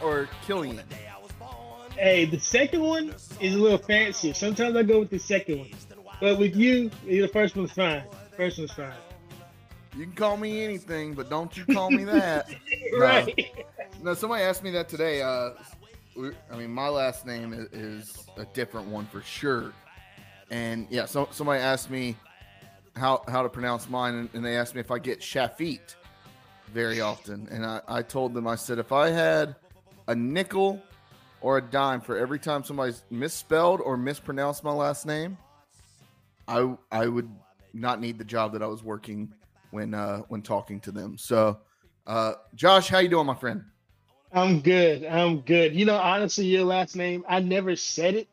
Or 0.00 0.28
Killian? 0.46 0.80
Hey, 1.94 2.24
the 2.24 2.38
second 2.38 2.82
one 2.82 3.14
is 3.40 3.54
a 3.54 3.58
little 3.58 3.78
fancier. 3.78 4.34
Sometimes 4.34 4.76
I 4.76 4.82
go 4.82 5.00
with 5.00 5.10
the 5.10 5.18
second 5.18 5.58
one, 5.58 5.70
but 6.20 6.38
with 6.38 6.54
you, 6.54 6.90
the 7.04 7.26
first 7.26 7.56
one's 7.56 7.72
fine. 7.72 8.02
First 8.36 8.58
one's 8.58 8.72
fine. 8.72 8.92
You 9.98 10.04
can 10.04 10.14
call 10.14 10.36
me 10.36 10.62
anything, 10.62 11.14
but 11.14 11.28
don't 11.28 11.56
you 11.56 11.64
call 11.64 11.90
me 11.90 12.04
that. 12.04 12.48
right. 12.98 13.66
No, 14.00 14.14
somebody 14.14 14.44
asked 14.44 14.62
me 14.62 14.70
that 14.70 14.88
today. 14.88 15.22
Uh, 15.22 15.50
I 16.52 16.56
mean, 16.56 16.70
my 16.70 16.86
last 16.86 17.26
name 17.26 17.52
is, 17.52 17.66
is 17.72 18.26
a 18.36 18.44
different 18.44 18.86
one 18.86 19.06
for 19.06 19.22
sure. 19.22 19.72
And 20.52 20.86
yeah, 20.88 21.06
so 21.06 21.28
somebody 21.32 21.60
asked 21.60 21.90
me 21.90 22.14
how 22.94 23.24
how 23.26 23.42
to 23.42 23.48
pronounce 23.48 23.90
mine, 23.90 24.14
and, 24.14 24.30
and 24.34 24.44
they 24.44 24.56
asked 24.56 24.76
me 24.76 24.80
if 24.80 24.92
I 24.92 25.00
get 25.00 25.18
Shafit 25.18 25.96
very 26.72 27.00
often, 27.00 27.48
and 27.50 27.66
I, 27.66 27.80
I 27.88 28.02
told 28.02 28.34
them 28.34 28.46
I 28.46 28.54
said 28.54 28.78
if 28.78 28.92
I 28.92 29.08
had 29.08 29.56
a 30.06 30.14
nickel 30.14 30.80
or 31.40 31.58
a 31.58 31.62
dime 31.62 32.02
for 32.02 32.16
every 32.16 32.38
time 32.38 32.62
somebody's 32.62 33.02
misspelled 33.10 33.80
or 33.80 33.96
mispronounced 33.96 34.62
my 34.62 34.72
last 34.72 35.06
name, 35.06 35.36
I 36.46 36.76
I 36.92 37.08
would 37.08 37.28
not 37.74 38.00
need 38.00 38.16
the 38.16 38.24
job 38.24 38.52
that 38.52 38.62
I 38.62 38.66
was 38.66 38.84
working 38.84 39.34
when 39.70 39.94
uh 39.94 40.18
when 40.28 40.42
talking 40.42 40.80
to 40.80 40.92
them. 40.92 41.16
So, 41.18 41.58
uh 42.06 42.34
Josh, 42.54 42.88
how 42.88 42.98
you 42.98 43.08
doing, 43.08 43.26
my 43.26 43.34
friend? 43.34 43.64
I'm 44.32 44.60
good. 44.60 45.04
I'm 45.06 45.40
good. 45.40 45.74
You 45.74 45.86
know, 45.86 45.96
honestly, 45.96 46.46
your 46.46 46.64
last 46.64 46.96
name, 46.96 47.24
I 47.28 47.40
never 47.40 47.76
said 47.76 48.14
it 48.14 48.28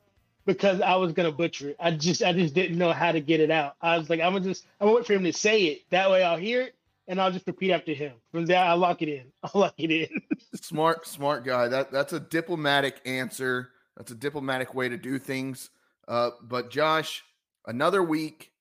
because 0.45 0.81
I 0.81 0.95
was 0.95 1.13
gonna 1.13 1.31
butcher 1.31 1.69
it. 1.69 1.77
I 1.79 1.91
just 1.91 2.21
I 2.21 2.33
just 2.33 2.53
didn't 2.53 2.77
know 2.77 2.91
how 2.91 3.11
to 3.11 3.21
get 3.21 3.39
it 3.39 3.51
out. 3.51 3.75
I 3.81 3.97
was 3.97 4.09
like, 4.09 4.19
I'm 4.19 4.33
gonna 4.33 4.45
just 4.45 4.65
I'm 4.79 4.87
gonna 4.87 4.97
wait 4.97 5.07
for 5.07 5.13
him 5.13 5.23
to 5.23 5.33
say 5.33 5.63
it. 5.63 5.81
That 5.89 6.09
way 6.09 6.23
I'll 6.23 6.37
hear 6.37 6.61
it 6.61 6.75
and 7.07 7.21
I'll 7.21 7.31
just 7.31 7.47
repeat 7.47 7.71
after 7.71 7.93
him. 7.93 8.13
From 8.31 8.45
there, 8.45 8.63
I'll 8.63 8.77
lock 8.77 9.01
it 9.01 9.09
in. 9.09 9.31
I'll 9.43 9.61
lock 9.61 9.75
it 9.77 9.91
in. 9.91 10.21
Smart, 10.55 11.07
smart 11.07 11.45
guy. 11.45 11.67
That 11.67 11.91
that's 11.91 12.13
a 12.13 12.19
diplomatic 12.19 13.01
answer. 13.05 13.69
That's 13.97 14.11
a 14.11 14.15
diplomatic 14.15 14.73
way 14.73 14.89
to 14.89 14.97
do 14.97 15.17
things. 15.19 15.69
Uh, 16.07 16.31
but 16.41 16.69
Josh, 16.69 17.23
another 17.65 18.03
week. 18.03 18.51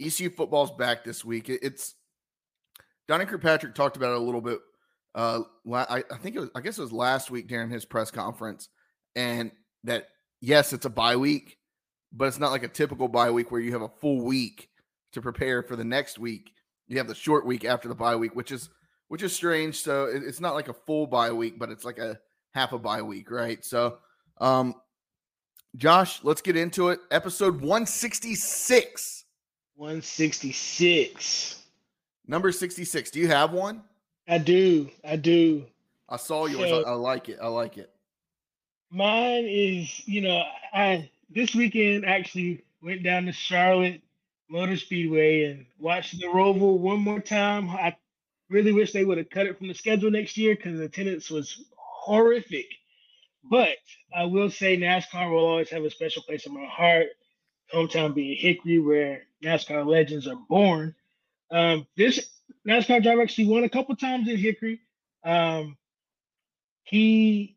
ECU 0.00 0.28
football's 0.28 0.72
back 0.72 1.04
this 1.04 1.24
week. 1.24 1.48
It, 1.48 1.60
it's 1.62 1.94
Donnie 3.08 3.26
Kirkpatrick 3.26 3.74
talked 3.74 3.96
about 3.96 4.12
it 4.12 4.18
a 4.18 4.24
little 4.24 4.40
bit. 4.40 4.58
Uh, 5.14 5.40
I, 5.72 6.02
I 6.10 6.16
think 6.18 6.34
it 6.36 6.40
was. 6.40 6.50
I 6.54 6.60
guess 6.60 6.78
it 6.78 6.82
was 6.82 6.92
last 6.92 7.30
week 7.30 7.46
during 7.46 7.70
his 7.70 7.84
press 7.84 8.10
conference, 8.10 8.68
and 9.14 9.52
that 9.84 10.08
yes, 10.40 10.72
it's 10.72 10.86
a 10.86 10.90
bye 10.90 11.16
week, 11.16 11.58
but 12.12 12.26
it's 12.26 12.38
not 12.40 12.50
like 12.50 12.62
a 12.64 12.68
typical 12.68 13.06
bye 13.08 13.30
week 13.30 13.50
where 13.50 13.60
you 13.60 13.72
have 13.72 13.82
a 13.82 13.88
full 14.00 14.24
week 14.24 14.68
to 15.12 15.20
prepare 15.22 15.62
for 15.62 15.76
the 15.76 15.84
next 15.84 16.18
week. 16.18 16.50
You 16.88 16.98
have 16.98 17.06
the 17.08 17.14
short 17.14 17.46
week 17.46 17.64
after 17.64 17.88
the 17.88 17.94
bye 17.94 18.16
week, 18.16 18.34
which 18.34 18.50
is 18.50 18.68
which 19.08 19.22
is 19.22 19.34
strange. 19.34 19.80
So 19.82 20.06
it- 20.06 20.22
it's 20.24 20.40
not 20.40 20.54
like 20.54 20.68
a 20.68 20.74
full 20.74 21.06
bye 21.06 21.30
week, 21.32 21.58
but 21.58 21.70
it's 21.70 21.84
like 21.84 21.98
a 21.98 22.18
half 22.52 22.72
a 22.72 22.78
bye 22.78 23.02
week, 23.02 23.30
right? 23.30 23.64
So, 23.64 23.98
um, 24.40 24.74
Josh, 25.76 26.20
let's 26.24 26.40
get 26.40 26.56
into 26.56 26.88
it. 26.88 27.00
Episode 27.10 27.60
166, 27.60 29.24
166. 29.76 31.63
Number 32.26 32.52
66. 32.52 33.10
Do 33.10 33.20
you 33.20 33.28
have 33.28 33.52
one? 33.52 33.82
I 34.28 34.38
do. 34.38 34.90
I 35.04 35.16
do. 35.16 35.66
I 36.08 36.16
saw 36.16 36.46
yours. 36.46 36.68
So- 36.68 36.84
I, 36.84 36.90
I 36.90 36.94
like 36.94 37.28
it. 37.28 37.38
I 37.42 37.48
like 37.48 37.78
it. 37.78 37.90
Mine 38.90 39.46
is, 39.48 40.06
you 40.06 40.20
know, 40.20 40.42
I 40.72 41.10
this 41.30 41.54
weekend 41.54 42.04
actually 42.06 42.62
went 42.80 43.02
down 43.02 43.24
to 43.26 43.32
Charlotte 43.32 44.00
Motor 44.48 44.76
Speedway 44.76 45.44
and 45.44 45.66
watched 45.80 46.20
the 46.20 46.26
Roval 46.26 46.78
one 46.78 47.00
more 47.00 47.18
time. 47.20 47.68
I 47.70 47.96
really 48.50 48.70
wish 48.72 48.92
they 48.92 49.04
would 49.04 49.18
have 49.18 49.30
cut 49.30 49.46
it 49.46 49.58
from 49.58 49.66
the 49.66 49.74
schedule 49.74 50.12
next 50.12 50.36
year 50.36 50.54
because 50.54 50.78
the 50.78 50.84
attendance 50.84 51.28
was 51.28 51.64
horrific. 51.76 52.66
But 53.50 53.76
I 54.16 54.24
will 54.24 54.48
say 54.50 54.76
NASCAR 54.76 55.28
will 55.30 55.44
always 55.44 55.70
have 55.70 55.82
a 55.82 55.90
special 55.90 56.22
place 56.22 56.46
in 56.46 56.54
my 56.54 56.66
heart. 56.66 57.06
Hometown 57.74 58.14
being 58.14 58.36
Hickory, 58.36 58.78
where 58.78 59.22
NASCAR 59.42 59.84
legends 59.86 60.28
are 60.28 60.36
born. 60.48 60.94
Um, 61.50 61.86
this 61.96 62.28
NASCAR 62.66 63.02
driver 63.02 63.22
actually 63.22 63.46
won 63.46 63.64
a 63.64 63.68
couple 63.68 63.96
times 63.96 64.28
in 64.28 64.36
Hickory. 64.36 64.80
Um, 65.24 65.76
he 66.84 67.56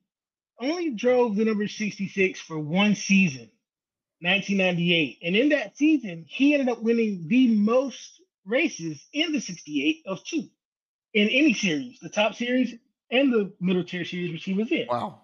only 0.60 0.92
drove 0.92 1.36
the 1.36 1.46
number 1.46 1.68
66 1.68 2.40
for 2.40 2.58
one 2.58 2.96
season, 2.96 3.50
1998. 4.22 5.20
And 5.24 5.36
in 5.36 5.50
that 5.50 5.78
season, 5.78 6.26
he 6.28 6.54
ended 6.54 6.70
up 6.70 6.82
winning 6.82 7.28
the 7.28 7.56
most 7.56 8.22
races 8.46 9.06
in 9.14 9.32
the 9.34 9.40
68 9.42 10.04
of 10.06 10.24
two 10.24 10.50
in 11.14 11.30
any 11.30 11.54
series, 11.54 12.00
the 12.00 12.10
top 12.10 12.36
series 12.36 12.76
and 13.12 13.32
the 13.32 13.54
middle 13.60 13.84
tier 13.84 14.06
series, 14.06 14.32
which 14.32 14.44
he 14.44 14.54
was 14.54 14.72
in. 14.72 14.88
Wow. 14.88 15.22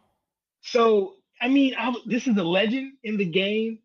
So, 0.62 1.16
I 1.41 1.50
mean, 1.50 1.75
I, 1.78 1.94
this 2.06 2.28
is 2.28 2.38
a 2.38 2.44
legend 2.44 2.94
in 3.03 3.18
the 3.18 3.25
game. 3.25 3.80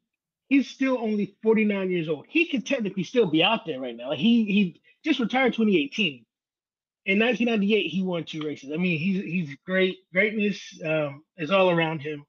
He's 0.49 0.69
still 0.69 0.99
only 0.99 1.37
49 1.43 1.91
years 1.91 2.09
old. 2.09 2.25
He 2.29 2.47
could 2.47 2.67
technically 2.67 3.05
still 3.05 3.27
be 3.27 3.43
out 3.43 3.67
there 3.67 3.81
right 3.81 3.97
now. 3.97 4.11
Like 4.11 4.19
he 4.19 4.45
he 4.47 4.81
just 5.05 5.21
retired 5.21 5.53
2018. 5.55 6.25
In 7.07 7.19
1998, 7.19 7.89
he 7.89 8.03
won 8.03 8.25
two 8.25 8.43
races. 8.43 8.71
I 8.73 8.77
mean, 8.77 8.99
he's 8.99 9.23
he's 9.23 9.57
great. 9.65 9.97
Greatness 10.13 10.81
um, 10.85 11.23
is 11.37 11.51
all 11.51 11.71
around 11.71 12.01
him. 12.01 12.25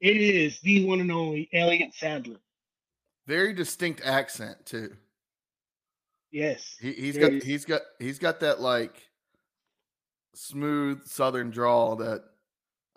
It 0.00 0.16
is 0.16 0.60
the 0.60 0.84
one 0.84 1.00
and 1.00 1.12
only 1.12 1.48
Elliott 1.52 1.94
Sadler. 1.94 2.36
Very 3.26 3.52
distinct 3.52 4.02
accent 4.04 4.64
too. 4.66 4.94
Yes. 6.30 6.76
He, 6.80 6.92
he's 6.92 7.16
got 7.18 7.32
he's 7.32 7.64
got 7.64 7.82
he's 7.98 8.18
got 8.18 8.40
that 8.40 8.60
like 8.60 9.08
smooth 10.34 11.06
southern 11.06 11.50
drawl 11.50 11.96
that 11.96 12.24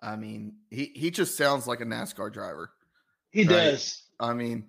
I 0.02 0.16
mean, 0.16 0.56
he 0.70 0.92
he 0.96 1.12
just 1.12 1.38
sounds 1.38 1.68
like 1.68 1.82
a 1.82 1.86
NASCAR 1.86 2.32
driver. 2.32 2.72
He 3.32 3.42
Right. 3.44 3.50
does. 3.50 4.04
I 4.20 4.34
mean, 4.34 4.66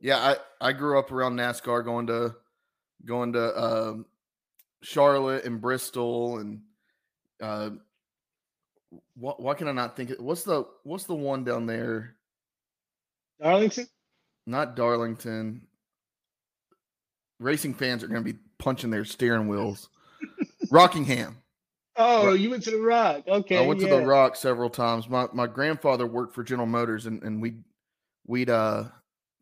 yeah, 0.00 0.18
I 0.60 0.68
I 0.68 0.72
grew 0.72 0.98
up 0.98 1.12
around 1.12 1.36
NASCAR, 1.36 1.84
going 1.84 2.06
to 2.08 2.34
going 3.04 3.32
to 3.32 3.62
um, 3.62 4.06
Charlotte 4.82 5.44
and 5.44 5.60
Bristol, 5.60 6.38
and 6.38 6.60
uh, 7.40 7.70
what 9.14 9.40
why 9.40 9.54
can 9.54 9.68
I 9.68 9.72
not 9.72 9.96
think? 9.96 10.10
Of, 10.10 10.20
what's 10.20 10.42
the 10.44 10.64
what's 10.84 11.04
the 11.04 11.14
one 11.14 11.44
down 11.44 11.66
there? 11.66 12.16
Darlington. 13.40 13.88
Not 14.46 14.76
Darlington. 14.76 15.66
Racing 17.38 17.74
fans 17.74 18.02
are 18.02 18.08
going 18.08 18.22
to 18.22 18.32
be 18.32 18.38
punching 18.58 18.90
their 18.90 19.04
steering 19.04 19.48
wheels. 19.48 19.88
Rockingham. 20.70 21.38
Oh, 21.96 22.32
you 22.32 22.50
went 22.50 22.62
to 22.64 22.70
the 22.70 22.80
Rock. 22.80 23.24
Okay. 23.26 23.58
I 23.58 23.66
went 23.66 23.80
to 23.80 23.86
the 23.86 24.04
Rock 24.04 24.36
several 24.36 24.70
times. 24.70 25.08
My 25.08 25.26
my 25.32 25.46
grandfather 25.46 26.06
worked 26.06 26.34
for 26.34 26.42
General 26.42 26.66
Motors, 26.66 27.06
and 27.06 27.22
and 27.22 27.40
we 27.40 27.56
we'd 28.30 28.48
uh 28.48 28.84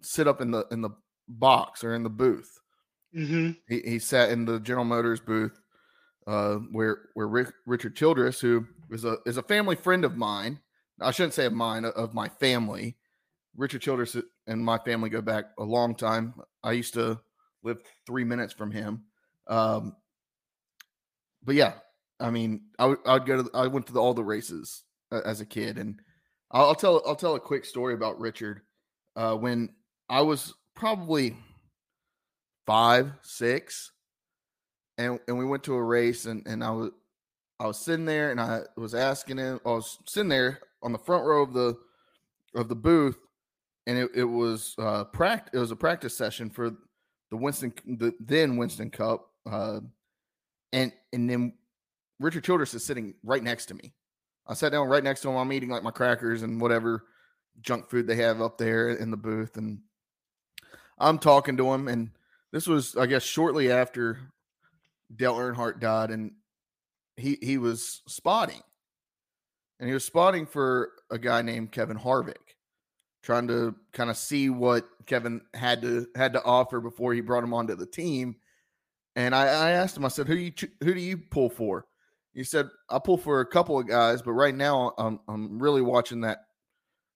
sit 0.00 0.26
up 0.26 0.40
in 0.40 0.50
the 0.50 0.66
in 0.70 0.80
the 0.80 0.90
box 1.28 1.84
or 1.84 1.94
in 1.94 2.02
the 2.02 2.10
booth. 2.10 2.58
Mhm. 3.14 3.56
He, 3.68 3.80
he 3.80 3.98
sat 3.98 4.30
in 4.30 4.44
the 4.44 4.58
General 4.60 4.84
Motors 4.84 5.20
booth, 5.20 5.60
uh, 6.26 6.56
where 6.72 7.10
where 7.14 7.28
Rick, 7.28 7.52
Richard 7.66 7.94
Childress, 7.96 8.40
who 8.40 8.66
is 8.90 9.04
a 9.04 9.18
is 9.26 9.36
a 9.36 9.42
family 9.42 9.76
friend 9.76 10.04
of 10.04 10.16
mine. 10.16 10.60
I 11.00 11.10
shouldn't 11.12 11.34
say 11.34 11.46
of 11.46 11.52
mine, 11.52 11.84
of 11.84 12.14
my 12.14 12.28
family. 12.28 12.96
Richard 13.56 13.82
Childress 13.82 14.16
and 14.46 14.64
my 14.64 14.78
family 14.78 15.10
go 15.10 15.20
back 15.20 15.46
a 15.58 15.64
long 15.64 15.94
time. 15.94 16.34
I 16.62 16.72
used 16.72 16.94
to 16.94 17.20
live 17.62 17.78
three 18.06 18.24
minutes 18.24 18.52
from 18.52 18.70
him. 18.70 19.04
Um, 19.48 19.96
but 21.42 21.54
yeah, 21.54 21.74
I 22.20 22.30
mean, 22.30 22.62
I 22.78 22.86
would 22.86 22.98
I'd 23.06 23.26
go 23.26 23.42
to 23.42 23.50
I 23.54 23.66
went 23.66 23.86
to 23.88 23.92
the, 23.92 24.00
all 24.00 24.14
the 24.14 24.24
races 24.24 24.84
uh, 25.12 25.20
as 25.24 25.40
a 25.40 25.46
kid, 25.46 25.78
and 25.78 26.00
I'll, 26.50 26.66
I'll 26.66 26.74
tell 26.74 27.02
I'll 27.06 27.16
tell 27.16 27.34
a 27.34 27.40
quick 27.40 27.64
story 27.64 27.94
about 27.94 28.20
Richard. 28.20 28.62
Uh, 29.18 29.34
when 29.34 29.68
I 30.08 30.20
was 30.20 30.54
probably 30.76 31.36
five, 32.66 33.10
six, 33.22 33.90
and 34.96 35.18
and 35.26 35.36
we 35.36 35.44
went 35.44 35.64
to 35.64 35.74
a 35.74 35.82
race, 35.82 36.24
and 36.24 36.46
and 36.46 36.62
I 36.62 36.70
was 36.70 36.90
I 37.58 37.66
was 37.66 37.78
sitting 37.78 38.04
there, 38.04 38.30
and 38.30 38.40
I 38.40 38.60
was 38.76 38.94
asking 38.94 39.38
him. 39.38 39.58
I 39.66 39.70
was 39.70 39.98
sitting 40.06 40.28
there 40.28 40.60
on 40.84 40.92
the 40.92 40.98
front 40.98 41.26
row 41.26 41.42
of 41.42 41.52
the 41.52 41.76
of 42.54 42.68
the 42.68 42.76
booth, 42.76 43.18
and 43.88 43.98
it, 43.98 44.10
it 44.14 44.24
was 44.24 44.76
uh 44.78 45.02
practice. 45.02 45.50
It 45.52 45.58
was 45.58 45.72
a 45.72 45.76
practice 45.76 46.16
session 46.16 46.48
for 46.48 46.70
the 47.32 47.36
Winston, 47.36 47.72
the 47.84 48.14
then 48.20 48.56
Winston 48.56 48.88
Cup, 48.88 49.30
uh, 49.50 49.80
and 50.72 50.92
and 51.12 51.28
then 51.28 51.54
Richard 52.20 52.44
Childress 52.44 52.72
is 52.72 52.84
sitting 52.84 53.14
right 53.24 53.42
next 53.42 53.66
to 53.66 53.74
me. 53.74 53.94
I 54.46 54.54
sat 54.54 54.70
down 54.70 54.86
right 54.86 55.02
next 55.02 55.22
to 55.22 55.28
him. 55.28 55.34
I'm 55.34 55.52
eating 55.52 55.70
like 55.70 55.82
my 55.82 55.90
crackers 55.90 56.42
and 56.42 56.60
whatever 56.60 57.02
junk 57.60 57.88
food 57.88 58.06
they 58.06 58.16
have 58.16 58.40
up 58.40 58.58
there 58.58 58.90
in 58.90 59.10
the 59.10 59.16
booth, 59.16 59.56
and 59.56 59.80
I'm 60.98 61.18
talking 61.18 61.56
to 61.56 61.72
him. 61.72 61.88
And 61.88 62.10
this 62.52 62.66
was, 62.66 62.96
I 62.96 63.06
guess, 63.06 63.22
shortly 63.22 63.70
after 63.70 64.18
Dale 65.14 65.36
Earnhardt 65.36 65.80
died, 65.80 66.10
and 66.10 66.32
he 67.16 67.38
he 67.40 67.58
was 67.58 68.02
spotting, 68.06 68.62
and 69.78 69.88
he 69.88 69.94
was 69.94 70.04
spotting 70.04 70.46
for 70.46 70.92
a 71.10 71.18
guy 71.18 71.42
named 71.42 71.72
Kevin 71.72 71.98
Harvick, 71.98 72.56
trying 73.22 73.48
to 73.48 73.74
kind 73.92 74.10
of 74.10 74.16
see 74.16 74.50
what 74.50 74.86
Kevin 75.06 75.40
had 75.54 75.82
to 75.82 76.06
had 76.14 76.32
to 76.34 76.44
offer 76.44 76.80
before 76.80 77.14
he 77.14 77.20
brought 77.20 77.44
him 77.44 77.54
onto 77.54 77.74
the 77.74 77.86
team. 77.86 78.36
And 79.16 79.34
I, 79.34 79.46
I 79.46 79.70
asked 79.70 79.96
him, 79.96 80.04
I 80.04 80.08
said, 80.08 80.28
"Who 80.28 80.34
do 80.34 80.40
you 80.40 80.52
who 80.80 80.94
do 80.94 81.00
you 81.00 81.18
pull 81.18 81.50
for?" 81.50 81.86
He 82.34 82.44
said, 82.44 82.68
"I 82.88 82.98
pull 83.00 83.18
for 83.18 83.40
a 83.40 83.46
couple 83.46 83.78
of 83.78 83.88
guys, 83.88 84.22
but 84.22 84.32
right 84.32 84.54
now 84.54 84.94
I'm 84.96 85.18
I'm 85.28 85.60
really 85.60 85.82
watching 85.82 86.20
that. 86.20 86.44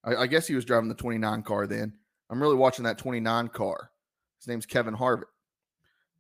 I, 0.05 0.17
I 0.17 0.27
guess 0.27 0.47
he 0.47 0.55
was 0.55 0.65
driving 0.65 0.89
the 0.89 0.95
29 0.95 1.43
car 1.43 1.67
then. 1.67 1.95
I'm 2.31 2.41
really 2.41 2.57
watching 2.57 2.85
that 2.85 2.99
29 2.99 3.49
car. 3.49 3.91
His 4.39 4.49
name's 4.49 4.67
Kevin 4.67 4.97
Harvick." 4.97 5.25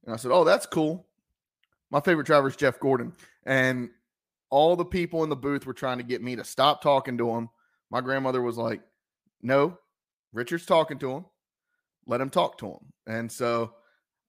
And 0.05 0.12
I 0.12 0.17
said, 0.17 0.31
"Oh, 0.31 0.44
that's 0.44 0.67
cool. 0.67 1.06
My 1.90 2.00
favorite 2.00 2.26
driver 2.26 2.49
is 2.49 2.56
Jeff 2.56 2.79
Gordon." 2.81 3.12
And 3.44 3.90
all 4.50 4.76
the 4.76 4.84
people 4.84 5.25
in 5.25 5.31
the 5.31 5.37
booth 5.37 5.67
were 5.67 5.73
trying 5.73 5.99
to 5.99 6.05
get 6.05 6.23
me 6.23 6.37
to 6.37 6.44
stop 6.44 6.82
talking 6.82 7.19
to 7.19 7.31
him. 7.31 7.49
My 7.90 8.00
grandmother 8.00 8.43
was 8.43 8.56
like, 8.56 8.82
"No, 9.43 9.79
Richard's 10.32 10.67
talking 10.67 10.99
to 10.99 11.12
him. 11.12 11.25
Let 12.06 12.20
him 12.20 12.31
talk 12.31 12.58
to 12.58 12.67
him." 12.67 12.93
And 13.06 13.31
so, 13.31 13.75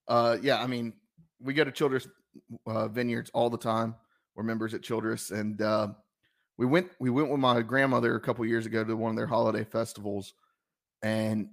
uh, 0.08 0.38
yeah, 0.42 0.62
I 0.62 0.66
mean, 0.66 0.94
we 1.40 1.54
go 1.54 1.64
to 1.64 1.72
Childress 1.72 2.08
uh, 2.66 2.88
Vineyards 2.88 3.30
all 3.34 3.50
the 3.50 3.58
time 3.58 3.94
we're 4.34 4.42
members 4.42 4.74
at 4.74 4.82
Childress, 4.82 5.30
and 5.30 5.60
uh, 5.62 5.88
we 6.56 6.66
went 6.66 6.90
we 7.00 7.10
went 7.10 7.30
with 7.30 7.40
my 7.40 7.62
grandmother 7.62 8.14
a 8.14 8.20
couple 8.20 8.44
years 8.46 8.66
ago 8.66 8.84
to 8.84 8.96
one 8.96 9.10
of 9.10 9.16
their 9.16 9.26
holiday 9.26 9.64
festivals, 9.64 10.34
and 11.02 11.48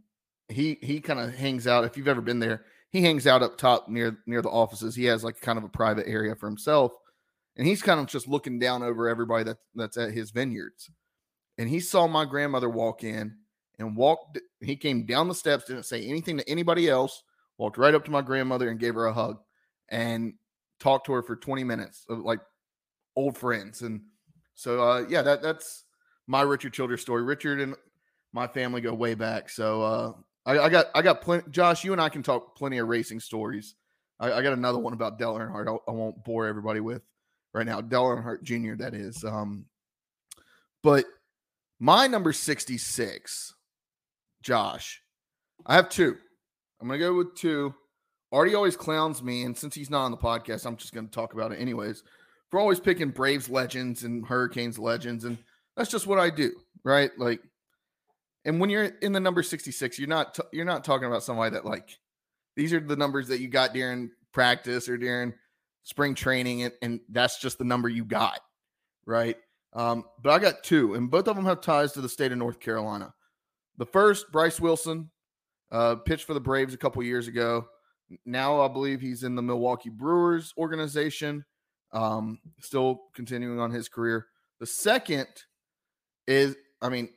he 0.47 0.77
he 0.81 1.01
kind 1.01 1.19
of 1.19 1.33
hangs 1.33 1.67
out. 1.67 1.83
If 1.83 1.97
you've 1.97 2.07
ever 2.07 2.21
been 2.21 2.39
there, 2.39 2.65
he 2.91 3.01
hangs 3.01 3.25
out 3.25 3.41
up 3.41 3.57
top 3.57 3.87
near 3.87 4.17
near 4.27 4.41
the 4.41 4.49
offices. 4.49 4.95
He 4.95 5.05
has 5.05 5.23
like 5.23 5.39
kind 5.41 5.57
of 5.57 5.63
a 5.63 5.69
private 5.69 6.07
area 6.07 6.35
for 6.35 6.47
himself, 6.47 6.93
and 7.55 7.65
he's 7.65 7.81
kind 7.81 7.99
of 7.99 8.05
just 8.05 8.27
looking 8.27 8.59
down 8.59 8.83
over 8.83 9.09
everybody 9.09 9.43
that 9.45 9.57
that's 9.73 9.97
at 9.97 10.11
his 10.11 10.31
vineyards. 10.31 10.89
And 11.57 11.67
he 11.67 11.79
saw 11.79 12.07
my 12.07 12.25
grandmother 12.25 12.69
walk 12.69 13.03
in 13.03 13.35
and 13.79 13.95
walked. 13.95 14.39
He 14.59 14.75
came 14.75 15.05
down 15.05 15.27
the 15.27 15.35
steps, 15.35 15.65
didn't 15.65 15.85
say 15.85 16.05
anything 16.05 16.37
to 16.37 16.49
anybody 16.49 16.89
else. 16.89 17.23
Walked 17.57 17.77
right 17.77 17.93
up 17.93 18.05
to 18.05 18.11
my 18.11 18.21
grandmother 18.21 18.69
and 18.69 18.79
gave 18.79 18.95
her 18.95 19.05
a 19.05 19.13
hug, 19.13 19.37
and 19.89 20.33
talked 20.79 21.07
to 21.07 21.13
her 21.13 21.23
for 21.23 21.35
20 21.35 21.63
minutes, 21.63 22.05
of 22.09 22.19
like 22.19 22.39
old 23.15 23.37
friends. 23.37 23.81
And 23.81 24.01
so, 24.55 24.81
uh, 24.81 25.05
yeah, 25.09 25.21
that 25.21 25.41
that's 25.41 25.85
my 26.27 26.41
Richard 26.41 26.73
Childress 26.73 27.01
story. 27.01 27.23
Richard 27.23 27.59
and 27.59 27.75
my 28.33 28.47
family 28.47 28.81
go 28.81 28.93
way 28.93 29.15
back. 29.15 29.49
So, 29.49 29.81
uh, 29.81 30.13
I, 30.45 30.59
I 30.59 30.69
got, 30.69 30.87
I 30.95 31.01
got 31.01 31.21
plenty. 31.21 31.49
Josh, 31.51 31.83
you 31.83 31.91
and 31.91 32.01
I 32.01 32.09
can 32.09 32.23
talk 32.23 32.55
plenty 32.55 32.77
of 32.79 32.87
racing 32.87 33.19
stories. 33.19 33.75
I, 34.19 34.33
I 34.33 34.41
got 34.41 34.53
another 34.53 34.79
one 34.79 34.93
about 34.93 35.19
Dale 35.19 35.35
Earnhardt. 35.35 35.67
I, 35.67 35.91
I, 35.91 35.93
won't 35.93 36.23
bore 36.23 36.47
everybody 36.47 36.79
with 36.79 37.01
right 37.53 37.65
now. 37.65 37.81
Dale 37.81 38.03
Earnhardt 38.03 38.43
Jr. 38.43 38.75
That 38.75 38.93
is. 38.93 39.23
Um, 39.23 39.65
but 40.83 41.05
my 41.79 42.07
number 42.07 42.33
sixty-six, 42.33 43.53
Josh. 44.41 45.01
I 45.65 45.75
have 45.75 45.89
two. 45.89 46.17
I'm 46.79 46.87
gonna 46.87 46.99
go 46.99 47.15
with 47.15 47.35
two. 47.35 47.73
Artie 48.31 48.55
always 48.55 48.77
clowns 48.77 49.21
me, 49.21 49.43
and 49.43 49.55
since 49.55 49.75
he's 49.75 49.89
not 49.89 50.05
on 50.05 50.11
the 50.11 50.17
podcast, 50.17 50.65
I'm 50.65 50.77
just 50.77 50.93
gonna 50.93 51.07
talk 51.07 51.33
about 51.33 51.51
it 51.51 51.59
anyways 51.59 52.03
for 52.51 52.59
always 52.59 52.79
picking 52.79 53.09
Braves 53.09 53.49
legends 53.49 54.03
and 54.03 54.25
Hurricanes 54.25 54.77
legends, 54.77 55.23
and 55.23 55.37
that's 55.75 55.89
just 55.89 56.05
what 56.05 56.19
I 56.19 56.29
do, 56.29 56.51
right? 56.83 57.09
Like, 57.17 57.41
and 58.43 58.59
when 58.59 58.69
you're 58.69 58.91
in 59.01 59.13
the 59.13 59.19
number 59.19 59.41
66, 59.41 59.97
you're 59.97 60.07
not 60.07 60.35
t- 60.35 60.43
you're 60.51 60.65
not 60.65 60.83
talking 60.83 61.07
about 61.07 61.23
somebody 61.23 61.51
that 61.51 61.65
like 61.65 61.97
these 62.57 62.73
are 62.73 62.79
the 62.79 62.97
numbers 62.97 63.29
that 63.29 63.39
you 63.39 63.47
got 63.47 63.73
during 63.73 64.11
practice 64.33 64.89
or 64.89 64.97
during 64.97 65.33
spring 65.83 66.13
training, 66.13 66.63
and, 66.63 66.73
and 66.81 66.99
that's 67.09 67.39
just 67.39 67.57
the 67.57 67.63
number 67.63 67.87
you 67.87 68.03
got, 68.03 68.39
right? 69.05 69.37
Um, 69.73 70.03
but 70.21 70.31
I 70.31 70.39
got 70.39 70.63
two, 70.63 70.95
and 70.95 71.09
both 71.09 71.29
of 71.29 71.37
them 71.37 71.45
have 71.45 71.61
ties 71.61 71.93
to 71.93 72.01
the 72.01 72.09
state 72.09 72.33
of 72.33 72.37
North 72.37 72.59
Carolina. 72.59 73.13
The 73.77 73.85
first, 73.85 74.31
Bryce 74.31 74.59
Wilson, 74.59 75.09
uh, 75.71 75.95
pitched 75.95 76.25
for 76.25 76.33
the 76.33 76.41
Braves 76.41 76.73
a 76.73 76.77
couple 76.77 77.01
years 77.01 77.29
ago. 77.29 77.65
Now 78.25 78.59
I 78.59 78.67
believe 78.67 78.99
he's 78.99 79.23
in 79.23 79.35
the 79.35 79.41
Milwaukee 79.41 79.89
Brewers 79.89 80.53
organization 80.57 81.45
um, 81.93 82.39
still 82.59 83.03
continuing 83.13 83.59
on 83.59 83.71
his 83.71 83.89
career. 83.89 84.27
The 84.59 84.65
second 84.65 85.27
is, 86.27 86.55
I 86.81 86.89
mean, 86.89 87.09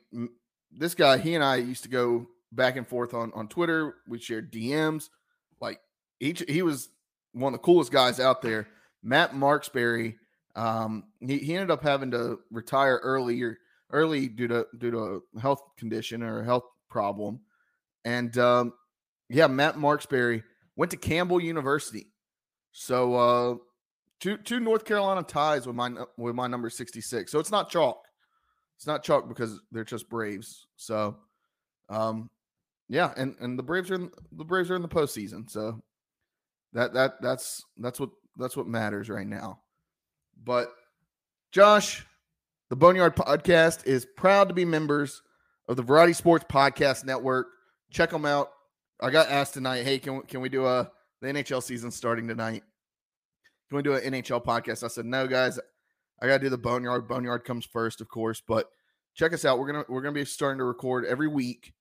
this 0.71 0.95
guy, 0.95 1.17
he 1.17 1.35
and 1.35 1.43
I 1.43 1.57
used 1.57 1.83
to 1.83 1.89
go 1.89 2.27
back 2.51 2.75
and 2.77 2.87
forth 2.87 3.13
on 3.13 3.31
on 3.33 3.47
Twitter. 3.47 3.95
We 4.07 4.19
shared 4.19 4.51
DMs. 4.51 5.09
Like 5.61 5.79
each, 6.19 6.43
he 6.47 6.61
was 6.61 6.89
one 7.33 7.53
of 7.53 7.59
the 7.59 7.63
coolest 7.65 7.91
guys 7.91 8.19
out 8.19 8.41
there. 8.41 8.67
Matt 9.03 9.33
Marksberry. 9.33 10.15
Um, 10.55 11.05
he, 11.19 11.37
he 11.39 11.53
ended 11.53 11.69
up 11.69 11.83
having 11.83 12.11
to 12.11 12.39
retire 12.49 12.99
early 13.03 13.43
early 13.91 14.27
due 14.27 14.47
to 14.47 14.65
due 14.77 14.91
to 14.91 15.21
a 15.35 15.39
health 15.39 15.61
condition 15.77 16.23
or 16.23 16.41
a 16.41 16.45
health 16.45 16.65
problem. 16.89 17.41
And 18.03 18.37
um, 18.37 18.73
yeah, 19.29 19.47
Matt 19.47 19.75
Marksberry 19.75 20.43
went 20.75 20.91
to 20.91 20.97
Campbell 20.97 21.41
University. 21.41 22.07
So 22.71 23.15
uh, 23.15 23.55
Two 24.25 24.37
two 24.37 24.59
North 24.59 24.85
Carolina 24.85 25.21
ties 25.21 25.67
with 25.67 25.75
my 25.75 25.91
with 26.17 26.33
my 26.33 26.47
number 26.47 26.67
66. 26.67 27.31
So 27.31 27.37
it's 27.37 27.51
not 27.51 27.69
chalk. 27.69 28.07
It's 28.75 28.87
not 28.87 29.03
chalk 29.03 29.29
because 29.29 29.59
they're 29.71 29.83
just 29.83 30.09
Braves. 30.09 30.65
So 30.77 31.17
um 31.89 32.31
yeah, 32.89 33.13
and 33.15 33.35
and 33.39 33.59
the 33.59 33.61
Braves 33.61 33.91
are 33.91 33.95
in, 33.95 34.09
the 34.31 34.43
Braves 34.43 34.71
are 34.71 34.75
in 34.75 34.81
the 34.81 34.87
postseason. 34.87 35.47
So 35.47 35.79
that 36.73 36.95
that 36.95 37.21
that's 37.21 37.63
that's 37.77 37.99
what 37.99 38.09
that's 38.35 38.57
what 38.57 38.65
matters 38.65 39.09
right 39.09 39.27
now. 39.27 39.59
But 40.43 40.73
Josh, 41.51 42.03
the 42.71 42.75
Boneyard 42.75 43.15
Podcast 43.15 43.85
is 43.85 44.07
proud 44.17 44.47
to 44.47 44.55
be 44.55 44.65
members 44.65 45.21
of 45.69 45.75
the 45.75 45.83
Variety 45.83 46.13
Sports 46.13 46.45
Podcast 46.49 47.05
Network. 47.05 47.45
Check 47.91 48.09
them 48.09 48.25
out. 48.25 48.49
I 48.99 49.11
got 49.11 49.29
asked 49.29 49.53
tonight, 49.53 49.83
hey, 49.83 49.99
can 49.99 50.23
can 50.23 50.41
we 50.41 50.49
do 50.49 50.65
a 50.65 50.89
the 51.21 51.27
NHL 51.27 51.61
season 51.61 51.91
starting 51.91 52.27
tonight? 52.27 52.63
Can 53.69 53.77
we 53.77 53.83
do 53.83 53.93
an 53.93 54.13
NHL 54.13 54.43
podcast? 54.43 54.83
I 54.83 54.87
said, 54.87 55.05
no, 55.05 55.27
guys, 55.27 55.59
I 56.21 56.27
gotta 56.27 56.43
do 56.43 56.49
the 56.49 56.57
boneyard. 56.57 57.07
Boneyard 57.07 57.43
comes 57.43 57.65
first, 57.65 58.01
of 58.01 58.09
course. 58.09 58.41
But 58.45 58.69
check 59.15 59.33
us 59.33 59.45
out. 59.45 59.59
We're 59.59 59.67
gonna 59.67 59.85
we're 59.89 60.01
gonna 60.01 60.13
be 60.13 60.25
starting 60.25 60.59
to 60.59 60.63
record 60.63 61.05
every 61.05 61.27
week 61.27 61.73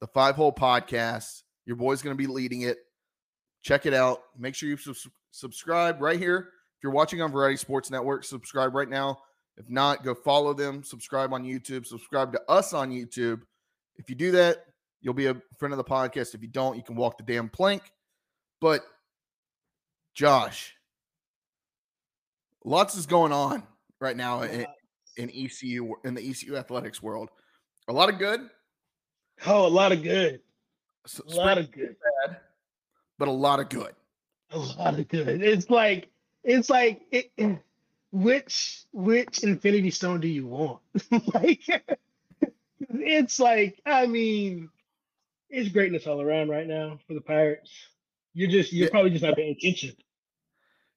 the 0.00 0.06
five 0.06 0.36
hole 0.36 0.52
podcast. 0.52 1.42
Your 1.66 1.76
boy's 1.76 2.02
gonna 2.02 2.14
be 2.14 2.26
leading 2.26 2.62
it. 2.62 2.78
Check 3.62 3.86
it 3.86 3.94
out. 3.94 4.22
Make 4.38 4.54
sure 4.54 4.68
you 4.68 4.76
su- 4.76 4.94
subscribe 5.32 6.00
right 6.00 6.18
here. 6.18 6.50
If 6.76 6.82
you're 6.82 6.92
watching 6.92 7.20
on 7.20 7.32
Variety 7.32 7.56
Sports 7.56 7.90
Network, 7.90 8.24
subscribe 8.24 8.74
right 8.74 8.88
now. 8.88 9.18
If 9.56 9.68
not, 9.68 10.04
go 10.04 10.14
follow 10.14 10.54
them. 10.54 10.84
Subscribe 10.84 11.32
on 11.32 11.42
YouTube. 11.42 11.84
Subscribe 11.84 12.32
to 12.32 12.40
us 12.48 12.72
on 12.72 12.90
YouTube. 12.90 13.40
If 13.96 14.08
you 14.08 14.14
do 14.14 14.30
that, 14.30 14.58
you'll 15.00 15.14
be 15.14 15.26
a 15.26 15.36
friend 15.58 15.72
of 15.72 15.78
the 15.78 15.84
podcast. 15.84 16.34
If 16.34 16.42
you 16.42 16.48
don't, 16.48 16.76
you 16.76 16.84
can 16.84 16.94
walk 16.94 17.18
the 17.18 17.24
damn 17.24 17.48
plank. 17.48 17.82
But 18.60 18.82
Josh, 20.14 20.77
lots 22.68 22.94
is 22.94 23.06
going 23.06 23.32
on 23.32 23.62
right 24.00 24.16
now 24.16 24.42
in, 24.42 24.66
in 25.16 25.30
ECU 25.30 25.94
in 26.04 26.14
the 26.14 26.30
ECU 26.30 26.56
athletics 26.56 27.02
world. 27.02 27.30
A 27.88 27.92
lot 27.92 28.08
of 28.08 28.18
good. 28.18 28.48
Oh, 29.46 29.66
a 29.66 29.68
lot 29.68 29.92
of 29.92 30.02
good. 30.02 30.40
a 31.28 31.34
lot 31.34 31.58
of 31.58 31.70
good. 31.70 31.96
Bad, 32.26 32.36
but 33.18 33.28
a 33.28 33.32
lot 33.32 33.60
of 33.60 33.68
good. 33.68 33.94
A 34.50 34.58
lot 34.58 34.98
of 34.98 35.08
good. 35.08 35.42
It's 35.42 35.70
like 35.70 36.10
it's 36.44 36.70
like 36.70 37.02
it, 37.10 37.30
eh, 37.38 37.56
which 38.12 38.84
which 38.92 39.42
Infinity 39.42 39.90
Stone 39.90 40.20
do 40.20 40.28
you 40.28 40.46
want? 40.46 40.80
like 41.34 41.62
it's 42.80 43.40
like 43.40 43.80
I 43.86 44.06
mean, 44.06 44.68
it's 45.48 45.70
greatness 45.70 46.06
all 46.06 46.20
around 46.20 46.50
right 46.50 46.66
now 46.66 46.98
for 47.06 47.14
the 47.14 47.20
Pirates. 47.20 47.70
You're 48.34 48.50
just 48.50 48.72
you're 48.72 48.86
yeah. 48.86 48.90
probably 48.90 49.10
just 49.10 49.24
not 49.24 49.36
paying 49.36 49.56
attention. 49.58 49.94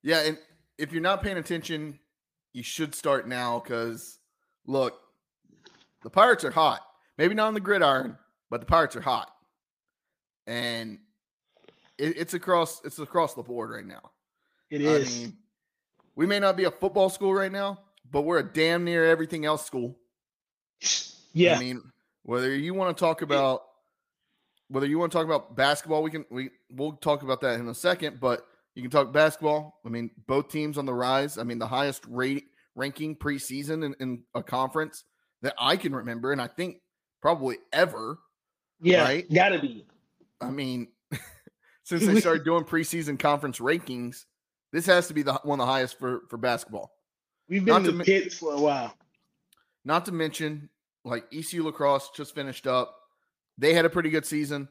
Yeah, 0.03 0.21
and 0.21 0.37
if 0.81 0.91
you're 0.91 1.01
not 1.01 1.21
paying 1.21 1.37
attention, 1.37 1.99
you 2.53 2.63
should 2.63 2.95
start 2.95 3.27
now 3.27 3.59
because 3.59 4.17
look, 4.65 4.99
the 6.03 6.09
Pirates 6.09 6.43
are 6.43 6.51
hot. 6.51 6.81
Maybe 7.17 7.35
not 7.35 7.47
on 7.47 7.53
the 7.53 7.59
gridiron, 7.59 8.17
but 8.49 8.61
the 8.61 8.65
Pirates 8.65 8.95
are 8.95 9.01
hot, 9.01 9.31
and 10.47 10.97
it, 11.99 12.17
it's 12.17 12.33
across 12.33 12.83
it's 12.83 12.97
across 12.97 13.35
the 13.35 13.43
board 13.43 13.69
right 13.69 13.85
now. 13.85 14.11
It 14.71 14.81
is. 14.81 15.15
I 15.15 15.19
mean, 15.19 15.37
we 16.15 16.25
may 16.25 16.39
not 16.39 16.57
be 16.57 16.63
a 16.63 16.71
football 16.71 17.09
school 17.09 17.33
right 17.33 17.51
now, 17.51 17.79
but 18.09 18.21
we're 18.21 18.39
a 18.39 18.43
damn 18.43 18.83
near 18.83 19.05
everything 19.05 19.45
else 19.45 19.65
school. 19.65 19.97
Yeah. 21.33 21.57
I 21.57 21.59
mean, 21.59 21.83
whether 22.23 22.53
you 22.55 22.73
want 22.73 22.97
to 22.97 22.99
talk 22.99 23.21
about 23.21 23.61
whether 24.67 24.87
you 24.87 24.97
want 24.97 25.11
to 25.11 25.17
talk 25.17 25.25
about 25.25 25.55
basketball, 25.55 26.01
we 26.01 26.09
can 26.09 26.25
we 26.31 26.49
we'll 26.71 26.93
talk 26.93 27.21
about 27.21 27.41
that 27.41 27.59
in 27.59 27.67
a 27.67 27.75
second, 27.75 28.19
but 28.19 28.47
you 28.75 28.81
can 28.81 28.91
talk 28.91 29.11
basketball. 29.11 29.79
I 29.85 29.89
mean, 29.89 30.11
both 30.27 30.49
teams 30.49 30.77
on 30.77 30.85
the 30.85 30.93
rise. 30.93 31.37
I 31.37 31.43
mean, 31.43 31.59
the 31.59 31.67
highest 31.67 32.05
rate 32.07 32.45
ranking 32.75 33.15
preseason 33.15 33.85
in, 33.85 33.95
in 33.99 34.23
a 34.33 34.41
conference 34.41 35.03
that 35.41 35.53
I 35.59 35.75
can 35.75 35.93
remember, 35.93 36.31
and 36.31 36.41
I 36.41 36.47
think 36.47 36.77
probably 37.21 37.57
ever. 37.73 38.19
Yeah, 38.81 39.03
right? 39.03 39.31
gotta 39.31 39.59
be. 39.59 39.85
I 40.39 40.49
mean, 40.49 40.87
since 41.83 42.05
they 42.05 42.19
started 42.19 42.45
doing 42.45 42.63
preseason 42.63 43.19
conference 43.19 43.59
rankings, 43.59 44.25
this 44.71 44.85
has 44.85 45.07
to 45.07 45.13
be 45.13 45.23
the 45.23 45.33
one 45.43 45.59
of 45.59 45.67
the 45.67 45.71
highest 45.71 45.99
for 45.99 46.21
for 46.29 46.37
basketball. 46.37 46.91
We've 47.49 47.65
been 47.65 47.85
in 47.85 47.97
the 47.97 48.03
pits 48.03 48.37
for 48.37 48.53
a 48.53 48.59
while. 48.59 48.95
Not 49.83 50.05
to 50.05 50.11
mention, 50.11 50.69
like 51.03 51.25
ECU 51.33 51.63
lacrosse 51.63 52.09
just 52.15 52.33
finished 52.33 52.67
up. 52.67 52.95
They 53.57 53.73
had 53.73 53.85
a 53.85 53.89
pretty 53.89 54.09
good 54.09 54.25
season. 54.25 54.69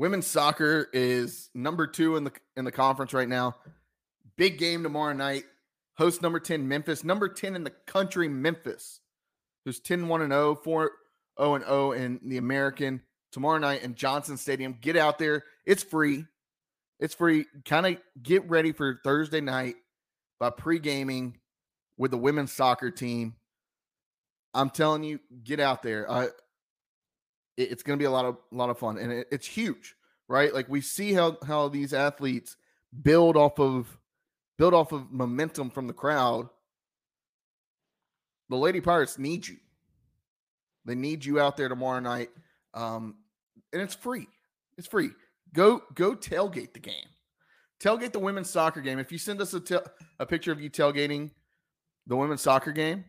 Women's 0.00 0.26
soccer 0.26 0.88
is 0.94 1.50
number 1.52 1.86
two 1.86 2.16
in 2.16 2.24
the 2.24 2.32
in 2.56 2.64
the 2.64 2.72
conference 2.72 3.12
right 3.12 3.28
now. 3.28 3.56
Big 4.38 4.56
game 4.56 4.82
tomorrow 4.82 5.12
night. 5.12 5.44
Host 5.98 6.22
number 6.22 6.40
10, 6.40 6.66
Memphis. 6.66 7.04
Number 7.04 7.28
10 7.28 7.54
in 7.54 7.64
the 7.64 7.74
country, 7.86 8.26
Memphis. 8.26 9.00
Who's 9.66 9.78
10 9.78 10.08
1 10.08 10.22
and 10.22 10.32
0, 10.32 10.54
4 10.54 10.90
0 11.38 11.54
and 11.54 11.64
0 11.66 11.92
in 11.92 12.20
the 12.24 12.38
American 12.38 13.02
tomorrow 13.30 13.58
night 13.58 13.82
in 13.82 13.94
Johnson 13.94 14.38
Stadium. 14.38 14.74
Get 14.80 14.96
out 14.96 15.18
there. 15.18 15.44
It's 15.66 15.82
free. 15.82 16.24
It's 16.98 17.14
free. 17.14 17.44
Kind 17.66 17.84
of 17.84 17.96
get 18.22 18.48
ready 18.48 18.72
for 18.72 19.00
Thursday 19.04 19.42
night 19.42 19.74
by 20.38 20.48
pre-gaming 20.48 21.36
with 21.98 22.10
the 22.10 22.16
women's 22.16 22.52
soccer 22.52 22.90
team. 22.90 23.34
I'm 24.54 24.70
telling 24.70 25.04
you, 25.04 25.20
get 25.44 25.60
out 25.60 25.82
there. 25.82 26.10
It, 27.56 27.72
it's 27.72 27.82
going 27.82 27.98
to 27.98 28.02
be 28.02 28.06
a 28.06 28.10
lot 28.10 28.24
of 28.24 28.36
a 28.52 28.54
lot 28.54 28.70
of 28.70 28.78
fun, 28.78 28.98
and 28.98 29.12
it, 29.12 29.28
it's 29.30 29.46
huge, 29.46 29.94
right? 30.28 30.52
Like 30.52 30.68
we 30.68 30.80
see 30.80 31.12
how 31.12 31.38
how 31.46 31.68
these 31.68 31.92
athletes 31.92 32.56
build 33.02 33.36
off 33.36 33.58
of 33.58 33.98
build 34.58 34.74
off 34.74 34.92
of 34.92 35.10
momentum 35.10 35.70
from 35.70 35.86
the 35.86 35.92
crowd. 35.92 36.48
The 38.48 38.56
Lady 38.56 38.80
Pirates 38.80 39.18
need 39.18 39.46
you. 39.46 39.56
They 40.84 40.94
need 40.94 41.24
you 41.24 41.38
out 41.38 41.56
there 41.56 41.68
tomorrow 41.68 42.00
night, 42.00 42.30
um, 42.74 43.16
and 43.72 43.80
it's 43.80 43.94
free. 43.94 44.26
It's 44.76 44.88
free. 44.88 45.10
Go 45.52 45.82
go 45.94 46.14
tailgate 46.14 46.72
the 46.72 46.80
game. 46.80 47.06
Tailgate 47.80 48.12
the 48.12 48.18
women's 48.18 48.50
soccer 48.50 48.80
game. 48.80 48.98
If 48.98 49.10
you 49.10 49.18
send 49.18 49.40
us 49.40 49.54
a, 49.54 49.82
a 50.18 50.26
picture 50.26 50.52
of 50.52 50.60
you 50.60 50.68
tailgating 50.68 51.30
the 52.06 52.16
women's 52.16 52.42
soccer 52.42 52.72
game, 52.72 53.04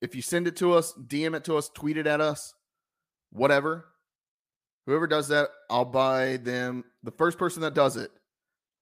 if 0.00 0.14
you 0.14 0.22
send 0.22 0.48
it 0.48 0.56
to 0.56 0.72
us, 0.72 0.92
DM 0.94 1.34
it 1.36 1.44
to 1.44 1.56
us, 1.56 1.68
tweet 1.68 1.96
it 1.96 2.06
at 2.06 2.20
us, 2.20 2.54
whatever. 3.32 3.86
Whoever 4.86 5.06
does 5.06 5.28
that, 5.28 5.48
I'll 5.70 5.84
buy 5.84 6.38
them. 6.38 6.84
The 7.02 7.12
first 7.12 7.38
person 7.38 7.62
that 7.62 7.74
does 7.74 7.96
it, 7.96 8.10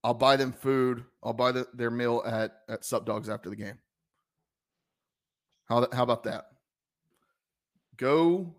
I'll 0.03 0.15
buy 0.15 0.37
them 0.37 0.53
food. 0.53 1.05
I'll 1.23 1.35
buy 1.35 1.53
the, 1.53 1.67
their 1.75 1.91
meal 1.91 2.23
at 2.27 2.53
at 2.69 2.85
Sup 2.85 3.05
Dogs 3.05 3.29
after 3.29 3.51
the 3.51 3.57
game. 3.57 3.79
How 5.67 5.87
how 5.93 6.03
about 6.03 6.25
that? 6.25 6.47
Go 7.97 8.55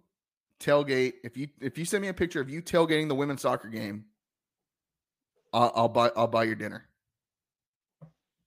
tailgate. 0.60 1.14
If 1.24 1.36
you 1.36 1.48
if 1.60 1.78
you 1.78 1.86
send 1.86 2.04
me 2.04 2.10
a 2.10 2.14
picture 2.14 2.40
of 2.40 2.50
you 2.50 2.62
tailgating 2.62 3.08
the 3.08 3.16
women's 3.16 3.42
soccer 3.42 3.70
game, 3.70 4.06
I'll, 5.52 5.72
I'll 5.76 5.90
buy 5.90 6.12
I'll 6.16 6.28
buy 6.28 6.44
your 6.44 6.56
dinner. 6.56 6.86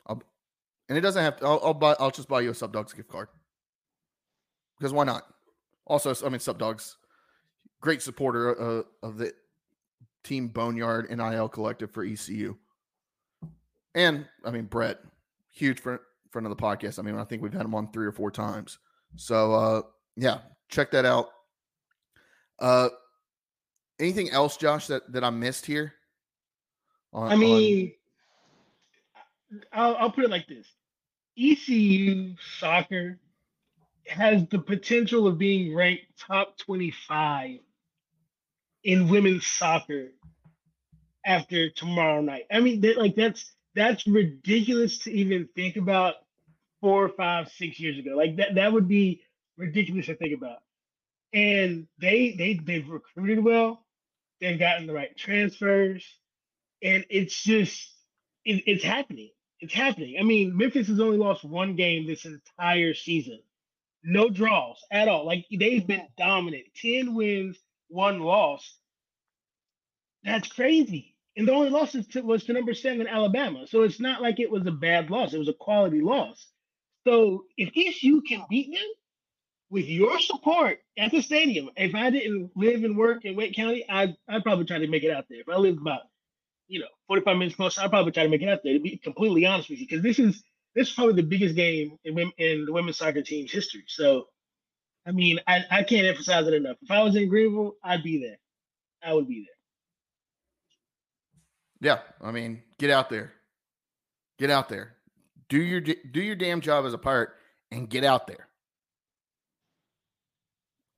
I'll, 0.07 0.23
and 0.89 0.97
it 0.97 1.01
doesn't 1.01 1.23
have 1.23 1.37
to. 1.39 1.47
I'll, 1.47 1.61
I'll 1.65 1.75
buy. 1.75 1.97
I'll 1.99 2.13
just 2.13 2.29
buy 2.29 2.43
you 2.43 2.51
a 2.51 2.55
Sup 2.55 2.73
Dogs 2.73 2.93
gift 2.93 3.09
card. 3.09 3.29
Because 4.79 4.93
why 4.93 5.05
not? 5.05 5.25
Also, 5.87 6.15
I 6.25 6.29
mean, 6.29 6.41
Sup 6.41 6.59
Dogs, 6.59 6.97
great 7.85 8.01
supporter 8.01 8.59
uh, 8.59 8.83
of 9.03 9.19
the 9.19 9.31
Team 10.25 10.49
Boneyard 10.49 11.15
NIL 11.15 11.51
Collective 11.51 11.91
for 11.91 12.03
ECU. 12.03 12.57
And 13.95 14.27
I 14.43 14.51
mean, 14.51 14.65
Brett, 14.65 15.01
huge 15.53 15.81
friend, 15.81 16.01
friend 16.31 16.47
of 16.47 16.51
the 16.51 16.57
podcast. 16.57 16.99
I 16.99 17.03
mean, 17.03 17.17
I 17.17 17.25
think 17.25 17.43
we've 17.43 17.53
had 17.53 17.67
him 17.67 17.75
on 17.75 17.93
three 17.93 18.07
or 18.07 18.13
four 18.13 18.31
times. 18.31 18.79
So, 19.17 19.53
uh, 19.53 19.83
yeah, 20.17 20.39
check 20.71 20.93
that 20.93 21.05
out. 21.05 21.29
Uh, 22.59 22.89
anything 24.01 24.31
else, 24.31 24.57
Josh, 24.57 24.87
that, 24.87 25.13
that 25.13 25.23
I 25.23 25.29
missed 25.29 25.67
here? 25.67 25.93
On, 27.13 27.31
I 27.31 27.37
mean, 27.37 27.93
on... 29.53 29.61
I'll, 29.75 29.97
I'll 29.97 30.11
put 30.11 30.25
it 30.25 30.31
like 30.31 30.49
this 30.49 30.67
ECU 31.39 32.35
soccer 32.59 33.19
has 34.07 34.47
the 34.49 34.59
potential 34.59 35.27
of 35.27 35.37
being 35.37 35.75
ranked 35.75 36.05
top 36.19 36.57
25 36.57 37.59
in 38.85 39.09
women's 39.09 39.47
soccer 39.47 40.09
after 41.27 41.71
tomorrow 41.71 42.21
night. 42.21 42.45
I 42.53 42.61
mean, 42.61 42.83
that, 42.83 42.99
like 42.99 43.17
that's 43.17 43.53
that's 43.75 44.07
ridiculous 44.07 44.99
to 45.01 45.13
even 45.13 45.49
think 45.57 45.77
about 45.77 46.17
four, 46.81 47.09
five, 47.09 47.51
six 47.51 47.81
years 47.81 47.99
ago. 47.99 48.13
Like 48.17 48.37
that 48.37 48.57
that 48.57 48.73
would 48.73 48.89
be 48.89 49.23
ridiculous 49.57 50.07
to 50.07 50.17
think 50.17 50.35
about. 50.35 50.59
And 51.33 51.89
they 52.01 52.35
they 52.39 52.55
they've 52.55 52.89
recruited 52.89 53.45
well, 53.45 53.85
they've 54.41 54.59
gotten 54.59 54.87
the 54.87 54.95
right 54.95 55.17
transfers, 55.17 56.07
and 56.83 57.05
it's 57.11 57.43
just 57.43 57.93
it, 58.45 58.63
it's 58.67 58.85
happening. 58.85 59.31
It's 59.61 59.75
happening. 59.75 60.17
I 60.21 60.25
mean, 60.25 60.57
Memphis 60.57 60.89
has 60.89 61.01
only 61.01 61.19
lost 61.19 61.45
one 61.45 61.77
game 61.77 62.07
this 62.07 62.27
entire 62.27 62.95
season 62.95 63.41
no 64.05 64.29
draws 64.31 64.79
at 64.91 65.09
all. 65.09 65.27
Like 65.27 65.47
they've 65.51 65.87
been 65.87 66.07
dominant. 66.19 66.65
10 66.77 67.15
wins, 67.15 67.59
one 67.89 68.21
loss. 68.21 68.79
That's 70.25 70.49
crazy. 70.49 71.15
And 71.37 71.49
the 71.49 71.53
only 71.53 71.71
loss 71.71 71.93
to, 71.93 72.21
was 72.23 72.45
to 72.45 72.53
number 72.53 72.75
seven, 72.75 73.07
Alabama. 73.07 73.67
So 73.67 73.83
it's 73.83 74.01
not 74.01 74.23
like 74.23 74.39
it 74.39 74.51
was 74.51 74.67
a 74.67 74.73
bad 74.73 75.11
loss. 75.11 75.35
It 75.35 75.39
was 75.39 75.49
a 75.49 75.55
quality 75.55 76.01
loss. 76.01 76.47
So 77.07 77.45
if 77.57 77.71
ECU 77.77 78.23
can 78.23 78.45
beat 78.49 78.73
them 78.73 78.87
with 79.69 79.87
your 79.87 80.21
support 80.21 80.79
at 80.97 81.11
the 81.11 81.21
stadium, 81.21 81.71
if 81.77 81.95
I 81.95 82.11
didn't 82.11 82.53
live 82.55 82.85
and 82.85 82.97
work 82.97 83.25
in 83.25 83.37
Wake 83.37 83.55
County, 83.57 83.85
I'd, 83.89 84.17
I'd 84.29 84.45
probably 84.45 84.65
try 84.65 84.79
to 84.79 84.87
make 84.87 85.03
it 85.03 85.11
out 85.11 85.27
there. 85.29 85.41
If 85.41 85.49
I 85.49 85.57
lived 85.57 85.81
about, 85.81 86.03
you 86.69 86.81
know, 86.81 86.87
45 87.09 87.37
minutes 87.37 87.57
closer, 87.57 87.81
I'd 87.83 87.91
probably 87.91 88.13
try 88.13 88.23
to 88.23 88.29
make 88.29 88.43
it 88.43 88.49
out 88.49 88.61
there, 88.63 88.75
to 88.75 88.81
be 88.81 88.97
completely 88.97 89.45
honest 89.45 89.69
with 89.69 89.81
you. 89.81 89.87
Because 89.87 90.03
this 90.03 90.19
is 90.19 90.43
this 90.75 90.89
is 90.89 90.95
probably 90.95 91.15
the 91.15 91.29
biggest 91.29 91.55
game 91.55 91.99
in, 92.05 92.33
in 92.39 92.65
the 92.65 92.73
women's 92.73 92.99
soccer 92.99 93.23
team's 93.23 93.53
history. 93.53 93.85
So, 93.87 94.27
I 95.07 95.13
mean, 95.13 95.39
I, 95.47 95.65
I 95.71 95.83
can't 95.83 96.07
emphasize 96.07 96.47
it 96.47 96.55
enough. 96.55 96.77
If 96.83 96.91
I 96.91 97.03
was 97.03 97.17
in 97.17 97.29
Greenville, 97.29 97.77
I'd 97.83 98.03
be 98.03 98.19
there. 98.19 98.39
I 99.03 99.13
would 99.13 99.29
be 99.29 99.47
there. 101.81 101.91
Yeah, 101.91 101.99
I 102.27 102.33
mean, 102.33 102.63
get 102.79 102.91
out 102.91 103.11
there, 103.11 103.33
get 104.39 104.49
out 104.49 104.71
there, 104.71 104.95
do 105.51 105.59
your 105.59 105.81
do 105.81 106.23
your 106.23 106.37
damn 106.37 106.63
job 106.63 106.87
as 106.87 106.95
a 106.95 106.99
pirate, 106.99 107.29
and 107.71 107.91
get 107.91 108.05
out 108.05 108.27
there. 108.27 108.49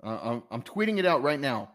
Uh, 0.05 0.19
I'm, 0.23 0.43
I'm 0.53 0.63
tweeting 0.63 0.99
it 0.99 1.07
out 1.07 1.25
right 1.25 1.41
now. 1.41 1.73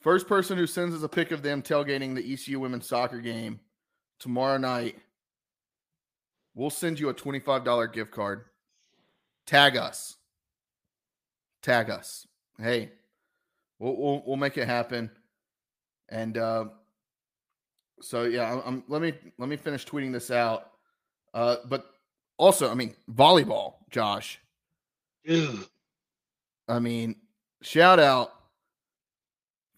First 0.00 0.26
person 0.26 0.56
who 0.56 0.66
sends 0.66 0.94
us 0.94 1.02
a 1.02 1.08
pic 1.08 1.30
of 1.30 1.42
them 1.42 1.60
tailgating 1.60 2.14
the 2.14 2.32
ECU 2.32 2.58
women's 2.58 2.88
soccer 2.88 3.20
game 3.20 3.60
tomorrow 4.18 4.56
night 4.56 4.96
We'll 6.54 6.70
send 6.70 6.98
you 6.98 7.08
a 7.08 7.14
$25 7.14 7.92
gift 7.92 8.10
card. 8.10 8.44
Tag 9.46 9.76
us. 9.76 10.16
Tag 11.62 11.90
us. 11.90 12.26
Hey, 12.58 12.90
we'll, 13.78 13.96
we'll, 13.96 14.22
we'll 14.26 14.36
make 14.36 14.56
it 14.56 14.66
happen. 14.66 15.10
And 16.08 16.36
uh, 16.36 16.66
so, 18.00 18.24
yeah, 18.24 18.60
I'm, 18.64 18.82
let 18.88 19.02
me 19.02 19.14
let 19.38 19.48
me 19.48 19.56
finish 19.56 19.86
tweeting 19.86 20.12
this 20.12 20.30
out. 20.30 20.70
Uh, 21.32 21.56
but 21.68 21.86
also, 22.36 22.70
I 22.70 22.74
mean, 22.74 22.94
volleyball, 23.10 23.74
Josh. 23.90 24.40
Ew. 25.24 25.66
I 26.68 26.78
mean, 26.78 27.16
shout 27.62 27.98
out, 27.98 28.32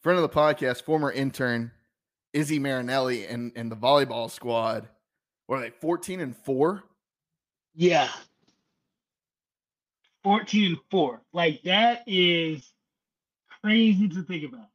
friend 0.02 0.18
of 0.18 0.22
the 0.22 0.34
podcast, 0.34 0.82
former 0.82 1.10
intern 1.10 1.72
Izzy 2.32 2.58
Marinelli 2.58 3.26
and, 3.26 3.52
and 3.56 3.70
the 3.70 3.76
volleyball 3.76 4.30
squad 4.30 4.88
what 5.52 5.58
are 5.58 5.62
they, 5.62 5.70
14 5.70 6.20
and 6.20 6.34
4? 6.34 6.82
Yeah. 7.74 8.08
14 10.24 10.64
and 10.66 10.78
4. 10.90 11.20
Like 11.32 11.62
that 11.62 12.02
is 12.06 12.72
crazy 13.62 14.08
to 14.08 14.22
think 14.22 14.44
about. 14.44 14.68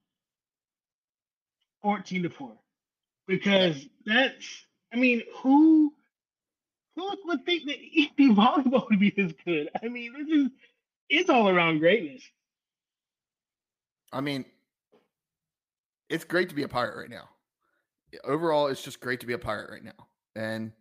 14 1.81 2.23
to 2.23 2.29
4. 2.29 2.51
Because 3.27 3.85
that's 4.05 4.65
I 4.93 4.97
mean, 4.97 5.23
who 5.41 5.93
who 6.95 7.15
would 7.25 7.45
think 7.45 7.65
that 7.65 7.77
EP 7.95 8.17
volleyball 8.17 8.89
would 8.89 8.99
be 8.99 9.13
this 9.15 9.33
good? 9.45 9.69
I 9.83 9.87
mean, 9.87 10.13
this 10.13 10.27
is 10.27 10.49
it's 11.09 11.29
all 11.29 11.49
around 11.49 11.79
greatness. 11.79 12.23
I 14.11 14.21
mean, 14.21 14.45
it's 16.09 16.23
great 16.23 16.49
to 16.49 16.55
be 16.55 16.63
a 16.63 16.67
pirate 16.67 16.97
right 16.97 17.09
now. 17.09 17.29
overall, 18.23 18.67
it's 18.67 18.81
just 18.81 18.99
great 18.99 19.19
to 19.19 19.25
be 19.25 19.33
a 19.33 19.37
pirate 19.37 19.69
right 19.69 19.83
now. 19.83 20.07
And 20.35 20.71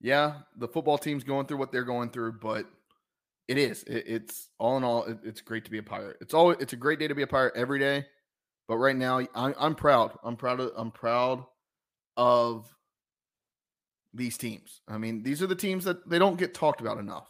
yeah, 0.00 0.40
the 0.56 0.68
football 0.68 0.98
team's 0.98 1.24
going 1.24 1.46
through 1.46 1.58
what 1.58 1.72
they're 1.72 1.84
going 1.84 2.10
through, 2.10 2.32
but 2.32 2.66
it 3.48 3.58
is. 3.58 3.82
It, 3.84 4.04
it's 4.06 4.48
all 4.58 4.76
in 4.76 4.84
all, 4.84 5.04
it, 5.04 5.18
it's 5.24 5.40
great 5.40 5.64
to 5.66 5.70
be 5.70 5.78
a 5.78 5.82
pirate. 5.82 6.16
It's 6.20 6.34
all. 6.34 6.50
It's 6.50 6.72
a 6.72 6.76
great 6.76 6.98
day 6.98 7.08
to 7.08 7.14
be 7.14 7.22
a 7.22 7.26
pirate 7.26 7.54
every 7.56 7.78
day. 7.78 8.06
But 8.66 8.78
right 8.78 8.96
now, 8.96 9.18
I'm, 9.34 9.54
I'm 9.58 9.74
proud. 9.74 10.16
I'm 10.22 10.36
proud 10.36 10.60
of. 10.60 10.72
I'm 10.76 10.90
proud 10.90 11.44
of 12.16 12.72
these 14.14 14.38
teams. 14.38 14.80
I 14.88 14.98
mean, 14.98 15.22
these 15.22 15.42
are 15.42 15.46
the 15.46 15.54
teams 15.56 15.84
that 15.84 16.08
they 16.08 16.18
don't 16.18 16.38
get 16.38 16.54
talked 16.54 16.80
about 16.80 16.98
enough. 16.98 17.28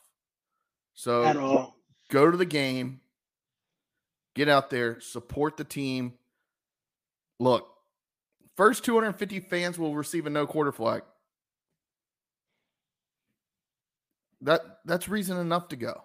So 0.94 1.25
At 1.25 1.37
all. 1.37 1.76
go 2.11 2.30
to 2.30 2.37
the 2.37 2.44
game, 2.44 3.00
get 4.35 4.49
out 4.49 4.71
there, 4.71 5.00
support 5.00 5.56
the 5.56 5.64
team. 5.64 6.14
Look, 7.40 7.66
first 8.56 8.85
250 8.85 9.40
fans 9.40 9.78
will 9.78 9.94
receive 9.94 10.26
a 10.26 10.30
no 10.30 10.47
quarter 10.47 10.73
flag. 10.73 11.02
That 14.45 14.61
that's 14.85 15.09
reason 15.09 15.39
enough 15.39 15.69
to 15.69 15.77
go. 15.77 16.03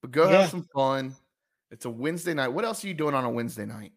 But 0.00 0.10
go 0.10 0.28
Yeah. 0.28 0.40
have 0.40 0.50
some 0.50 0.66
fun. 0.74 1.14
It's 1.70 1.84
a 1.84 1.90
Wednesday 1.90 2.34
night. 2.34 2.48
What 2.48 2.64
else 2.64 2.84
are 2.84 2.88
you 2.88 2.94
doing 2.94 3.14
on 3.14 3.24
a 3.24 3.30
Wednesday 3.30 3.64
night? 3.66 3.92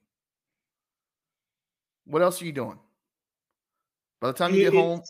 What 2.05 2.21
else 2.21 2.41
are 2.41 2.45
you 2.45 2.51
doing? 2.51 2.79
By 4.21 4.27
the 4.27 4.33
time 4.37 4.53
you 4.53 4.69
get 4.69 4.73
home, 4.73 5.01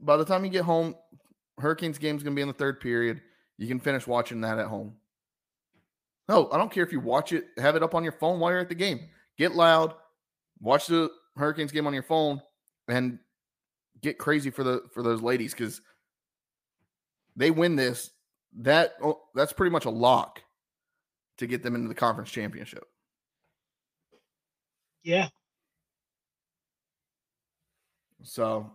by 0.00 0.16
the 0.16 0.24
time 0.24 0.44
you 0.44 0.50
get 0.50 0.64
home, 0.64 0.94
Hurricanes 1.58 1.98
game's 1.98 2.22
gonna 2.22 2.36
be 2.36 2.42
in 2.42 2.48
the 2.48 2.54
third 2.54 2.80
period. 2.80 3.22
You 3.58 3.68
can 3.68 3.80
finish 3.80 4.06
watching 4.06 4.40
that 4.42 4.58
at 4.58 4.66
home. 4.66 4.96
No, 6.28 6.50
I 6.50 6.58
don't 6.58 6.70
care 6.70 6.84
if 6.84 6.92
you 6.92 7.00
watch 7.00 7.32
it, 7.32 7.48
have 7.58 7.76
it 7.76 7.82
up 7.82 7.94
on 7.94 8.02
your 8.02 8.12
phone 8.12 8.40
while 8.40 8.50
you're 8.50 8.60
at 8.60 8.68
the 8.68 8.74
game. 8.74 9.08
Get 9.36 9.54
loud, 9.54 9.94
watch 10.60 10.86
the 10.86 11.10
Hurricanes 11.36 11.72
game 11.72 11.86
on 11.86 11.94
your 11.94 12.02
phone, 12.02 12.40
and 12.88 13.18
get 14.00 14.18
crazy 14.18 14.50
for 14.50 14.64
the 14.64 14.82
for 14.92 15.02
those 15.02 15.22
ladies 15.22 15.52
because 15.52 15.80
they 17.36 17.50
win 17.50 17.76
this. 17.76 18.10
That 18.58 18.94
oh, 19.02 19.20
that's 19.34 19.52
pretty 19.52 19.70
much 19.70 19.86
a 19.86 19.90
lock 19.90 20.42
to 21.38 21.46
get 21.46 21.62
them 21.62 21.74
into 21.74 21.88
the 21.88 21.94
conference 21.94 22.30
championship. 22.30 22.84
Yeah. 25.02 25.28
So 28.22 28.70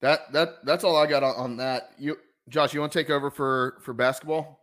that 0.00 0.32
that 0.32 0.64
that's 0.64 0.84
all 0.84 0.96
I 0.96 1.06
got 1.06 1.22
on, 1.22 1.36
on 1.36 1.56
that. 1.58 1.90
You 1.98 2.16
Josh, 2.48 2.74
you 2.74 2.80
want 2.80 2.92
to 2.92 2.98
take 2.98 3.10
over 3.10 3.30
for 3.30 3.78
for 3.82 3.92
basketball? 3.92 4.60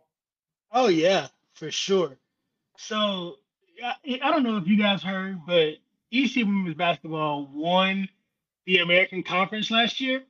Oh 0.72 0.88
yeah, 0.88 1.28
for 1.54 1.70
sure. 1.70 2.16
So 2.76 3.36
I, 3.84 4.20
I 4.22 4.30
don't 4.30 4.42
know 4.42 4.56
if 4.56 4.66
you 4.66 4.76
guys 4.76 5.02
heard, 5.02 5.38
but 5.46 5.74
EC 6.12 6.36
women's 6.36 6.76
basketball 6.76 7.48
won 7.52 8.08
the 8.66 8.78
American 8.78 9.22
Conference 9.22 9.70
last 9.70 10.00
year 10.00 10.22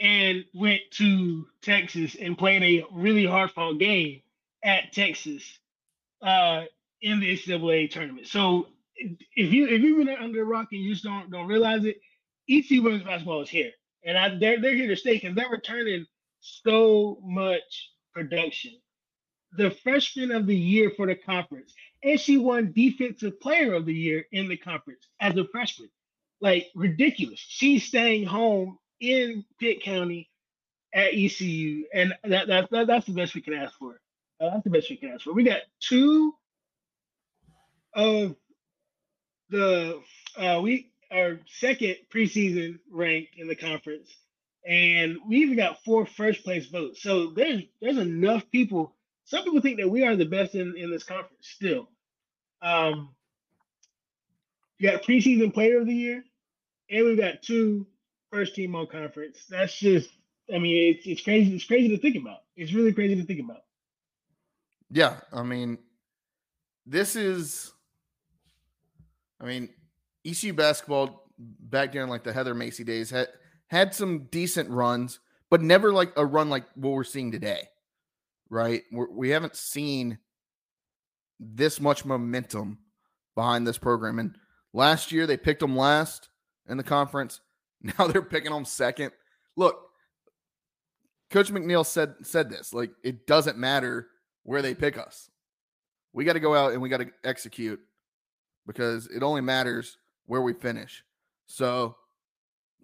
and 0.00 0.44
went 0.54 0.82
to 0.92 1.46
Texas 1.62 2.16
and 2.20 2.36
played 2.36 2.62
a 2.62 2.84
really 2.92 3.26
hard 3.26 3.50
fought 3.50 3.78
game 3.78 4.22
at 4.64 4.92
Texas 4.92 5.58
uh, 6.22 6.64
in 7.00 7.20
the 7.20 7.36
NCAA 7.36 7.90
tournament. 7.90 8.26
So 8.26 8.68
if 8.96 9.52
you 9.52 9.66
if 9.68 9.82
you've 9.82 10.04
been 10.04 10.16
under 10.16 10.42
a 10.42 10.44
rock 10.44 10.68
and 10.72 10.82
you 10.82 10.92
just 10.92 11.04
don't 11.04 11.30
don't 11.30 11.46
realize 11.46 11.84
it, 11.84 12.00
EC 12.48 12.82
women's 12.82 13.04
basketball 13.04 13.42
is 13.42 13.48
here, 13.48 13.72
and 14.04 14.16
I 14.18 14.36
they're 14.38 14.60
they're 14.60 14.74
here 14.74 14.88
to 14.88 14.96
stay 14.96 15.14
because 15.14 15.34
they're 15.34 15.50
returning 15.50 16.06
so 16.40 17.18
much 17.22 17.90
production 18.14 18.72
the 19.56 19.70
freshman 19.70 20.30
of 20.30 20.46
the 20.46 20.56
year 20.56 20.92
for 20.96 21.06
the 21.06 21.14
conference, 21.14 21.74
and 22.02 22.20
she 22.20 22.36
won 22.38 22.72
defensive 22.72 23.40
player 23.40 23.72
of 23.74 23.86
the 23.86 23.94
year 23.94 24.26
in 24.32 24.48
the 24.48 24.56
conference 24.56 25.08
as 25.20 25.36
a 25.36 25.46
freshman. 25.46 25.88
Like 26.40 26.66
ridiculous. 26.74 27.40
She's 27.40 27.84
staying 27.84 28.26
home 28.26 28.78
in 29.00 29.44
Pitt 29.58 29.82
County 29.82 30.30
at 30.94 31.14
ECU, 31.14 31.84
and 31.92 32.14
that, 32.24 32.48
that, 32.48 32.70
that 32.70 32.86
that's 32.86 33.06
the 33.06 33.12
best 33.12 33.34
we 33.34 33.40
can 33.40 33.54
ask 33.54 33.76
for. 33.78 34.00
Uh, 34.40 34.50
that's 34.50 34.64
the 34.64 34.70
best 34.70 34.90
we 34.90 34.96
can 34.96 35.10
ask 35.10 35.24
for. 35.24 35.32
We 35.32 35.44
got 35.44 35.60
two 35.80 36.34
of 37.94 38.36
the 39.50 40.00
uh, 40.36 40.60
we 40.62 40.90
our 41.10 41.38
second 41.46 41.96
preseason 42.12 42.78
rank 42.90 43.28
in 43.36 43.48
the 43.48 43.56
conference, 43.56 44.14
and 44.66 45.18
we 45.26 45.38
even 45.38 45.56
got 45.56 45.84
four 45.84 46.06
first 46.06 46.44
place 46.44 46.66
votes. 46.66 47.02
So 47.02 47.30
there's 47.30 47.62
there's 47.80 47.98
enough 47.98 48.50
people 48.50 48.96
some 49.26 49.42
people 49.42 49.60
think 49.60 49.78
that 49.78 49.90
we 49.90 50.04
are 50.04 50.14
the 50.14 50.24
best 50.24 50.54
in, 50.54 50.76
in 50.76 50.90
this 50.90 51.02
conference 51.02 51.48
still. 51.48 51.88
Um, 52.62 53.10
you 54.78 54.90
got 54.90 55.02
preseason 55.02 55.52
player 55.52 55.80
of 55.80 55.86
the 55.86 55.94
year, 55.94 56.24
and 56.88 57.04
we've 57.04 57.18
got 57.18 57.42
two 57.42 57.86
first 58.36 58.54
team 58.54 58.74
all 58.74 58.86
conference. 58.86 59.46
That's 59.48 59.74
just, 59.78 60.10
I 60.54 60.58
mean, 60.58 60.94
it's, 60.94 61.06
it's 61.06 61.22
crazy. 61.22 61.54
It's 61.54 61.64
crazy 61.64 61.88
to 61.88 61.98
think 61.98 62.16
about. 62.16 62.40
It's 62.54 62.74
really 62.74 62.92
crazy 62.92 63.16
to 63.16 63.24
think 63.24 63.40
about. 63.40 63.62
Yeah, 64.90 65.16
I 65.32 65.42
mean, 65.42 65.78
this 66.84 67.16
is, 67.16 67.72
I 69.40 69.46
mean, 69.46 69.70
ECU 70.26 70.52
basketball 70.52 71.30
back 71.38 71.92
during 71.92 72.08
like 72.08 72.24
the 72.24 72.32
Heather 72.32 72.54
Macy 72.54 72.84
days 72.84 73.10
had 73.10 73.28
had 73.68 73.94
some 73.94 74.28
decent 74.30 74.70
runs, 74.70 75.18
but 75.50 75.62
never 75.62 75.92
like 75.92 76.12
a 76.16 76.24
run 76.24 76.50
like 76.50 76.64
what 76.74 76.90
we're 76.90 77.04
seeing 77.04 77.32
today, 77.32 77.62
right? 78.50 78.82
We're, 78.92 79.10
we 79.10 79.30
haven't 79.30 79.56
seen 79.56 80.18
this 81.40 81.80
much 81.80 82.04
momentum 82.04 82.78
behind 83.34 83.66
this 83.66 83.78
program. 83.78 84.18
And 84.18 84.36
last 84.72 85.10
year 85.10 85.26
they 85.26 85.36
picked 85.36 85.60
them 85.60 85.76
last 85.76 86.28
in 86.68 86.76
the 86.76 86.84
conference. 86.84 87.40
Now 87.98 88.06
they're 88.06 88.22
picking 88.22 88.52
them 88.52 88.64
second. 88.64 89.12
Look, 89.56 89.80
Coach 91.30 91.50
McNeil 91.50 91.84
said 91.84 92.14
said 92.22 92.50
this 92.50 92.72
like 92.72 92.90
it 93.02 93.26
doesn't 93.26 93.58
matter 93.58 94.08
where 94.44 94.62
they 94.62 94.74
pick 94.74 94.98
us. 94.98 95.30
We 96.12 96.24
got 96.24 96.34
to 96.34 96.40
go 96.40 96.54
out 96.54 96.72
and 96.72 96.80
we 96.80 96.88
got 96.88 96.98
to 96.98 97.10
execute 97.24 97.80
because 98.66 99.06
it 99.08 99.22
only 99.22 99.40
matters 99.40 99.98
where 100.26 100.40
we 100.40 100.52
finish. 100.52 101.04
So 101.46 101.96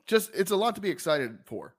just 0.06 0.30
it's 0.34 0.50
a 0.50 0.56
lot 0.56 0.74
to 0.74 0.80
be 0.80 0.90
excited 0.90 1.38
for. 1.46 1.74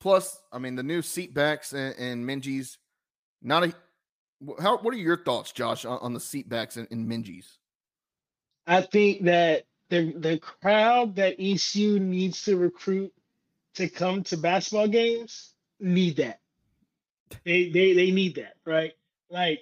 Plus, 0.00 0.40
I 0.52 0.58
mean, 0.58 0.76
the 0.76 0.82
new 0.82 1.02
seat 1.02 1.34
backs 1.34 1.72
and, 1.72 1.94
and 1.98 2.24
Minji's 2.24 2.78
not 3.42 3.64
a 3.64 3.74
how 4.60 4.78
what 4.78 4.94
are 4.94 4.98
your 4.98 5.22
thoughts, 5.22 5.52
Josh, 5.52 5.84
on, 5.84 5.98
on 6.00 6.14
the 6.14 6.20
seat 6.20 6.48
backs 6.48 6.76
and, 6.76 6.88
and 6.90 7.08
Minji's? 7.08 7.58
I 8.66 8.82
think 8.82 9.24
that 9.24 9.64
the 9.90 10.12
the 10.16 10.38
crowd 10.38 11.16
that 11.16 11.36
ECU 11.38 11.98
needs 11.98 12.42
to 12.44 12.56
recruit 12.56 13.12
to 13.74 13.88
come 13.88 14.22
to 14.24 14.36
basketball 14.36 14.88
games 14.88 15.54
need 15.78 16.16
that. 16.16 16.40
They 17.44 17.70
they 17.70 17.92
they 17.92 18.10
need 18.10 18.36
that, 18.36 18.54
right? 18.64 18.92
Like 19.30 19.60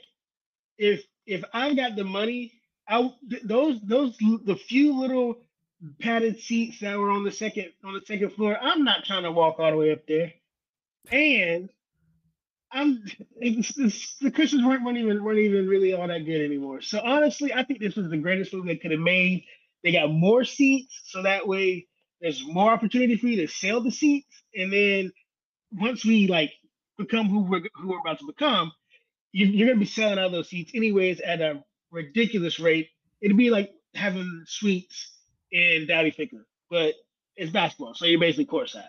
if 0.78 1.04
if 1.26 1.44
I 1.52 1.74
got 1.74 1.96
the 1.96 2.04
money, 2.04 2.52
I 2.88 3.12
those 3.44 3.80
those 3.82 4.16
the 4.18 4.56
few 4.56 4.98
little 4.98 5.38
padded 6.00 6.40
seats 6.40 6.80
that 6.80 6.98
were 6.98 7.10
on 7.10 7.24
the 7.24 7.32
second 7.32 7.72
on 7.84 7.94
the 7.94 8.02
second 8.06 8.30
floor, 8.30 8.56
I'm 8.60 8.84
not 8.84 9.04
trying 9.04 9.24
to 9.24 9.32
walk 9.32 9.58
all 9.58 9.70
the 9.70 9.76
way 9.76 9.92
up 9.92 10.06
there. 10.06 10.32
And 11.10 11.70
I'm 12.70 13.04
it's, 13.36 13.78
it's, 13.78 14.16
the 14.18 14.30
cushions 14.30 14.64
weren't, 14.64 14.84
weren't 14.84 14.98
even 14.98 15.22
weren't 15.22 15.38
even 15.38 15.68
really 15.68 15.94
all 15.94 16.08
that 16.08 16.24
good 16.26 16.44
anymore. 16.44 16.80
So 16.80 17.00
honestly, 17.04 17.52
I 17.52 17.64
think 17.64 17.80
this 17.80 17.96
was 17.96 18.08
the 18.08 18.16
greatest 18.18 18.52
move 18.52 18.66
they 18.66 18.76
could 18.76 18.90
have 18.90 19.00
made. 19.00 19.44
They 19.82 19.92
got 19.92 20.10
more 20.10 20.44
seats, 20.44 21.02
so 21.06 21.22
that 21.22 21.46
way 21.46 21.86
there's 22.20 22.44
more 22.44 22.72
opportunity 22.72 23.16
for 23.16 23.26
you 23.28 23.46
to 23.46 23.52
sell 23.52 23.80
the 23.80 23.90
seats. 23.90 24.42
And 24.54 24.72
then 24.72 25.12
once 25.72 26.04
we 26.04 26.26
like 26.26 26.52
become 26.96 27.28
who 27.28 27.40
we're 27.40 27.62
who 27.74 27.88
we're 27.88 28.00
about 28.00 28.18
to 28.20 28.26
become, 28.26 28.72
you, 29.32 29.46
you're 29.46 29.68
gonna 29.68 29.78
be 29.78 29.86
selling 29.86 30.18
out 30.18 30.32
those 30.32 30.48
seats 30.48 30.72
anyways 30.74 31.20
at 31.20 31.40
a 31.40 31.62
ridiculous 31.90 32.58
rate. 32.58 32.88
It'd 33.20 33.36
be 33.36 33.50
like 33.50 33.72
having 33.94 34.44
suites 34.46 35.12
in 35.52 35.86
Dowdy 35.86 36.10
Ficklen, 36.12 36.44
but 36.70 36.94
it's 37.36 37.52
basketball, 37.52 37.94
so 37.94 38.04
you're 38.04 38.20
basically 38.20 38.46
courtside. 38.46 38.88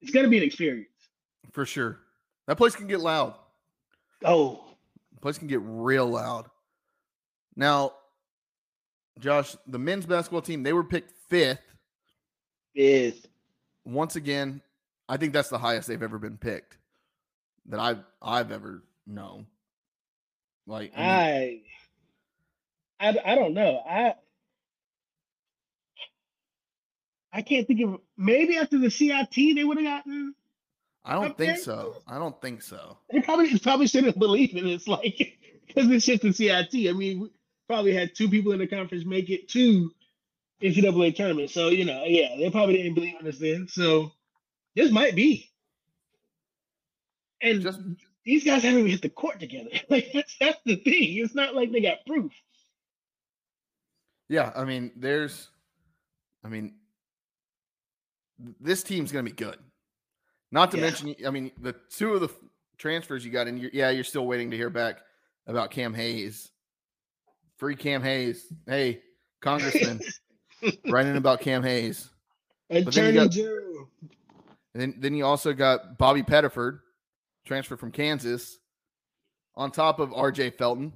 It's 0.00 0.10
gonna 0.10 0.28
be 0.28 0.38
an 0.38 0.44
experience. 0.44 0.88
For 1.52 1.66
sure. 1.66 1.98
That 2.46 2.56
place 2.56 2.74
can 2.74 2.86
get 2.86 3.00
loud. 3.00 3.34
Oh, 4.24 4.64
The 5.14 5.20
place 5.20 5.36
can 5.38 5.48
get 5.48 5.60
real 5.62 6.06
loud. 6.06 6.46
Now, 7.54 7.92
Josh, 9.18 9.56
the 9.66 9.78
men's 9.78 10.06
basketball 10.06 10.42
team, 10.42 10.62
they 10.62 10.72
were 10.72 10.84
picked 10.84 11.12
fifth. 11.28 11.60
is 12.74 13.26
Once 13.84 14.16
again, 14.16 14.60
I 15.08 15.16
think 15.16 15.32
that's 15.32 15.48
the 15.48 15.58
highest 15.58 15.88
they've 15.88 16.02
ever 16.02 16.18
been 16.18 16.36
picked 16.36 16.76
that 17.66 17.80
I've 17.80 18.04
I've 18.20 18.52
ever 18.52 18.82
known. 19.06 19.46
Like 20.66 20.92
I 20.96 21.00
mean, 21.00 21.62
I, 22.98 23.18
I, 23.24 23.34
don't 23.34 23.54
know. 23.54 23.80
I, 23.88 24.14
I 27.32 27.42
can't 27.42 27.66
think 27.66 27.80
of 27.82 28.00
maybe 28.16 28.56
after 28.56 28.78
the 28.78 28.90
CIT 28.90 29.34
they 29.34 29.64
would 29.64 29.76
have 29.76 29.86
gotten. 29.86 30.34
I 31.04 31.14
don't 31.14 31.36
think 31.36 31.54
there? 31.54 31.56
so. 31.56 31.96
I 32.08 32.18
don't 32.18 32.40
think 32.42 32.62
so. 32.62 32.98
They 33.12 33.20
probably 33.20 33.56
probably 33.60 33.86
shouldn't 33.86 34.18
believe 34.18 34.56
it. 34.56 34.66
It's 34.66 34.88
like 34.88 35.38
because 35.66 35.88
it's 35.90 36.04
just 36.04 36.22
the 36.22 36.32
CIT. 36.32 36.88
I 36.88 36.92
mean, 36.92 37.30
probably 37.66 37.94
had 37.94 38.14
two 38.14 38.28
people 38.28 38.52
in 38.52 38.58
the 38.58 38.66
conference 38.66 39.04
make 39.04 39.30
it 39.30 39.48
to 39.50 39.92
NCAA 40.62 41.14
tournament. 41.14 41.50
So 41.50 41.68
you 41.68 41.84
know, 41.84 42.04
yeah, 42.04 42.36
they 42.38 42.50
probably 42.50 42.76
didn't 42.76 42.94
believe 42.94 43.16
in 43.20 43.26
us 43.26 43.38
then. 43.38 43.68
So 43.68 44.12
this 44.74 44.90
might 44.90 45.14
be. 45.14 45.50
And 47.42 47.62
just 47.62 47.80
these 48.24 48.44
guys 48.44 48.62
haven't 48.62 48.80
even 48.80 48.90
hit 48.90 49.02
the 49.02 49.08
court 49.08 49.40
together. 49.40 49.70
like 49.90 50.10
that's 50.12 50.36
that's 50.38 50.60
the 50.64 50.76
thing. 50.76 51.18
It's 51.18 51.34
not 51.34 51.54
like 51.54 51.72
they 51.72 51.80
got 51.80 52.04
proof. 52.06 52.32
Yeah, 54.28 54.52
I 54.56 54.64
mean, 54.64 54.90
there's, 54.96 55.48
I 56.44 56.48
mean, 56.48 56.74
this 58.60 58.82
team's 58.82 59.12
going 59.12 59.24
to 59.24 59.30
be 59.30 59.36
good. 59.36 59.58
Not 60.50 60.70
to 60.72 60.78
yeah. 60.78 60.82
mention, 60.82 61.14
I 61.26 61.30
mean, 61.30 61.52
the 61.60 61.74
two 61.90 62.14
of 62.14 62.20
the 62.20 62.28
transfers 62.76 63.24
you 63.24 63.30
got 63.30 63.46
in, 63.46 63.56
you're, 63.56 63.70
yeah, 63.72 63.90
you're 63.90 64.04
still 64.04 64.26
waiting 64.26 64.50
to 64.50 64.56
hear 64.56 64.70
back 64.70 64.98
about 65.46 65.70
Cam 65.70 65.94
Hayes. 65.94 66.50
Free 67.56 67.76
Cam 67.76 68.02
Hayes. 68.02 68.52
Hey, 68.66 69.00
Congressman, 69.40 70.00
writing 70.90 71.16
about 71.16 71.40
Cam 71.40 71.62
Hayes. 71.62 72.10
Attorney 72.70 73.12
got, 73.12 73.30
General. 73.30 73.88
And 74.74 74.82
then, 74.82 74.94
then 74.98 75.14
you 75.14 75.24
also 75.24 75.52
got 75.52 75.96
Bobby 75.98 76.22
Pettiford, 76.22 76.80
transfer 77.46 77.76
from 77.76 77.92
Kansas, 77.92 78.58
on 79.54 79.70
top 79.70 80.00
of 80.00 80.10
RJ 80.10 80.58
Felton, 80.58 80.92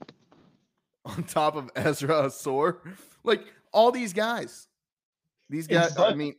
on 1.04 1.24
top 1.24 1.56
of 1.56 1.70
Ezra 1.74 2.22
Ausar. 2.22 2.76
Like 3.24 3.44
all 3.72 3.90
these 3.90 4.12
guys. 4.12 4.68
These 5.48 5.66
guys, 5.66 5.98
I 5.98 6.14
mean, 6.14 6.36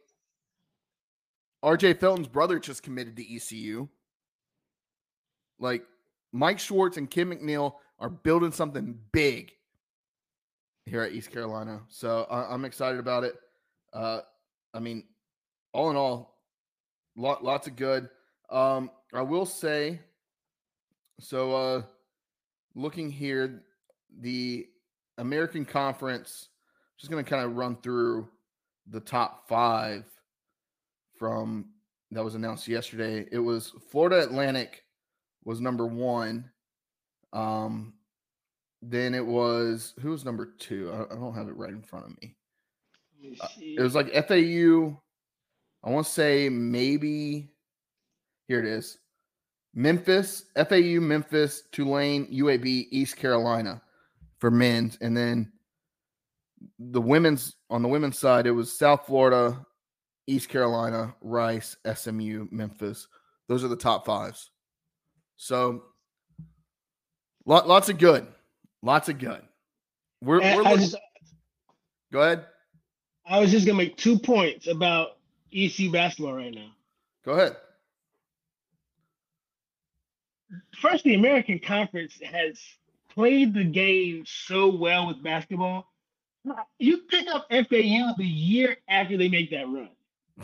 RJ 1.64 2.00
Felton's 2.00 2.30
brother 2.30 2.60
just 2.60 2.82
committed 2.82 3.18
to 3.18 3.36
ECU. 3.36 3.90
Like 5.60 5.84
Mike 6.32 6.60
Schwartz 6.60 6.96
and 6.96 7.10
Kim 7.10 7.32
McNeil 7.32 7.74
are 8.02 8.10
building 8.10 8.52
something 8.52 8.98
big 9.14 9.54
here 10.86 11.04
at 11.04 11.14
East 11.14 11.32
Carolina. 11.32 11.82
So 11.88 12.26
I, 12.30 12.54
am 12.54 12.66
excited 12.66 13.00
about 13.00 13.24
it. 13.24 13.36
Uh, 13.94 14.22
I 14.74 14.80
mean, 14.80 15.06
all 15.72 15.92
in 15.92 15.96
all, 15.96 16.40
lot, 17.16 17.44
lots 17.44 17.68
of 17.68 17.76
good. 17.76 18.10
Um, 18.50 18.90
I 19.14 19.22
will 19.22 19.46
say, 19.46 20.02
so 21.20 21.56
uh, 21.56 21.82
looking 22.76 23.12
here, 23.12 23.62
the 24.20 24.68
American 25.20 25.64
Conference, 25.64 26.50
just 26.98 27.12
going 27.12 27.24
to 27.24 27.30
kind 27.30 27.46
of 27.46 27.56
run 27.56 27.78
through 27.78 28.28
the 28.90 29.00
top 29.00 29.48
five 29.48 30.06
from 31.18 31.68
that 32.10 32.24
was 32.24 32.36
announced 32.36 32.68
yesterday. 32.68 33.26
It 33.32 33.40
was 33.40 33.74
Florida 33.90 34.22
Atlantic 34.22 34.84
was 35.46 35.62
number 35.62 35.86
one. 35.86 36.51
Um, 37.34 37.94
then 38.82 39.14
it 39.14 39.26
was 39.26 39.94
who 40.00 40.10
was 40.10 40.26
number 40.26 40.54
two? 40.58 40.92
I, 40.92 41.14
I 41.14 41.18
don't 41.18 41.36
have 41.36 41.48
it 41.48 41.56
right 41.56 41.70
in 41.70 41.82
front 41.82 42.06
of 42.06 42.22
me. 42.22 42.36
Uh, 43.40 43.48
it 43.60 43.82
was 43.82 43.96
like 43.96 44.12
FAU. 44.28 45.00
I 45.84 45.90
want 45.90 46.06
to 46.06 46.12
say 46.12 46.50
maybe 46.50 47.52
here 48.48 48.60
it 48.60 48.66
is. 48.66 48.98
Memphis, 49.74 50.46
FAU, 50.56 51.00
Memphis, 51.00 51.64
Tulane, 51.72 52.28
UAB, 52.28 52.88
East 52.92 53.16
Carolina 53.16 53.82
for 54.40 54.52
men's, 54.52 54.98
and 55.00 55.16
then 55.16 55.52
the 56.78 57.02
women's 57.02 57.56
on 57.70 57.82
the 57.82 57.88
women's 57.88 58.18
side, 58.18 58.48
it 58.48 58.52
was 58.52 58.72
South 58.72 59.06
Florida, 59.06 59.66
East 60.28 60.50
Carolina, 60.50 61.16
Rice, 61.22 61.78
SMU, 61.94 62.48
Memphis. 62.52 63.08
Those 63.48 63.64
are 63.64 63.70
the 63.70 63.76
top 63.76 64.06
fives. 64.06 64.52
So 65.38 65.84
lot, 67.46 67.68
lots 67.68 67.90
of 67.90 67.98
good. 67.98 68.28
Lots 68.82 69.10
of 69.10 69.20
good. 69.20 69.42
We're, 70.24 70.40
we're 70.40 70.64
looking, 70.64 70.78
just, 70.78 70.98
go 72.12 72.22
ahead. 72.22 72.46
I 73.26 73.40
was 73.40 73.52
just 73.52 73.66
gonna 73.66 73.78
make 73.78 73.98
two 73.98 74.20
points 74.20 74.68
about 74.68 75.18
EC 75.52 75.92
basketball 75.92 76.34
right 76.34 76.54
now. 76.54 76.72
Go 77.26 77.34
ahead. 77.34 77.56
First, 80.80 81.04
the 81.04 81.16
American 81.16 81.60
Conference 81.60 82.20
has 82.24 82.60
played 83.14 83.54
the 83.54 83.64
game 83.64 84.24
so 84.26 84.76
well 84.76 85.08
with 85.08 85.24
basketball. 85.24 85.88
You 86.80 87.00
pick 87.10 87.28
up 87.28 87.48
FAU 87.50 88.14
the 88.18 88.26
year 88.26 88.78
after 88.90 89.18
they 89.18 89.30
make 89.30 89.52
that 89.52 89.68
run. 89.68 89.90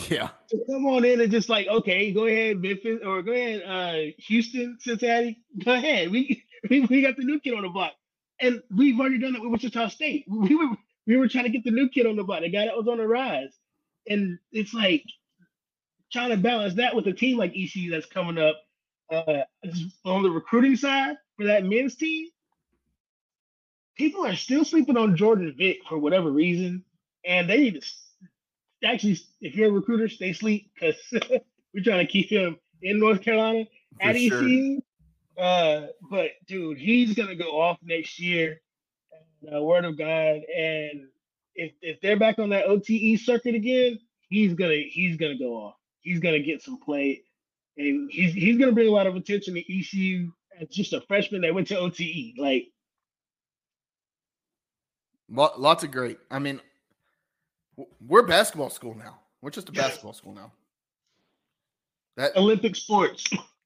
Yeah. 0.10 0.30
So 0.48 0.60
come 0.70 0.86
on 0.86 1.06
in 1.06 1.22
and 1.22 1.32
just 1.32 1.50
like, 1.50 1.68
okay, 1.68 2.12
go 2.12 2.26
ahead, 2.26 2.62
Memphis, 2.62 3.00
or 3.04 3.24
go 3.24 3.32
ahead, 3.32 3.64
uh, 3.64 4.14
Houston, 4.18 4.78
Cincinnati. 4.80 5.42
Go 5.64 5.74
ahead. 5.74 6.12
We, 6.12 6.44
we 6.70 6.82
we 6.82 7.02
got 7.02 7.18
the 7.18 7.24
new 7.24 7.40
kid 7.40 7.54
on 7.54 7.64
the 7.64 7.70
block. 7.70 7.94
And 8.40 8.62
we've 8.76 9.00
already 9.00 9.18
done 9.18 9.34
that 9.34 9.42
with 9.42 9.52
Wichita 9.52 9.90
State. 9.90 10.26
We 10.30 10.56
were 10.56 10.70
we 11.06 11.18
were 11.18 11.28
trying 11.28 11.46
to 11.46 11.50
get 11.50 11.64
the 11.64 11.72
new 11.72 11.90
kid 11.90 12.06
on 12.06 12.16
the 12.16 12.24
block, 12.24 12.42
the 12.42 12.50
guy 12.50 12.66
that 12.66 12.78
was 12.78 12.88
on 12.88 12.98
the 12.98 13.08
rise. 13.08 13.54
And 14.10 14.38
it's 14.52 14.74
like 14.74 15.04
trying 16.12 16.30
to 16.30 16.38
balance 16.38 16.76
that 16.76 16.96
with 16.96 17.08
a 17.08 17.14
team 17.14 17.38
like 17.38 17.54
ECU 17.56 17.92
that's 17.92 18.06
coming 18.06 18.38
up 18.38 18.56
uh, 19.12 19.44
on 20.06 20.24
the 20.24 20.30
recruiting 20.30 20.76
side 20.76 21.16
for 21.38 21.46
that 21.46 21.66
men's 21.66 21.96
team. 21.96 22.28
People 23.96 24.26
are 24.26 24.36
still 24.36 24.64
sleeping 24.64 24.98
on 24.98 25.16
Jordan 25.16 25.54
Vick 25.58 25.80
for 25.90 25.98
whatever 25.98 26.30
reason, 26.30 26.84
and 27.26 27.50
they 27.50 27.58
need 27.58 27.82
to 27.82 27.88
actually, 28.84 29.20
if 29.42 29.56
you're 29.56 29.70
a 29.70 29.72
recruiter, 29.72 30.08
stay 30.08 30.34
sleep 30.34 30.72
because 30.74 30.96
we're 31.74 31.84
trying 31.84 32.06
to 32.06 32.12
keep 32.12 32.30
him 32.30 32.58
in 32.82 33.00
North 33.00 33.22
Carolina 33.22 33.66
for 34.00 34.10
at 34.10 34.18
sure. 34.18 34.44
ECU. 34.44 34.82
Uh, 35.38 35.88
but 36.10 36.32
dude, 36.48 36.78
he's 36.78 37.14
gonna 37.14 37.36
go 37.36 37.62
off 37.62 37.78
next 37.84 38.20
year. 38.20 38.62
Uh, 39.54 39.62
word 39.62 39.86
of 39.86 39.98
God, 39.98 40.42
and 40.56 41.08
if 41.56 41.74
if 41.82 42.02
they're 42.02 42.18
back 42.18 42.40
on 42.40 42.50
that 42.50 42.66
OTE 42.66 43.20
circuit 43.20 43.54
again, 43.54 44.00
he's 44.30 44.56
gonna 44.56 44.82
he's 44.90 45.16
gonna 45.16 45.38
go 45.38 45.54
off. 45.54 45.76
He's 46.02 46.20
gonna 46.20 46.40
get 46.40 46.64
some 46.64 46.80
play, 46.80 47.22
and 47.78 48.10
he's 48.12 48.34
he's 48.34 48.58
gonna 48.58 48.72
bring 48.72 48.88
a 48.88 48.92
lot 48.92 49.06
of 49.06 49.16
attention 49.16 49.54
to 49.54 49.80
ECU 49.80 50.32
as 50.60 50.70
just 50.70 50.94
a 50.94 51.02
freshman 51.02 51.42
that 51.42 51.54
went 51.54 51.68
to 51.68 51.78
OTE. 51.78 52.34
Like, 52.38 52.70
lots 55.30 55.84
of 55.84 55.92
great. 55.92 56.18
I 56.32 56.40
mean, 56.40 56.62
we're 58.08 58.24
basketball 58.24 58.72
school 58.72 58.96
now. 58.96 59.20
We're 59.42 59.52
just 59.52 59.70
a 59.70 59.72
basketball 59.72 60.14
school 60.14 60.34
now. 60.34 60.52
That 62.16 62.36
Olympic 62.36 62.76
sports. 62.76 63.24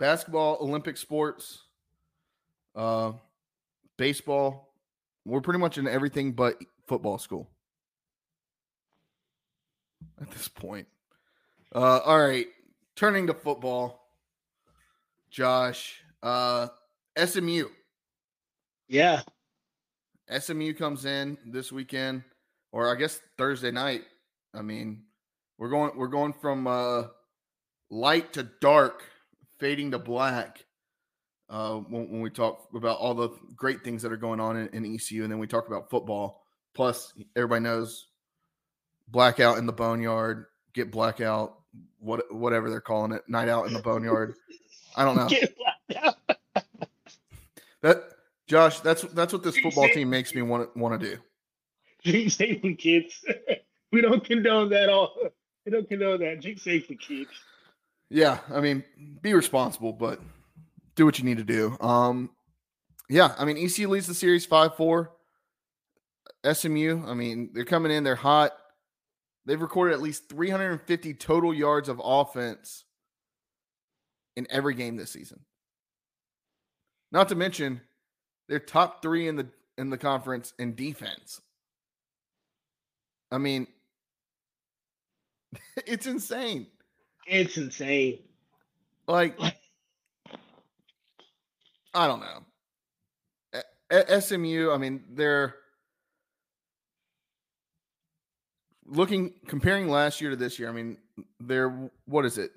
Basketball, 0.00 0.58
Olympic 0.60 0.96
sports, 0.96 1.62
uh, 2.74 3.12
baseball. 3.96 4.74
We're 5.24 5.40
pretty 5.40 5.60
much 5.60 5.78
in 5.78 5.86
everything 5.86 6.32
but 6.32 6.56
football 6.88 7.18
school 7.18 7.48
at 10.20 10.30
this 10.32 10.48
point. 10.48 10.88
Uh, 11.72 11.98
all 11.98 12.18
right, 12.18 12.46
turning 12.96 13.28
to 13.28 13.34
football, 13.34 14.08
Josh. 15.30 16.02
Uh, 16.22 16.66
SMU. 17.16 17.66
Yeah. 18.88 19.22
SMU 20.36 20.74
comes 20.74 21.04
in 21.04 21.38
this 21.46 21.70
weekend 21.70 22.24
or 22.72 22.90
I 22.90 22.98
guess 22.98 23.20
Thursday 23.36 23.70
night. 23.70 24.02
I 24.54 24.62
mean, 24.62 25.02
we're 25.58 25.68
going 25.68 25.92
we're 25.96 26.08
going 26.08 26.32
from 26.32 26.66
uh, 26.66 27.04
light 27.90 28.32
to 28.34 28.44
dark, 28.60 29.04
fading 29.60 29.92
to 29.92 29.98
black. 29.98 30.64
Uh, 31.48 31.76
when, 31.76 32.08
when, 32.10 32.20
we 32.20 32.30
talk 32.30 32.68
about 32.74 32.98
all 32.98 33.12
the 33.12 33.28
great 33.56 33.82
things 33.82 34.02
that 34.02 34.12
are 34.12 34.16
going 34.16 34.38
on 34.38 34.56
in, 34.56 34.68
in 34.68 34.94
ECU, 34.94 35.24
and 35.24 35.32
then 35.32 35.38
we 35.40 35.48
talk 35.48 35.66
about 35.66 35.90
football. 35.90 36.44
Plus, 36.74 37.12
everybody 37.34 37.60
knows 37.60 38.06
blackout 39.08 39.58
in 39.58 39.66
the 39.66 39.72
boneyard, 39.72 40.46
get 40.74 40.92
blackout, 40.92 41.56
what 41.98 42.32
whatever 42.32 42.70
they're 42.70 42.80
calling 42.80 43.10
it, 43.12 43.22
night 43.28 43.48
out 43.48 43.66
in 43.66 43.72
the 43.72 43.82
boneyard. 43.82 44.34
I 44.96 45.04
don't 45.04 45.16
know. 45.90 46.12
that 47.82 48.04
Josh, 48.46 48.80
that's 48.80 49.02
that's 49.02 49.32
what 49.32 49.42
this 49.42 49.58
football 49.58 49.88
team 49.88 50.10
makes 50.10 50.34
me 50.34 50.42
want 50.42 50.76
want 50.76 51.00
to 51.00 51.10
do 51.10 51.20
drink 52.04 52.30
safely, 52.30 52.74
kids. 52.74 53.24
we 53.92 54.00
don't 54.00 54.24
condone 54.24 54.70
that 54.70 54.88
all. 54.88 55.14
We 55.64 55.72
don't 55.72 55.88
condone 55.88 56.20
that. 56.20 56.40
Drink 56.40 56.58
safely, 56.58 56.96
kids. 56.96 57.30
Yeah, 58.10 58.38
I 58.52 58.60
mean, 58.60 58.84
be 59.22 59.34
responsible, 59.34 59.92
but 59.92 60.20
do 60.96 61.04
what 61.04 61.18
you 61.18 61.24
need 61.24 61.38
to 61.38 61.44
do. 61.44 61.76
Um, 61.80 62.30
yeah, 63.08 63.34
I 63.38 63.44
mean, 63.44 63.56
ECU 63.56 63.88
leads 63.88 64.06
the 64.06 64.14
series 64.14 64.44
five 64.44 64.76
four. 64.76 65.12
SMU, 66.50 67.04
I 67.06 67.14
mean, 67.14 67.50
they're 67.52 67.64
coming 67.64 67.92
in, 67.92 68.02
they're 68.02 68.14
hot. 68.14 68.52
They've 69.46 69.60
recorded 69.60 69.94
at 69.94 70.02
least 70.02 70.28
350 70.28 71.14
total 71.14 71.52
yards 71.52 71.88
of 71.88 72.00
offense 72.02 72.84
in 74.36 74.46
every 74.50 74.74
game 74.74 74.96
this 74.96 75.10
season. 75.10 75.40
Not 77.12 77.28
to 77.28 77.34
mention, 77.34 77.80
they're 78.48 78.58
top 78.58 79.02
three 79.02 79.28
in 79.28 79.36
the 79.36 79.48
in 79.76 79.90
the 79.90 79.98
conference 79.98 80.52
in 80.58 80.74
defense. 80.74 81.40
I 83.30 83.38
mean, 83.38 83.66
it's 85.86 86.06
insane. 86.06 86.66
It's 87.30 87.56
insane. 87.56 88.18
Like, 89.06 89.38
I 91.94 92.06
don't 92.08 92.20
know. 92.20 92.44
SMU, 94.20 94.72
I 94.72 94.78
mean, 94.78 95.04
they're 95.12 95.54
looking 98.84 99.32
comparing 99.46 99.88
last 99.88 100.20
year 100.20 100.30
to 100.30 100.36
this 100.36 100.58
year, 100.58 100.68
I 100.68 100.72
mean, 100.72 100.98
they're 101.38 101.90
what 102.04 102.24
is 102.24 102.36
it? 102.36 102.50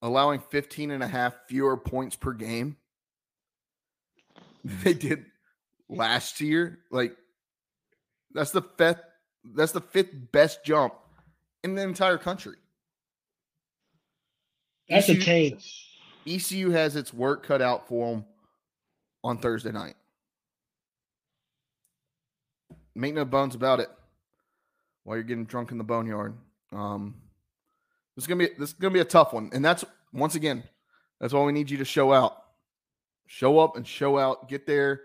Allowing 0.00 0.40
15 0.40 0.90
and 0.90 1.02
a 1.02 1.08
half 1.08 1.34
fewer 1.48 1.76
points 1.76 2.16
per 2.16 2.32
game. 2.32 2.76
They 4.64 4.94
did 4.94 5.26
last 5.88 6.40
year. 6.40 6.80
Like 6.90 7.16
that's 8.32 8.50
the 8.50 8.62
fifth 8.62 9.02
that's 9.54 9.72
the 9.72 9.80
fifth 9.80 10.10
best 10.32 10.64
jump 10.64 10.94
in 11.62 11.76
the 11.76 11.82
entire 11.82 12.18
country. 12.18 12.56
That's 14.88 15.08
ECU, 15.08 15.20
a 15.20 15.24
change. 15.24 15.86
ECU 16.26 16.70
has 16.70 16.96
its 16.96 17.12
work 17.12 17.44
cut 17.44 17.62
out 17.62 17.88
for 17.88 18.10
them 18.12 18.24
on 19.24 19.38
Thursday 19.38 19.72
night. 19.72 19.94
Make 22.94 23.14
no 23.14 23.24
bones 23.24 23.54
about 23.54 23.80
it. 23.80 23.90
While 25.04 25.16
you're 25.16 25.24
getting 25.24 25.44
drunk 25.44 25.70
in 25.70 25.78
the 25.78 25.84
boneyard, 25.84 26.34
um, 26.72 27.14
this 28.16 28.24
is 28.24 28.26
gonna 28.26 28.48
be 28.48 28.54
this 28.58 28.70
is 28.70 28.74
gonna 28.74 28.94
be 28.94 29.00
a 29.00 29.04
tough 29.04 29.32
one, 29.32 29.50
and 29.52 29.64
that's 29.64 29.84
once 30.12 30.34
again, 30.34 30.64
that's 31.20 31.32
why 31.32 31.42
we 31.44 31.52
need 31.52 31.70
you 31.70 31.78
to 31.78 31.84
show 31.84 32.12
out, 32.12 32.42
show 33.26 33.58
up 33.58 33.76
and 33.76 33.86
show 33.86 34.18
out. 34.18 34.48
Get 34.48 34.66
there. 34.66 35.02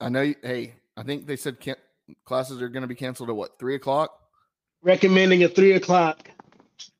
I 0.00 0.08
know. 0.08 0.22
You, 0.22 0.34
hey, 0.42 0.74
I 0.96 1.02
think 1.02 1.26
they 1.26 1.36
said 1.36 1.60
can- 1.60 1.76
classes 2.24 2.62
are 2.62 2.68
going 2.68 2.82
to 2.82 2.88
be 2.88 2.94
canceled 2.94 3.28
at 3.28 3.36
what 3.36 3.58
three 3.58 3.74
o'clock. 3.74 4.12
Recommending 4.82 5.44
a 5.44 5.48
three 5.48 5.72
o'clock 5.72 6.30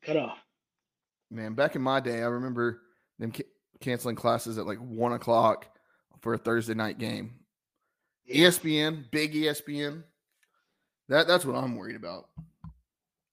cutoff. 0.03 0.37
Man, 1.31 1.53
back 1.53 1.75
in 1.75 1.81
my 1.81 2.01
day, 2.01 2.21
I 2.21 2.27
remember 2.27 2.81
them 3.17 3.31
ca- 3.31 3.47
canceling 3.79 4.17
classes 4.17 4.57
at 4.57 4.67
like 4.67 4.79
one 4.79 5.13
o'clock 5.13 5.65
for 6.21 6.33
a 6.33 6.37
Thursday 6.37 6.73
night 6.73 6.97
game. 6.97 7.35
Yeah. 8.25 8.49
ESPN, 8.49 9.09
big 9.11 9.33
ESPN. 9.33 10.03
That 11.07 11.27
that's 11.27 11.45
what 11.45 11.55
I'm 11.55 11.75
worried 11.75 11.95
about. 11.95 12.29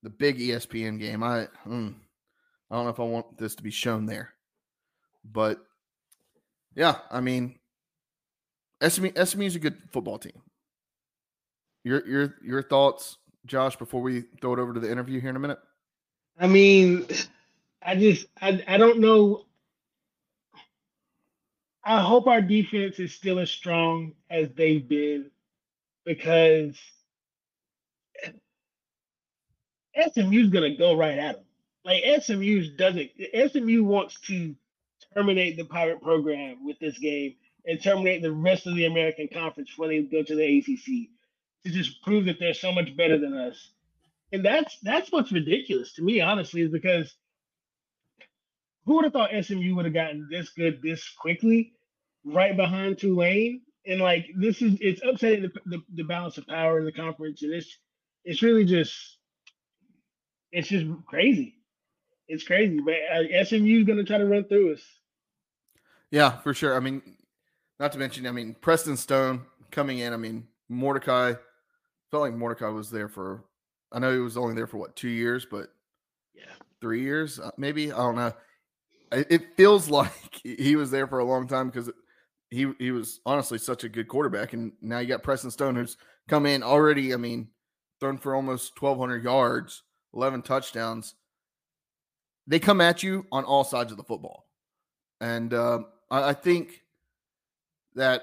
The 0.03 0.11
big 0.11 0.39
ESPN 0.39 1.01
game. 1.01 1.23
I 1.25 1.49
mm, 1.67 1.95
I 2.71 2.75
don't 2.75 2.85
know 2.85 2.91
if 2.91 3.01
I 3.01 3.05
want 3.05 3.37
this 3.37 3.57
to 3.57 3.63
be 3.63 3.71
shown 3.71 4.07
there, 4.07 4.33
but 5.25 5.59
yeah, 6.77 6.99
I 7.11 7.21
mean, 7.21 7.59
SMU 8.87 9.11
SMU 9.25 9.45
is 9.45 9.57
a 9.57 9.61
good 9.61 9.77
football 9.93 10.19
team. 10.19 10.41
Your 11.83 12.07
your 12.07 12.35
your 12.45 12.63
thoughts, 12.63 13.19
Josh, 13.47 13.77
before 13.77 14.03
we 14.03 14.25
throw 14.41 14.53
it 14.53 14.59
over 14.61 14.75
to 14.75 14.81
the 14.81 14.91
interview 14.91 15.21
here 15.21 15.31
in 15.31 15.37
a 15.37 15.41
minute. 15.41 15.59
I 16.39 16.47
mean, 16.47 17.07
I 17.83 17.97
just 17.97 18.27
I 18.41 18.63
I 18.69 18.77
don't 18.79 19.01
know. 19.01 19.45
I 21.85 22.03
hope 22.03 22.27
our 22.27 22.43
defense 22.43 22.99
is 22.99 23.15
still 23.15 23.39
as 23.39 23.51
strong 23.51 24.15
as 24.31 24.49
they've 24.57 24.87
been 24.87 25.31
because 26.05 26.79
SMU's 30.15 30.51
gonna 30.51 30.77
go 30.77 30.97
right 30.97 31.19
at 31.19 31.37
them. 31.37 31.45
Like 31.85 32.05
SMU 32.23 32.77
doesn't 32.77 33.11
SMU 33.53 33.85
wants 33.85 34.21
to 34.23 34.55
terminate 35.15 35.57
the 35.57 35.65
pirate 35.65 36.03
program 36.03 36.65
with 36.65 36.79
this 36.81 36.99
game 36.99 37.35
and 37.67 37.83
terminate 37.83 38.23
the 38.23 38.33
rest 38.33 38.67
of 38.67 38.77
the 38.77 38.87
American 38.87 39.29
Conference 39.33 39.71
before 39.71 39.89
they 39.89 40.03
go 40.03 40.23
to 40.23 40.37
the 40.37 40.59
ACC 40.59 41.11
to 41.65 41.71
just 41.73 42.03
prove 42.03 42.27
that 42.27 42.39
they're 42.41 42.55
so 42.55 42.73
much 42.73 42.97
better 42.97 43.19
than 43.19 43.35
us. 43.35 43.73
And 44.33 44.45
that's 44.45 44.79
that's 44.83 45.13
what's 45.13 45.33
ridiculous 45.33 45.95
to 45.95 46.03
me, 46.03 46.21
honestly, 46.21 46.63
is 46.63 46.71
because 46.71 47.15
who 48.89 48.95
would 48.95 49.05
have 49.05 49.13
thought 49.13 49.31
SMU 49.45 49.75
would 49.75 49.85
have 49.85 49.93
gotten 49.93 50.27
this 50.31 50.49
good 50.49 50.81
this 50.83 51.07
quickly, 51.11 51.75
right 52.25 52.57
behind 52.57 52.97
Tulane? 52.97 53.61
And 53.87 54.01
like 54.01 54.27
this 54.35 54.63
is 54.63 54.79
it's 54.81 55.03
upsetting 55.05 55.43
the, 55.43 55.53
the, 55.67 55.83
the 55.95 56.03
balance 56.05 56.39
of 56.39 56.47
power 56.47 56.79
in 56.79 56.87
the 56.87 56.93
conference, 56.93 57.43
and 57.43 57.53
it's 57.53 57.79
it's 58.25 58.41
really 58.41 58.65
just 58.65 59.19
it's 60.53 60.69
just 60.69 60.87
crazy. 61.07 61.57
It's 62.29 62.45
crazy, 62.45 62.81
but 62.81 62.95
uh, 62.95 63.45
SMU 63.45 63.81
is 63.81 63.85
going 63.85 63.99
to 63.99 64.05
try 64.05 64.17
to 64.17 64.25
run 64.25 64.45
through 64.45 64.73
us. 64.73 64.83
Yeah, 66.11 66.39
for 66.39 66.55
sure. 66.55 66.75
I 66.75 66.81
mean, 66.81 67.03
not 67.79 67.93
to 67.93 67.99
mention, 67.99 68.27
I 68.27 68.33
mean, 68.33 68.57
Preston 68.59 68.97
Stone 68.97 69.43
coming 69.71 69.99
in. 69.99 70.15
I 70.15 70.17
mean, 70.17 70.49
Mordecai 70.71 71.35
felt 72.11 72.23
like 72.23 72.35
Mordecai 72.35 72.69
was 72.69 72.91
there 72.91 73.09
for. 73.09 73.45
I 73.93 73.99
know 73.99 74.13
he 74.15 74.19
was 74.19 74.39
only 74.39 74.55
there 74.55 74.67
for 74.67 74.79
what 74.79 74.97
two 74.97 75.09
years, 75.09 75.47
but 75.51 75.69
yeah, 76.35 76.53
three 76.81 77.03
years 77.03 77.39
uh, 77.39 77.51
maybe. 77.59 77.93
I 77.93 77.97
don't 77.99 78.17
know 78.17 78.33
it 79.13 79.57
feels 79.57 79.89
like 79.91 80.41
he 80.43 80.77
was 80.77 80.91
there 80.91 81.07
for 81.07 81.19
a 81.19 81.25
long 81.25 81.47
time 81.47 81.69
because 81.69 81.91
he 82.51 82.73
he 82.79 82.91
was 82.91 83.21
honestly 83.27 83.59
such 83.59 83.85
a 83.85 83.89
good 83.89 84.09
quarterback, 84.09 84.53
and 84.53 84.73
now 84.81 84.99
you 84.99 85.09
got 85.09 85.23
Preston 85.23 85.51
Stone 85.51 85.77
who's 85.77 85.97
come 86.29 86.47
in 86.47 86.63
already. 86.63 87.13
I 87.13 87.17
mean, 87.17 87.49
thrown 88.01 88.19
for 88.19 88.35
almost 88.35 88.77
twelve 88.77 88.99
hundred 88.99 89.25
yards, 89.25 89.83
eleven 90.15 90.43
touchdowns. 90.43 91.15
They 92.47 92.59
come 92.59 92.81
at 92.81 93.03
you 93.03 93.27
on 93.31 93.45
all 93.45 93.65
sides 93.65 93.91
of 93.91 93.99
the 93.99 94.05
football, 94.05 94.49
and 95.21 95.53
uh, 95.53 95.81
I, 96.11 96.31
I 96.31 96.33
think 96.33 96.83
that 97.95 98.23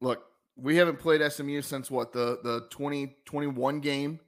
look, 0.00 0.22
we 0.56 0.76
haven't 0.76 0.98
played 0.98 1.20
SMU 1.30 1.60
since 1.60 1.90
what 1.90 2.12
the 2.12 2.38
the 2.42 2.66
twenty 2.70 3.16
twenty 3.26 3.48
one 3.48 3.80
game. 3.80 4.20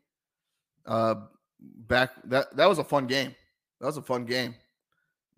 Uh, 0.86 1.14
back 1.60 2.10
that 2.24 2.54
that 2.56 2.68
was 2.68 2.78
a 2.78 2.84
fun 2.84 3.06
game. 3.06 3.34
That 3.80 3.86
was 3.86 3.96
a 3.96 4.02
fun 4.02 4.26
game 4.26 4.54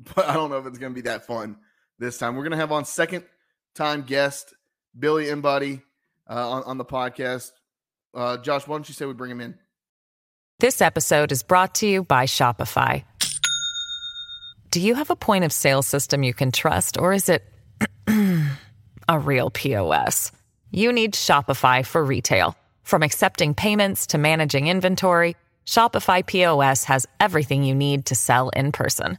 but 0.15 0.27
I 0.27 0.35
don't 0.35 0.51
know 0.51 0.59
if 0.59 0.67
it's 0.67 0.79
going 0.79 0.93
to 0.93 0.95
be 0.95 1.09
that 1.09 1.27
fun 1.27 1.57
this 1.99 2.19
time. 2.19 2.37
We're 2.37 2.43
going 2.43 2.53
to 2.53 2.59
have 2.59 2.73
on 2.73 2.85
second 2.85 3.25
time 3.75 4.03
guest 4.03 4.55
Billy 4.99 5.29
Embody 5.29 5.83
uh, 6.29 6.51
on, 6.51 6.63
on 6.65 6.79
the 6.79 6.85
podcast. 6.85 7.51
Uh, 8.15 8.37
Josh, 8.39 8.67
why 8.67 8.75
don't 8.75 8.89
you 8.89 8.95
say 8.95 9.07
we 9.07 9.15
bring 9.15 9.31
him 9.31 9.41
in? 9.41 9.59
This 10.61 10.81
episode 10.81 11.33
is 11.33 11.43
brought 11.43 11.75
to 11.77 11.87
you 11.87 12.05
by 12.05 12.27
Shopify. 12.27 13.05
Do 14.71 14.81
you 14.81 14.95
have 14.95 15.11
a 15.11 15.17
point 15.17 15.45
of 15.45 15.53
sale 15.53 15.83
system 15.83 16.23
you 16.23 16.33
can 16.33 16.53
trust, 16.53 16.99
or 16.99 17.13
is 17.13 17.29
it 17.29 17.45
a 19.09 19.19
real 19.19 19.51
POS? 19.51 20.33
You 20.71 20.93
need 20.93 21.15
Shopify 21.15 21.85
for 21.85 22.03
retail. 22.03 22.57
From 22.83 23.03
accepting 23.03 23.55
payments 23.55 24.07
to 24.09 24.19
managing 24.19 24.69
inventory, 24.69 25.37
Shopify 25.67 26.25
POS 26.27 26.85
has 26.85 27.07
everything 27.21 27.65
you 27.65 27.75
need 27.75 28.07
to 28.07 28.15
sell 28.15 28.49
in 28.51 28.73
person. 28.73 29.19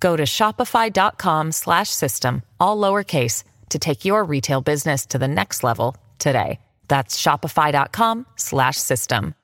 Go 0.00 0.16
to 0.16 0.24
shopify.com 0.24 1.52
slash 1.52 1.90
system, 1.90 2.42
all 2.58 2.78
lowercase, 2.78 3.44
to 3.68 3.78
take 3.78 4.04
your 4.04 4.24
retail 4.24 4.60
business 4.60 5.06
to 5.06 5.18
the 5.18 5.28
next 5.28 5.62
level 5.62 5.96
today. 6.18 6.58
That's 6.88 7.20
shopify.com 7.20 8.26
slash 8.36 8.76
system. 8.76 9.34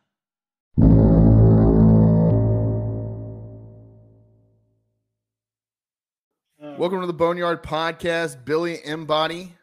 Welcome 6.76 7.02
to 7.02 7.06
the 7.06 7.12
Boneyard 7.12 7.62
Podcast, 7.62 8.44
Billy 8.44 8.78
Embody. 8.84 9.54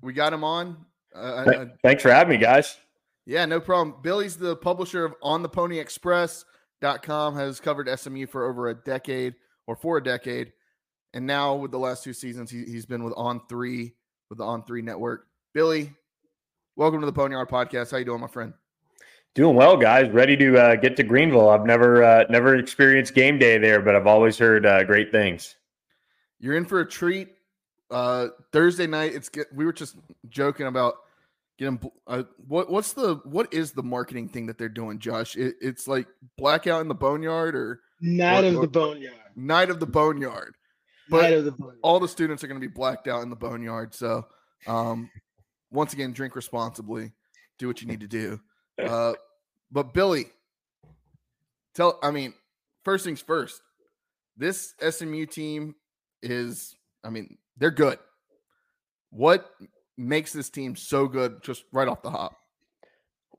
We 0.00 0.14
got 0.14 0.32
him 0.32 0.42
on. 0.42 0.76
Uh, 1.14 1.66
Thanks 1.82 2.02
for 2.02 2.10
having 2.10 2.38
me, 2.38 2.38
guys. 2.38 2.78
Yeah, 3.26 3.44
no 3.44 3.60
problem. 3.60 3.96
Billy's 4.02 4.36
the 4.36 4.56
publisher 4.56 5.04
of 5.04 5.14
On 5.20 5.42
the 5.42 5.48
Pony 5.48 5.78
Express.com, 5.78 7.36
has 7.36 7.60
covered 7.60 7.90
SMU 7.98 8.26
for 8.26 8.48
over 8.48 8.68
a 8.68 8.74
decade 8.74 9.34
or 9.66 9.76
for 9.76 9.96
a 9.98 10.02
decade. 10.02 10.52
And 11.14 11.26
now 11.26 11.54
with 11.54 11.70
the 11.70 11.78
last 11.78 12.04
two 12.04 12.12
seasons, 12.12 12.50
he, 12.50 12.64
he's 12.64 12.86
been 12.86 13.02
with 13.02 13.14
On 13.16 13.40
Three, 13.48 13.94
with 14.28 14.38
the 14.38 14.44
On 14.44 14.62
Three 14.64 14.82
Network. 14.82 15.26
Billy, 15.54 15.92
welcome 16.76 17.00
to 17.00 17.06
the 17.06 17.12
Boneyard 17.12 17.48
Podcast. 17.48 17.90
How 17.90 17.96
you 17.96 18.04
doing, 18.04 18.20
my 18.20 18.26
friend? 18.26 18.52
Doing 19.34 19.56
well, 19.56 19.76
guys. 19.76 20.10
Ready 20.10 20.36
to 20.36 20.58
uh, 20.58 20.76
get 20.76 20.96
to 20.96 21.02
Greenville. 21.02 21.50
I've 21.50 21.66
never 21.66 22.02
uh, 22.02 22.24
never 22.30 22.56
experienced 22.56 23.14
game 23.14 23.38
day 23.38 23.58
there, 23.58 23.80
but 23.80 23.94
I've 23.94 24.06
always 24.06 24.38
heard 24.38 24.64
uh, 24.64 24.84
great 24.84 25.12
things. 25.12 25.56
You're 26.38 26.56
in 26.56 26.64
for 26.64 26.80
a 26.80 26.88
treat. 26.88 27.28
Uh, 27.90 28.28
Thursday 28.52 28.86
night, 28.86 29.14
it's 29.14 29.28
get, 29.28 29.46
we 29.54 29.64
were 29.64 29.72
just 29.72 29.96
joking 30.28 30.66
about 30.66 30.94
getting 31.58 31.78
uh, 32.06 32.24
what 32.46 32.70
what's 32.70 32.94
the 32.94 33.16
what 33.24 33.52
is 33.52 33.72
the 33.72 33.82
marketing 33.82 34.28
thing 34.28 34.46
that 34.46 34.58
they're 34.58 34.68
doing, 34.68 34.98
Josh? 34.98 35.36
It, 35.36 35.56
it's 35.60 35.86
like 35.86 36.06
blackout 36.36 36.80
in 36.80 36.88
the 36.88 36.94
boneyard 36.94 37.54
or 37.54 37.80
night 38.00 38.44
of 38.44 38.60
the 38.60 38.68
boneyard. 38.68 39.14
Night 39.34 39.70
of 39.70 39.80
the 39.80 39.86
boneyard. 39.86 40.54
But 41.08 41.22
night 41.22 41.32
of 41.34 41.44
the 41.44 41.52
boneyard. 41.52 41.78
all 41.82 42.00
the 42.00 42.08
students 42.08 42.42
are 42.42 42.48
going 42.48 42.60
to 42.60 42.66
be 42.66 42.72
blacked 42.72 43.08
out 43.08 43.22
in 43.22 43.30
the 43.30 43.36
boneyard. 43.36 43.94
So, 43.94 44.26
um, 44.66 45.10
once 45.70 45.92
again, 45.92 46.12
drink 46.12 46.36
responsibly. 46.36 47.12
Do 47.58 47.66
what 47.68 47.80
you 47.80 47.88
need 47.88 48.00
to 48.00 48.08
do. 48.08 48.40
Uh, 48.78 49.14
but 49.72 49.94
Billy, 49.94 50.26
tell. 51.74 51.98
I 52.02 52.10
mean, 52.10 52.34
first 52.84 53.06
things 53.06 53.22
first. 53.22 53.62
This 54.36 54.74
SMU 54.86 55.24
team 55.24 55.74
is. 56.22 56.76
I 57.02 57.08
mean, 57.08 57.38
they're 57.56 57.70
good. 57.70 57.98
What 59.08 59.50
makes 59.96 60.34
this 60.34 60.50
team 60.50 60.76
so 60.76 61.08
good 61.08 61.42
just 61.42 61.64
right 61.72 61.88
off 61.88 62.02
the 62.02 62.10
hop? 62.10 62.36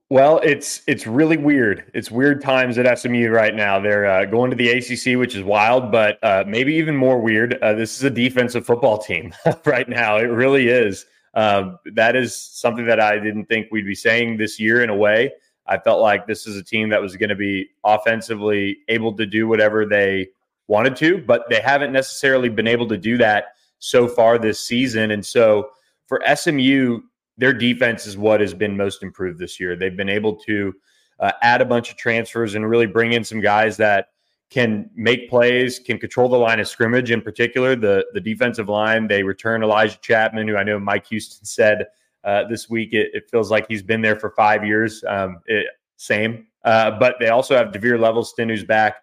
Well, 0.10 0.40
it's 0.42 0.82
it's 0.88 1.06
really 1.06 1.36
weird. 1.36 1.92
It's 1.94 2.10
weird 2.10 2.42
times 2.42 2.78
at 2.78 2.98
SMU 2.98 3.28
right 3.30 3.54
now. 3.54 3.78
They're 3.80 4.06
uh, 4.06 4.26
going 4.26 4.50
to 4.52 4.56
the 4.56 4.70
ACC, 4.70 5.20
which 5.20 5.36
is 5.36 5.44
wild, 5.44 5.92
but 5.92 6.18
uh, 6.24 6.46
maybe 6.48 6.74
even 6.76 6.96
more 6.96 7.20
weird. 7.20 7.56
Uh, 7.62 7.74
this 7.74 7.98
is 7.98 8.04
a 8.04 8.10
defensive 8.10 8.66
football 8.66 9.00
team 9.00 9.34
right 9.66 9.90
now. 9.90 10.16
It 10.16 10.28
really 10.28 10.70
is. 10.70 11.06
Um, 11.34 11.78
that 11.94 12.16
is 12.16 12.36
something 12.36 12.86
that 12.86 13.02
I 13.02 13.20
didn't 13.20 13.46
think 13.48 13.68
we'd 13.70 13.86
be 13.86 13.96
saying 13.96 14.38
this 14.38 14.60
year 14.62 14.82
in 14.82 14.90
a 14.90 14.96
way. 14.96 15.32
I 15.68 15.78
felt 15.78 16.02
like 16.02 16.26
this 16.26 16.48
is 16.48 16.56
a 16.56 16.64
team 16.64 16.88
that 16.90 17.02
was 17.02 17.18
going 17.18 17.30
to 17.30 17.36
be 17.36 17.68
offensively 17.84 18.78
able 18.88 19.14
to 19.18 19.26
do 19.26 19.46
whatever 19.48 19.86
they 19.86 20.30
wanted 20.68 20.96
to, 20.98 21.18
but 21.18 21.44
they 21.50 21.60
haven't 21.60 21.92
necessarily 21.92 22.48
been 22.48 22.68
able 22.68 22.88
to 22.88 22.98
do 22.98 23.18
that 23.18 23.48
so 23.80 24.08
far 24.08 24.38
this 24.38 24.60
season. 24.60 25.12
And 25.12 25.26
so 25.26 25.70
for 26.08 26.22
SMU, 26.34 27.02
their 27.38 27.54
defense 27.54 28.06
is 28.06 28.18
what 28.18 28.42
has 28.42 28.54
been 28.54 28.76
most 28.76 29.04
improved 29.04 29.40
this 29.40 29.60
year. 29.60 29.76
They've 29.76 29.96
been 29.96 30.10
able 30.10 30.36
to 30.48 30.74
uh, 31.20 31.32
add 31.42 31.62
a 31.62 31.66
bunch 31.66 31.92
of 31.92 31.98
transfers 31.98 32.56
and 32.56 32.70
really 32.70 32.86
bring 32.86 33.14
in 33.14 33.24
some 33.24 33.42
guys 33.42 33.78
that 33.78 34.10
can 34.50 34.90
make 34.96 35.30
plays, 35.30 35.80
can 35.80 35.98
control 35.98 36.30
the 36.30 36.38
line 36.38 36.60
of 36.60 36.68
scrimmage. 36.68 37.12
In 37.12 37.22
particular, 37.22 37.76
the 37.76 38.06
the 38.14 38.22
defensive 38.22 38.70
line. 38.70 39.08
They 39.08 39.24
return 39.24 39.64
Elijah 39.64 39.98
Chapman, 40.02 40.48
who 40.48 40.56
I 40.56 40.64
know 40.64 40.80
Mike 40.80 41.08
Houston 41.08 41.46
said 41.46 41.86
uh, 42.24 42.44
this 42.48 42.70
week 42.70 42.94
it, 42.94 43.10
it, 43.14 43.30
feels 43.30 43.52
like 43.52 43.66
he's 43.68 43.84
been 43.84 44.02
there 44.02 44.20
for 44.20 44.32
five 44.32 44.66
years. 44.66 45.04
Um, 45.08 45.40
it, 45.46 45.68
same, 45.98 46.48
uh, 46.64 46.92
but 47.00 47.16
they 47.20 47.30
also 47.30 47.56
have 47.56 47.72
DeVere 47.72 47.98
Levelston, 47.98 48.50
who's 48.50 48.64
back. 48.64 48.98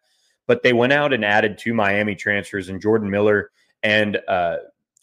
But 0.46 0.62
they 0.62 0.72
went 0.72 0.92
out 0.92 1.12
and 1.12 1.24
added 1.24 1.56
two 1.56 1.72
Miami 1.72 2.14
transfers 2.14 2.68
and 2.68 2.80
Jordan 2.80 3.10
Miller 3.10 3.50
and 3.82 4.18
uh, 4.28 4.56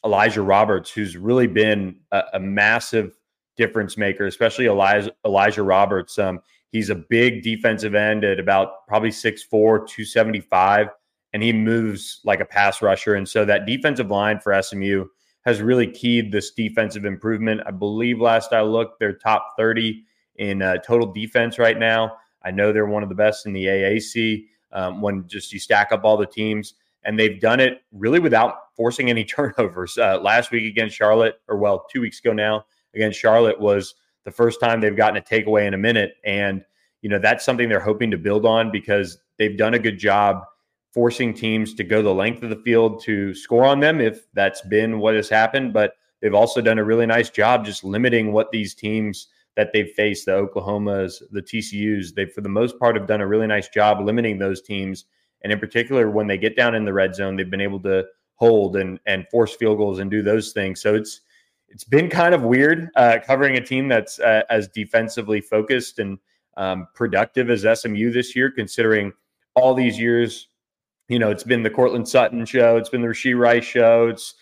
Elijah 0.06 0.42
Roberts, 0.42 0.92
who's 0.92 1.18
really 1.18 1.48
been 1.48 1.96
a, 2.12 2.24
a 2.34 2.40
massive 2.40 3.18
difference 3.58 3.98
maker, 3.98 4.26
especially 4.26 4.66
Elijah, 4.66 5.12
Elijah 5.26 5.64
Roberts. 5.64 6.18
Um, 6.18 6.40
he's 6.72 6.90
a 6.90 6.96
big 6.96 7.44
defensive 7.44 7.96
end 7.96 8.24
at 8.24 8.40
about 8.40 8.88
probably 8.88 9.10
6'4, 9.10 9.50
275, 9.50 10.88
and 11.34 11.44
he 11.44 11.54
moves 11.54 12.22
like 12.24 12.40
a 12.40 12.46
pass 12.46 12.82
rusher. 12.82 13.16
And 13.16 13.28
so 13.28 13.46
that 13.46 13.66
defensive 13.66 14.10
line 14.10 14.40
for 14.40 14.60
SMU 14.62 15.06
has 15.46 15.62
really 15.62 15.88
keyed 15.88 16.32
this 16.32 16.52
defensive 16.52 17.06
improvement. 17.06 17.62
I 17.66 17.72
believe 17.72 18.20
last 18.20 18.54
I 18.54 18.62
looked, 18.62 19.00
they're 19.00 19.14
top 19.14 19.54
30 19.58 20.04
in 20.36 20.62
uh, 20.62 20.78
total 20.78 21.12
defense 21.12 21.58
right 21.58 21.78
now. 21.78 22.18
I 22.44 22.52
know 22.52 22.72
they're 22.72 22.86
one 22.86 23.04
of 23.04 23.10
the 23.10 23.16
best 23.16 23.46
in 23.46 23.54
the 23.54 23.66
AAC 23.66 24.46
um, 24.72 25.02
when 25.02 25.28
just 25.28 25.52
you 25.52 25.60
stack 25.60 25.92
up 25.92 26.04
all 26.04 26.18
the 26.18 26.26
teams. 26.26 26.76
And 27.04 27.20
they've 27.20 27.40
done 27.40 27.60
it 27.60 27.82
really 27.92 28.20
without 28.20 28.56
forcing 28.76 29.10
any 29.10 29.24
turnovers. 29.26 29.98
Uh, 29.98 30.20
last 30.22 30.52
week 30.52 30.66
against 30.66 30.96
Charlotte, 30.96 31.36
or 31.48 31.58
well, 31.58 31.86
two 31.92 32.02
weeks 32.02 32.20
ago 32.20 32.34
now, 32.34 32.66
against 32.94 33.20
Charlotte 33.20 33.60
was 33.60 33.96
the 34.26 34.32
first 34.32 34.60
time 34.60 34.82
they've 34.82 34.96
gotten 34.96 35.18
a 35.18 35.22
takeaway 35.22 35.68
in 35.68 35.74
a 35.74 35.78
minute. 35.78 36.16
And, 36.24 36.64
you 37.02 37.10
know, 37.10 37.20
that's 37.20 37.44
something 37.44 37.70
they're 37.70 37.80
hoping 37.80 38.12
to 38.12 38.18
build 38.18 38.46
on 38.46 38.72
because 38.72 39.18
they've 39.38 39.58
done 39.58 39.74
a 39.74 39.80
good 39.80 39.98
job 39.98 40.44
forcing 40.92 41.34
teams 41.34 41.74
to 41.74 41.84
go 41.84 42.02
the 42.02 42.14
length 42.14 42.44
of 42.44 42.50
the 42.50 42.56
field 42.58 43.02
to 43.04 43.34
score 43.34 43.66
on 43.66 43.80
them 43.80 44.02
if 44.02 44.28
that's 44.34 44.62
been 44.62 45.00
what 45.00 45.16
has 45.16 45.30
happened. 45.30 45.74
But 45.74 45.96
they've 46.22 46.34
also 46.34 46.62
done 46.62 46.80
a 46.80 46.84
really 46.84 47.06
nice 47.06 47.30
job 47.30 47.66
just 47.66 47.84
limiting 47.84 48.34
what 48.34 48.52
these 48.52 48.76
teams 48.76 49.28
that 49.56 49.72
they've 49.74 49.92
faced, 49.92 50.26
the 50.26 50.32
Oklahomas, 50.32 51.22
the 51.32 51.42
TCUs, 51.42 52.14
they 52.14 52.26
for 52.26 52.42
the 52.42 52.50
most 52.50 52.78
part 52.80 52.96
have 52.96 53.08
done 53.08 53.22
a 53.22 53.28
really 53.28 53.48
nice 53.48 53.68
job 53.70 54.00
limiting 54.02 54.38
those 54.38 54.62
teams. 54.62 55.06
And 55.44 55.52
in 55.52 55.60
particular, 55.60 56.10
when 56.10 56.28
they 56.28 56.38
get 56.38 56.56
down 56.56 56.76
in 56.76 56.86
the 56.86 56.94
red 56.94 57.16
zone, 57.16 57.36
they've 57.36 57.50
been 57.50 57.62
able 57.62 57.80
to 57.82 58.06
hold 58.36 58.76
and 58.76 59.00
and 59.06 59.28
force 59.30 59.56
field 59.56 59.78
goals 59.78 60.00
and 60.00 60.10
do 60.10 60.22
those 60.22 60.52
things. 60.52 60.82
So 60.82 60.96
it's 60.96 61.22
it's 61.72 61.84
been 61.86 62.10
kind 62.10 62.36
of 62.36 62.44
weird 62.44 62.90
uh, 62.96 63.20
covering 63.26 63.56
a 63.56 63.62
team 63.62 63.88
that's 63.88 64.20
uh, 64.20 64.44
as 64.50 64.68
defensively 64.68 65.40
focused 65.40 66.00
and 66.00 66.20
um, 66.58 66.88
productive 66.94 67.50
as 67.50 67.66
SMU 67.80 68.12
this 68.12 68.36
year, 68.36 68.52
considering 68.52 69.14
all 69.56 69.74
these 69.74 69.98
years. 69.98 70.50
You 71.08 71.20
know, 71.20 71.32
it's 71.32 71.44
been 71.44 71.64
the 71.64 71.70
Courtland 71.70 72.08
Sutton 72.08 72.46
show, 72.46 72.78
it's 72.78 72.90
been 72.90 73.02
the 73.02 73.08
Rashee 73.08 73.38
Rice 73.38 73.66
show, 73.66 74.08
it's 74.08 74.36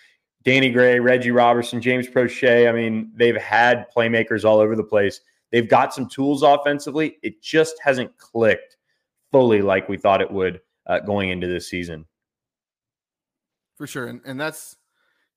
Danny 0.43 0.71
Gray, 0.71 0.99
Reggie 0.99 1.31
Roberson, 1.31 1.81
James 1.81 2.07
Proche. 2.07 2.67
I 2.67 2.71
mean, 2.71 3.11
they've 3.15 3.37
had 3.37 3.85
playmakers 3.95 4.43
all 4.43 4.59
over 4.59 4.75
the 4.75 4.83
place. 4.83 5.21
They've 5.51 5.67
got 5.67 5.93
some 5.93 6.07
tools 6.07 6.43
offensively. 6.43 7.17
It 7.23 7.41
just 7.41 7.75
hasn't 7.83 8.15
clicked 8.17 8.77
fully 9.31 9.61
like 9.61 9.89
we 9.89 9.97
thought 9.97 10.21
it 10.21 10.31
would 10.31 10.61
uh, 10.87 10.99
going 10.99 11.29
into 11.29 11.47
this 11.47 11.67
season. 11.67 12.05
For 13.77 13.87
sure. 13.87 14.07
And, 14.07 14.21
and 14.25 14.39
that's 14.39 14.75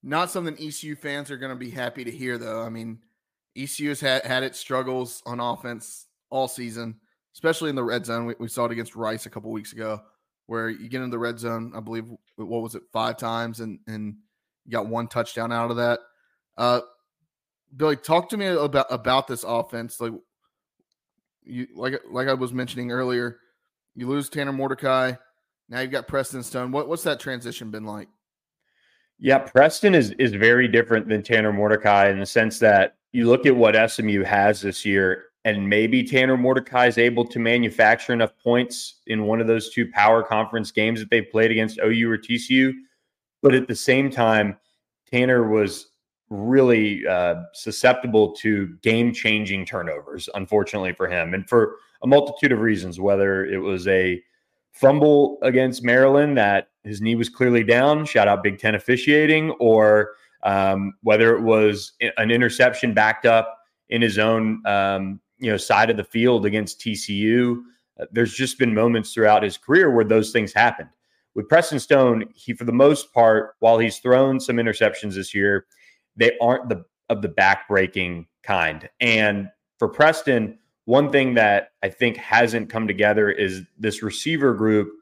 not 0.02 0.30
something 0.30 0.56
ECU 0.58 0.96
fans 0.96 1.30
are 1.30 1.36
going 1.36 1.52
to 1.52 1.56
be 1.56 1.70
happy 1.70 2.04
to 2.04 2.10
hear, 2.10 2.38
though. 2.38 2.62
I 2.62 2.68
mean, 2.68 2.98
ECU 3.56 3.90
has 3.90 4.00
had, 4.00 4.24
had 4.24 4.42
its 4.42 4.58
struggles 4.58 5.22
on 5.26 5.40
offense 5.40 6.06
all 6.30 6.48
season, 6.48 6.96
especially 7.34 7.70
in 7.70 7.76
the 7.76 7.84
red 7.84 8.06
zone. 8.06 8.26
We, 8.26 8.34
we 8.38 8.48
saw 8.48 8.64
it 8.64 8.72
against 8.72 8.96
Rice 8.96 9.26
a 9.26 9.30
couple 9.30 9.50
weeks 9.50 9.72
ago, 9.72 10.00
where 10.46 10.68
you 10.68 10.88
get 10.88 11.02
in 11.02 11.10
the 11.10 11.18
red 11.18 11.38
zone, 11.38 11.72
I 11.74 11.80
believe, 11.80 12.06
what 12.36 12.62
was 12.62 12.74
it, 12.74 12.82
five 12.92 13.16
times, 13.16 13.60
and, 13.60 13.78
and– 13.86 14.16
got 14.68 14.86
one 14.86 15.08
touchdown 15.08 15.52
out 15.52 15.70
of 15.70 15.76
that. 15.78 16.00
Uh, 16.56 16.80
Billy, 17.76 17.96
talk 17.96 18.28
to 18.30 18.36
me 18.36 18.46
about 18.46 18.86
about 18.90 19.26
this 19.26 19.44
offense. 19.44 20.00
Like 20.00 20.12
you, 21.44 21.68
like 21.74 22.00
like 22.10 22.28
I 22.28 22.34
was 22.34 22.52
mentioning 22.52 22.90
earlier, 22.90 23.38
you 23.94 24.08
lose 24.08 24.28
Tanner 24.28 24.52
Mordecai. 24.52 25.14
Now 25.68 25.80
you've 25.80 25.90
got 25.90 26.08
Preston 26.08 26.42
Stone. 26.42 26.70
What, 26.72 26.88
what's 26.88 27.04
that 27.04 27.20
transition 27.20 27.70
been 27.70 27.84
like? 27.84 28.08
Yeah, 29.24 29.38
Preston 29.38 29.94
is 29.94 30.10
is 30.18 30.32
very 30.32 30.68
different 30.68 31.08
than 31.08 31.22
Tanner 31.22 31.52
Mordecai 31.52 32.10
in 32.10 32.18
the 32.18 32.26
sense 32.26 32.58
that 32.58 32.96
you 33.12 33.28
look 33.28 33.46
at 33.46 33.56
what 33.56 33.90
SMU 33.90 34.24
has 34.24 34.60
this 34.60 34.84
year, 34.84 35.24
and 35.44 35.68
maybe 35.68 36.02
Tanner 36.02 36.36
Mordecai 36.36 36.86
is 36.88 36.98
able 36.98 37.24
to 37.26 37.38
manufacture 37.38 38.12
enough 38.12 38.32
points 38.42 39.00
in 39.06 39.24
one 39.24 39.40
of 39.40 39.46
those 39.46 39.70
two 39.70 39.90
power 39.90 40.22
conference 40.22 40.70
games 40.72 41.00
that 41.00 41.08
they 41.10 41.22
played 41.22 41.50
against 41.50 41.78
OU 41.78 42.10
or 42.10 42.18
TCU 42.18 42.72
but 43.42 43.54
at 43.54 43.68
the 43.68 43.74
same 43.74 44.08
time, 44.08 44.56
Tanner 45.10 45.48
was 45.48 45.88
really 46.30 47.06
uh, 47.06 47.34
susceptible 47.52 48.32
to 48.36 48.68
game 48.82 49.12
changing 49.12 49.66
turnovers, 49.66 50.28
unfortunately 50.34 50.94
for 50.94 51.08
him, 51.08 51.34
and 51.34 51.46
for 51.48 51.76
a 52.02 52.06
multitude 52.06 52.52
of 52.52 52.60
reasons, 52.60 52.98
whether 52.98 53.44
it 53.44 53.58
was 53.58 53.86
a 53.88 54.22
fumble 54.72 55.38
against 55.42 55.84
Maryland 55.84 56.36
that 56.36 56.68
his 56.84 57.00
knee 57.00 57.14
was 57.14 57.28
clearly 57.28 57.64
down, 57.64 58.04
shout 58.04 58.28
out 58.28 58.42
Big 58.42 58.58
Ten 58.58 58.74
officiating, 58.74 59.50
or 59.52 60.12
um, 60.42 60.94
whether 61.02 61.36
it 61.36 61.42
was 61.42 61.92
an 62.00 62.30
interception 62.30 62.94
backed 62.94 63.26
up 63.26 63.58
in 63.88 64.02
his 64.02 64.18
own 64.18 64.62
um, 64.66 65.20
you 65.38 65.50
know 65.50 65.56
side 65.56 65.90
of 65.90 65.96
the 65.96 66.04
field 66.04 66.46
against 66.46 66.80
TCU. 66.80 67.62
Uh, 68.00 68.06
there's 68.10 68.34
just 68.34 68.58
been 68.58 68.74
moments 68.74 69.12
throughout 69.12 69.42
his 69.42 69.56
career 69.56 69.90
where 69.90 70.04
those 70.04 70.32
things 70.32 70.52
happened 70.52 70.88
with 71.34 71.48
Preston 71.48 71.80
Stone, 71.80 72.24
he 72.34 72.52
for 72.52 72.64
the 72.64 72.72
most 72.72 73.12
part, 73.12 73.54
while 73.60 73.78
he's 73.78 73.98
thrown 73.98 74.40
some 74.40 74.56
interceptions 74.56 75.14
this 75.14 75.34
year, 75.34 75.66
they 76.16 76.36
aren't 76.40 76.68
the 76.68 76.84
of 77.08 77.22
the 77.22 77.28
backbreaking 77.28 78.26
kind. 78.42 78.88
And 79.00 79.48
for 79.78 79.88
Preston, 79.88 80.58
one 80.84 81.10
thing 81.10 81.34
that 81.34 81.72
I 81.82 81.88
think 81.88 82.16
hasn't 82.16 82.70
come 82.70 82.86
together 82.86 83.30
is 83.30 83.62
this 83.78 84.02
receiver 84.02 84.54
group 84.54 84.92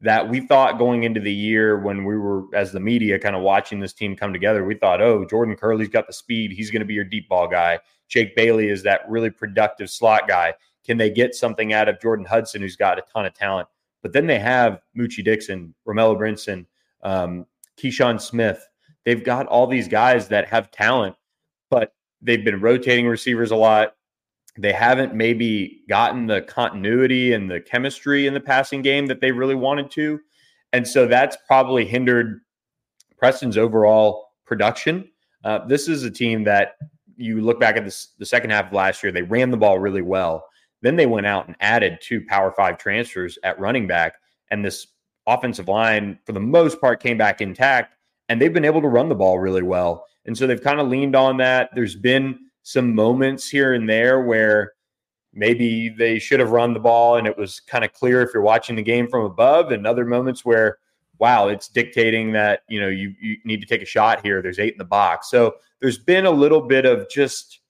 that 0.00 0.28
we 0.28 0.40
thought 0.40 0.78
going 0.78 1.02
into 1.02 1.20
the 1.20 1.32
year 1.32 1.78
when 1.78 2.04
we 2.04 2.16
were 2.16 2.44
as 2.54 2.72
the 2.72 2.80
media 2.80 3.18
kind 3.18 3.34
of 3.34 3.42
watching 3.42 3.80
this 3.80 3.92
team 3.92 4.14
come 4.14 4.32
together, 4.32 4.64
we 4.64 4.74
thought, 4.74 5.00
oh, 5.00 5.24
Jordan 5.24 5.56
Kerley's 5.56 5.88
got 5.88 6.06
the 6.06 6.12
speed. 6.12 6.52
He's 6.52 6.70
going 6.70 6.80
to 6.80 6.86
be 6.86 6.94
your 6.94 7.04
deep 7.04 7.28
ball 7.28 7.48
guy. 7.48 7.80
Jake 8.08 8.36
Bailey 8.36 8.68
is 8.68 8.82
that 8.84 9.02
really 9.08 9.30
productive 9.30 9.90
slot 9.90 10.28
guy. 10.28 10.54
Can 10.84 10.96
they 10.96 11.10
get 11.10 11.34
something 11.34 11.72
out 11.72 11.88
of 11.88 12.00
Jordan 12.00 12.24
Hudson, 12.24 12.62
who's 12.62 12.76
got 12.76 12.98
a 12.98 13.02
ton 13.12 13.26
of 13.26 13.34
talent? 13.34 13.68
But 14.02 14.12
then 14.12 14.26
they 14.26 14.38
have 14.38 14.80
Moochie 14.96 15.24
Dixon, 15.24 15.74
Romello 15.86 16.16
Brinson, 16.16 16.66
um, 17.02 17.46
Keyshawn 17.76 18.20
Smith. 18.20 18.66
They've 19.04 19.22
got 19.22 19.46
all 19.46 19.66
these 19.66 19.88
guys 19.88 20.28
that 20.28 20.48
have 20.48 20.70
talent, 20.70 21.16
but 21.70 21.92
they've 22.22 22.44
been 22.44 22.60
rotating 22.60 23.06
receivers 23.06 23.50
a 23.50 23.56
lot. 23.56 23.94
They 24.58 24.72
haven't 24.72 25.14
maybe 25.14 25.82
gotten 25.88 26.26
the 26.26 26.42
continuity 26.42 27.32
and 27.32 27.50
the 27.50 27.60
chemistry 27.60 28.26
in 28.26 28.34
the 28.34 28.40
passing 28.40 28.82
game 28.82 29.06
that 29.06 29.20
they 29.20 29.30
really 29.30 29.54
wanted 29.54 29.90
to. 29.92 30.20
And 30.72 30.86
so 30.86 31.06
that's 31.06 31.36
probably 31.46 31.86
hindered 31.86 32.40
Preston's 33.16 33.56
overall 33.56 34.32
production. 34.44 35.08
Uh, 35.44 35.66
this 35.66 35.88
is 35.88 36.02
a 36.02 36.10
team 36.10 36.44
that 36.44 36.76
you 37.16 37.40
look 37.40 37.60
back 37.60 37.76
at 37.76 37.84
this, 37.84 38.08
the 38.18 38.26
second 38.26 38.50
half 38.50 38.66
of 38.66 38.72
last 38.72 39.02
year, 39.02 39.12
they 39.12 39.22
ran 39.22 39.50
the 39.50 39.56
ball 39.56 39.78
really 39.78 40.02
well. 40.02 40.44
Then 40.82 40.96
they 40.96 41.06
went 41.06 41.26
out 41.26 41.46
and 41.48 41.56
added 41.60 41.98
two 42.00 42.24
Power 42.26 42.52
Five 42.52 42.78
transfers 42.78 43.38
at 43.42 43.58
running 43.58 43.86
back, 43.86 44.14
and 44.50 44.64
this 44.64 44.86
offensive 45.26 45.68
line, 45.68 46.18
for 46.24 46.32
the 46.32 46.40
most 46.40 46.80
part, 46.80 47.02
came 47.02 47.18
back 47.18 47.40
intact. 47.40 47.94
And 48.28 48.40
they've 48.40 48.52
been 48.52 48.64
able 48.64 48.82
to 48.82 48.88
run 48.88 49.08
the 49.08 49.14
ball 49.14 49.38
really 49.38 49.62
well. 49.62 50.06
And 50.26 50.36
so 50.36 50.46
they've 50.46 50.62
kind 50.62 50.80
of 50.80 50.88
leaned 50.88 51.16
on 51.16 51.38
that. 51.38 51.70
There's 51.74 51.96
been 51.96 52.38
some 52.68 52.94
moments 52.94 53.48
here 53.48 53.72
and 53.72 53.88
there 53.88 54.20
where 54.20 54.72
maybe 55.32 55.88
they 55.88 56.18
should 56.18 56.38
have 56.38 56.50
run 56.50 56.74
the 56.74 56.80
ball 56.80 57.16
and 57.16 57.26
it 57.26 57.34
was 57.34 57.60
kind 57.60 57.82
of 57.82 57.94
clear 57.94 58.20
if 58.20 58.28
you're 58.34 58.42
watching 58.42 58.76
the 58.76 58.82
game 58.82 59.08
from 59.08 59.24
above, 59.24 59.72
and 59.72 59.86
other 59.86 60.04
moments 60.04 60.44
where, 60.44 60.76
wow, 61.18 61.48
it's 61.48 61.68
dictating 61.68 62.30
that, 62.32 62.64
you 62.68 62.78
know, 62.78 62.88
you, 62.88 63.14
you 63.18 63.38
need 63.46 63.62
to 63.62 63.66
take 63.66 63.80
a 63.80 63.86
shot 63.86 64.22
here. 64.22 64.42
There's 64.42 64.58
eight 64.58 64.74
in 64.74 64.78
the 64.78 64.84
box. 64.84 65.30
So 65.30 65.54
there's 65.80 65.96
been 65.96 66.26
a 66.26 66.30
little 66.30 66.60
bit 66.60 66.84
of 66.84 67.08
just 67.08 67.60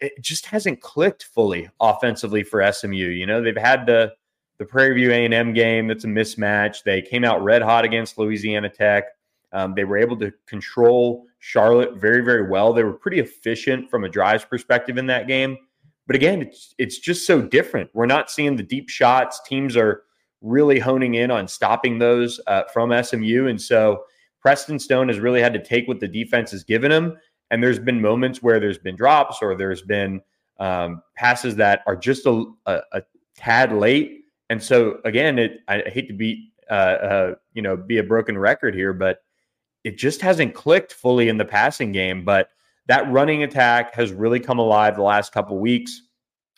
it 0.00 0.18
just 0.22 0.46
hasn't 0.46 0.80
clicked 0.80 1.24
fully 1.24 1.68
offensively 1.78 2.42
for 2.42 2.72
SMU. 2.72 2.94
You 2.94 3.26
know, 3.26 3.42
they've 3.42 3.54
had 3.54 3.84
the 3.84 4.14
the 4.56 4.64
Prairie 4.64 4.94
View 4.94 5.10
A&M 5.10 5.52
game 5.52 5.88
that's 5.88 6.04
a 6.04 6.06
mismatch. 6.06 6.84
They 6.84 7.02
came 7.02 7.24
out 7.24 7.44
red 7.44 7.60
hot 7.60 7.84
against 7.84 8.16
Louisiana 8.16 8.70
Tech. 8.70 9.04
Um, 9.52 9.74
they 9.74 9.84
were 9.84 9.98
able 9.98 10.18
to 10.18 10.32
control 10.46 11.26
Charlotte 11.40 11.96
very, 11.96 12.22
very 12.22 12.48
well. 12.48 12.72
They 12.72 12.84
were 12.84 12.92
pretty 12.92 13.18
efficient 13.18 13.90
from 13.90 14.04
a 14.04 14.08
drives 14.08 14.44
perspective 14.44 14.98
in 14.98 15.06
that 15.06 15.26
game. 15.26 15.56
But 16.06 16.16
again, 16.16 16.42
it's 16.42 16.74
it's 16.78 16.98
just 16.98 17.26
so 17.26 17.40
different. 17.40 17.90
We're 17.94 18.06
not 18.06 18.30
seeing 18.30 18.56
the 18.56 18.62
deep 18.62 18.88
shots. 18.88 19.40
Teams 19.46 19.76
are 19.76 20.02
really 20.42 20.78
honing 20.78 21.14
in 21.14 21.30
on 21.30 21.48
stopping 21.48 21.98
those 21.98 22.40
uh, 22.46 22.64
from 22.72 22.92
SMU, 23.02 23.46
and 23.46 23.60
so 23.60 24.04
Preston 24.40 24.78
Stone 24.78 25.08
has 25.08 25.18
really 25.18 25.40
had 25.40 25.52
to 25.54 25.62
take 25.62 25.86
what 25.88 26.00
the 26.00 26.08
defense 26.08 26.50
has 26.50 26.64
given 26.64 26.90
him. 26.90 27.16
And 27.50 27.62
there's 27.62 27.78
been 27.78 28.00
moments 28.00 28.42
where 28.42 28.60
there's 28.60 28.78
been 28.78 28.96
drops 28.96 29.38
or 29.42 29.56
there's 29.56 29.82
been 29.82 30.20
um, 30.58 31.02
passes 31.16 31.56
that 31.56 31.82
are 31.86 31.96
just 31.96 32.26
a, 32.26 32.44
a, 32.66 32.80
a, 32.92 33.02
tad 33.34 33.72
late. 33.72 34.24
And 34.50 34.62
so 34.62 34.98
again, 35.04 35.38
it 35.38 35.60
I 35.68 35.78
hate 35.86 36.08
to 36.08 36.14
be 36.14 36.52
uh, 36.70 36.74
uh, 36.74 37.34
you 37.54 37.62
know 37.62 37.76
be 37.76 37.98
a 37.98 38.02
broken 38.02 38.36
record 38.36 38.74
here, 38.74 38.92
but 38.92 39.22
it 39.84 39.98
just 39.98 40.20
hasn't 40.20 40.54
clicked 40.54 40.92
fully 40.92 41.28
in 41.28 41.38
the 41.38 41.44
passing 41.44 41.92
game. 41.92 42.24
But 42.24 42.50
that 42.86 43.10
running 43.10 43.42
attack 43.42 43.94
has 43.94 44.12
really 44.12 44.40
come 44.40 44.58
alive 44.58 44.96
the 44.96 45.02
last 45.02 45.32
couple 45.32 45.58
weeks 45.58 46.02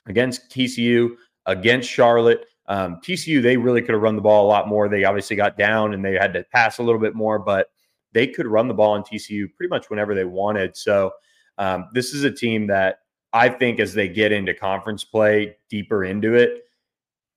against 0.07 0.51
TCU, 0.51 1.11
against 1.47 1.89
Charlotte. 1.89 2.47
Um, 2.67 2.99
TCU, 3.05 3.43
they 3.43 3.57
really 3.57 3.83
could 3.83 3.93
have 3.93 4.03
run 4.03 4.17
the 4.17 4.23
ball 4.23 4.47
a 4.47 4.49
lot 4.49 4.69
more. 4.69 4.89
They 4.89 5.05
obviously 5.05 5.37
got 5.37 5.59
down 5.59 5.95
and 5.95 6.05
they 6.05 6.15
had 6.15 6.33
to 6.35 6.45
pass 6.53 6.79
a 6.79 6.83
little 6.83 7.01
bit 7.01 7.15
more, 7.15 7.39
but 7.39 7.69
they 8.13 8.27
could 8.27 8.47
run 8.47 8.69
the 8.69 8.75
ball 8.75 8.97
in 8.97 9.03
TCU 9.03 9.47
pretty 9.57 9.69
much 9.69 9.91
whenever 9.91 10.15
they 10.15 10.25
wanted. 10.25 10.77
So 10.77 11.13
um, 11.59 11.89
this 11.93 12.15
is 12.15 12.25
a 12.25 12.31
team 12.31 12.67
that 12.69 12.99
I 13.33 13.49
think 13.49 13.81
as 13.81 13.95
they 13.95 14.09
get 14.09 14.33
into 14.33 14.55
conference 14.55 15.05
play 15.05 15.57
deeper 15.71 16.05
into 16.05 16.35
it, 16.35 16.65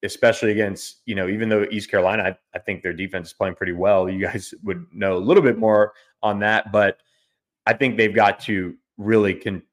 especially 0.05 0.51
against, 0.51 1.01
you 1.05 1.15
know, 1.15 1.27
even 1.27 1.49
though 1.49 1.65
East 1.71 1.89
Carolina, 1.89 2.23
I, 2.23 2.37
I 2.57 2.59
think 2.59 2.81
their 2.81 2.93
defense 2.93 3.27
is 3.27 3.33
playing 3.33 3.55
pretty 3.55 3.73
well. 3.73 4.09
You 4.09 4.25
guys 4.25 4.53
would 4.63 4.85
know 4.91 5.17
a 5.17 5.19
little 5.19 5.43
bit 5.43 5.57
more 5.57 5.93
on 6.23 6.39
that, 6.39 6.71
but 6.71 6.99
I 7.65 7.73
think 7.73 7.97
they've 7.97 8.15
got 8.15 8.39
to 8.41 8.75
really 8.97 9.33
con- 9.33 9.63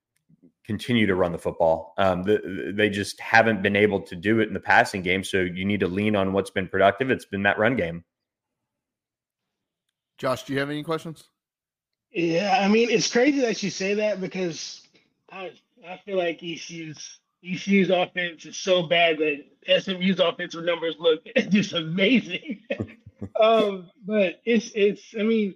continue 0.64 1.07
to 1.07 1.14
run 1.14 1.33
the 1.33 1.39
football. 1.39 1.95
Um, 1.99 2.22
the, 2.22 2.72
they 2.74 2.89
just 2.89 3.20
haven't 3.20 3.62
been 3.62 3.76
able 3.76 4.01
to 4.01 4.16
do 4.16 4.41
it 4.41 4.49
in 4.49 4.55
the 4.55 4.61
passing 4.61 5.03
game. 5.03 5.22
So 5.22 5.41
you 5.41 5.64
need 5.64 5.80
to 5.80 5.89
lean 5.89 6.16
on 6.16 6.33
what's 6.33 6.51
been 6.51 6.68
productive. 6.68 7.11
It's 7.11 7.24
been 7.24 7.43
that 7.45 7.59
run 7.59 7.76
game. 7.76 8.05
Josh, 10.18 10.45
do 10.45 10.53
you 10.53 10.59
have 10.61 10.70
any 10.70 10.83
questions? 10.83 11.24
Yeah, 12.12 12.61
I 12.61 12.68
mean, 12.68 12.91
it's 12.91 13.11
crazy 13.11 13.41
that 13.41 13.62
you 13.62 13.70
say 13.70 13.95
that 13.95 14.20
because 14.20 14.87
I 15.30 15.53
I 15.89 15.97
feel 16.05 16.18
like 16.18 16.43
ECU's 16.43 17.18
ECU's 17.45 17.90
offense 17.90 18.45
is 18.47 18.57
so 18.57 18.84
bad 18.84 19.18
that 19.18 19.80
SMU's 19.80 20.20
offensive 20.20 20.64
numbers 20.64 20.97
look 20.99 21.24
just 21.49 21.72
amazing. 21.72 22.61
um, 23.40 23.90
but 24.05 24.40
it's 24.45 24.70
it's 24.74 25.14
I 25.18 25.22
mean, 25.22 25.55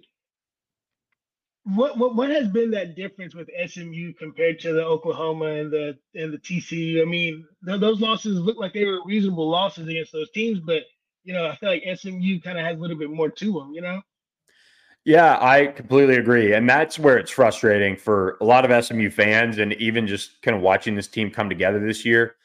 what 1.63 1.97
what 1.97 2.15
what 2.15 2.29
has 2.29 2.47
been 2.47 2.71
that 2.71 2.95
difference 2.95 3.33
with 3.33 3.49
SMU 3.67 4.13
compared 4.13 4.59
to 4.61 4.73
the 4.73 4.83
Oklahoma 4.83 5.45
and 5.45 5.71
the 5.71 5.97
and 6.15 6.33
the 6.33 6.37
TCU? 6.37 7.01
I 7.01 7.05
mean, 7.05 7.45
th- 7.65 7.79
those 7.79 8.01
losses 8.01 8.39
look 8.39 8.57
like 8.57 8.73
they 8.73 8.85
were 8.85 8.99
reasonable 9.05 9.49
losses 9.49 9.87
against 9.87 10.11
those 10.11 10.29
teams, 10.31 10.59
but 10.59 10.83
you 11.23 11.33
know, 11.33 11.45
I 11.45 11.55
feel 11.55 11.69
like 11.69 11.83
SMU 11.97 12.39
kind 12.41 12.57
of 12.57 12.65
has 12.65 12.77
a 12.77 12.81
little 12.81 12.97
bit 12.97 13.11
more 13.11 13.29
to 13.29 13.53
them. 13.53 13.73
You 13.73 13.81
know. 13.81 14.01
Yeah, 15.07 15.37
I 15.39 15.67
completely 15.67 16.17
agree. 16.17 16.51
And 16.51 16.69
that's 16.69 16.99
where 16.99 17.17
it's 17.17 17.31
frustrating 17.31 17.95
for 17.95 18.37
a 18.41 18.43
lot 18.43 18.69
of 18.69 18.85
SMU 18.85 19.09
fans 19.09 19.57
and 19.57 19.71
even 19.75 20.05
just 20.05 20.41
kind 20.41 20.53
of 20.53 20.61
watching 20.61 20.95
this 20.95 21.07
team 21.07 21.31
come 21.31 21.47
together 21.47 21.79
this 21.79 22.03
year. 22.03 22.35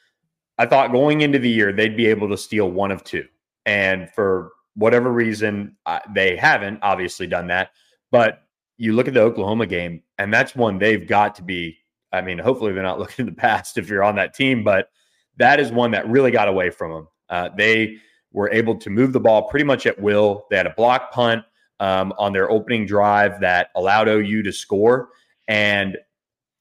I 0.57 0.65
thought 0.65 0.93
going 0.93 1.19
into 1.19 1.39
the 1.39 1.49
year, 1.49 1.73
they'd 1.73 1.97
be 1.97 2.05
able 2.05 2.29
to 2.29 2.37
steal 2.37 2.71
one 2.71 2.89
of 2.89 3.03
two. 3.03 3.25
And 3.65 4.09
for 4.11 4.53
whatever 4.75 5.11
reason, 5.11 5.75
they 6.15 6.37
haven't 6.37 6.79
obviously 6.83 7.27
done 7.27 7.47
that. 7.47 7.71
But 8.11 8.43
you 8.77 8.93
look 8.93 9.09
at 9.09 9.13
the 9.13 9.19
Oklahoma 9.19 9.65
game, 9.65 10.01
and 10.17 10.33
that's 10.33 10.55
one 10.55 10.79
they've 10.79 11.05
got 11.05 11.35
to 11.35 11.43
be. 11.43 11.77
I 12.13 12.21
mean, 12.21 12.39
hopefully 12.39 12.71
they're 12.71 12.81
not 12.81 12.99
looking 12.99 13.27
in 13.27 13.33
the 13.33 13.37
past 13.37 13.77
if 13.77 13.89
you're 13.89 14.05
on 14.05 14.15
that 14.15 14.33
team, 14.35 14.63
but 14.63 14.87
that 15.35 15.59
is 15.59 15.73
one 15.73 15.91
that 15.91 16.07
really 16.07 16.31
got 16.31 16.47
away 16.47 16.69
from 16.69 16.93
them. 16.93 17.07
Uh, 17.27 17.49
they 17.57 17.97
were 18.31 18.49
able 18.51 18.77
to 18.77 18.89
move 18.89 19.11
the 19.11 19.19
ball 19.19 19.49
pretty 19.49 19.65
much 19.65 19.85
at 19.85 19.99
will. 19.99 20.45
They 20.49 20.55
had 20.55 20.65
a 20.65 20.73
block 20.77 21.11
punt 21.11 21.43
um, 21.79 22.13
on 22.17 22.33
their 22.33 22.49
opening 22.49 22.85
drive 22.85 23.39
that 23.41 23.69
allowed 23.75 24.07
OU 24.07 24.43
to 24.43 24.51
score. 24.51 25.09
And 25.47 25.97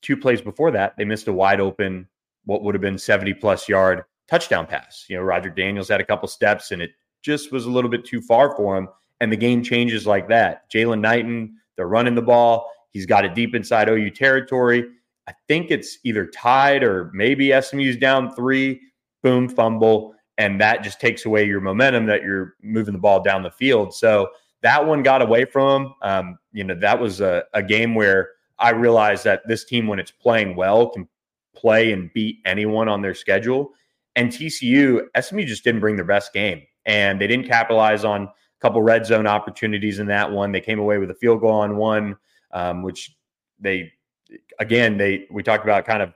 two 0.00 0.16
plays 0.16 0.40
before 0.40 0.70
that, 0.72 0.96
they 0.96 1.04
missed 1.04 1.28
a 1.28 1.32
wide 1.32 1.60
open, 1.60 2.08
what 2.44 2.62
would 2.62 2.74
have 2.74 2.82
been 2.82 2.98
70 2.98 3.34
plus 3.34 3.68
yard 3.68 4.02
touchdown 4.28 4.66
pass. 4.66 5.04
You 5.08 5.16
know, 5.16 5.22
Roger 5.22 5.50
Daniels 5.50 5.88
had 5.88 6.00
a 6.00 6.04
couple 6.04 6.28
steps 6.28 6.70
and 6.70 6.82
it 6.82 6.90
just 7.22 7.52
was 7.52 7.66
a 7.66 7.70
little 7.70 7.90
bit 7.90 8.04
too 8.04 8.20
far 8.20 8.56
for 8.56 8.76
him. 8.76 8.88
And 9.20 9.30
the 9.30 9.36
game 9.36 9.62
changes 9.62 10.06
like 10.06 10.28
that. 10.28 10.70
Jaylan 10.70 11.00
Knighton, 11.00 11.56
they're 11.76 11.86
running 11.86 12.14
the 12.14 12.22
ball. 12.22 12.68
He's 12.90 13.06
got 13.06 13.24
it 13.24 13.34
deep 13.34 13.54
inside 13.54 13.88
OU 13.88 14.10
territory. 14.10 14.84
I 15.28 15.34
think 15.46 15.70
it's 15.70 15.98
either 16.04 16.26
tied 16.26 16.82
or 16.82 17.10
maybe 17.14 17.52
SMU's 17.60 17.96
down 17.96 18.34
three. 18.34 18.80
Boom, 19.22 19.48
fumble. 19.48 20.14
And 20.38 20.60
that 20.60 20.82
just 20.82 21.00
takes 21.00 21.24
away 21.24 21.44
your 21.44 21.60
momentum 21.60 22.06
that 22.06 22.22
you're 22.22 22.54
moving 22.62 22.92
the 22.92 22.98
ball 22.98 23.22
down 23.22 23.42
the 23.42 23.50
field. 23.50 23.94
So 23.94 24.28
that 24.62 24.86
one 24.86 25.02
got 25.02 25.22
away 25.22 25.44
from 25.44 25.82
him. 25.82 25.94
Um, 26.02 26.38
you 26.52 26.64
know, 26.64 26.74
that 26.74 26.98
was 26.98 27.20
a, 27.20 27.44
a 27.52 27.62
game 27.62 27.94
where 27.94 28.30
I 28.58 28.70
realized 28.70 29.24
that 29.24 29.46
this 29.46 29.64
team, 29.64 29.86
when 29.86 29.98
it's 29.98 30.10
playing 30.10 30.56
well, 30.56 30.88
can 30.88 31.08
play 31.54 31.92
and 31.92 32.12
beat 32.12 32.38
anyone 32.46 32.88
on 32.88 33.02
their 33.02 33.14
schedule. 33.14 33.72
And 34.14 34.30
TCU, 34.30 35.06
SMU 35.20 35.44
just 35.44 35.64
didn't 35.64 35.80
bring 35.80 35.96
their 35.96 36.04
best 36.04 36.32
game, 36.32 36.62
and 36.86 37.20
they 37.20 37.26
didn't 37.26 37.48
capitalize 37.48 38.04
on 38.04 38.24
a 38.24 38.30
couple 38.60 38.82
red 38.82 39.06
zone 39.06 39.26
opportunities 39.26 39.98
in 39.98 40.06
that 40.06 40.30
one. 40.30 40.52
They 40.52 40.60
came 40.60 40.78
away 40.78 40.98
with 40.98 41.10
a 41.10 41.14
field 41.14 41.40
goal 41.40 41.52
on 41.52 41.76
one, 41.76 42.16
um, 42.52 42.82
which 42.82 43.16
they 43.58 43.92
again 44.58 44.96
they 44.96 45.26
we 45.30 45.42
talked 45.42 45.64
about 45.64 45.84
kind 45.86 46.02
of 46.02 46.12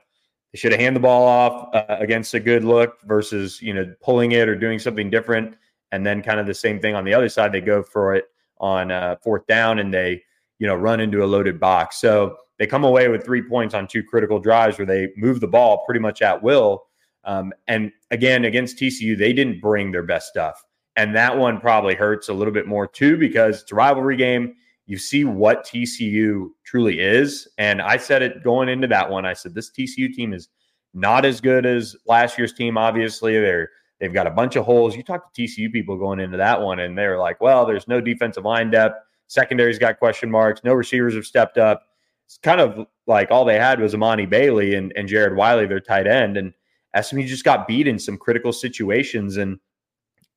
they 0.51 0.59
should 0.59 0.71
have 0.71 0.79
handed 0.79 0.97
the 0.97 1.03
ball 1.03 1.27
off 1.27 1.73
uh, 1.73 1.97
against 1.99 2.33
a 2.33 2.39
good 2.39 2.63
look 2.63 3.01
versus 3.03 3.61
you 3.61 3.73
know 3.73 3.93
pulling 4.01 4.33
it 4.33 4.47
or 4.47 4.55
doing 4.55 4.79
something 4.79 5.09
different. 5.09 5.55
And 5.91 6.05
then 6.05 6.21
kind 6.21 6.39
of 6.39 6.45
the 6.45 6.53
same 6.53 6.81
thing 6.81 6.95
on 6.95 7.05
the 7.05 7.13
other 7.13 7.29
side, 7.29 7.53
they 7.53 7.61
go 7.61 7.81
for 7.81 8.13
it 8.13 8.25
on 8.59 8.91
uh, 8.91 9.15
fourth 9.23 9.45
down 9.47 9.79
and 9.79 9.93
they, 9.93 10.21
you 10.59 10.67
know, 10.67 10.75
run 10.75 10.99
into 10.99 11.23
a 11.23 11.25
loaded 11.25 11.59
box. 11.59 11.99
So 11.99 12.35
they 12.59 12.67
come 12.67 12.83
away 12.83 13.07
with 13.07 13.23
three 13.23 13.41
points 13.41 13.73
on 13.73 13.87
two 13.87 14.03
critical 14.03 14.39
drives 14.39 14.77
where 14.77 14.85
they 14.85 15.09
move 15.15 15.39
the 15.39 15.47
ball 15.47 15.83
pretty 15.85 15.99
much 15.99 16.21
at 16.21 16.41
will. 16.41 16.83
Um, 17.23 17.53
and 17.67 17.91
again, 18.11 18.45
against 18.45 18.77
TCU, 18.77 19.17
they 19.17 19.33
didn't 19.33 19.61
bring 19.61 19.91
their 19.91 20.03
best 20.03 20.27
stuff. 20.27 20.63
And 20.95 21.15
that 21.15 21.37
one 21.37 21.59
probably 21.59 21.93
hurts 21.93 22.29
a 22.29 22.33
little 22.33 22.53
bit 22.53 22.67
more 22.67 22.87
too 22.87 23.17
because 23.17 23.61
it's 23.61 23.71
a 23.71 23.75
rivalry 23.75 24.17
game. 24.17 24.55
You 24.87 24.97
see 24.97 25.25
what 25.25 25.65
TCU 25.65 26.47
truly 26.65 26.99
is. 26.99 27.47
And 27.57 27.81
I 27.81 27.97
said 27.97 28.21
it 28.21 28.43
going 28.43 28.69
into 28.69 28.87
that 28.87 29.09
one. 29.09 29.25
I 29.25 29.33
said, 29.33 29.53
this 29.53 29.69
TCU 29.69 30.11
team 30.11 30.33
is 30.33 30.49
not 30.93 31.25
as 31.25 31.41
good 31.41 31.65
as 31.65 31.95
last 32.07 32.37
year's 32.37 32.53
team. 32.53 32.77
Obviously, 32.77 33.33
they're 33.33 33.69
They've 33.99 34.13
got 34.13 34.27
a 34.27 34.31
bunch 34.31 34.55
of 34.55 34.65
holes. 34.65 34.95
You 34.95 35.03
talk 35.03 35.33
to 35.33 35.41
TCU 35.41 35.71
people 35.71 35.97
going 35.97 36.19
into 36.19 36.37
that 36.37 36.61
one, 36.61 36.79
and 36.79 36.97
they're 36.97 37.17
like, 37.17 37.41
well, 37.41 37.65
there's 37.65 37.87
no 37.87 37.99
defensive 37.99 38.45
line 38.45 38.69
depth. 38.69 38.99
Secondary's 39.27 39.79
got 39.79 39.99
question 39.99 40.29
marks. 40.29 40.63
No 40.63 40.73
receivers 40.73 41.15
have 41.15 41.25
stepped 41.25 41.57
up. 41.57 41.83
It's 42.25 42.37
kind 42.37 42.61
of 42.61 42.85
like 43.07 43.31
all 43.31 43.45
they 43.45 43.57
had 43.57 43.79
was 43.79 43.93
Emani 43.93 44.29
Bailey 44.29 44.75
and, 44.75 44.93
and 44.95 45.07
Jared 45.07 45.35
Wiley, 45.35 45.65
their 45.65 45.79
tight 45.79 46.07
end. 46.07 46.37
And 46.37 46.53
SMU 46.99 47.25
just 47.25 47.43
got 47.43 47.67
beat 47.67 47.87
in 47.87 47.99
some 47.99 48.17
critical 48.17 48.51
situations. 48.53 49.37
And 49.37 49.59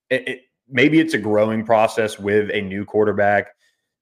it, 0.08 0.28
it, 0.28 0.40
maybe 0.68 1.00
it's 1.00 1.14
a 1.14 1.18
growing 1.18 1.64
process 1.64 2.18
with 2.18 2.50
a 2.50 2.61
new 2.61 2.84
quarterback. 2.84 3.48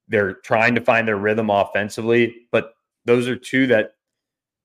They're 0.06 0.34
trying 0.34 0.74
to 0.74 0.80
find 0.80 1.09
their 1.09 1.16
rhythm 1.16 1.50
offensively, 1.50 2.46
but 2.50 2.72
those 3.04 3.28
are 3.28 3.36
two 3.36 3.66
that 3.68 3.92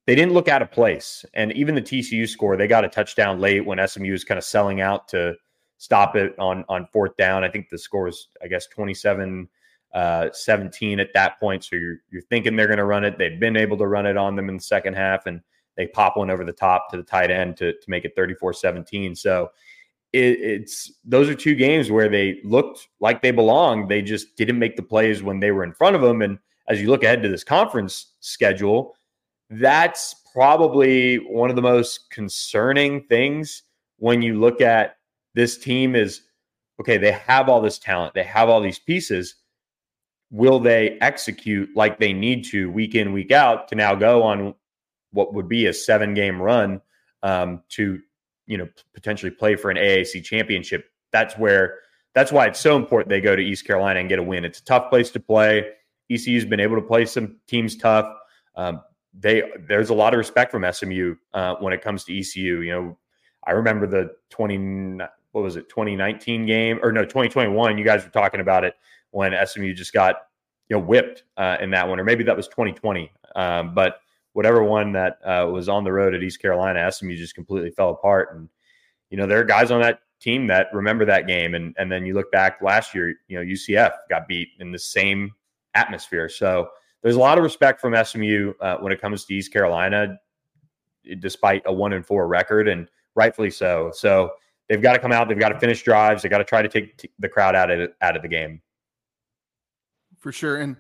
they 0.06 0.16
didn't 0.16 0.34
look 0.34 0.47
out 0.47 0.62
of 0.62 0.72
place. 0.72 1.26
And 1.34 1.51
even 1.54 1.76
the 1.76 1.82
TCU 1.82 2.28
score, 2.28 2.58
they 2.58 2.68
got 2.68 2.86
a 2.86 2.89
touchdown 2.89 3.39
late 3.39 3.66
when 3.66 3.86
SMU 3.86 4.12
was 4.12 4.24
kind 4.24 4.38
of 4.38 4.43
selling 4.43 4.82
out 4.82 5.08
to 5.10 5.36
stop 5.78 6.16
it 6.16 6.38
on 6.39 6.66
on 6.70 6.88
fourth 6.91 7.16
down. 7.18 7.43
I 7.43 7.49
think 7.49 7.70
the 7.70 7.78
score 7.78 8.04
was, 8.04 8.28
I 8.41 8.47
guess, 8.47 8.68
27 8.68 9.47
uh, 9.93 10.30
17 10.32 10.99
at 10.99 11.14
that 11.14 11.39
point. 11.39 11.64
So 11.64 11.76
you're 11.76 11.97
you're 12.12 12.24
thinking 12.24 12.56
they're 12.56 12.68
going 12.68 12.78
to 12.78 12.86
run 12.86 13.06
it. 13.06 13.18
They've 13.18 13.39
been 13.39 13.56
able 13.56 13.78
to 13.78 13.88
run 13.88 14.06
it 14.06 14.18
on 14.18 14.36
them 14.36 14.49
in 14.49 14.58
the 14.58 14.64
second 14.64 14.95
half, 14.95 15.26
and 15.26 15.41
they 15.78 15.88
pop 15.88 16.18
one 16.18 16.30
over 16.30 16.43
the 16.43 16.54
top 16.54 16.89
to 16.91 16.97
the 16.97 17.04
tight 17.04 17.32
end 17.32 17.58
to, 17.58 17.74
to 17.74 17.89
make 17.89 18.06
it 18.06 18.14
34 18.16 18.54
17. 18.54 19.16
So 19.16 19.49
it, 20.12 20.39
it's 20.39 20.91
those 21.04 21.30
are 21.30 21.36
two 21.36 21.56
games 21.56 21.91
where 21.91 22.10
they 22.10 22.39
looked 22.43 22.88
like 22.99 23.22
they 23.22 23.32
belonged. 23.32 23.89
They 23.89 24.01
just 24.01 24.36
didn't 24.36 24.60
make 24.60 24.76
the 24.76 24.84
plays 24.84 25.24
when 25.24 25.39
they 25.39 25.51
were 25.51 25.64
in 25.64 25.74
front 25.74 25.95
of 25.95 26.01
them. 26.01 26.22
And 26.22 26.39
as 26.68 26.82
you 26.82 26.89
look 26.89 27.04
ahead 27.04 27.24
to 27.24 27.30
this 27.30 27.43
conference 27.43 28.14
schedule, 28.20 28.95
that's 29.60 30.16
probably 30.34 31.18
one 31.18 31.49
of 31.49 31.56
the 31.56 31.62
most 31.62 32.10
concerning 32.10 33.04
things 33.04 33.64
when 33.97 34.22
you 34.22 34.39
look 34.39 34.62
at 34.62 34.97
this 35.34 35.58
team 35.58 35.95
is 35.95 36.22
okay, 36.80 36.97
they 36.97 37.12
have 37.12 37.49
all 37.49 37.62
this 37.62 37.78
talent, 37.78 38.14
they 38.14 38.24
have 38.24 38.49
all 38.49 38.62
these 38.62 38.80
pieces. 38.80 39.36
Will 40.32 40.60
they 40.60 40.97
execute 41.01 41.70
like 41.76 41.99
they 41.99 42.14
need 42.14 42.43
to 42.45 42.72
week 42.72 42.95
in, 42.95 43.14
week 43.14 43.32
out 43.32 43.68
to 43.68 43.76
now 43.76 43.93
go 43.93 44.24
on 44.24 44.56
what 45.12 45.34
would 45.34 45.47
be 45.47 45.68
a 45.68 45.74
seven 45.74 46.14
game 46.14 46.41
run 46.41 46.82
um, 47.22 47.62
to, 47.70 47.99
you 48.47 48.58
know, 48.58 48.68
potentially 48.95 49.30
play 49.30 49.56
for 49.56 49.70
an 49.70 49.78
AAC 49.78 50.24
championship? 50.24 50.86
That's 51.12 51.38
where, 51.38 51.80
that's 52.16 52.32
why 52.32 52.47
it's 52.47 52.60
so 52.60 52.76
important 52.76 53.10
they 53.10 53.22
go 53.22 53.36
to 53.36 53.41
East 53.41 53.66
Carolina 53.66 53.99
and 53.99 54.10
get 54.10 54.18
a 54.18 54.24
win. 54.24 54.43
It's 54.43 54.60
a 54.60 54.66
tough 54.66 54.89
place 54.89 55.12
to 55.12 55.20
play. 55.20 55.70
ECU's 56.10 56.45
been 56.45 56.60
able 56.60 56.76
to 56.76 56.82
play 56.82 57.06
some 57.06 57.38
teams 57.47 57.78
tough. 57.78 58.08
Um, 58.56 58.82
they 59.18 59.43
there's 59.68 59.89
a 59.89 59.93
lot 59.93 60.14
of 60.14 60.18
respect 60.18 60.51
from 60.51 60.66
SMU 60.72 61.16
uh, 61.34 61.55
when 61.59 61.74
it 61.74 61.82
comes 61.82 62.03
to 62.05 62.18
ECU. 62.18 62.61
You 62.61 62.72
know, 62.72 62.97
I 63.45 63.51
remember 63.51 63.88
the 63.88 64.11
20 64.30 64.97
what 65.32 65.43
was 65.43 65.55
it 65.55 65.68
2019 65.70 66.45
game 66.45 66.80
or 66.82 66.91
no 66.91 67.01
2021. 67.01 67.78
You 67.78 67.84
guys 67.84 68.03
were 68.03 68.09
talking 68.09 68.39
about 68.39 68.64
it 68.64 68.76
when 69.11 69.34
SMU 69.45 69.74
just 69.74 69.93
got 69.93 70.16
you 70.70 70.78
know 70.78 70.84
whipped 70.84 71.24
uh, 71.38 71.57
in 71.59 71.72
that 71.72 71.88
one, 71.88 71.99
or 71.99 72.03
maybe 72.03 72.24
that 72.24 72.38
was 72.38 72.47
2020. 72.47 73.11
Um, 73.36 73.74
but 73.74 73.97
whatever 74.34 74.64
one 74.64 74.91
that 74.93 75.20
uh, 75.24 75.47
was 75.51 75.70
on 75.70 75.84
the 75.84 75.91
road 75.91 76.16
at 76.16 76.24
East 76.24 76.41
Carolina, 76.41 76.91
SMU 76.91 77.16
just 77.16 77.36
completely 77.36 77.72
fell 77.72 77.89
apart. 77.89 78.36
And 78.36 78.49
you 79.09 79.18
know 79.18 79.28
there 79.28 79.39
are 79.39 79.43
guys 79.43 79.72
on 79.72 79.82
that 79.82 79.99
team 80.20 80.47
that 80.47 80.68
remember 80.74 81.05
that 81.05 81.28
game, 81.28 81.53
and 81.53 81.76
and 81.78 81.91
then 81.91 82.05
you 82.05 82.14
look 82.14 82.32
back 82.32 82.61
last 82.61 82.95
year, 82.95 83.16
you 83.28 83.38
know 83.38 83.43
UCF 83.43 83.91
got 84.09 84.28
beat 84.28 84.49
in 84.59 84.72
the 84.72 84.80
same 84.80 85.32
atmosphere. 85.76 86.30
So 86.30 86.70
there's 87.04 87.16
a 87.16 87.20
lot 87.20 87.38
of 87.38 87.43
respect 87.43 87.82
from 87.82 87.93
SMU 88.04 88.54
uh, 88.62 88.78
when 88.78 88.91
it 88.91 88.99
comes 88.99 89.26
to 89.26 89.34
East 89.36 89.51
Carolina, 89.51 90.18
despite 91.20 91.62
a 91.66 91.74
one 91.74 91.93
and 91.93 92.06
four 92.06 92.28
record, 92.28 92.68
and 92.70 92.88
rightfully 93.14 93.51
so. 93.51 93.91
So 93.93 94.32
they've 94.70 94.82
got 94.82 94.93
to 94.93 94.99
come 94.99 95.12
out. 95.12 95.28
They've 95.28 95.38
got 95.38 95.49
to 95.49 95.60
finish 95.60 95.84
drives. 95.84 96.24
They 96.24 96.30
got 96.30 96.38
to 96.39 96.45
try 96.45 96.62
to 96.62 96.70
take 96.70 96.97
t- 96.97 97.12
the 97.20 97.28
crowd 97.28 97.56
out 97.56 97.70
of 97.70 97.80
it, 97.80 97.95
out 98.01 98.16
of 98.16 98.22
the 98.22 98.30
game. 98.30 98.62
For 100.20 100.32
sure. 100.32 100.62
And 100.62 100.78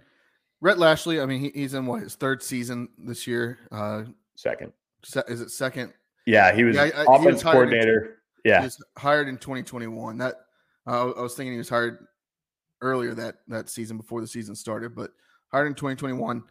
Rhett 0.61 0.79
Lashlee, 0.79 1.19
I 1.19 1.25
mean, 1.25 1.41
he, 1.41 1.51
he's 1.53 1.73
in 1.73 1.85
what 1.85 2.01
his 2.01 2.15
third 2.15 2.41
season 2.41 2.87
this 2.97 3.27
year. 3.27 3.59
Uh, 3.69 4.03
second. 4.35 4.71
Se- 5.03 5.23
is 5.27 5.41
it 5.41 5.51
second? 5.51 5.93
Yeah, 6.25 6.55
he 6.55 6.63
was 6.63 6.77
yeah, 6.77 6.83
I, 6.83 7.01
offense 7.01 7.23
he 7.23 7.31
was 7.31 7.43
coordinator. 7.43 7.99
In, 8.45 8.49
yeah, 8.49 8.59
he 8.59 8.65
was 8.65 8.81
hired 8.97 9.27
in 9.27 9.37
2021. 9.37 10.17
That 10.19 10.35
uh, 10.87 11.11
I 11.11 11.21
was 11.21 11.35
thinking 11.35 11.51
he 11.51 11.57
was 11.57 11.67
hired 11.67 12.07
earlier 12.81 13.13
that 13.13 13.39
that 13.49 13.69
season 13.69 13.97
before 13.97 14.21
the 14.21 14.27
season 14.27 14.55
started, 14.55 14.95
but 14.95 15.11
hired 15.53 15.67
in 15.67 15.75
2021. 15.75 16.43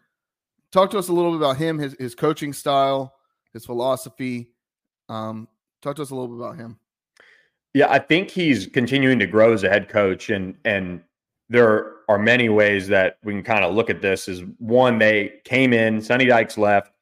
Talk 0.71 0.91
to 0.93 0.99
us 0.99 1.09
a 1.09 1.13
little 1.13 1.33
bit 1.33 1.39
about 1.39 1.57
him, 1.59 1.79
his 1.79 1.95
his 1.99 2.15
coaching 2.15 2.53
style, 2.53 3.15
his 3.53 3.67
philosophy. 3.67 4.49
Um, 5.09 5.49
talk 5.83 5.97
to 5.97 6.03
us 6.03 6.11
a 6.11 6.15
little 6.15 6.29
bit 6.29 6.43
about 6.43 6.57
him. 6.57 6.79
Yeah, 7.75 7.91
I 7.91 7.99
think 7.99 8.31
he's 8.31 8.67
continuing 8.67 9.19
to 9.19 9.27
grow 9.27 9.53
as 9.53 9.65
a 9.65 9.69
head 9.69 9.89
coach, 9.89 10.31
and 10.31 10.57
and 10.65 11.03
there 11.51 11.97
are 12.09 12.19
many 12.19 12.49
ways 12.49 12.89
that 12.89 13.19
we 13.23 13.35
can 13.35 13.43
kind 13.43 13.65
of 13.65 13.75
look 13.75 13.91
at 13.91 14.01
this. 14.01 14.29
Is 14.29 14.43
one, 14.59 14.99
they 14.99 15.41
came 15.45 15.73
in, 15.73 16.01
Sonny 16.01 16.25
Dykes 16.25 16.57
left. 16.57 16.93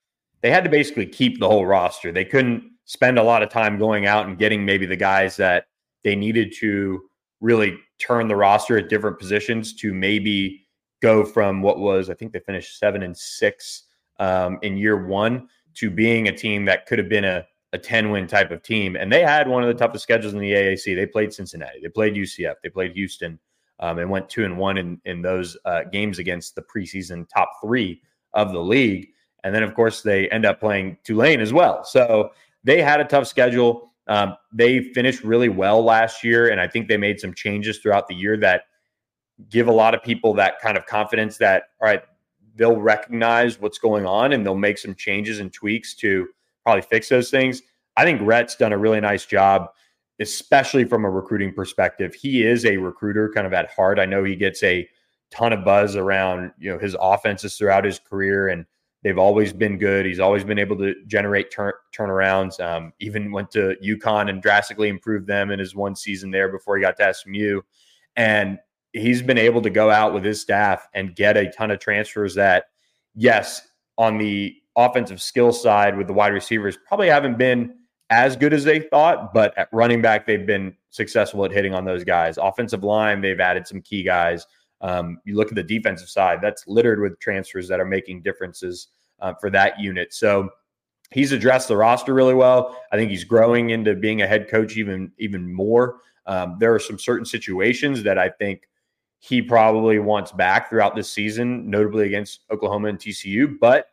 They 0.40 0.50
had 0.50 0.64
to 0.64 0.70
basically 0.70 1.06
keep 1.06 1.38
the 1.38 1.48
whole 1.48 1.66
roster. 1.66 2.10
They 2.12 2.24
couldn't 2.24 2.64
spend 2.86 3.18
a 3.18 3.22
lot 3.22 3.42
of 3.42 3.50
time 3.50 3.78
going 3.78 4.06
out 4.06 4.26
and 4.26 4.38
getting 4.38 4.64
maybe 4.64 4.86
the 4.86 4.96
guys 4.96 5.36
that 5.36 5.66
they 6.02 6.16
needed 6.16 6.52
to 6.58 7.02
really 7.40 7.76
turn 7.98 8.26
the 8.26 8.34
roster 8.34 8.78
at 8.78 8.88
different 8.88 9.18
positions 9.18 9.74
to 9.74 9.92
maybe 9.92 10.66
go 11.00 11.24
from 11.24 11.62
what 11.62 11.78
was, 11.78 12.10
I 12.10 12.14
think 12.14 12.32
they 12.32 12.40
finished 12.40 12.78
seven 12.78 13.02
and 13.02 13.16
six 13.16 13.84
um, 14.18 14.58
in 14.62 14.76
year 14.76 15.06
one 15.06 15.48
to 15.74 15.90
being 15.90 16.28
a 16.28 16.36
team 16.36 16.64
that 16.66 16.86
could 16.86 16.98
have 16.98 17.08
been 17.08 17.24
a, 17.24 17.46
a 17.72 17.78
10 17.78 18.10
win 18.10 18.26
type 18.26 18.50
of 18.50 18.62
team. 18.62 18.96
And 18.96 19.12
they 19.12 19.22
had 19.22 19.48
one 19.48 19.62
of 19.62 19.68
the 19.68 19.74
toughest 19.74 20.02
schedules 20.02 20.34
in 20.34 20.40
the 20.40 20.52
AAC. 20.52 20.94
They 20.94 21.06
played 21.06 21.32
Cincinnati, 21.32 21.80
they 21.82 21.88
played 21.88 22.14
UCF, 22.14 22.54
they 22.62 22.68
played 22.68 22.92
Houston, 22.92 23.38
um, 23.78 23.98
and 23.98 24.10
went 24.10 24.28
two 24.28 24.44
and 24.44 24.58
one 24.58 24.76
in, 24.78 25.00
in 25.04 25.22
those 25.22 25.56
uh, 25.64 25.84
games 25.84 26.18
against 26.18 26.54
the 26.54 26.62
preseason 26.62 27.26
top 27.28 27.50
three 27.62 28.02
of 28.34 28.52
the 28.52 28.60
league. 28.60 29.08
And 29.42 29.54
then, 29.54 29.62
of 29.62 29.74
course, 29.74 30.02
they 30.02 30.28
end 30.28 30.44
up 30.44 30.60
playing 30.60 30.98
Tulane 31.02 31.40
as 31.40 31.52
well. 31.52 31.82
So 31.84 32.30
they 32.62 32.82
had 32.82 33.00
a 33.00 33.04
tough 33.04 33.26
schedule. 33.26 33.92
Um, 34.06 34.36
they 34.52 34.82
finished 34.92 35.24
really 35.24 35.48
well 35.48 35.82
last 35.82 36.22
year, 36.22 36.50
and 36.50 36.60
I 36.60 36.66
think 36.66 36.88
they 36.88 36.98
made 36.98 37.20
some 37.20 37.32
changes 37.32 37.78
throughout 37.78 38.06
the 38.06 38.14
year 38.14 38.36
that 38.38 38.64
give 39.48 39.68
a 39.68 39.72
lot 39.72 39.94
of 39.94 40.02
people 40.02 40.34
that 40.34 40.60
kind 40.60 40.76
of 40.76 40.86
confidence 40.86 41.38
that 41.38 41.64
all 41.80 41.88
right, 41.88 42.02
they'll 42.56 42.80
recognize 42.80 43.60
what's 43.60 43.78
going 43.78 44.06
on 44.06 44.32
and 44.32 44.44
they'll 44.44 44.54
make 44.54 44.78
some 44.78 44.94
changes 44.94 45.40
and 45.40 45.52
tweaks 45.52 45.94
to 45.94 46.26
probably 46.64 46.82
fix 46.82 47.08
those 47.08 47.30
things. 47.30 47.62
I 47.96 48.04
think 48.04 48.20
Rhett's 48.22 48.56
done 48.56 48.72
a 48.72 48.78
really 48.78 49.00
nice 49.00 49.26
job, 49.26 49.68
especially 50.20 50.84
from 50.84 51.04
a 51.04 51.10
recruiting 51.10 51.52
perspective. 51.54 52.14
He 52.14 52.44
is 52.44 52.64
a 52.64 52.76
recruiter 52.76 53.30
kind 53.34 53.46
of 53.46 53.52
at 53.52 53.70
heart. 53.70 53.98
I 53.98 54.06
know 54.06 54.24
he 54.24 54.36
gets 54.36 54.62
a 54.62 54.88
ton 55.30 55.52
of 55.52 55.64
buzz 55.64 55.96
around, 55.96 56.52
you 56.58 56.70
know, 56.72 56.78
his 56.78 56.96
offenses 57.00 57.56
throughout 57.56 57.84
his 57.84 57.98
career 57.98 58.48
and 58.48 58.66
they've 59.02 59.18
always 59.18 59.52
been 59.52 59.78
good. 59.78 60.04
He's 60.04 60.20
always 60.20 60.44
been 60.44 60.58
able 60.58 60.76
to 60.78 60.94
generate 61.06 61.50
turn, 61.50 61.72
turnarounds. 61.96 62.60
Um, 62.60 62.92
even 63.00 63.32
went 63.32 63.50
to 63.52 63.76
UConn 63.82 64.28
and 64.28 64.42
drastically 64.42 64.88
improved 64.88 65.26
them 65.26 65.50
in 65.50 65.58
his 65.58 65.74
one 65.74 65.96
season 65.96 66.30
there 66.30 66.50
before 66.50 66.76
he 66.76 66.82
got 66.82 66.96
to 66.98 67.14
SMU. 67.14 67.62
And 68.16 68.58
he's 68.92 69.22
been 69.22 69.38
able 69.38 69.62
to 69.62 69.70
go 69.70 69.90
out 69.90 70.12
with 70.12 70.24
his 70.24 70.40
staff 70.40 70.88
and 70.94 71.14
get 71.14 71.36
a 71.36 71.50
ton 71.50 71.70
of 71.70 71.78
transfers 71.78 72.34
that, 72.34 72.64
yes, 73.14 73.68
on 73.98 74.18
the 74.18 74.54
offensive 74.76 75.20
skill 75.20 75.52
side 75.52 75.96
with 75.96 76.06
the 76.06 76.12
wide 76.12 76.32
receivers, 76.32 76.78
probably 76.86 77.08
haven't 77.08 77.38
been 77.38 77.74
as 78.10 78.36
good 78.36 78.52
as 78.52 78.64
they 78.64 78.80
thought, 78.80 79.32
but 79.32 79.56
at 79.56 79.68
running 79.72 80.02
back, 80.02 80.26
they've 80.26 80.46
been 80.46 80.74
successful 80.90 81.44
at 81.44 81.52
hitting 81.52 81.74
on 81.74 81.84
those 81.84 82.02
guys. 82.02 82.38
Offensive 82.38 82.82
line, 82.82 83.20
they've 83.20 83.38
added 83.38 83.66
some 83.66 83.80
key 83.80 84.02
guys. 84.02 84.46
Um, 84.80 85.18
you 85.24 85.36
look 85.36 85.48
at 85.48 85.54
the 85.54 85.62
defensive 85.62 86.08
side, 86.08 86.40
that's 86.42 86.66
littered 86.66 87.00
with 87.00 87.20
transfers 87.20 87.68
that 87.68 87.78
are 87.78 87.84
making 87.84 88.22
differences 88.22 88.88
uh, 89.20 89.34
for 89.34 89.50
that 89.50 89.78
unit. 89.78 90.12
So 90.12 90.48
he's 91.12 91.32
addressed 91.32 91.68
the 91.68 91.76
roster 91.76 92.14
really 92.14 92.34
well. 92.34 92.76
I 92.90 92.96
think 92.96 93.10
he's 93.10 93.24
growing 93.24 93.70
into 93.70 93.94
being 93.94 94.22
a 94.22 94.26
head 94.26 94.48
coach 94.48 94.76
even 94.76 95.12
even 95.18 95.52
more. 95.52 95.98
Um, 96.26 96.56
there 96.58 96.74
are 96.74 96.78
some 96.78 96.98
certain 96.98 97.26
situations 97.26 98.02
that 98.04 98.18
I 98.18 98.28
think 98.28 98.68
he 99.20 99.42
probably 99.42 99.98
wants 99.98 100.32
back 100.32 100.68
throughout 100.68 100.96
this 100.96 101.12
season, 101.12 101.68
notably 101.68 102.06
against 102.06 102.40
Oklahoma 102.50 102.88
and 102.88 102.98
TCU. 102.98 103.54
But 103.60 103.88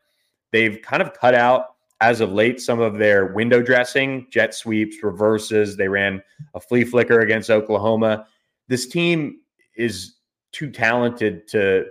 they've 0.51 0.81
kind 0.81 1.01
of 1.01 1.13
cut 1.13 1.35
out 1.35 1.75
as 1.99 2.21
of 2.21 2.31
late 2.31 2.61
some 2.61 2.79
of 2.79 2.97
their 2.97 3.33
window 3.33 3.61
dressing, 3.61 4.27
jet 4.29 4.53
sweeps, 4.53 5.03
reverses. 5.03 5.75
They 5.75 5.89
ran 5.89 6.23
a 6.53 6.59
flea 6.61 6.85
flicker 6.85 7.19
against 7.19 7.49
Oklahoma. 7.49 8.25
This 8.69 8.87
team 8.87 9.39
is 9.75 10.15
too 10.53 10.71
talented 10.71 11.47
to 11.49 11.85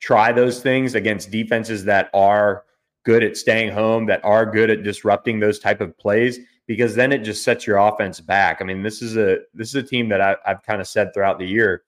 try 0.00 0.32
those 0.32 0.60
things 0.60 0.94
against 0.94 1.30
defenses 1.30 1.84
that 1.84 2.10
are 2.12 2.64
good 3.04 3.22
at 3.22 3.36
staying 3.36 3.72
home, 3.72 4.06
that 4.06 4.24
are 4.24 4.44
good 4.44 4.68
at 4.68 4.82
disrupting 4.82 5.38
those 5.38 5.58
type 5.58 5.80
of 5.80 5.96
plays, 5.96 6.40
because 6.66 6.94
then 6.94 7.12
it 7.12 7.18
just 7.18 7.44
sets 7.44 7.66
your 7.66 7.76
offense 7.76 8.20
back. 8.20 8.58
I 8.60 8.64
mean, 8.64 8.82
this 8.82 9.00
is 9.00 9.16
a 9.16 9.38
this 9.54 9.68
is 9.68 9.74
a 9.76 9.82
team 9.82 10.08
that 10.08 10.20
I, 10.20 10.36
have 10.44 10.62
kind 10.62 10.80
of 10.80 10.88
said 10.88 11.14
throughout 11.14 11.38
the 11.38 11.46
year 11.46 11.82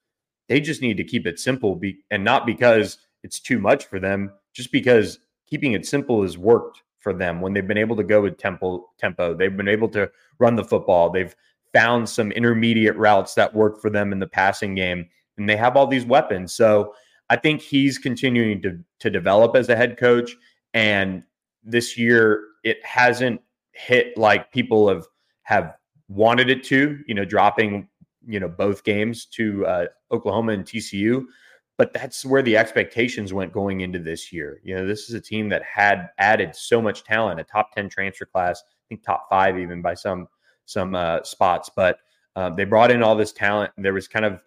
they 0.48 0.60
just 0.60 0.82
need 0.82 0.96
to 0.96 1.04
keep 1.04 1.26
it 1.26 1.38
simple, 1.38 1.76
be, 1.76 1.98
and 2.10 2.24
not 2.24 2.46
because 2.46 2.98
it's 3.22 3.40
too 3.40 3.58
much 3.58 3.86
for 3.86 4.00
them, 4.00 4.32
just 4.52 4.72
because 4.72 5.18
keeping 5.48 5.72
it 5.72 5.86
simple 5.86 6.22
has 6.22 6.36
worked 6.36 6.82
for 6.98 7.12
them 7.12 7.40
when 7.40 7.52
they've 7.52 7.66
been 7.66 7.78
able 7.78 7.96
to 7.96 8.04
go 8.04 8.22
with 8.22 8.38
tempo. 8.38 8.86
Tempo, 8.98 9.34
they've 9.34 9.56
been 9.56 9.68
able 9.68 9.88
to 9.88 10.10
run 10.38 10.56
the 10.56 10.64
football. 10.64 11.10
They've 11.10 11.34
found 11.72 12.08
some 12.08 12.32
intermediate 12.32 12.96
routes 12.96 13.34
that 13.34 13.54
work 13.54 13.80
for 13.80 13.90
them 13.90 14.12
in 14.12 14.18
the 14.18 14.26
passing 14.26 14.74
game, 14.74 15.08
and 15.36 15.48
they 15.48 15.56
have 15.56 15.76
all 15.76 15.86
these 15.86 16.04
weapons. 16.04 16.54
So 16.54 16.94
I 17.30 17.36
think 17.36 17.60
he's 17.60 17.98
continuing 17.98 18.62
to 18.62 18.78
to 19.00 19.10
develop 19.10 19.56
as 19.56 19.68
a 19.68 19.76
head 19.76 19.98
coach, 19.98 20.36
and 20.74 21.22
this 21.64 21.98
year 21.98 22.44
it 22.64 22.84
hasn't 22.84 23.40
hit 23.72 24.16
like 24.16 24.52
people 24.52 24.88
have 24.88 25.06
have 25.42 25.74
wanted 26.08 26.50
it 26.50 26.62
to. 26.64 26.98
You 27.06 27.14
know, 27.14 27.24
dropping 27.24 27.88
you 28.26 28.40
know 28.40 28.48
both 28.48 28.84
games 28.84 29.26
to 29.26 29.66
uh, 29.66 29.86
Oklahoma 30.10 30.52
and 30.52 30.64
TCU, 30.64 31.24
but 31.78 31.92
that's 31.92 32.24
where 32.24 32.42
the 32.42 32.56
expectations 32.56 33.32
went 33.32 33.52
going 33.52 33.80
into 33.80 33.98
this 33.98 34.32
year. 34.32 34.60
You 34.62 34.76
know, 34.76 34.86
this 34.86 35.08
is 35.08 35.14
a 35.14 35.20
team 35.20 35.48
that 35.50 35.62
had 35.62 36.10
added 36.18 36.54
so 36.54 36.80
much 36.82 37.04
talent, 37.04 37.40
a 37.40 37.44
top 37.44 37.72
ten 37.72 37.88
transfer 37.88 38.26
class, 38.26 38.62
I 38.66 38.84
think 38.88 39.04
top 39.04 39.26
five 39.28 39.58
even 39.58 39.82
by 39.82 39.94
some 39.94 40.28
some 40.66 40.94
uh, 40.94 41.22
spots, 41.22 41.70
but 41.74 41.98
um, 42.36 42.56
they 42.56 42.64
brought 42.64 42.90
in 42.90 43.02
all 43.02 43.16
this 43.16 43.32
talent. 43.32 43.72
And 43.76 43.84
there 43.84 43.92
was 43.92 44.08
kind 44.08 44.24
of 44.24 44.34
a 44.34 44.40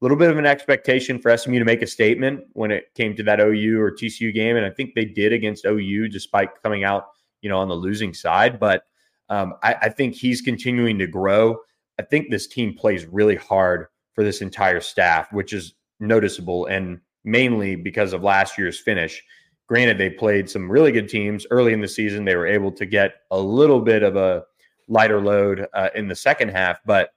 little 0.00 0.16
bit 0.16 0.30
of 0.30 0.38
an 0.38 0.46
expectation 0.46 1.18
for 1.18 1.36
SMU 1.36 1.58
to 1.58 1.64
make 1.64 1.82
a 1.82 1.86
statement 1.86 2.44
when 2.52 2.70
it 2.70 2.92
came 2.94 3.14
to 3.16 3.22
that 3.22 3.40
OU 3.40 3.80
or 3.80 3.92
TCU 3.92 4.34
game, 4.34 4.56
and 4.56 4.66
I 4.66 4.70
think 4.70 4.94
they 4.94 5.04
did 5.04 5.32
against 5.32 5.64
OU, 5.64 6.08
despite 6.08 6.50
coming 6.62 6.84
out 6.84 7.06
you 7.42 7.48
know 7.48 7.58
on 7.58 7.68
the 7.68 7.74
losing 7.74 8.14
side. 8.14 8.58
But 8.58 8.84
um, 9.28 9.54
I, 9.62 9.74
I 9.82 9.88
think 9.88 10.14
he's 10.14 10.40
continuing 10.40 10.98
to 10.98 11.06
grow. 11.06 11.58
I 12.02 12.04
think 12.04 12.30
this 12.30 12.48
team 12.48 12.74
plays 12.74 13.06
really 13.06 13.36
hard 13.36 13.86
for 14.14 14.24
this 14.24 14.42
entire 14.42 14.80
staff, 14.80 15.32
which 15.32 15.52
is 15.52 15.74
noticeable 16.00 16.66
and 16.66 17.00
mainly 17.24 17.76
because 17.76 18.12
of 18.12 18.24
last 18.24 18.58
year's 18.58 18.80
finish. 18.80 19.22
Granted, 19.68 19.98
they 19.98 20.10
played 20.10 20.50
some 20.50 20.70
really 20.70 20.90
good 20.90 21.08
teams 21.08 21.46
early 21.52 21.72
in 21.72 21.80
the 21.80 21.86
season. 21.86 22.24
They 22.24 22.34
were 22.34 22.46
able 22.46 22.72
to 22.72 22.84
get 22.84 23.12
a 23.30 23.38
little 23.38 23.80
bit 23.80 24.02
of 24.02 24.16
a 24.16 24.42
lighter 24.88 25.20
load 25.20 25.68
uh, 25.74 25.90
in 25.94 26.08
the 26.08 26.16
second 26.16 26.48
half, 26.48 26.80
but 26.84 27.10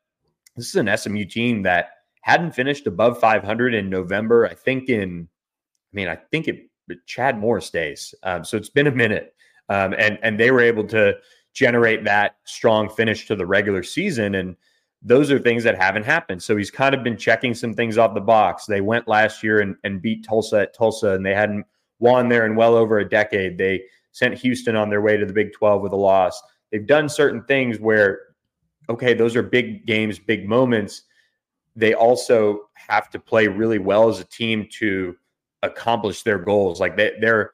this 0.56 0.70
is 0.70 0.76
an 0.76 0.96
SMU 0.96 1.26
team 1.26 1.64
that 1.64 1.90
hadn't 2.22 2.54
finished 2.54 2.86
above 2.86 3.20
500 3.20 3.74
in 3.74 3.90
November. 3.90 4.46
I 4.46 4.54
think 4.54 4.88
in, 4.88 5.28
I 5.92 5.96
mean, 5.96 6.08
I 6.08 6.16
think 6.16 6.48
it, 6.48 6.70
Chad 7.08 7.40
Morris 7.40 7.72
days. 7.72 8.14
Um, 8.22 8.46
so 8.46 8.56
it's 8.56 8.70
been 8.70 8.86
a 8.86 8.92
minute, 8.92 9.34
um, 9.70 9.96
and 9.98 10.20
and 10.22 10.40
they 10.40 10.52
were 10.52 10.62
able 10.62 10.86
to 10.90 11.16
generate 11.56 12.04
that 12.04 12.36
strong 12.46 12.88
finish 12.90 13.26
to 13.26 13.36
the 13.36 13.46
regular 13.46 13.82
season. 13.82 14.36
And 14.36 14.56
those 15.06 15.32
are 15.32 15.38
things 15.38 15.64
that 15.64 15.78
haven't 15.78 16.04
happened. 16.04 16.42
So 16.42 16.58
he's 16.58 16.72
kind 16.72 16.96
of 16.96 17.04
been 17.04 17.16
checking 17.16 17.54
some 17.54 17.76
things 17.76 18.00
off 18.00 18.16
the 18.16 18.22
box. 18.22 18.66
They 18.66 18.82
went 18.82 19.08
last 19.08 19.44
year 19.44 19.60
and, 19.60 19.76
and 19.84 20.02
beat 20.02 20.26
Tulsa 20.26 20.62
at 20.62 20.74
Tulsa, 20.74 21.12
and 21.12 21.24
they 21.24 21.36
hadn't 21.36 21.66
won 22.00 22.28
there 22.28 22.48
in 22.48 22.56
well 22.56 22.74
over 22.76 22.98
a 22.98 23.08
decade. 23.08 23.60
They 23.60 23.84
sent 24.14 24.36
Houston 24.40 24.76
on 24.76 24.90
their 24.90 25.02
way 25.02 25.16
to 25.16 25.26
the 25.26 25.32
Big 25.32 25.54
12 25.54 25.84
with 25.84 25.94
a 25.94 25.98
loss. 25.98 26.42
They've 26.72 26.88
done 26.88 27.08
certain 27.08 27.44
things 27.44 27.80
where, 27.80 28.20
okay, 28.90 29.14
those 29.14 29.36
are 29.36 29.44
big 29.44 29.86
games, 29.86 30.18
big 30.18 30.50
moments. 30.50 31.04
They 31.76 31.94
also 31.94 32.70
have 32.74 33.12
to 33.12 33.20
play 33.20 33.48
really 33.48 33.80
well 33.80 34.10
as 34.10 34.20
a 34.20 34.26
team 34.26 34.68
to 34.80 35.16
accomplish 35.62 36.24
their 36.24 36.40
goals. 36.40 36.80
Like 36.80 36.98
they, 36.98 37.14
they're 37.22 37.52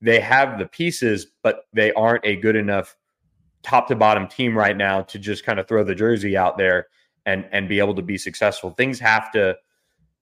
they 0.00 0.20
have 0.20 0.58
the 0.58 0.66
pieces, 0.66 1.26
but 1.42 1.66
they 1.72 1.92
aren't 1.92 2.26
a 2.26 2.36
good 2.36 2.56
enough 2.56 2.96
top 3.64 3.88
to 3.88 3.96
bottom 3.96 4.28
team 4.28 4.56
right 4.56 4.76
now 4.76 5.02
to 5.02 5.18
just 5.18 5.44
kind 5.44 5.58
of 5.58 5.66
throw 5.66 5.82
the 5.82 5.94
jersey 5.94 6.36
out 6.36 6.58
there 6.58 6.86
and 7.26 7.48
and 7.50 7.68
be 7.68 7.78
able 7.78 7.94
to 7.94 8.02
be 8.02 8.18
successful. 8.18 8.70
Things 8.70 9.00
have 9.00 9.32
to, 9.32 9.56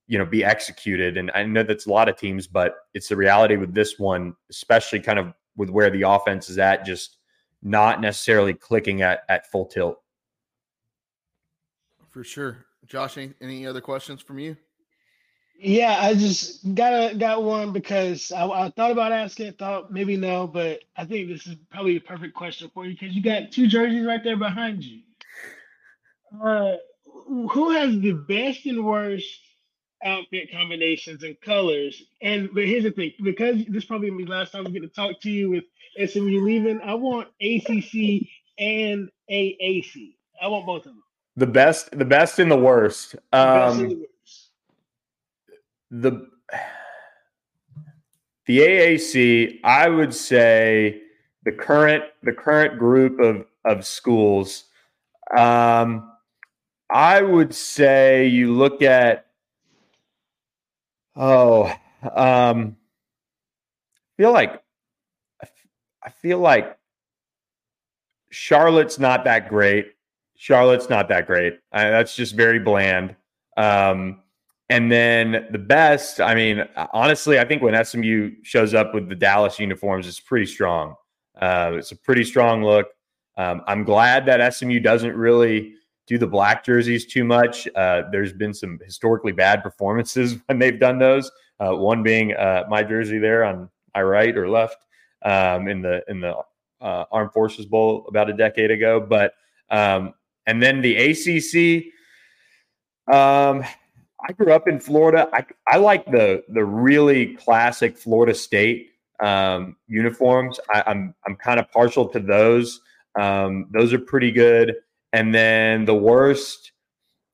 you 0.06 0.18
know, 0.18 0.24
be 0.24 0.44
executed. 0.44 1.16
And 1.16 1.30
I 1.34 1.44
know 1.44 1.62
that's 1.62 1.86
a 1.86 1.90
lot 1.90 2.08
of 2.08 2.16
teams, 2.16 2.46
but 2.46 2.76
it's 2.94 3.08
the 3.08 3.16
reality 3.16 3.56
with 3.56 3.74
this 3.74 3.98
one, 3.98 4.34
especially 4.50 5.00
kind 5.00 5.18
of 5.18 5.34
with 5.56 5.68
where 5.68 5.90
the 5.90 6.02
offense 6.02 6.48
is 6.48 6.58
at, 6.58 6.86
just 6.86 7.18
not 7.62 8.00
necessarily 8.00 8.54
clicking 8.54 9.02
at 9.02 9.24
at 9.28 9.50
full 9.50 9.66
tilt. 9.66 9.98
For 12.08 12.24
sure. 12.24 12.66
Josh, 12.86 13.16
any, 13.16 13.32
any 13.40 13.66
other 13.66 13.80
questions 13.80 14.20
from 14.20 14.38
you? 14.38 14.56
Yeah, 15.64 15.96
I 16.00 16.14
just 16.14 16.74
got 16.74 16.92
a, 16.92 17.14
got 17.14 17.44
one 17.44 17.72
because 17.72 18.32
I, 18.32 18.44
I 18.48 18.70
thought 18.70 18.90
about 18.90 19.12
asking, 19.12 19.52
thought 19.52 19.92
maybe 19.92 20.16
no, 20.16 20.48
but 20.48 20.80
I 20.96 21.04
think 21.04 21.28
this 21.28 21.46
is 21.46 21.54
probably 21.70 21.96
a 21.96 22.00
perfect 22.00 22.34
question 22.34 22.68
for 22.74 22.84
you 22.84 22.94
because 22.98 23.14
you 23.14 23.22
got 23.22 23.52
two 23.52 23.68
jerseys 23.68 24.04
right 24.04 24.22
there 24.24 24.36
behind 24.36 24.82
you. 24.82 25.02
Uh, 26.44 26.72
who 27.28 27.70
has 27.70 27.96
the 28.00 28.10
best 28.10 28.66
and 28.66 28.84
worst 28.84 29.38
outfit 30.04 30.50
combinations 30.50 31.22
and 31.22 31.40
colors? 31.40 32.02
And 32.20 32.50
but 32.52 32.64
here's 32.64 32.82
the 32.82 32.90
thing, 32.90 33.12
because 33.22 33.64
this 33.68 33.84
probably 33.84 34.10
be 34.10 34.24
the 34.24 34.30
last 34.30 34.50
time 34.50 34.64
we 34.64 34.72
get 34.72 34.82
to 34.82 34.88
talk 34.88 35.20
to 35.20 35.30
you 35.30 35.48
with 35.50 36.10
SMU 36.10 36.44
leaving, 36.44 36.80
I 36.80 36.94
want 36.94 37.28
ACC 37.40 38.26
and 38.58 39.08
AAC. 39.30 40.14
I 40.42 40.48
want 40.48 40.66
both 40.66 40.86
of 40.86 40.94
them. 40.94 41.04
The 41.36 41.46
best, 41.46 41.96
the 41.96 42.04
best 42.04 42.40
and 42.40 42.50
the 42.50 42.56
worst. 42.56 43.14
Um, 43.32 44.04
the 45.92 46.26
the 48.46 48.58
AAC, 48.58 49.60
I 49.62 49.88
would 49.88 50.14
say 50.14 51.02
the 51.44 51.52
current 51.52 52.04
the 52.22 52.32
current 52.32 52.78
group 52.78 53.20
of 53.20 53.44
of 53.64 53.84
schools. 53.86 54.64
Um, 55.36 56.10
I 56.90 57.20
would 57.22 57.54
say 57.54 58.26
you 58.26 58.52
look 58.54 58.82
at 58.82 59.26
oh, 61.14 61.72
um, 62.14 62.76
I 63.94 64.16
feel 64.16 64.32
like 64.32 64.62
I 66.02 66.10
feel 66.10 66.38
like 66.38 66.78
Charlotte's 68.30 68.98
not 68.98 69.24
that 69.24 69.48
great. 69.48 69.92
Charlotte's 70.36 70.88
not 70.88 71.08
that 71.08 71.26
great. 71.26 71.60
I, 71.70 71.90
that's 71.90 72.16
just 72.16 72.34
very 72.34 72.58
bland. 72.58 73.14
Um, 73.56 74.21
and 74.72 74.90
then 74.90 75.46
the 75.50 75.58
best, 75.58 76.18
I 76.18 76.34
mean, 76.34 76.64
honestly, 76.94 77.38
I 77.38 77.44
think 77.44 77.60
when 77.60 77.84
SMU 77.84 78.30
shows 78.42 78.72
up 78.72 78.94
with 78.94 79.06
the 79.06 79.14
Dallas 79.14 79.58
uniforms, 79.60 80.08
it's 80.08 80.18
pretty 80.18 80.46
strong. 80.46 80.94
Uh, 81.38 81.72
it's 81.74 81.92
a 81.92 81.96
pretty 81.96 82.24
strong 82.24 82.64
look. 82.64 82.86
Um, 83.36 83.60
I'm 83.66 83.84
glad 83.84 84.24
that 84.24 84.54
SMU 84.54 84.80
doesn't 84.80 85.14
really 85.14 85.74
do 86.06 86.16
the 86.16 86.26
black 86.26 86.64
jerseys 86.64 87.04
too 87.04 87.22
much. 87.22 87.68
Uh, 87.76 88.04
there's 88.10 88.32
been 88.32 88.54
some 88.54 88.78
historically 88.82 89.32
bad 89.32 89.62
performances 89.62 90.36
when 90.46 90.58
they've 90.58 90.80
done 90.80 90.98
those. 90.98 91.30
Uh, 91.60 91.76
one 91.76 92.02
being 92.02 92.32
uh, 92.32 92.64
my 92.70 92.82
jersey 92.82 93.18
there 93.18 93.44
on 93.44 93.68
my 93.94 94.02
right 94.02 94.34
or 94.38 94.48
left 94.48 94.86
um, 95.20 95.68
in 95.68 95.82
the 95.82 96.02
in 96.08 96.18
the 96.22 96.34
uh, 96.80 97.04
Armed 97.12 97.32
Forces 97.34 97.66
Bowl 97.66 98.06
about 98.08 98.30
a 98.30 98.32
decade 98.32 98.70
ago. 98.70 99.00
But 99.00 99.34
um, 99.68 100.14
and 100.46 100.62
then 100.62 100.80
the 100.80 100.96
ACC. 100.96 101.92
Um, 103.14 103.64
I 104.28 104.32
grew 104.32 104.52
up 104.52 104.68
in 104.68 104.78
Florida. 104.78 105.28
I, 105.32 105.44
I 105.66 105.78
like 105.78 106.04
the 106.06 106.44
the 106.48 106.64
really 106.64 107.34
classic 107.36 107.96
Florida 107.96 108.34
State 108.34 108.90
um, 109.20 109.76
uniforms. 109.86 110.60
I, 110.72 110.80
am 110.80 110.84
I'm, 110.86 111.14
I'm 111.26 111.36
kind 111.36 111.58
of 111.58 111.70
partial 111.70 112.08
to 112.08 112.20
those. 112.20 112.80
Um, 113.18 113.66
those 113.72 113.92
are 113.92 113.98
pretty 113.98 114.30
good. 114.30 114.76
And 115.12 115.34
then 115.34 115.84
the 115.84 115.94
worst, 115.94 116.72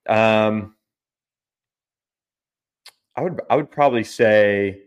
um, 0.08 0.74
I 3.16 3.22
would 3.22 3.40
I 3.50 3.56
would 3.56 3.70
probably 3.70 4.04
say 4.04 4.82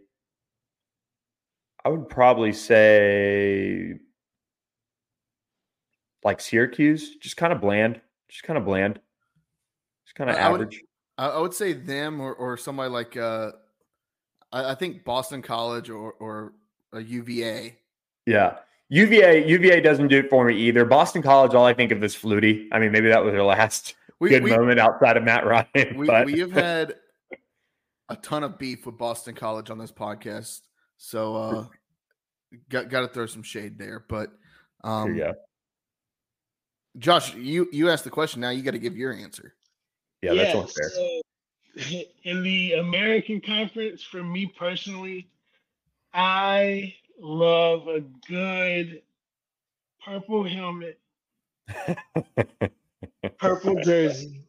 I 1.83 1.89
would 1.89 2.09
probably 2.09 2.53
say 2.53 3.95
like 6.23 6.39
Syracuse, 6.39 7.15
just 7.15 7.37
kind 7.37 7.51
of 7.51 7.61
bland, 7.61 7.99
just 8.29 8.43
kind 8.43 8.57
of 8.57 8.65
bland, 8.65 8.99
just 10.05 10.15
kind 10.15 10.29
of 10.29 10.35
average. 10.35 10.81
I, 11.29 11.39
would 11.39 11.53
say 11.53 11.73
them 11.73 12.19
or, 12.19 12.33
or 12.33 12.57
somebody 12.57 12.89
like 12.89 13.15
uh, 13.15 13.51
I, 14.51 14.71
I 14.71 14.75
think 14.75 15.03
Boston 15.03 15.41
College 15.41 15.89
or 15.89 16.13
or 16.13 16.53
a 16.93 17.01
UVA. 17.01 17.77
Yeah. 18.25 18.57
UVA 18.89 19.47
UVA 19.47 19.81
doesn't 19.81 20.07
do 20.07 20.19
it 20.19 20.29
for 20.29 20.45
me 20.45 20.55
either. 20.55 20.83
Boston 20.83 21.21
College, 21.21 21.53
all 21.53 21.65
I 21.65 21.73
think 21.73 21.91
of 21.91 22.03
is 22.03 22.15
Flutie. 22.15 22.67
I 22.71 22.79
mean, 22.79 22.91
maybe 22.91 23.07
that 23.09 23.23
was 23.23 23.33
their 23.33 23.43
last 23.43 23.95
we, 24.19 24.29
good 24.29 24.43
we, 24.43 24.51
moment 24.51 24.79
outside 24.79 25.15
of 25.15 25.23
Matt 25.23 25.45
Ryan. 25.45 25.97
We, 25.97 26.07
but. 26.07 26.25
we 26.25 26.39
have 26.39 26.51
had 26.51 26.95
a 28.09 28.15
ton 28.17 28.43
of 28.43 28.57
beef 28.57 28.85
with 28.85 28.97
Boston 28.97 29.35
College 29.35 29.69
on 29.69 29.77
this 29.77 29.91
podcast, 29.91 30.61
so 30.97 31.35
uh, 31.35 31.65
got 32.69 32.89
got 32.89 33.01
to 33.01 33.07
throw 33.07 33.27
some 33.27 33.43
shade 33.43 33.77
there. 33.77 34.03
But 34.09 34.31
um, 34.83 35.15
you 35.15 35.33
Josh, 36.97 37.33
you 37.35 37.69
you 37.71 37.89
asked 37.89 38.03
the 38.03 38.09
question. 38.09 38.41
Now 38.41 38.49
you 38.49 38.61
got 38.63 38.71
to 38.71 38.79
give 38.79 38.97
your 38.97 39.13
answer. 39.13 39.53
Yeah, 40.21 40.33
that's 40.35 40.53
yes, 40.53 40.73
fair. 40.73 40.89
So 40.89 41.21
in 42.23 42.43
the 42.43 42.73
American 42.73 43.41
Conference, 43.41 44.03
for 44.03 44.23
me 44.23 44.45
personally, 44.57 45.27
I 46.13 46.95
love 47.19 47.87
a 47.87 48.01
good 48.27 49.01
purple 50.03 50.43
helmet, 50.43 50.99
purple 53.39 53.75
jersey, 53.83 54.43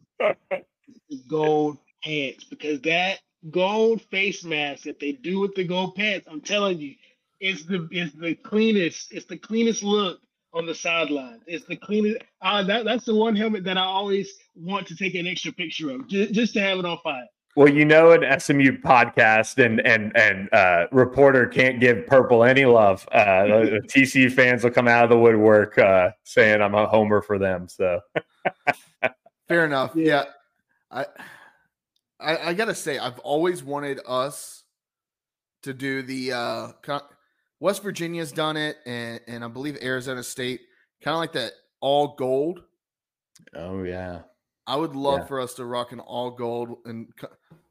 gold 1.29 1.79
pants, 2.03 2.45
because 2.45 2.81
that 2.83 3.21
gold 3.51 4.03
face 4.03 4.45
mask 4.45 4.85
that 4.85 5.01
they 5.01 5.13
do 5.13 5.41
with 5.41 5.55
the 5.55 5.65
gold 5.65 5.95
pants, 5.95 6.27
I'm 6.31 6.41
telling 6.41 6.79
you, 6.79 6.95
it's 7.41 7.65
the 7.65 7.89
it's 7.91 8.15
the 8.15 8.35
cleanest, 8.35 9.13
it's 9.13 9.27
the 9.27 9.39
cleanest 9.39 9.83
look 9.83 10.21
on 10.55 10.67
the 10.67 10.75
sideline. 10.75 11.41
It's 11.47 11.65
the 11.67 11.77
cleanest. 11.77 12.19
Uh, 12.41 12.63
that, 12.65 12.85
that's 12.85 13.05
the 13.05 13.15
one 13.15 13.35
helmet 13.37 13.65
that 13.65 13.79
I 13.79 13.85
always 13.85 14.33
want 14.55 14.87
to 14.89 14.97
take 14.97 15.15
an 15.15 15.27
extra 15.27 15.53
picture 15.53 15.91
of, 15.91 16.07
just, 16.09 16.33
just 16.33 16.55
to 16.55 16.61
have 16.61 16.79
it 16.79 16.85
on 16.85 16.99
file. 16.99 17.27
Well, 17.55 17.69
you 17.69 17.85
know, 17.85 18.13
an 18.13 18.41
SMU 18.41 18.79
podcast 18.79 19.63
and 19.63 19.81
and 19.87 20.17
and 20.17 20.49
uh, 20.55 20.87
reporter 20.91 21.47
can't 21.47 21.81
give 21.81 22.07
purple 22.07 22.45
any 22.45 22.65
love. 22.65 23.07
Uh, 23.13 23.45
the, 23.45 23.81
the 23.83 23.89
TCU 23.89 24.33
fans 24.33 24.65
will 24.65 24.71
come 24.71 24.89
out 24.89 25.05
of 25.05 25.11
the 25.11 25.19
woodwork 25.19 25.77
uh, 25.77 26.13
saying 26.25 26.63
I'm 26.63 26.75
a 26.75 26.87
homer 26.87 27.21
for 27.21 27.39
them. 27.39 27.69
So 27.69 28.01
fair 29.49 29.67
enough. 29.67 29.95
Yeah, 29.95 30.25
I, 30.91 31.05
I, 32.19 32.37
I 32.39 32.55
gotta 32.55 32.75
say, 32.75 32.97
I've 32.97 33.19
always 33.19 33.63
wanted 33.63 34.01
us 34.07 34.65
to 35.63 35.75
do 35.75 36.01
the 36.01 36.33
uh, 36.33 36.73
West 37.63 37.85
Virginia's 37.85 38.33
done 38.33 38.57
it, 38.57 38.79
and 38.87 39.21
and 39.29 39.45
I 39.45 39.49
believe 39.49 39.79
Arizona 39.81 40.25
State, 40.25 40.63
kind 41.01 41.15
of 41.15 41.21
like 41.21 41.33
that 41.35 41.53
all 41.81 42.17
gold. 42.19 42.65
Oh 43.55 43.85
yeah, 43.85 44.23
I 44.67 44.75
would 44.75 44.97
love 44.97 45.21
yeah. 45.21 45.27
for 45.27 45.41
us 45.41 45.55
to 45.55 45.65
rock 45.65 45.93
an 45.93 46.01
all 46.01 46.33
gold. 46.33 46.79
And 46.87 47.09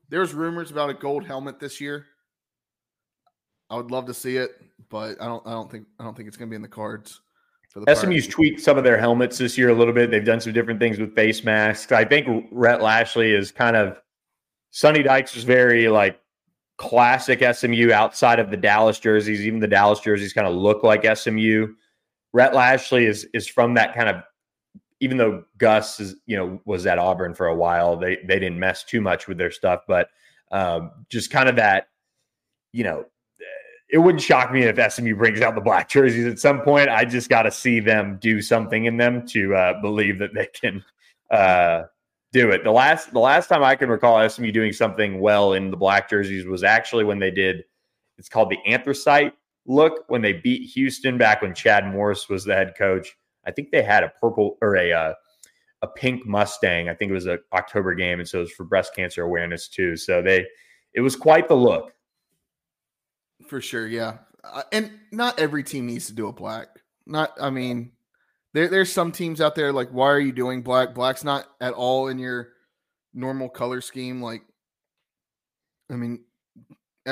there's 0.07 0.33
rumors 0.33 0.71
about 0.71 0.89
a 0.89 0.93
gold 0.93 1.25
helmet 1.25 1.59
this 1.59 1.81
year. 1.81 2.05
I 3.69 3.75
would 3.75 3.91
love 3.91 4.05
to 4.05 4.13
see 4.13 4.37
it, 4.37 4.51
but 4.89 5.21
I 5.21 5.25
don't. 5.25 5.45
I 5.45 5.51
don't 5.51 5.69
think. 5.69 5.87
I 5.99 6.05
don't 6.05 6.15
think 6.15 6.29
it's 6.29 6.37
going 6.37 6.47
to 6.47 6.51
be 6.51 6.55
in 6.55 6.61
the 6.61 6.69
cards. 6.69 7.19
For 7.69 7.81
the 7.81 7.93
SMU's 7.93 8.27
tweaked 8.27 8.61
some 8.61 8.77
of 8.77 8.85
their 8.85 8.97
helmets 8.97 9.37
this 9.37 9.57
year 9.57 9.69
a 9.69 9.75
little 9.75 9.93
bit. 9.93 10.09
They've 10.09 10.23
done 10.23 10.39
some 10.39 10.53
different 10.53 10.79
things 10.79 10.99
with 10.99 11.13
face 11.15 11.43
masks. 11.43 11.91
I 11.91 12.05
think 12.05 12.47
Rhett 12.49 12.81
Lashlee 12.81 13.33
is 13.33 13.51
kind 13.51 13.75
of. 13.75 13.97
Sonny 14.73 15.03
Dykes 15.03 15.35
was 15.35 15.43
very 15.43 15.89
like 15.89 16.20
classic 16.81 17.43
SMU 17.55 17.91
outside 17.91 18.39
of 18.39 18.49
the 18.49 18.57
Dallas 18.57 18.99
jerseys. 18.99 19.41
Even 19.41 19.59
the 19.59 19.67
Dallas 19.67 19.99
jerseys 19.99 20.33
kind 20.33 20.47
of 20.47 20.55
look 20.55 20.83
like 20.83 21.05
SMU. 21.15 21.67
Rhett 22.33 22.55
Lashlee 22.55 23.05
is 23.05 23.27
is 23.33 23.47
from 23.47 23.75
that 23.75 23.93
kind 23.93 24.09
of. 24.09 24.23
Even 24.99 25.17
though 25.17 25.43
Gus 25.57 25.99
is, 25.99 26.15
you 26.27 26.37
know, 26.37 26.61
was 26.65 26.85
at 26.85 26.99
Auburn 26.99 27.33
for 27.33 27.47
a 27.47 27.55
while, 27.55 27.97
they 27.97 28.17
they 28.27 28.39
didn't 28.39 28.59
mess 28.59 28.83
too 28.83 28.99
much 28.99 29.27
with 29.27 29.37
their 29.37 29.51
stuff, 29.51 29.81
but 29.87 30.09
um, 30.51 30.91
just 31.09 31.31
kind 31.31 31.47
of 31.47 31.55
that, 31.55 31.87
you 32.73 32.83
know, 32.83 33.05
it 33.89 33.99
wouldn't 33.99 34.21
shock 34.21 34.51
me 34.51 34.63
if 34.63 34.93
SMU 34.93 35.15
brings 35.15 35.41
out 35.41 35.53
the 35.55 35.61
black 35.61 35.89
jerseys 35.89 36.25
at 36.25 36.39
some 36.39 36.61
point. 36.61 36.89
I 36.89 37.05
just 37.05 37.29
got 37.29 37.43
to 37.43 37.51
see 37.51 37.79
them 37.79 38.17
do 38.21 38.41
something 38.41 38.85
in 38.85 38.97
them 38.97 39.25
to 39.27 39.55
uh, 39.55 39.81
believe 39.81 40.19
that 40.19 40.33
they 40.33 40.47
can 40.47 40.83
uh, 41.31 41.83
do 42.31 42.49
it. 42.51 42.63
The 42.63 42.71
last 42.71 43.11
the 43.11 43.19
last 43.19 43.47
time 43.47 43.63
I 43.63 43.75
can 43.75 43.89
recall 43.89 44.27
SMU 44.27 44.51
doing 44.51 44.73
something 44.73 45.19
well 45.19 45.53
in 45.53 45.71
the 45.71 45.77
black 45.77 46.09
jerseys 46.09 46.45
was 46.45 46.63
actually 46.63 47.03
when 47.03 47.19
they 47.19 47.31
did 47.31 47.63
it's 48.17 48.29
called 48.29 48.51
the 48.51 48.59
anthracite 48.71 49.33
look 49.65 50.05
when 50.07 50.21
they 50.21 50.33
beat 50.33 50.69
Houston 50.71 51.17
back 51.17 51.41
when 51.41 51.53
Chad 51.53 51.85
Morris 51.85 52.29
was 52.29 52.43
the 52.43 52.53
head 52.53 52.73
coach. 52.77 53.17
I 53.45 53.51
think 53.51 53.71
they 53.71 53.81
had 53.81 54.03
a 54.03 54.13
purple 54.21 54.57
or 54.61 54.75
a 54.75 54.91
uh, 54.91 55.13
a 55.81 55.87
pink 55.87 56.25
Mustang. 56.25 56.89
I 56.89 56.93
think 56.93 57.09
it 57.09 57.13
was 57.13 57.25
an 57.25 57.39
October 57.53 57.95
game, 57.95 58.19
and 58.19 58.27
so 58.27 58.39
it 58.39 58.41
was 58.41 58.51
for 58.51 58.63
breast 58.63 58.95
cancer 58.95 59.23
awareness 59.23 59.67
too. 59.67 59.95
So 59.97 60.21
they, 60.21 60.45
it 60.93 61.01
was 61.01 61.15
quite 61.15 61.47
the 61.47 61.55
look. 61.55 61.93
For 63.47 63.59
sure, 63.59 63.87
yeah, 63.87 64.19
uh, 64.43 64.63
and 64.71 64.91
not 65.11 65.39
every 65.39 65.63
team 65.63 65.87
needs 65.87 66.05
to 66.07 66.13
do 66.13 66.27
a 66.27 66.33
black. 66.33 66.67
Not, 67.07 67.35
I 67.41 67.49
mean, 67.49 67.91
there, 68.53 68.67
there's 68.67 68.91
some 68.91 69.11
teams 69.11 69.41
out 69.41 69.55
there 69.55 69.71
like, 69.71 69.89
why 69.89 70.09
are 70.09 70.19
you 70.19 70.31
doing 70.31 70.61
black? 70.61 70.93
Black's 70.93 71.23
not 71.23 71.47
at 71.59 71.73
all 71.73 72.07
in 72.07 72.19
your 72.19 72.49
normal 73.13 73.49
color 73.49 73.81
scheme. 73.81 74.21
Like, 74.21 74.43
I 75.89 75.95
mean, 75.95 76.23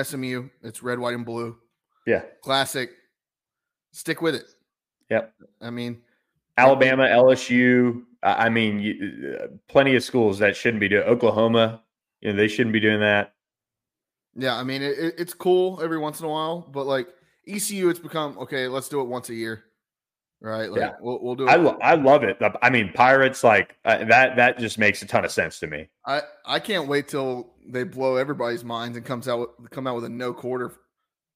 SMU, 0.02 0.50
it's 0.64 0.84
red, 0.84 1.00
white, 1.00 1.16
and 1.16 1.26
blue. 1.26 1.58
Yeah, 2.06 2.24
classic. 2.42 2.92
Stick 3.92 4.22
with 4.22 4.36
it. 4.36 4.46
Yep. 5.10 5.34
I 5.62 5.70
mean, 5.70 6.02
Alabama, 6.58 7.04
LSU. 7.04 8.04
I 8.22 8.50
mean, 8.50 8.80
you, 8.80 9.38
uh, 9.40 9.48
plenty 9.70 9.96
of 9.96 10.04
schools 10.04 10.40
that 10.40 10.56
shouldn't 10.56 10.82
be 10.82 10.90
doing. 10.90 11.04
Oklahoma, 11.04 11.82
you 12.22 12.32
know, 12.32 12.38
they 12.38 12.50
shouldn't 12.50 12.74
be 12.74 12.82
doing 12.82 13.00
that. 13.00 13.34
Yeah, 14.36 14.56
I 14.56 14.64
mean, 14.64 14.82
it, 14.82 15.16
it's 15.18 15.34
cool 15.34 15.80
every 15.82 15.98
once 15.98 16.20
in 16.20 16.26
a 16.26 16.30
while, 16.30 16.62
but 16.72 16.86
like 16.86 17.08
ECU, 17.48 17.90
it's 17.90 18.00
become 18.00 18.38
okay. 18.40 18.68
Let's 18.68 18.90
do 18.90 19.02
it 19.02 19.08
once 19.08 19.30
a 19.30 19.34
year, 19.34 19.64
right? 20.42 20.70
Like, 20.70 20.80
yeah, 20.80 20.92
we'll, 21.00 21.20
we'll 21.22 21.36
do 21.36 21.48
it. 21.48 21.52
I, 21.52 21.56
lo- 21.56 21.78
I 21.82 21.96
love 21.96 22.24
it. 22.24 22.38
I 22.62 22.70
mean, 22.70 22.92
Pirates 22.94 23.44
like 23.44 23.76
uh, 23.86 24.06
that. 24.06 24.36
That 24.36 24.60
just 24.60 24.78
makes 24.78 25.02
a 25.02 25.08
ton 25.08 25.26
of 25.26 25.32
sense 25.32 25.60
to 25.60 25.68
me. 25.68 25.90
I 26.06 26.22
I 26.46 26.60
can't 26.60 26.88
wait 26.88 27.08
till 27.08 27.54
they 27.68 27.84
blow 27.84 28.16
everybody's 28.16 28.64
minds 28.64 28.98
and 28.98 29.06
comes 29.06 29.28
out 29.28 29.40
with, 29.40 29.70
come 29.72 29.88
out 29.88 29.96
with 29.96 30.06
a 30.06 30.10
no 30.10 30.34
quarter 30.34 30.74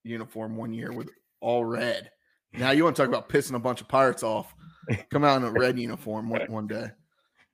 uniform 0.04 0.56
one 0.56 0.74
year 0.74 0.92
with 0.92 1.10
all 1.40 1.66
red. 1.66 2.12
Now 2.54 2.72
you 2.72 2.84
want 2.84 2.96
to 2.96 3.02
talk 3.02 3.10
about 3.10 3.30
pissing 3.30 3.56
a 3.56 3.60
bunch 3.60 3.82
of 3.82 3.88
pirates 3.88 4.24
off? 4.24 4.54
Come 5.10 5.24
out 5.24 5.38
in 5.38 5.44
a 5.44 5.52
red 5.60 5.80
uniform 5.80 6.30
one, 6.30 6.52
one 6.52 6.68
day. 6.68 6.88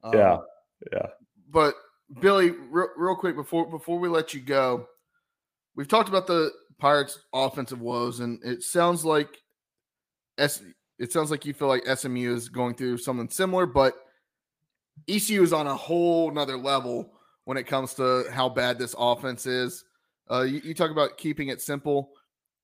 Um, 0.03 0.13
yeah, 0.13 0.37
yeah. 0.91 1.07
But 1.49 1.75
Billy, 2.21 2.51
real, 2.51 2.89
real 2.97 3.15
quick 3.15 3.35
before 3.35 3.69
before 3.69 3.99
we 3.99 4.09
let 4.09 4.33
you 4.33 4.41
go, 4.41 4.87
we've 5.75 5.87
talked 5.87 6.09
about 6.09 6.27
the 6.27 6.51
Pirates' 6.79 7.19
offensive 7.33 7.81
woes, 7.81 8.19
and 8.19 8.39
it 8.43 8.63
sounds 8.63 9.05
like 9.05 9.37
S. 10.37 10.61
It 10.99 11.13
sounds 11.13 11.31
like 11.31 11.45
you 11.45 11.53
feel 11.53 11.69
like 11.69 11.85
SMU 11.87 12.33
is 12.35 12.49
going 12.49 12.75
through 12.75 12.97
something 12.97 13.29
similar, 13.29 13.65
but 13.65 13.95
ECU 15.07 15.41
is 15.41 15.53
on 15.53 15.65
a 15.65 15.75
whole 15.75 16.29
nother 16.31 16.57
level 16.57 17.13
when 17.45 17.57
it 17.57 17.63
comes 17.63 17.93
to 17.95 18.25
how 18.31 18.49
bad 18.49 18.77
this 18.77 18.93
offense 18.97 19.45
is. 19.45 19.85
Uh, 20.29 20.41
you, 20.41 20.61
you 20.63 20.73
talk 20.73 20.91
about 20.91 21.17
keeping 21.17 21.47
it 21.47 21.61
simple. 21.61 22.11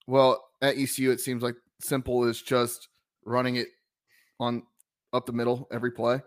Well, 0.05 0.43
at 0.61 0.77
ECU, 0.77 1.11
it 1.11 1.21
seems 1.21 1.41
like 1.41 1.55
simple 1.79 2.25
is 2.25 2.41
just 2.41 2.89
running 3.25 3.55
it 3.55 3.67
on 4.39 4.63
up 5.13 5.25
the 5.25 5.33
middle 5.33 5.67
every 5.71 5.91
play. 5.91 6.21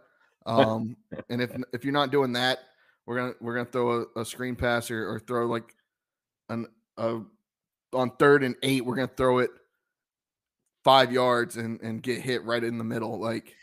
Um, 0.46 0.96
and 1.28 1.42
if 1.42 1.54
if 1.72 1.84
you're 1.84 1.92
not 1.92 2.10
doing 2.10 2.32
that, 2.32 2.58
we're 3.06 3.16
gonna 3.16 3.34
we're 3.40 3.54
gonna 3.54 3.70
throw 3.70 4.06
a, 4.16 4.20
a 4.20 4.24
screen 4.24 4.56
pass 4.56 4.90
or, 4.90 5.08
or 5.08 5.20
throw 5.20 5.46
like 5.46 5.74
an 6.48 6.66
a 6.96 7.20
on 7.92 8.10
third 8.18 8.42
and 8.42 8.56
eight, 8.62 8.84
we're 8.84 8.96
gonna 8.96 9.08
throw 9.16 9.38
it 9.38 9.50
five 10.88 11.12
yards 11.12 11.58
and 11.58 11.78
and 11.82 12.02
get 12.02 12.18
hit 12.18 12.42
right 12.44 12.64
in 12.64 12.78
the 12.78 12.84
middle. 12.84 13.20
Like, 13.20 13.54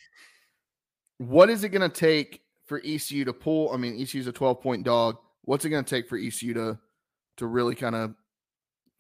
what 1.18 1.50
is 1.50 1.64
it 1.64 1.70
gonna 1.70 1.90
take 1.90 2.42
for 2.68 2.80
ECU 2.86 3.26
to 3.26 3.34
pull? 3.34 3.72
I 3.74 3.78
mean, 3.78 4.00
ECU's 4.00 4.28
a 4.28 4.32
12 4.32 4.62
point 4.62 4.84
dog. 4.84 5.18
What's 5.42 5.66
it 5.66 5.70
gonna 5.70 5.82
take 5.82 6.08
for 6.08 6.20
ECU 6.20 6.54
to 6.54 6.78
to 7.38 7.48
really 7.48 7.74
kind 7.74 7.96
of 7.96 8.14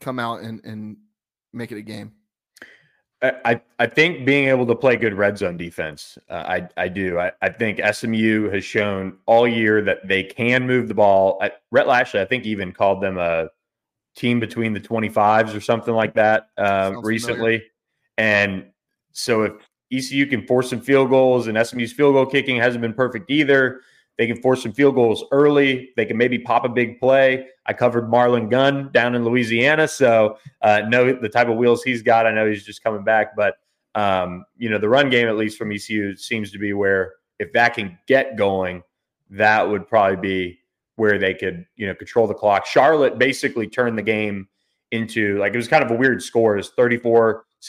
come 0.01 0.17
out 0.17 0.41
and 0.41 0.59
and 0.65 0.97
make 1.53 1.71
it 1.71 1.77
a 1.77 1.83
game? 1.83 2.13
I, 3.21 3.59
I 3.79 3.87
think 3.87 4.25
being 4.25 4.49
able 4.49 4.67
to 4.67 4.75
play 4.75 4.97
good 4.97 5.15
red 5.15 5.37
zone 5.37 5.57
defense, 5.57 6.17
uh, 6.27 6.43
I 6.47 6.67
I 6.77 6.87
do. 6.87 7.19
I, 7.19 7.31
I 7.43 7.49
think 7.49 7.79
SMU 7.91 8.49
has 8.49 8.65
shown 8.65 9.19
all 9.27 9.47
year 9.47 9.83
that 9.83 10.07
they 10.07 10.23
can 10.23 10.65
move 10.65 10.87
the 10.87 10.95
ball. 10.95 11.37
I, 11.41 11.51
Rhett 11.71 11.87
Lashlee, 11.87 12.21
I 12.21 12.25
think, 12.25 12.45
even 12.45 12.71
called 12.71 13.01
them 13.01 13.19
a 13.19 13.49
team 14.15 14.39
between 14.39 14.73
the 14.73 14.79
25s 14.79 15.55
or 15.55 15.61
something 15.61 15.93
like 15.93 16.15
that 16.15 16.49
uh, 16.57 16.93
recently. 17.01 17.57
Familiar. 17.57 17.71
And 18.17 18.65
so 19.11 19.43
if 19.43 19.53
ECU 19.91 20.25
can 20.25 20.45
force 20.45 20.69
some 20.69 20.81
field 20.81 21.09
goals 21.09 21.47
and 21.47 21.57
SMU's 21.65 21.93
field 21.93 22.13
goal 22.13 22.25
kicking 22.25 22.57
hasn't 22.57 22.81
been 22.81 22.93
perfect 22.93 23.29
either, 23.29 23.81
they 24.17 24.27
can 24.27 24.41
force 24.41 24.63
some 24.63 24.71
field 24.71 24.95
goals 24.95 25.25
early. 25.31 25.89
They 25.97 26.05
can 26.05 26.17
maybe 26.17 26.39
pop 26.39 26.63
a 26.65 26.69
big 26.69 26.99
play. 26.99 27.47
I 27.65 27.73
covered 27.73 28.09
Marlon 28.09 28.49
Gunn 28.49 28.89
down 28.93 29.15
in 29.15 29.25
Louisiana, 29.25 29.87
so 29.87 30.37
uh, 30.61 30.81
know 30.87 31.13
the 31.13 31.29
type 31.29 31.49
of 31.49 31.57
wheels 31.57 31.83
he's 31.83 32.01
got. 32.01 32.25
I 32.25 32.31
know 32.31 32.47
he's 32.47 32.65
just 32.65 32.83
coming 32.83 33.03
back, 33.03 33.35
but 33.35 33.55
um, 33.93 34.45
you 34.57 34.69
know 34.69 34.77
the 34.77 34.87
run 34.87 35.09
game, 35.09 35.27
at 35.27 35.35
least 35.35 35.57
from 35.57 35.71
ECU, 35.71 36.15
seems 36.15 36.51
to 36.51 36.57
be 36.57 36.73
where 36.73 37.13
if 37.39 37.51
that 37.53 37.73
can 37.73 37.97
get 38.07 38.37
going, 38.37 38.83
that 39.31 39.67
would 39.67 39.87
probably 39.87 40.17
be 40.17 40.59
where 40.95 41.17
they 41.17 41.33
could 41.33 41.65
you 41.75 41.87
know 41.87 41.95
control 41.95 42.27
the 42.27 42.33
clock. 42.33 42.65
Charlotte 42.65 43.17
basically 43.17 43.67
turned 43.67 43.97
the 43.97 44.03
game 44.03 44.47
into 44.91 45.37
like 45.39 45.53
it 45.53 45.57
was 45.57 45.67
kind 45.67 45.83
of 45.83 45.91
a 45.91 45.95
weird 45.95 46.21
score. 46.21 46.53
It 46.53 46.57
was 46.57 46.69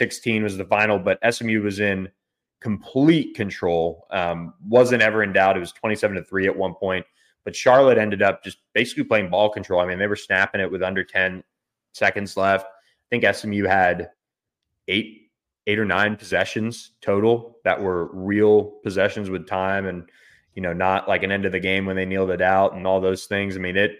34-16 0.01 0.43
was 0.43 0.57
the 0.57 0.65
final, 0.65 0.99
but 0.99 1.19
SMU 1.33 1.63
was 1.63 1.81
in 1.81 2.09
complete 2.61 3.35
control. 3.35 4.07
Um, 4.11 4.55
wasn't 4.67 5.03
ever 5.03 5.23
in 5.23 5.33
doubt. 5.33 5.57
It 5.57 5.61
was 5.61 5.73
27 5.73 6.17
to 6.17 6.25
3 6.25 6.47
at 6.47 6.57
one 6.57 6.75
point. 6.75 7.07
But 7.45 7.55
Charlotte 7.55 7.99
ended 7.99 8.23
up 8.23 8.43
just 8.43 8.59
basically 8.75 9.05
playing 9.05 9.31
ball 9.31 9.51
control. 9.51 9.81
I 9.81 9.87
mean, 9.87 9.99
they 9.99 10.09
were 10.09 10.17
snapping 10.17 10.61
it 10.61 10.71
with 10.71 10.83
under 10.83 11.05
10 11.05 11.45
seconds 11.93 12.37
left. 12.37 12.67
I 12.67 13.07
think 13.09 13.37
SMU 13.37 13.65
had 13.65 14.11
eight, 14.89 15.31
eight 15.67 15.79
or 15.79 15.85
nine 15.85 16.17
possessions 16.17 16.93
total 17.01 17.59
that 17.65 17.81
were 17.81 18.11
real 18.13 18.81
possessions 18.83 19.31
with 19.31 19.47
time 19.47 19.87
and, 19.87 20.09
you 20.55 20.63
know, 20.63 20.73
not 20.73 21.09
like 21.09 21.23
an 21.23 21.31
end 21.31 21.45
of 21.45 21.53
the 21.53 21.61
game 21.61 21.87
when 21.87 21.95
they 21.95 22.05
kneeled 22.05 22.31
it 22.31 22.43
out 22.43 22.75
and 22.75 22.87
all 22.87 23.01
those 23.01 23.27
things. 23.27 23.55
I 23.55 23.61
mean, 23.61 23.77
it, 23.77 23.99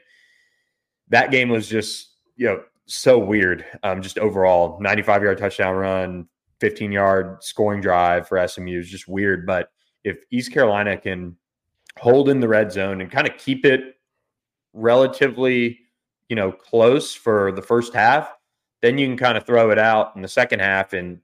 that 1.09 1.31
game 1.31 1.49
was 1.49 1.69
just, 1.69 2.15
you 2.35 2.47
know, 2.47 2.63
so 2.87 3.19
weird. 3.19 3.65
Um, 3.83 4.03
just 4.03 4.19
overall 4.19 4.79
95 4.81 5.23
yard 5.23 5.39
touchdown 5.39 5.75
run, 5.75 6.29
15 6.61 6.93
yard 6.93 7.43
scoring 7.43 7.81
drive 7.81 8.29
for 8.29 8.47
SMU 8.47 8.79
is 8.79 8.89
just 8.89 9.09
weird. 9.09 9.47
But 9.47 9.71
if 10.05 10.19
East 10.31 10.53
Carolina 10.53 10.97
can 10.97 11.37
hold 11.99 12.29
in 12.29 12.41
the 12.41 12.49
red 12.49 12.71
zone 12.71 13.01
and 13.01 13.11
kind 13.11 13.29
of 13.29 13.37
keep 13.39 13.65
it 13.65 13.97
relatively, 14.73 15.81
you 16.29 16.37
know, 16.37 16.53
close 16.53 17.15
for 17.15 17.53
the 17.53 17.63
first 17.63 17.95
half, 17.95 18.33
then 18.83 18.99
you 18.99 19.07
can 19.07 19.17
kind 19.17 19.37
of 19.37 19.45
throw 19.45 19.71
it 19.71 19.79
out 19.79 20.15
in 20.15 20.23
the 20.23 20.29
second 20.29 20.61
half 20.61 20.93
and 20.93 21.19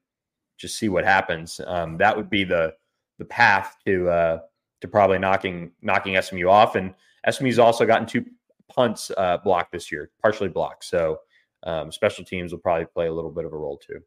just 0.58 0.78
see 0.78 0.88
what 0.88 1.04
happens. 1.04 1.60
Um, 1.66 1.96
that 1.98 2.16
would 2.16 2.30
be 2.30 2.44
the 2.44 2.74
the 3.18 3.24
path 3.24 3.76
to 3.86 4.08
uh, 4.08 4.38
to 4.80 4.88
probably 4.88 5.18
knocking 5.18 5.72
knocking 5.82 6.20
SMU 6.20 6.48
off. 6.48 6.74
And 6.74 6.94
SMU's 7.30 7.58
also 7.58 7.86
gotten 7.86 8.06
two 8.06 8.24
punts 8.68 9.10
uh, 9.16 9.38
blocked 9.38 9.72
this 9.72 9.92
year, 9.92 10.10
partially 10.20 10.48
blocked. 10.48 10.84
So 10.84 11.20
um, 11.64 11.92
special 11.92 12.24
teams 12.24 12.52
will 12.52 12.60
probably 12.60 12.86
play 12.86 13.06
a 13.06 13.12
little 13.12 13.30
bit 13.30 13.44
of 13.44 13.52
a 13.52 13.56
role 13.56 13.78
too. 13.78 14.00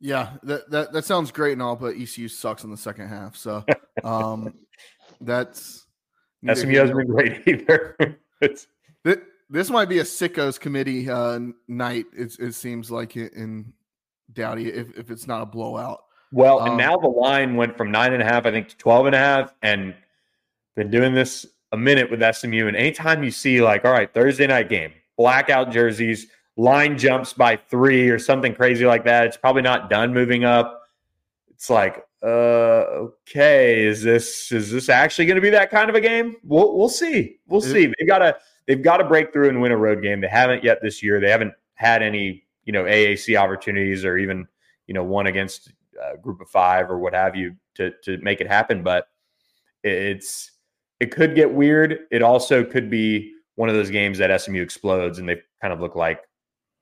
Yeah, 0.00 0.30
that, 0.42 0.70
that 0.70 0.92
that 0.92 1.04
sounds 1.04 1.30
great 1.30 1.52
and 1.52 1.62
all, 1.62 1.76
but 1.76 1.96
ECU 1.96 2.28
sucks 2.28 2.64
in 2.64 2.70
the 2.70 2.76
second 2.76 3.08
half. 3.08 3.36
So 3.36 3.64
um, 4.02 4.54
that's 5.20 5.86
SMU 6.52 6.76
hasn't 6.78 6.98
been 6.98 7.06
great 7.06 7.42
either. 7.46 8.18
it's 8.40 8.66
this 9.50 9.70
might 9.70 9.88
be 9.88 9.98
a 9.98 10.04
sickos 10.04 10.58
committee 10.58 11.08
uh, 11.08 11.38
night. 11.68 12.06
It, 12.16 12.36
it 12.38 12.54
seems 12.54 12.90
like 12.90 13.16
it 13.16 13.34
in 13.34 13.72
Dowdy 14.32 14.68
if, 14.68 14.96
if 14.98 15.10
it's 15.10 15.26
not 15.26 15.42
a 15.42 15.46
blowout. 15.46 16.00
Well, 16.32 16.60
um, 16.60 16.70
and 16.70 16.78
now 16.78 16.96
the 16.96 17.08
line 17.08 17.56
went 17.56 17.76
from 17.76 17.90
nine 17.90 18.12
and 18.12 18.22
a 18.22 18.24
half, 18.24 18.46
I 18.46 18.50
think, 18.50 18.68
to 18.68 18.76
12 18.76 19.06
and 19.06 19.14
a 19.14 19.18
half, 19.18 19.54
and 19.62 19.94
been 20.74 20.90
doing 20.90 21.14
this 21.14 21.46
a 21.72 21.76
minute 21.76 22.10
with 22.10 22.20
SMU. 22.34 22.66
And 22.66 22.76
anytime 22.76 23.22
you 23.22 23.30
see 23.30 23.62
like, 23.62 23.84
all 23.84 23.92
right, 23.92 24.12
Thursday 24.12 24.46
night 24.46 24.68
game, 24.68 24.92
blackout 25.16 25.70
jerseys, 25.70 26.26
line 26.56 26.96
jumps 26.98 27.32
by 27.32 27.56
three 27.56 28.08
or 28.08 28.18
something 28.18 28.54
crazy 28.54 28.84
like 28.86 29.04
that. 29.04 29.26
It's 29.26 29.36
probably 29.36 29.62
not 29.62 29.90
done 29.90 30.12
moving 30.12 30.44
up. 30.44 30.82
It's 31.50 31.70
like, 31.70 32.04
uh, 32.22 33.06
okay, 33.26 33.84
is 33.84 34.02
this 34.02 34.50
is 34.52 34.70
this 34.70 34.88
actually 34.88 35.26
going 35.26 35.36
to 35.36 35.42
be 35.42 35.50
that 35.50 35.70
kind 35.70 35.90
of 35.90 35.96
a 35.96 36.00
game? 36.00 36.36
We'll 36.42 36.76
we'll 36.76 36.88
see. 36.88 37.38
We'll 37.46 37.60
see. 37.60 37.86
They've 37.98 38.08
got 38.08 38.18
to 38.18 38.36
they've 38.66 38.82
got 38.82 38.98
to 38.98 39.04
break 39.04 39.32
through 39.32 39.50
and 39.50 39.60
win 39.60 39.72
a 39.72 39.76
road 39.76 40.02
game. 40.02 40.20
They 40.20 40.28
haven't 40.28 40.64
yet 40.64 40.80
this 40.82 41.02
year. 41.02 41.20
They 41.20 41.30
haven't 41.30 41.52
had 41.74 42.02
any 42.02 42.44
you 42.64 42.72
know 42.72 42.84
AAC 42.84 43.38
opportunities 43.38 44.04
or 44.04 44.16
even 44.16 44.46
you 44.86 44.94
know 44.94 45.04
one 45.04 45.26
against 45.26 45.72
a 46.02 46.16
group 46.16 46.40
of 46.40 46.48
five 46.48 46.90
or 46.90 46.98
what 46.98 47.14
have 47.14 47.36
you 47.36 47.56
to 47.74 47.92
to 48.04 48.18
make 48.18 48.40
it 48.40 48.48
happen. 48.48 48.82
But 48.82 49.08
it's 49.82 50.50
it 51.00 51.10
could 51.10 51.34
get 51.34 51.52
weird. 51.52 52.06
It 52.10 52.22
also 52.22 52.64
could 52.64 52.88
be 52.88 53.34
one 53.56 53.68
of 53.68 53.74
those 53.74 53.90
games 53.90 54.18
that 54.18 54.40
SMU 54.40 54.62
explodes 54.62 55.18
and 55.18 55.28
they 55.28 55.40
kind 55.60 55.72
of 55.72 55.80
look 55.80 55.94
like 55.94 56.22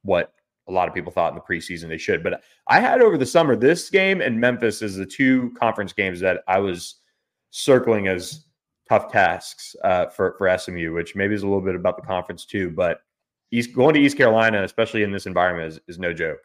what 0.03 0.33
a 0.69 0.73
lot 0.73 0.89
of 0.89 0.95
people 0.95 1.13
thought 1.13 1.33
in 1.33 1.35
the 1.35 1.41
preseason 1.41 1.89
they 1.89 1.99
should. 1.99 2.23
But 2.23 2.43
I 2.69 2.81
had 2.81 3.01
over 3.01 3.19
the 3.19 3.27
summer 3.27 3.57
this 3.57 3.91
game 3.91 4.21
and 4.21 4.41
Memphis 4.41 4.83
is 4.83 4.97
the 4.97 5.07
two 5.07 5.53
conference 5.59 5.93
games 5.93 6.21
that 6.21 6.43
I 6.47 6.59
was 6.59 6.97
circling 7.51 8.09
as 8.09 8.45
tough 8.89 9.11
tasks 9.11 9.75
uh, 9.85 10.07
for 10.07 10.35
for 10.39 10.57
SMU, 10.57 10.93
which 10.93 11.17
maybe 11.17 11.35
is 11.35 11.43
a 11.43 11.47
little 11.47 11.63
bit 11.63 11.75
about 11.75 11.97
the 11.97 12.03
conference 12.03 12.45
too. 12.45 12.71
But 12.71 13.01
East 13.51 13.75
going 13.75 13.95
to 13.95 14.01
East 14.01 14.17
Carolina, 14.17 14.63
especially 14.63 15.03
in 15.03 15.13
this 15.13 15.27
environment, 15.27 15.73
is, 15.73 15.81
is 15.89 15.99
no 15.99 16.13
joke. 16.13 16.41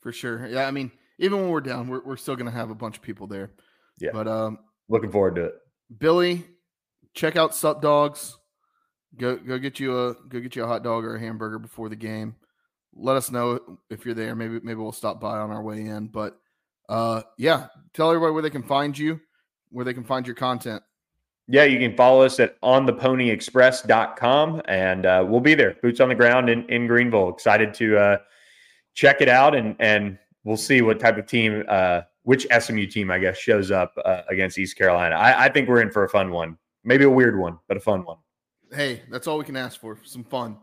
for 0.00 0.12
sure. 0.12 0.46
Yeah, 0.46 0.66
I 0.66 0.70
mean, 0.70 0.90
even 1.18 1.40
when 1.40 1.50
we're 1.50 1.60
down, 1.60 1.88
we're 1.88 2.02
we're 2.04 2.16
still 2.16 2.36
gonna 2.36 2.50
have 2.50 2.70
a 2.70 2.74
bunch 2.74 2.96
of 2.96 3.02
people 3.02 3.26
there. 3.26 3.50
Yeah. 3.98 4.10
But 4.12 4.28
um, 4.28 4.58
Looking 4.88 5.10
forward 5.10 5.36
to 5.36 5.44
it. 5.46 5.54
Billy, 5.98 6.44
check 7.14 7.36
out 7.36 7.54
Sup 7.54 7.80
Dogs. 7.80 8.36
Go 9.16 9.36
go 9.36 9.58
get 9.58 9.80
you 9.80 9.98
a 9.98 10.14
go 10.14 10.40
get 10.40 10.56
you 10.56 10.64
a 10.64 10.66
hot 10.66 10.82
dog 10.82 11.04
or 11.04 11.16
a 11.16 11.20
hamburger 11.20 11.58
before 11.58 11.88
the 11.88 11.96
game. 11.96 12.34
Let 12.96 13.16
us 13.16 13.30
know 13.30 13.78
if 13.90 14.04
you're 14.04 14.14
there. 14.14 14.34
Maybe 14.34 14.60
maybe 14.62 14.80
we'll 14.80 14.92
stop 14.92 15.20
by 15.20 15.38
on 15.38 15.50
our 15.50 15.62
way 15.62 15.86
in. 15.86 16.06
But 16.06 16.38
uh, 16.88 17.22
yeah, 17.38 17.66
tell 17.92 18.10
everybody 18.10 18.32
where 18.32 18.42
they 18.42 18.50
can 18.50 18.62
find 18.62 18.96
you, 18.96 19.20
where 19.70 19.84
they 19.84 19.94
can 19.94 20.04
find 20.04 20.26
your 20.26 20.36
content. 20.36 20.82
Yeah, 21.46 21.64
you 21.64 21.78
can 21.78 21.96
follow 21.96 22.22
us 22.22 22.40
at 22.40 22.58
ontheponyexpress.com 22.62 24.62
and 24.66 25.04
uh, 25.04 25.26
we'll 25.28 25.40
be 25.40 25.54
there, 25.54 25.76
boots 25.82 26.00
on 26.00 26.08
the 26.08 26.14
ground 26.14 26.48
in, 26.48 26.64
in 26.70 26.86
Greenville. 26.86 27.28
Excited 27.28 27.74
to 27.74 27.98
uh, 27.98 28.16
check 28.94 29.20
it 29.20 29.28
out 29.28 29.54
and 29.54 29.76
and 29.78 30.18
we'll 30.44 30.56
see 30.56 30.80
what 30.80 31.00
type 31.00 31.18
of 31.18 31.26
team, 31.26 31.64
uh, 31.68 32.02
which 32.22 32.46
SMU 32.58 32.86
team, 32.86 33.10
I 33.10 33.18
guess, 33.18 33.36
shows 33.36 33.70
up 33.70 33.92
uh, 34.04 34.22
against 34.28 34.58
East 34.58 34.78
Carolina. 34.78 35.16
I, 35.16 35.46
I 35.46 35.48
think 35.48 35.68
we're 35.68 35.82
in 35.82 35.90
for 35.90 36.04
a 36.04 36.08
fun 36.08 36.30
one, 36.30 36.56
maybe 36.82 37.04
a 37.04 37.10
weird 37.10 37.38
one, 37.38 37.58
but 37.68 37.76
a 37.76 37.80
fun 37.80 38.04
one. 38.04 38.18
Hey, 38.72 39.02
that's 39.10 39.26
all 39.26 39.38
we 39.38 39.44
can 39.44 39.56
ask 39.56 39.80
for. 39.80 39.98
Some 40.04 40.24
fun. 40.24 40.56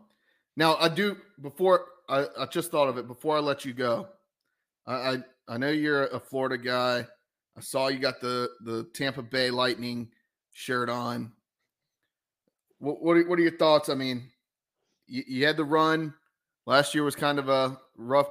Now, 0.56 0.76
I 0.76 0.88
do 0.88 1.16
before 1.40 1.86
I, 2.08 2.26
I 2.38 2.46
just 2.46 2.70
thought 2.70 2.88
of 2.88 2.98
it 2.98 3.06
before 3.06 3.36
I 3.36 3.40
let 3.40 3.64
you 3.64 3.72
go. 3.72 4.08
I, 4.86 4.94
I 4.94 5.18
I 5.48 5.58
know 5.58 5.70
you're 5.70 6.06
a 6.06 6.20
Florida 6.20 6.58
guy. 6.58 7.06
I 7.56 7.60
saw 7.60 7.88
you 7.88 7.98
got 7.98 8.20
the 8.20 8.50
the 8.64 8.84
Tampa 8.94 9.22
Bay 9.22 9.50
Lightning 9.50 10.10
shirt 10.52 10.88
on. 10.88 11.32
What 12.78 13.02
what 13.02 13.16
are, 13.16 13.28
what 13.28 13.38
are 13.38 13.42
your 13.42 13.56
thoughts? 13.56 13.88
I 13.88 13.94
mean, 13.94 14.24
you, 15.06 15.22
you 15.26 15.46
had 15.46 15.56
the 15.56 15.64
run 15.64 16.14
last 16.66 16.94
year 16.94 17.04
was 17.04 17.16
kind 17.16 17.38
of 17.38 17.48
a 17.48 17.78
rough 17.96 18.30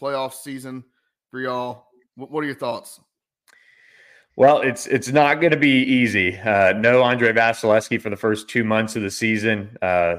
playoff 0.00 0.32
season 0.32 0.84
for 1.30 1.40
y'all. 1.40 1.86
What, 2.16 2.30
what 2.30 2.42
are 2.42 2.46
your 2.46 2.56
thoughts? 2.56 3.00
Well, 4.36 4.62
it's 4.62 4.86
it's 4.86 5.12
not 5.12 5.40
going 5.40 5.52
to 5.52 5.56
be 5.56 5.82
easy. 5.84 6.36
Uh, 6.36 6.72
no 6.72 7.02
Andrei 7.04 7.32
Vasilevskiy 7.32 8.00
for 8.00 8.10
the 8.10 8.16
first 8.16 8.48
two 8.48 8.64
months 8.64 8.96
of 8.96 9.02
the 9.02 9.10
season. 9.10 9.76
Uh, 9.80 10.16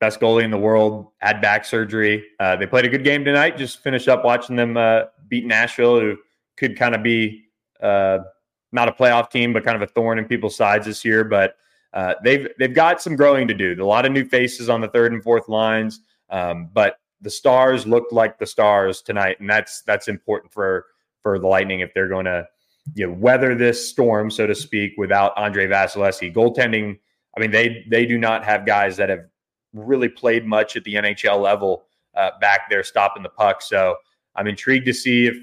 best 0.00 0.20
goalie 0.20 0.44
in 0.44 0.50
the 0.50 0.58
world 0.58 1.08
had 1.18 1.40
back 1.40 1.64
surgery. 1.64 2.24
Uh, 2.38 2.56
they 2.56 2.66
played 2.66 2.84
a 2.84 2.88
good 2.88 3.04
game 3.04 3.24
tonight. 3.24 3.56
Just 3.56 3.82
finished 3.82 4.08
up 4.08 4.24
watching 4.24 4.56
them 4.56 4.76
uh, 4.76 5.02
beat 5.28 5.46
Nashville, 5.46 6.00
who 6.00 6.16
could 6.56 6.78
kind 6.78 6.94
of 6.94 7.02
be 7.02 7.44
uh, 7.80 8.18
not 8.72 8.88
a 8.88 8.92
playoff 8.92 9.30
team, 9.30 9.52
but 9.52 9.64
kind 9.64 9.76
of 9.76 9.82
a 9.82 9.92
thorn 9.92 10.18
in 10.18 10.26
people's 10.26 10.56
sides 10.56 10.86
this 10.86 11.04
year. 11.04 11.24
But 11.24 11.56
uh, 11.92 12.14
they've 12.22 12.48
they've 12.58 12.74
got 12.74 13.00
some 13.00 13.16
growing 13.16 13.48
to 13.48 13.54
do. 13.54 13.74
A 13.80 13.84
lot 13.84 14.04
of 14.04 14.12
new 14.12 14.24
faces 14.24 14.68
on 14.68 14.80
the 14.80 14.88
third 14.88 15.12
and 15.12 15.22
fourth 15.22 15.48
lines, 15.48 16.00
um, 16.30 16.68
but 16.72 16.98
the 17.22 17.30
stars 17.30 17.86
looked 17.86 18.12
like 18.12 18.38
the 18.38 18.46
stars 18.46 19.00
tonight, 19.00 19.40
and 19.40 19.48
that's 19.48 19.82
that's 19.82 20.08
important 20.08 20.52
for 20.52 20.86
for 21.22 21.38
the 21.38 21.46
Lightning 21.46 21.80
if 21.80 21.94
they're 21.94 22.08
going 22.08 22.26
to 22.26 22.46
you 22.94 23.06
know 23.06 23.12
weather 23.14 23.54
this 23.54 23.88
storm, 23.88 24.30
so 24.30 24.46
to 24.46 24.54
speak, 24.54 24.92
without 24.98 25.32
Andrei 25.38 25.66
Vasilevskiy. 25.66 26.34
Goaltending, 26.34 26.98
I 27.36 27.40
mean 27.40 27.50
they 27.50 27.84
they 27.90 28.04
do 28.04 28.18
not 28.18 28.44
have 28.44 28.66
guys 28.66 28.96
that 28.98 29.08
have 29.08 29.24
really 29.78 30.08
played 30.08 30.46
much 30.46 30.76
at 30.76 30.84
the 30.84 30.94
NHL 30.94 31.40
level 31.40 31.84
uh, 32.14 32.30
back 32.40 32.68
there 32.70 32.82
stopping 32.82 33.22
the 33.22 33.28
puck. 33.28 33.62
So 33.62 33.96
I'm 34.34 34.46
intrigued 34.46 34.86
to 34.86 34.94
see 34.94 35.26
if 35.26 35.36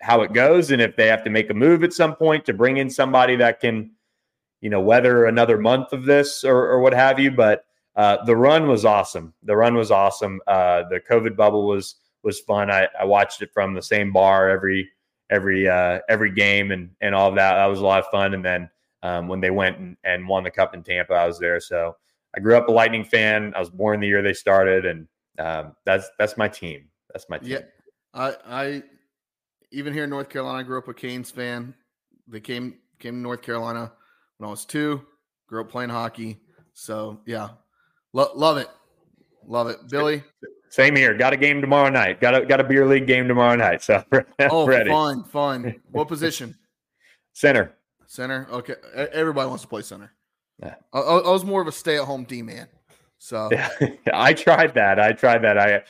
how 0.00 0.22
it 0.22 0.32
goes 0.32 0.70
and 0.70 0.80
if 0.80 0.96
they 0.96 1.08
have 1.08 1.24
to 1.24 1.30
make 1.30 1.50
a 1.50 1.54
move 1.54 1.84
at 1.84 1.92
some 1.92 2.16
point 2.16 2.44
to 2.46 2.54
bring 2.54 2.78
in 2.78 2.88
somebody 2.88 3.36
that 3.36 3.60
can, 3.60 3.90
you 4.60 4.70
know, 4.70 4.80
weather 4.80 5.26
another 5.26 5.58
month 5.58 5.92
of 5.92 6.04
this 6.04 6.42
or, 6.42 6.68
or 6.70 6.80
what 6.80 6.94
have 6.94 7.18
you. 7.18 7.30
But 7.30 7.64
uh, 7.96 8.24
the 8.24 8.36
run 8.36 8.66
was 8.66 8.84
awesome. 8.84 9.34
The 9.42 9.56
run 9.56 9.74
was 9.74 9.90
awesome. 9.90 10.40
Uh, 10.46 10.84
the 10.88 11.00
COVID 11.00 11.36
bubble 11.36 11.66
was 11.66 11.96
was 12.22 12.40
fun. 12.40 12.70
I, 12.70 12.88
I 12.98 13.04
watched 13.04 13.42
it 13.42 13.50
from 13.52 13.74
the 13.74 13.82
same 13.82 14.12
bar 14.12 14.48
every 14.48 14.88
every 15.30 15.68
uh, 15.68 16.00
every 16.08 16.30
game 16.30 16.70
and 16.70 16.90
and 17.00 17.14
all 17.14 17.28
of 17.28 17.34
that. 17.36 17.54
That 17.54 17.66
was 17.66 17.80
a 17.80 17.84
lot 17.84 18.00
of 18.00 18.10
fun. 18.10 18.34
And 18.34 18.44
then 18.44 18.70
um, 19.02 19.28
when 19.28 19.40
they 19.40 19.50
went 19.50 19.78
and, 19.78 19.96
and 20.04 20.28
won 20.28 20.44
the 20.44 20.50
cup 20.50 20.74
in 20.74 20.82
Tampa, 20.82 21.14
I 21.14 21.26
was 21.26 21.38
there. 21.38 21.60
So 21.60 21.96
I 22.36 22.40
grew 22.40 22.56
up 22.56 22.68
a 22.68 22.72
Lightning 22.72 23.04
fan. 23.04 23.52
I 23.56 23.60
was 23.60 23.70
born 23.70 24.00
the 24.00 24.06
year 24.06 24.22
they 24.22 24.32
started, 24.32 24.86
and 24.86 25.08
um, 25.38 25.74
that's 25.84 26.08
that's 26.18 26.36
my 26.36 26.48
team. 26.48 26.88
That's 27.12 27.28
my 27.28 27.38
team. 27.38 27.50
Yeah, 27.50 27.60
I 28.14 28.36
I 28.46 28.82
even 29.72 29.92
here 29.92 30.04
in 30.04 30.10
North 30.10 30.28
Carolina, 30.28 30.58
I 30.58 30.62
grew 30.62 30.78
up 30.78 30.88
a 30.88 30.94
Canes 30.94 31.30
fan. 31.30 31.74
They 32.28 32.40
came 32.40 32.78
came 32.98 33.14
to 33.14 33.20
North 33.20 33.42
Carolina 33.42 33.92
when 34.38 34.48
I 34.48 34.50
was 34.50 34.64
two. 34.64 35.02
Grew 35.48 35.62
up 35.62 35.68
playing 35.68 35.90
hockey, 35.90 36.38
so 36.72 37.20
yeah, 37.26 37.48
Lo- 38.12 38.32
love 38.34 38.56
it, 38.56 38.68
love 39.46 39.68
it, 39.68 39.78
Billy. 39.88 40.22
Same 40.70 40.94
here. 40.96 41.14
Got 41.14 41.32
a 41.32 41.36
game 41.36 41.60
tomorrow 41.60 41.90
night. 41.90 42.20
Got 42.20 42.34
a 42.34 42.46
got 42.46 42.60
a 42.60 42.64
beer 42.64 42.86
league 42.86 43.06
game 43.06 43.28
tomorrow 43.28 43.56
night. 43.56 43.82
So 43.82 44.04
oh, 44.50 44.66
ready. 44.66 44.90
fun, 44.90 45.24
fun. 45.24 45.76
What 45.90 46.08
position? 46.08 46.56
Center. 47.32 47.76
Center. 48.06 48.48
Okay, 48.50 48.74
everybody 48.94 49.48
wants 49.48 49.62
to 49.62 49.68
play 49.68 49.82
center. 49.82 50.12
Yeah. 50.62 50.74
I, 50.92 50.98
I 50.98 51.30
was 51.30 51.44
more 51.44 51.62
of 51.62 51.68
a 51.68 51.72
stay 51.72 51.96
at 51.96 52.04
home 52.04 52.24
D 52.24 52.42
man. 52.42 52.68
So 53.18 53.48
yeah, 53.52 53.68
I 54.12 54.32
tried 54.32 54.74
that. 54.74 54.98
I 54.98 55.12
tried 55.12 55.42
that. 55.42 55.58
I 55.58 55.82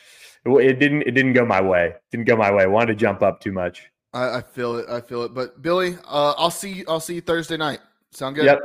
it 0.45 0.79
didn't 0.79 1.03
it 1.03 1.11
didn't 1.11 1.33
go 1.33 1.45
my 1.45 1.61
way. 1.61 1.95
Didn't 2.11 2.25
go 2.25 2.35
my 2.35 2.51
way. 2.51 2.67
Wanted 2.67 2.93
to 2.93 2.95
jump 2.95 3.21
up 3.21 3.39
too 3.39 3.51
much. 3.51 3.91
I, 4.13 4.37
I 4.37 4.41
feel 4.41 4.77
it. 4.77 4.89
I 4.89 5.01
feel 5.01 5.23
it. 5.23 5.33
But 5.33 5.61
Billy, 5.61 5.97
uh, 6.05 6.33
I'll 6.37 6.51
see 6.51 6.71
you. 6.71 6.85
I'll 6.87 6.99
see 6.99 7.15
you 7.15 7.21
Thursday 7.21 7.57
night. 7.57 7.79
Sound 8.11 8.35
good? 8.35 8.45
Yep. 8.45 8.59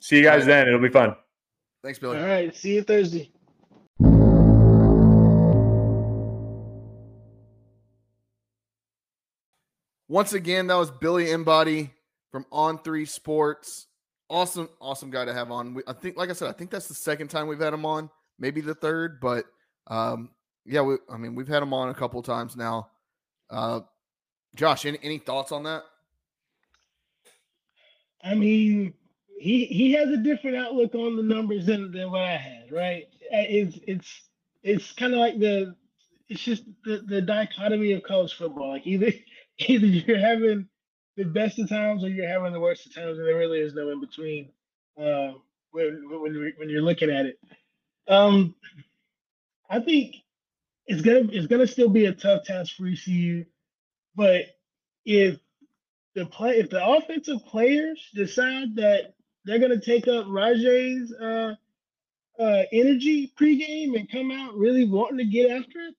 See 0.00 0.16
you 0.16 0.22
guys 0.22 0.40
right. 0.40 0.46
then. 0.46 0.68
It'll 0.68 0.80
be 0.80 0.88
fun. 0.88 1.14
Thanks, 1.82 1.98
Billy. 1.98 2.18
All 2.18 2.26
right. 2.26 2.54
See 2.54 2.74
you 2.74 2.82
Thursday. 2.82 3.30
Once 10.08 10.32
again, 10.32 10.68
that 10.68 10.76
was 10.76 10.90
Billy 10.90 11.30
Embody 11.30 11.90
from 12.32 12.44
On3 12.50 13.06
Sports. 13.06 13.88
Awesome, 14.30 14.68
awesome 14.80 15.10
guy 15.10 15.24
to 15.24 15.32
have 15.32 15.50
on. 15.50 15.74
We, 15.74 15.82
I 15.86 15.92
think, 15.94 16.16
like 16.16 16.30
I 16.30 16.34
said, 16.34 16.48
I 16.48 16.52
think 16.52 16.70
that's 16.70 16.88
the 16.88 16.94
second 16.94 17.28
time 17.28 17.46
we've 17.46 17.60
had 17.60 17.72
him 17.72 17.86
on, 17.86 18.10
maybe 18.38 18.60
the 18.60 18.74
third, 18.74 19.20
but 19.20 19.46
um, 19.86 20.30
yeah, 20.66 20.82
we, 20.82 20.96
I 21.10 21.16
mean, 21.16 21.34
we've 21.34 21.48
had 21.48 21.62
him 21.62 21.72
on 21.72 21.88
a 21.88 21.94
couple 21.94 22.22
times 22.22 22.56
now. 22.56 22.90
Uh, 23.48 23.80
Josh, 24.54 24.84
any, 24.84 24.98
any 25.02 25.18
thoughts 25.18 25.50
on 25.50 25.62
that? 25.62 25.84
I 28.22 28.34
mean, 28.34 28.92
he 29.38 29.66
he 29.66 29.92
has 29.92 30.08
a 30.08 30.16
different 30.16 30.56
outlook 30.56 30.94
on 30.94 31.16
the 31.16 31.22
numbers 31.22 31.66
than, 31.66 31.92
than 31.92 32.10
what 32.10 32.22
I 32.22 32.36
had, 32.36 32.72
right? 32.72 33.06
It's 33.30 33.78
it's 33.86 34.22
it's 34.62 34.92
kind 34.92 35.14
of 35.14 35.20
like 35.20 35.38
the 35.38 35.74
it's 36.28 36.42
just 36.42 36.64
the, 36.84 36.98
the 37.06 37.22
dichotomy 37.22 37.92
of 37.92 38.02
college 38.02 38.34
football. 38.34 38.70
Like 38.70 38.86
either 38.86 39.12
either 39.58 39.86
you're 39.86 40.18
having 40.18 40.68
the 41.18 41.24
best 41.24 41.58
of 41.58 41.68
times 41.68 42.04
or 42.04 42.08
you're 42.08 42.28
having 42.28 42.52
the 42.52 42.60
worst 42.60 42.86
of 42.86 42.94
times, 42.94 43.18
and 43.18 43.26
there 43.26 43.36
really 43.36 43.58
is 43.58 43.74
no 43.74 43.90
in 43.90 44.00
between 44.00 44.48
uh, 44.96 45.32
when 45.72 46.08
when 46.08 46.52
when 46.56 46.70
you're 46.70 46.80
looking 46.80 47.10
at 47.10 47.26
it. 47.26 47.40
Um, 48.06 48.54
I 49.68 49.80
think 49.80 50.14
it's 50.86 51.02
gonna 51.02 51.28
it's 51.32 51.48
gonna 51.48 51.66
still 51.66 51.88
be 51.88 52.06
a 52.06 52.12
tough 52.14 52.44
task 52.44 52.76
for 52.76 52.86
ECU, 52.86 53.44
but 54.14 54.44
if 55.04 55.40
the 56.14 56.24
play 56.24 56.58
if 56.60 56.70
the 56.70 56.86
offensive 56.86 57.44
players 57.46 58.00
decide 58.14 58.76
that 58.76 59.14
they're 59.44 59.58
gonna 59.58 59.80
take 59.80 60.06
up 60.06 60.26
Rajay's 60.28 61.12
uh, 61.12 61.56
uh, 62.38 62.62
energy 62.70 63.32
pregame 63.36 63.98
and 63.98 64.10
come 64.10 64.30
out 64.30 64.54
really 64.54 64.84
wanting 64.88 65.18
to 65.18 65.24
get 65.24 65.50
after 65.50 65.80
it, 65.80 65.94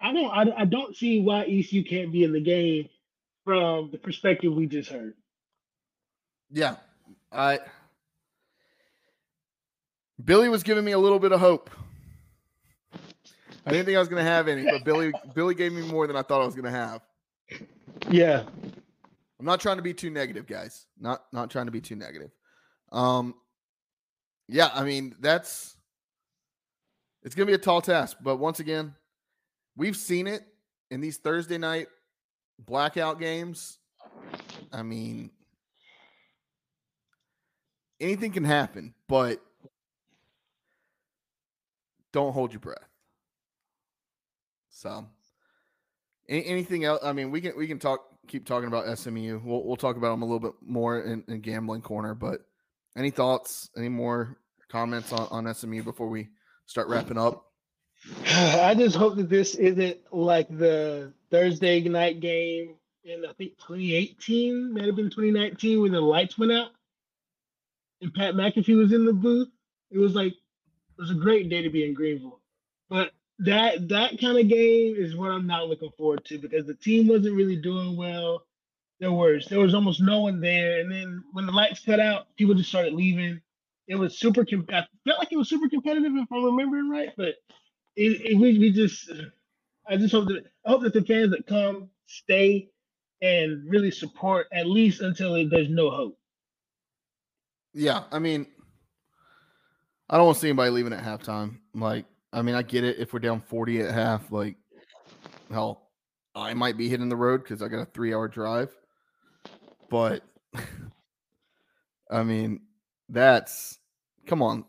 I 0.00 0.14
don't 0.14 0.30
I, 0.30 0.62
I 0.62 0.64
don't 0.64 0.96
see 0.96 1.20
why 1.20 1.42
ECU 1.42 1.84
can't 1.84 2.10
be 2.12 2.24
in 2.24 2.32
the 2.32 2.40
game 2.40 2.88
from 3.46 3.90
the 3.92 3.96
perspective 3.96 4.52
we 4.52 4.66
just 4.66 4.90
heard. 4.90 5.14
Yeah, 6.50 6.76
I 7.32 7.60
Billy 10.22 10.48
was 10.48 10.62
giving 10.62 10.84
me 10.84 10.92
a 10.92 10.98
little 10.98 11.20
bit 11.20 11.32
of 11.32 11.40
hope. 11.40 11.70
I 13.64 13.70
didn't 13.70 13.86
think 13.86 13.96
I 13.96 14.00
was 14.00 14.08
going 14.08 14.22
to 14.24 14.30
have 14.30 14.48
any, 14.48 14.64
but 14.64 14.84
Billy 14.84 15.12
Billy 15.34 15.54
gave 15.54 15.72
me 15.72 15.82
more 15.82 16.06
than 16.06 16.16
I 16.16 16.22
thought 16.22 16.42
I 16.42 16.44
was 16.44 16.54
going 16.54 16.64
to 16.64 16.70
have. 16.70 17.00
Yeah. 18.10 18.42
I'm 19.38 19.46
not 19.46 19.60
trying 19.60 19.76
to 19.76 19.82
be 19.82 19.94
too 19.94 20.10
negative, 20.10 20.46
guys. 20.46 20.86
Not 21.00 21.22
not 21.32 21.50
trying 21.50 21.66
to 21.66 21.72
be 21.72 21.80
too 21.80 21.96
negative. 21.96 22.30
Um 22.92 23.34
yeah, 24.48 24.70
I 24.72 24.84
mean, 24.84 25.14
that's 25.20 25.76
it's 27.22 27.34
going 27.34 27.46
to 27.46 27.50
be 27.50 27.54
a 27.54 27.58
tall 27.58 27.80
task, 27.80 28.18
but 28.22 28.36
once 28.36 28.60
again, 28.60 28.94
we've 29.76 29.96
seen 29.96 30.28
it 30.28 30.42
in 30.90 31.00
these 31.00 31.16
Thursday 31.16 31.58
night 31.58 31.88
blackout 32.58 33.20
games. 33.20 33.78
I 34.72 34.82
mean, 34.82 35.30
anything 38.00 38.32
can 38.32 38.44
happen, 38.44 38.94
but 39.08 39.40
don't 42.12 42.32
hold 42.32 42.52
your 42.52 42.60
breath. 42.60 42.78
So, 44.70 45.06
anything 46.28 46.84
else? 46.84 47.00
I 47.02 47.12
mean, 47.12 47.30
we 47.30 47.40
can 47.40 47.56
we 47.56 47.66
can 47.66 47.78
talk, 47.78 48.04
keep 48.28 48.46
talking 48.46 48.68
about 48.68 48.98
SMU. 48.98 49.40
We'll 49.42 49.64
we'll 49.64 49.76
talk 49.76 49.96
about 49.96 50.10
them 50.10 50.22
a 50.22 50.26
little 50.26 50.40
bit 50.40 50.52
more 50.60 51.00
in, 51.00 51.24
in 51.28 51.40
gambling 51.40 51.82
corner. 51.82 52.14
But 52.14 52.40
any 52.96 53.10
thoughts? 53.10 53.70
Any 53.76 53.88
more 53.88 54.36
comments 54.68 55.12
on 55.12 55.46
on 55.46 55.54
SMU 55.54 55.82
before 55.82 56.08
we 56.08 56.28
start 56.66 56.88
wrapping 56.88 57.18
up? 57.18 57.45
I 58.26 58.74
just 58.76 58.96
hope 58.96 59.16
that 59.16 59.28
this 59.28 59.54
isn't 59.54 59.98
like 60.12 60.48
the 60.48 61.12
Thursday 61.30 61.80
night 61.80 62.20
game 62.20 62.74
in 63.04 63.24
I 63.24 63.32
think 63.34 63.52
2018, 63.58 64.72
might 64.72 64.86
have 64.86 64.96
been 64.96 65.10
2019 65.10 65.80
when 65.80 65.92
the 65.92 66.00
lights 66.00 66.38
went 66.38 66.52
out 66.52 66.70
and 68.00 68.12
Pat 68.12 68.34
McAfee 68.34 68.76
was 68.76 68.92
in 68.92 69.04
the 69.04 69.12
booth. 69.12 69.48
It 69.90 69.98
was 69.98 70.14
like 70.14 70.32
it 70.32 71.00
was 71.00 71.10
a 71.10 71.14
great 71.14 71.48
day 71.48 71.62
to 71.62 71.70
be 71.70 71.84
in 71.84 71.94
Greenville. 71.94 72.40
But 72.88 73.12
that 73.38 73.88
that 73.88 74.20
kind 74.20 74.38
of 74.38 74.48
game 74.48 74.94
is 74.96 75.16
what 75.16 75.30
I'm 75.30 75.46
not 75.46 75.68
looking 75.68 75.90
forward 75.96 76.24
to 76.26 76.38
because 76.38 76.66
the 76.66 76.74
team 76.74 77.08
wasn't 77.08 77.36
really 77.36 77.56
doing 77.56 77.96
well. 77.96 78.44
There 78.98 79.12
was 79.12 79.46
there 79.46 79.60
was 79.60 79.74
almost 79.74 80.00
no 80.00 80.20
one 80.22 80.40
there, 80.40 80.80
and 80.80 80.90
then 80.90 81.22
when 81.32 81.46
the 81.46 81.52
lights 81.52 81.80
cut 81.84 82.00
out, 82.00 82.34
people 82.36 82.54
just 82.54 82.68
started 82.68 82.94
leaving. 82.94 83.40
It 83.88 83.96
was 83.96 84.18
super. 84.18 84.42
I 84.42 84.86
felt 85.04 85.18
like 85.18 85.32
it 85.32 85.36
was 85.36 85.48
super 85.48 85.68
competitive 85.68 86.12
if 86.14 86.32
I'm 86.32 86.44
remembering 86.44 86.90
right, 86.90 87.10
but 87.16 87.34
it, 87.96 88.32
it 88.32 88.38
we, 88.38 88.58
we 88.58 88.70
just 88.70 89.10
I 89.88 89.96
just 89.96 90.12
hope 90.12 90.28
that 90.28 90.44
I 90.64 90.70
hope 90.70 90.82
that 90.82 90.92
the 90.92 91.02
fans 91.02 91.30
that 91.30 91.46
come 91.46 91.88
stay 92.06 92.68
and 93.22 93.62
really 93.68 93.90
support 93.90 94.46
at 94.52 94.66
least 94.66 95.00
until 95.00 95.32
there's 95.48 95.70
no 95.70 95.90
hope. 95.90 96.18
Yeah, 97.72 98.04
I 98.10 98.18
mean, 98.18 98.46
I 100.08 100.16
don't 100.16 100.26
want 100.26 100.36
to 100.36 100.40
see 100.40 100.48
anybody 100.48 100.70
leaving 100.70 100.92
at 100.92 101.04
halftime. 101.04 101.58
Like, 101.74 102.06
I 102.32 102.42
mean, 102.42 102.54
I 102.54 102.62
get 102.62 102.84
it 102.84 102.98
if 102.98 103.12
we're 103.12 103.18
down 103.18 103.40
40 103.40 103.80
at 103.80 103.94
half. 103.94 104.30
Like, 104.30 104.56
hell, 105.50 105.88
I 106.34 106.54
might 106.54 106.76
be 106.76 106.88
hitting 106.88 107.08
the 107.08 107.16
road 107.16 107.42
because 107.42 107.62
I 107.62 107.68
got 107.68 107.80
a 107.80 107.86
three 107.86 108.14
hour 108.14 108.28
drive. 108.28 108.74
But, 109.88 110.22
I 112.10 112.22
mean, 112.22 112.60
that's 113.08 113.78
come 114.26 114.42
on, 114.42 114.64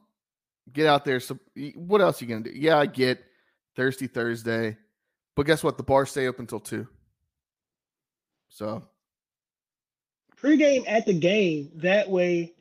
get 0.73 0.87
out 0.87 1.05
there. 1.05 1.19
So, 1.19 1.39
what 1.75 2.01
else 2.01 2.21
are 2.21 2.25
you 2.25 2.29
gonna 2.29 2.43
do? 2.43 2.51
Yeah, 2.53 2.77
I 2.77 2.85
get 2.85 3.23
Thirsty 3.75 4.07
Thursday, 4.07 4.77
but 5.35 5.45
guess 5.45 5.63
what? 5.63 5.77
The 5.77 5.83
bars 5.83 6.11
stay 6.11 6.27
open 6.27 6.43
until 6.43 6.59
two. 6.59 6.87
So, 8.49 8.83
pregame 10.41 10.83
at 10.87 11.05
the 11.05 11.17
game. 11.17 11.71
That 11.75 12.09
way, 12.09 12.53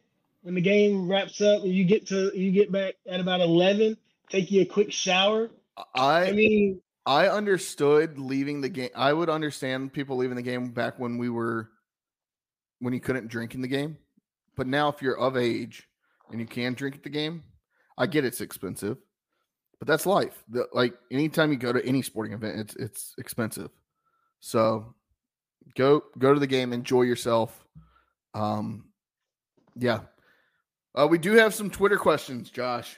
when 0.43 0.55
the 0.55 0.61
game 0.61 1.09
wraps 1.09 1.41
up 1.41 1.63
and 1.63 1.73
you 1.73 1.85
get 1.85 2.07
to 2.09 2.33
you 2.35 2.53
get 2.53 2.73
back 2.73 2.95
at 3.09 3.21
about 3.21 3.41
eleven, 3.41 3.97
take 4.29 4.51
you 4.51 4.63
a 4.63 4.67
quick 4.67 4.93
shower. 4.93 5.51
I, 5.95 6.29
I 6.29 6.33
mean, 6.33 6.81
I 7.05 7.29
understood 7.29 8.19
leaving 8.19 8.61
the 8.61 8.69
game. 8.69 8.91
I 8.95 9.13
would 9.13 9.29
understand 9.29 9.93
people 9.93 10.17
leaving 10.17 10.37
the 10.37 10.43
game 10.43 10.71
back 10.71 10.99
when 10.99 11.19
we 11.19 11.29
were 11.29 11.71
when 12.81 12.93
you 12.93 13.01
couldn't 13.01 13.29
drink 13.29 13.55
in 13.55 13.61
the 13.61 13.69
game. 13.69 13.99
But 14.57 14.67
now, 14.67 14.89
if 14.89 15.03
you're 15.03 15.19
of 15.19 15.37
age 15.37 15.87
and 16.31 16.41
you 16.41 16.47
can 16.47 16.75
drink 16.75 16.97
at 16.97 17.03
the 17.03 17.11
game, 17.11 17.43
I 17.99 18.07
get 18.07 18.25
it's 18.25 18.41
expensive, 18.41 18.99
but 19.79 19.89
that's 19.89 20.07
life. 20.07 20.45
The, 20.49 20.69
like 20.73 20.95
anytime 21.11 21.51
you 21.51 21.59
go 21.59 21.73
to 21.73 21.85
any 21.85 22.03
sporting 22.03 22.35
event, 22.35 22.59
it's 22.59 22.77
it's 22.77 23.15
expensive. 23.19 23.71
So 24.41 24.95
go 25.75 26.03
go 26.19 26.35
to 26.35 26.41
the 26.41 26.47
game, 26.47 26.73
enjoy 26.73 27.03
yourself. 27.03 27.65
Um, 28.35 28.87
yeah. 29.75 30.01
Uh, 30.95 31.07
we 31.09 31.19
do 31.19 31.33
have 31.33 31.55
some 31.55 31.71
Twitter 31.71 31.99
questions, 31.99 32.51
Josh. 32.51 32.97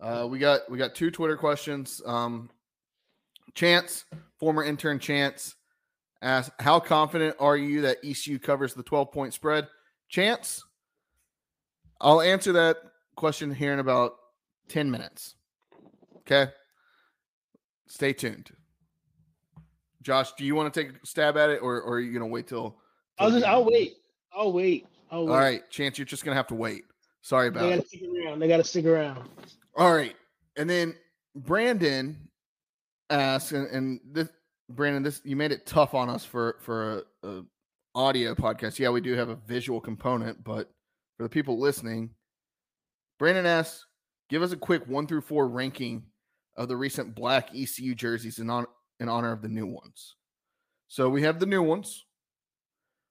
Uh, 0.00 0.26
we 0.28 0.38
got 0.38 0.68
we 0.70 0.78
got 0.78 0.94
two 0.94 1.10
Twitter 1.10 1.36
questions. 1.36 2.00
Um, 2.04 2.50
Chance, 3.54 4.04
former 4.38 4.64
intern 4.64 4.98
Chance, 4.98 5.56
asked, 6.22 6.52
"How 6.58 6.80
confident 6.80 7.36
are 7.38 7.56
you 7.56 7.82
that 7.82 7.98
ECU 8.04 8.38
covers 8.38 8.74
the 8.74 8.82
12 8.82 9.12
point 9.12 9.34
spread?" 9.34 9.68
Chance, 10.08 10.64
I'll 12.00 12.20
answer 12.20 12.52
that 12.52 12.78
question 13.16 13.54
here 13.54 13.72
in 13.72 13.78
about 13.78 14.14
10 14.70 14.90
minutes. 14.90 15.34
Okay. 16.18 16.50
Stay 17.86 18.12
tuned. 18.12 18.50
Josh, 20.00 20.32
do 20.38 20.44
you 20.44 20.54
want 20.54 20.72
to 20.72 20.82
take 20.82 20.94
a 21.02 21.06
stab 21.06 21.36
at 21.36 21.50
it 21.50 21.60
or, 21.60 21.82
or 21.82 21.94
are 21.94 22.00
you 22.00 22.12
going 22.12 22.22
to 22.22 22.32
wait 22.32 22.46
till? 22.46 22.70
till 22.70 22.76
I'll 23.18 23.30
just, 23.30 23.44
I'll 23.44 23.64
wait. 23.64 23.96
I'll 24.32 24.52
wait. 24.52 24.86
I'll 25.10 25.26
wait. 25.26 25.32
All 25.32 25.38
right. 25.38 25.70
Chance, 25.70 25.98
you're 25.98 26.06
just 26.06 26.24
going 26.24 26.32
to 26.32 26.36
have 26.36 26.46
to 26.46 26.54
wait. 26.54 26.84
Sorry 27.20 27.48
about 27.48 27.62
they 27.64 27.70
gotta 27.70 27.82
it. 27.82 27.88
Stick 27.88 28.02
around. 28.02 28.38
They 28.38 28.48
got 28.48 28.56
to 28.56 28.64
stick 28.64 28.86
around. 28.86 29.28
All 29.76 29.92
right. 29.92 30.16
And 30.56 30.70
then 30.70 30.94
Brandon 31.34 32.16
asks, 33.10 33.52
and, 33.52 33.66
and 33.68 34.00
this, 34.10 34.28
Brandon, 34.70 35.02
this 35.02 35.20
you 35.24 35.36
made 35.36 35.52
it 35.52 35.66
tough 35.66 35.94
on 35.94 36.08
us 36.08 36.24
for 36.24 36.56
for 36.60 37.04
a, 37.22 37.28
a 37.28 37.42
audio 37.94 38.34
podcast. 38.34 38.78
Yeah, 38.78 38.90
we 38.90 39.00
do 39.00 39.14
have 39.14 39.28
a 39.28 39.34
visual 39.34 39.80
component, 39.80 40.42
but 40.44 40.70
for 41.16 41.24
the 41.24 41.28
people 41.28 41.58
listening, 41.58 42.10
Brandon 43.18 43.46
asks, 43.46 43.84
give 44.30 44.42
us 44.42 44.52
a 44.52 44.56
quick 44.56 44.86
one 44.86 45.06
through 45.06 45.20
four 45.20 45.48
ranking 45.48 46.04
of 46.56 46.68
the 46.68 46.76
recent 46.76 47.14
black 47.14 47.50
ECU 47.54 47.94
jerseys 47.94 48.38
in, 48.38 48.48
on, 48.48 48.66
in 48.98 49.08
honor 49.08 49.32
of 49.32 49.42
the 49.42 49.48
new 49.48 49.66
ones. 49.66 50.14
So 50.88 51.08
we 51.08 51.22
have 51.22 51.38
the 51.38 51.46
new 51.46 51.62
ones. 51.62 52.04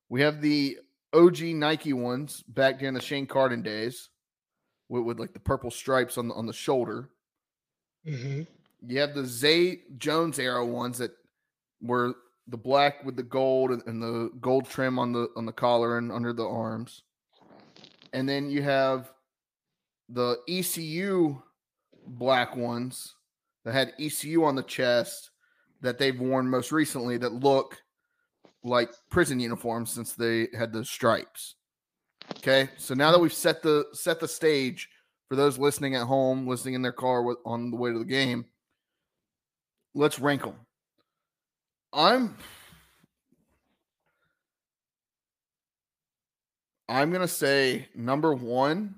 We 0.09 0.21
have 0.21 0.41
the 0.41 0.77
OG 1.13 1.41
Nike 1.41 1.93
ones 1.93 2.43
back 2.47 2.79
during 2.79 2.93
the 2.93 3.01
Shane 3.01 3.27
Carden 3.27 3.61
days 3.61 4.09
with, 4.87 5.03
with 5.03 5.19
like 5.19 5.33
the 5.33 5.39
purple 5.39 5.71
stripes 5.71 6.17
on 6.17 6.27
the, 6.27 6.33
on 6.33 6.45
the 6.45 6.53
shoulder. 6.53 7.09
Mm-hmm. 8.07 8.43
You 8.87 8.99
have 8.99 9.13
the 9.13 9.25
Zay 9.25 9.81
Jones 9.97 10.39
era 10.39 10.65
ones 10.65 10.97
that 10.99 11.11
were 11.81 12.15
the 12.47 12.57
black 12.57 13.03
with 13.05 13.15
the 13.15 13.23
gold 13.23 13.71
and, 13.71 13.83
and 13.85 14.01
the 14.01 14.31
gold 14.41 14.67
trim 14.69 14.97
on 14.97 15.11
the 15.11 15.29
on 15.35 15.45
the 15.45 15.51
collar 15.51 15.97
and 15.97 16.11
under 16.11 16.33
the 16.33 16.45
arms. 16.45 17.03
And 18.13 18.27
then 18.27 18.49
you 18.49 18.63
have 18.63 19.11
the 20.09 20.37
ECU 20.47 21.41
black 22.05 22.55
ones 22.55 23.15
that 23.63 23.73
had 23.73 23.93
ECU 23.99 24.43
on 24.43 24.55
the 24.55 24.63
chest 24.63 25.31
that 25.81 25.97
they've 25.97 26.19
worn 26.19 26.49
most 26.49 26.71
recently 26.71 27.17
that 27.17 27.33
look 27.33 27.77
like 28.63 28.91
prison 29.09 29.39
uniforms 29.39 29.91
since 29.91 30.13
they 30.13 30.47
had 30.57 30.73
the 30.73 30.83
stripes. 30.83 31.55
Okay, 32.37 32.69
so 32.77 32.93
now 32.93 33.11
that 33.11 33.19
we've 33.19 33.33
set 33.33 33.61
the 33.61 33.85
set 33.93 34.19
the 34.19 34.27
stage 34.27 34.89
for 35.27 35.35
those 35.35 35.57
listening 35.57 35.95
at 35.95 36.05
home, 36.05 36.47
listening 36.47 36.73
in 36.73 36.81
their 36.81 36.91
car 36.91 37.23
with, 37.23 37.37
on 37.45 37.71
the 37.71 37.77
way 37.77 37.91
to 37.91 37.99
the 37.99 38.05
game, 38.05 38.45
let's 39.93 40.19
rank 40.19 40.43
them. 40.43 40.55
I'm 41.93 42.35
I'm 46.87 47.11
gonna 47.11 47.27
say 47.27 47.87
number 47.95 48.33
one. 48.33 48.95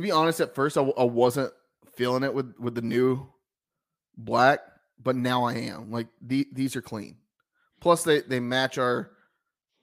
To 0.00 0.02
be 0.02 0.12
honest, 0.12 0.40
at 0.40 0.54
first 0.54 0.78
I, 0.78 0.80
I 0.80 1.04
wasn't 1.04 1.52
feeling 1.94 2.22
it 2.22 2.32
with 2.32 2.54
with 2.58 2.74
the 2.74 2.80
new 2.80 3.28
black, 4.16 4.60
but 4.98 5.14
now 5.14 5.44
I 5.44 5.56
am. 5.56 5.90
Like 5.90 6.06
the, 6.22 6.48
these 6.52 6.74
are 6.74 6.80
clean. 6.80 7.16
Plus, 7.80 8.02
they 8.02 8.22
they 8.22 8.40
match 8.40 8.78
our 8.78 9.10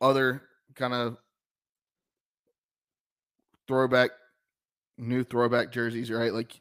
other 0.01 0.41
kind 0.74 0.95
of 0.95 1.18
throwback, 3.68 4.09
new 4.97 5.24
throwback 5.24 5.72
jerseys, 5.72 6.09
right? 6.09 6.34
Like, 6.34 6.59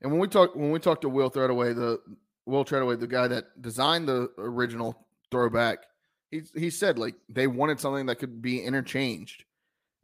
and 0.00 0.10
when 0.10 0.18
we 0.18 0.26
talk 0.26 0.56
when 0.56 0.70
we 0.70 0.78
talk 0.78 1.02
to 1.02 1.10
Will 1.10 1.28
Threadaway, 1.28 1.74
the 1.74 2.00
Will 2.46 2.64
Threadaway, 2.64 2.96
the 2.96 3.06
guy 3.06 3.28
that 3.28 3.60
designed 3.60 4.08
the 4.08 4.30
original 4.38 5.06
throwback, 5.30 5.80
he 6.30 6.40
he 6.54 6.70
said 6.70 6.98
like 6.98 7.16
they 7.28 7.48
wanted 7.48 7.80
something 7.80 8.06
that 8.06 8.16
could 8.16 8.40
be 8.40 8.62
interchanged, 8.62 9.44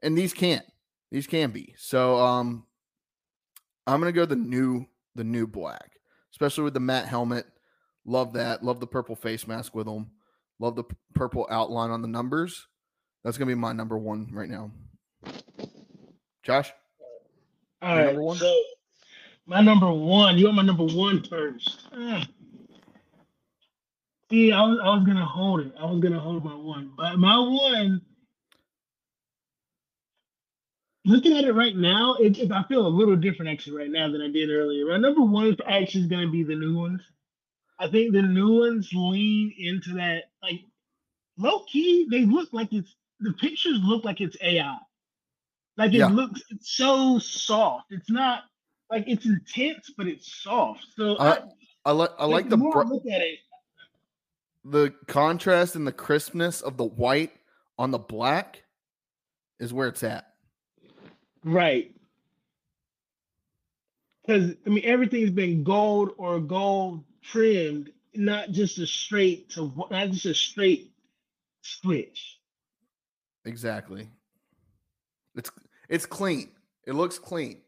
and 0.02 0.18
these 0.18 0.34
can't. 0.34 0.66
These 1.10 1.26
can 1.26 1.50
be. 1.50 1.74
So 1.78 2.18
um, 2.18 2.66
I'm 3.86 4.00
gonna 4.00 4.12
go 4.12 4.24
the 4.24 4.36
new 4.36 4.86
the 5.14 5.24
new 5.24 5.46
black, 5.46 5.92
especially 6.32 6.64
with 6.64 6.74
the 6.74 6.80
matte 6.80 7.06
helmet. 7.06 7.46
Love 8.06 8.32
that. 8.34 8.62
Love 8.62 8.80
the 8.80 8.86
purple 8.86 9.16
face 9.16 9.46
mask 9.46 9.74
with 9.74 9.86
them. 9.86 10.10
Love 10.58 10.76
the 10.76 10.84
p- 10.84 10.96
purple 11.14 11.46
outline 11.50 11.90
on 11.90 12.02
the 12.02 12.08
numbers. 12.08 12.66
That's 13.22 13.38
gonna 13.38 13.50
be 13.50 13.54
my 13.54 13.72
number 13.72 13.96
one 13.98 14.28
right 14.32 14.48
now. 14.48 14.70
Josh, 16.42 16.72
All 17.80 17.96
right. 17.96 18.06
number 18.06 18.22
one? 18.22 18.36
So 18.36 18.54
my 19.46 19.60
number 19.62 19.90
one. 19.90 20.36
You 20.38 20.46
want 20.46 20.56
my 20.56 20.62
number 20.62 20.84
one 20.84 21.22
first? 21.24 21.86
Ah. 21.92 22.26
See, 24.30 24.52
I 24.52 24.62
was 24.62 24.78
I 24.82 24.88
was 24.96 25.04
gonna 25.06 25.24
hold 25.24 25.60
it. 25.60 25.72
I 25.78 25.84
was 25.86 26.00
gonna 26.00 26.20
hold 26.20 26.44
my 26.44 26.54
one, 26.54 26.92
but 26.96 27.18
my 27.18 27.38
one. 27.38 28.00
Looking 31.06 31.36
at 31.36 31.44
it 31.44 31.52
right 31.52 31.76
now, 31.76 32.14
it, 32.14 32.50
I 32.50 32.62
feel 32.64 32.86
a 32.86 32.88
little 32.88 33.16
different 33.16 33.50
actually 33.50 33.76
right 33.76 33.90
now 33.90 34.10
than 34.10 34.22
I 34.22 34.28
did 34.30 34.50
earlier. 34.50 34.86
My 34.86 34.96
number 34.96 35.20
one 35.20 35.48
is 35.48 35.56
actually 35.66 36.08
going 36.08 36.26
to 36.26 36.32
be 36.32 36.42
the 36.42 36.54
new 36.56 36.78
ones. 36.78 37.02
I 37.78 37.88
think 37.88 38.12
the 38.14 38.22
new 38.22 38.60
ones 38.60 38.88
lean 38.94 39.52
into 39.58 39.92
that 39.94 40.24
like 40.42 40.60
low 41.36 41.64
key. 41.70 42.06
They 42.10 42.24
look 42.24 42.48
like 42.52 42.72
it's 42.72 42.94
the 43.20 43.32
pictures 43.34 43.80
look 43.82 44.04
like 44.04 44.20
it's 44.22 44.36
AI. 44.40 44.78
Like 45.76 45.90
it 45.92 45.98
Yeah. 45.98 46.06
looks, 46.06 46.42
it's 46.50 46.74
so 46.76 47.18
soft. 47.18 47.86
It's 47.90 48.08
not 48.10 48.44
like 48.90 49.04
it's 49.06 49.26
intense, 49.26 49.90
but 49.98 50.06
it's 50.06 50.32
soft. 50.42 50.86
So 50.96 51.18
I- 51.18 51.42
I 51.84 51.90
like 51.90 52.10
I 52.18 52.24
like 52.24 52.48
the 52.48 52.56
more 52.56 52.78
I 52.78 52.84
br- 52.84 52.94
look 52.94 53.06
at 53.12 53.20
it. 53.20 53.40
the 54.64 54.94
contrast 55.06 55.76
and 55.76 55.86
the 55.86 55.92
crispness 55.92 56.62
of 56.62 56.78
the 56.78 56.84
white 56.84 57.32
on 57.78 57.90
the 57.90 57.98
black 57.98 58.62
is 59.60 59.70
where 59.74 59.88
it's 59.88 60.02
at. 60.02 60.33
Right. 61.44 61.92
because 64.26 64.54
I 64.66 64.70
mean 64.70 64.84
everything's 64.84 65.30
been 65.30 65.64
gold 65.64 66.12
or 66.16 66.40
gold 66.40 67.04
trimmed, 67.22 67.90
not 68.14 68.50
just 68.50 68.78
a 68.78 68.86
straight 68.86 69.50
to 69.50 69.72
not 69.90 70.10
just 70.10 70.26
a 70.26 70.34
straight 70.34 70.90
switch. 71.62 72.38
Exactly. 73.44 74.08
It's 75.34 75.50
it's 75.88 76.06
clean. 76.06 76.50
It 76.86 76.92
looks 76.94 77.18
clean. 77.18 77.60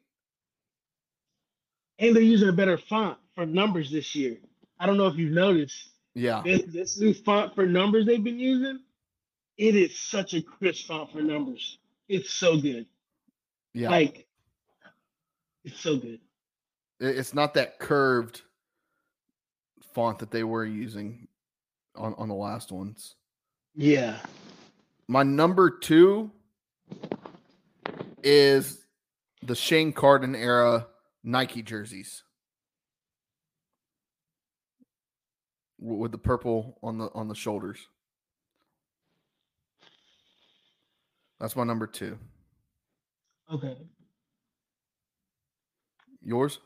And 1.98 2.14
they're 2.14 2.22
using 2.22 2.48
a 2.48 2.52
better 2.52 2.78
font 2.78 3.18
for 3.34 3.46
numbers 3.46 3.90
this 3.90 4.14
year. 4.14 4.36
I 4.78 4.86
don't 4.86 4.98
know 4.98 5.06
if 5.06 5.16
you've 5.16 5.32
noticed. 5.32 5.88
Yeah. 6.14 6.42
This, 6.44 6.62
this 6.64 7.00
new 7.00 7.14
font 7.14 7.54
for 7.54 7.66
numbers 7.66 8.06
they've 8.06 8.22
been 8.22 8.38
using, 8.38 8.80
it 9.56 9.74
is 9.74 9.98
such 9.98 10.34
a 10.34 10.42
crisp 10.42 10.86
font 10.88 11.12
for 11.12 11.22
numbers. 11.22 11.78
It's 12.08 12.30
so 12.30 12.58
good. 12.58 12.86
Yeah. 13.76 13.90
Like 13.90 14.26
it's 15.62 15.78
so 15.78 15.98
good. 15.98 16.20
It's 16.98 17.34
not 17.34 17.52
that 17.54 17.78
curved 17.78 18.40
font 19.92 20.18
that 20.20 20.30
they 20.30 20.44
were 20.44 20.64
using 20.64 21.28
on, 21.94 22.14
on 22.16 22.28
the 22.28 22.34
last 22.34 22.72
ones. 22.72 23.16
Yeah. 23.74 24.16
My 25.08 25.24
number 25.24 25.68
two 25.68 26.30
is 28.22 28.86
the 29.42 29.54
Shane 29.54 29.92
Carden 29.92 30.34
era 30.34 30.86
Nike 31.22 31.60
jerseys 31.60 32.22
with 35.78 36.12
the 36.12 36.18
purple 36.18 36.78
on 36.82 36.96
the 36.96 37.10
on 37.14 37.28
the 37.28 37.34
shoulders. 37.34 37.86
That's 41.38 41.54
my 41.54 41.64
number 41.64 41.86
two. 41.86 42.18
Okay. 43.52 43.76
Yours? 46.22 46.58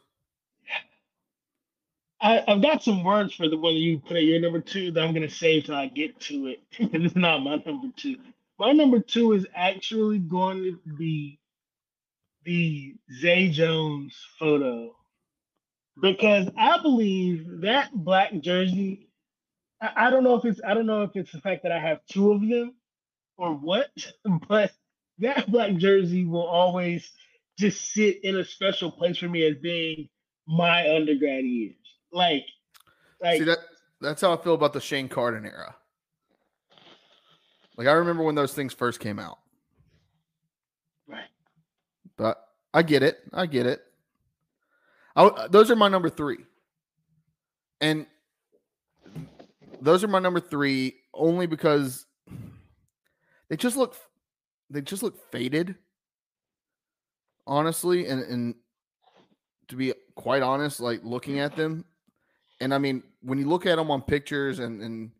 I, 2.20 2.43
I've 2.49 2.62
got 2.62 2.83
some 2.83 3.05
words 3.05 3.35
for 3.35 3.49
the 3.49 3.57
one 3.59 3.74
that 3.74 3.81
you 3.81 3.99
put 4.01 4.16
at 4.18 4.24
your 4.24 4.41
number 4.41 4.61
two 4.61 4.91
that 4.93 5.03
I'm 5.03 5.14
gonna 5.14 5.31
save 5.31 5.64
till 5.64 5.74
I 5.76 5.87
get 5.89 6.20
to 6.22 6.49
it. 6.49 6.61
it's 6.78 7.16
not 7.16 7.43
my 7.43 7.57
number 7.64 7.89
two. 7.97 8.16
My 8.59 8.72
number 8.72 9.01
two 9.01 9.33
is 9.33 9.47
actually 9.55 10.18
going 10.18 10.64
to 10.64 10.95
be 10.99 11.39
the 12.45 12.97
Zay 13.20 13.51
Jones 13.51 14.16
photo 14.39 14.95
because 16.01 16.49
I 16.59 16.81
believe 16.83 17.62
that 17.62 17.91
black 17.95 18.33
jersey. 18.41 19.09
I, 19.81 20.09
I 20.09 20.11
don't 20.11 20.24
know 20.24 20.37
if 20.37 20.45
it's 20.45 20.61
I 20.66 20.74
don't 20.74 20.87
know 20.87 21.03
if 21.03 21.12
it's 21.14 21.33
the 21.33 21.41
fact 21.41 21.62
that 21.64 21.72
I 21.72 21.81
have 21.81 22.01
two 22.11 22.33
of 22.33 22.41
them 22.43 22.74
or 23.39 23.55
what, 23.55 23.91
but 24.49 24.72
that 25.21 25.51
black 25.51 25.77
jersey 25.77 26.25
will 26.25 26.47
always 26.47 27.11
just 27.59 27.93
sit 27.93 28.25
in 28.25 28.37
a 28.37 28.45
special 28.45 28.91
place 28.91 29.18
for 29.18 29.29
me 29.29 29.45
as 29.45 29.57
being 29.57 30.09
my 30.47 30.95
undergrad 30.95 31.45
years. 31.45 31.75
Like, 32.12 32.45
like 33.23 33.39
See 33.39 33.45
that 33.45 33.59
that's 34.01 34.23
how 34.23 34.33
I 34.33 34.37
feel 34.43 34.55
about 34.55 34.73
the 34.73 34.81
Shane 34.81 35.09
Carden 35.09 35.45
era. 35.45 35.77
Like 37.77 37.87
I 37.87 37.93
remember 37.93 38.23
when 38.23 38.35
those 38.35 38.55
things 38.55 38.75
first 38.75 39.01
came 39.01 39.18
out. 39.18 39.39
right. 41.07 41.25
But 42.16 42.43
I 42.73 42.83
get 42.83 43.03
it. 43.03 43.21
I 43.33 43.47
get 43.47 43.66
it. 43.66 43.83
I, 45.16 45.49
those 45.51 45.71
are 45.71 45.77
my 45.77 45.89
number 45.89 46.09
three. 46.09 46.39
And 47.81 48.07
those 49.81 50.05
are 50.05 50.09
my 50.09 50.18
number 50.18 50.41
three 50.41 50.97
only 51.14 51.47
because 51.47 52.07
they 53.49 53.57
just 53.57 53.77
look 53.77 53.97
they 54.71 54.81
just 54.81 55.03
look 55.03 55.31
faded. 55.31 55.75
Honestly, 57.47 58.07
and 58.07 58.23
and 58.23 58.55
to 59.68 59.77
be 59.77 59.93
quite 60.14 60.43
honest, 60.43 60.81
like 60.81 61.01
looking 61.03 61.41
at 61.41 61.57
them, 61.57 61.85
and 62.61 62.73
I 62.73 62.79
mean, 62.79 63.03
when 63.23 63.39
you 63.39 63.49
look 63.49 63.66
at 63.66 63.77
them 63.77 63.91
on 63.91 64.03
pictures 64.03 64.61
and 64.61 64.81
and 64.83 65.11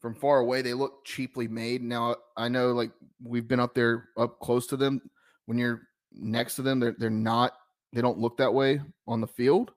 from 0.00 0.14
far 0.14 0.38
away, 0.38 0.62
they 0.62 0.74
look 0.74 1.04
cheaply 1.04 1.48
made. 1.48 1.82
Now 1.82 2.16
I 2.36 2.48
know 2.48 2.72
like 2.72 2.90
we've 3.22 3.48
been 3.48 3.60
up 3.60 3.74
there 3.74 4.10
up 4.16 4.38
close 4.40 4.66
to 4.68 4.76
them. 4.76 5.00
When 5.46 5.58
you're 5.58 5.82
next 6.12 6.56
to 6.56 6.62
them, 6.62 6.78
they're 6.78 6.94
they're 6.98 7.10
not 7.10 7.54
they 7.92 8.02
don't 8.02 8.18
look 8.18 8.36
that 8.36 8.52
way 8.52 8.80
on 9.08 9.20
the 9.20 9.26
field. 9.26 9.72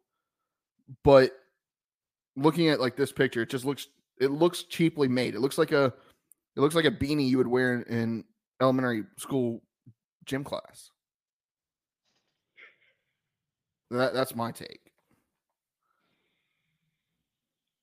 But 1.03 1.31
looking 2.35 2.69
at 2.69 2.79
like 2.79 2.95
this 2.95 3.11
picture, 3.11 3.41
it 3.41 3.49
just 3.49 3.65
looks 3.65 3.87
it 4.19 4.31
looks 4.31 4.63
cheaply 4.63 5.07
made. 5.07 5.33
It 5.33 5.39
looks 5.39 5.57
like 5.57 5.71
a 5.71 5.93
it 6.55 6.59
looks 6.59 6.75
like 6.75 6.85
a 6.85 6.91
beanie 6.91 7.29
you 7.29 7.37
would 7.37 7.47
wear 7.47 7.75
in, 7.75 7.83
in 7.83 8.23
elementary 8.61 9.03
school 9.17 9.61
gym 10.25 10.43
class. 10.43 10.91
That 13.89 14.13
that's 14.13 14.35
my 14.35 14.51
take. 14.51 14.81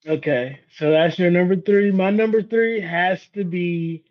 Okay, 0.07 0.61
so 0.77 0.91
that's 0.91 1.18
your 1.18 1.31
number 1.31 1.57
three. 1.57 1.91
My 1.91 2.11
number 2.11 2.43
three 2.43 2.81
has 2.81 3.27
to 3.35 3.43
be 3.43 4.05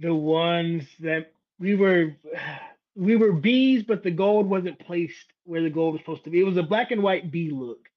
the 0.00 0.14
ones 0.14 0.84
that 1.00 1.32
we 1.58 1.76
were 1.76 2.16
we 2.96 3.16
were 3.16 3.32
bees, 3.32 3.82
but 3.82 4.02
the 4.02 4.10
gold 4.10 4.48
wasn't 4.48 4.78
placed 4.78 5.32
where 5.44 5.62
the 5.62 5.70
gold 5.70 5.92
was 5.92 6.00
supposed 6.00 6.24
to 6.24 6.30
be. 6.30 6.40
It 6.40 6.44
was 6.44 6.56
a 6.56 6.62
black 6.62 6.90
and 6.90 7.02
white 7.02 7.30
bee 7.30 7.50
look. 7.50 7.88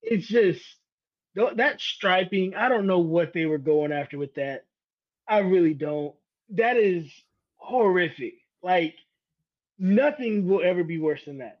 It's 0.00 0.26
just 0.26 0.62
that 1.34 1.80
striping. 1.80 2.54
I 2.54 2.68
don't 2.68 2.86
know 2.86 3.00
what 3.00 3.32
they 3.32 3.46
were 3.46 3.58
going 3.58 3.92
after 3.92 4.16
with 4.16 4.34
that. 4.36 4.64
I 5.28 5.38
really 5.38 5.74
don't. 5.74 6.14
That 6.54 6.76
is 6.76 7.10
horrific. 7.56 8.34
Like 8.62 8.94
nothing 9.78 10.46
will 10.48 10.62
ever 10.62 10.84
be 10.84 10.98
worse 10.98 11.24
than 11.24 11.38
that. 11.38 11.60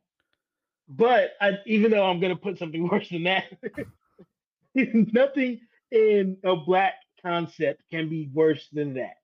But 0.88 1.32
I, 1.40 1.58
even 1.66 1.90
though 1.90 2.04
I'm 2.04 2.20
gonna 2.20 2.36
put 2.36 2.58
something 2.58 2.88
worse 2.90 3.08
than 3.08 3.24
that, 3.24 3.44
nothing 4.74 5.60
in 5.90 6.36
a 6.44 6.56
black 6.56 6.94
concept 7.22 7.82
can 7.90 8.08
be 8.08 8.28
worse 8.32 8.68
than 8.72 8.94
that. 8.94 9.14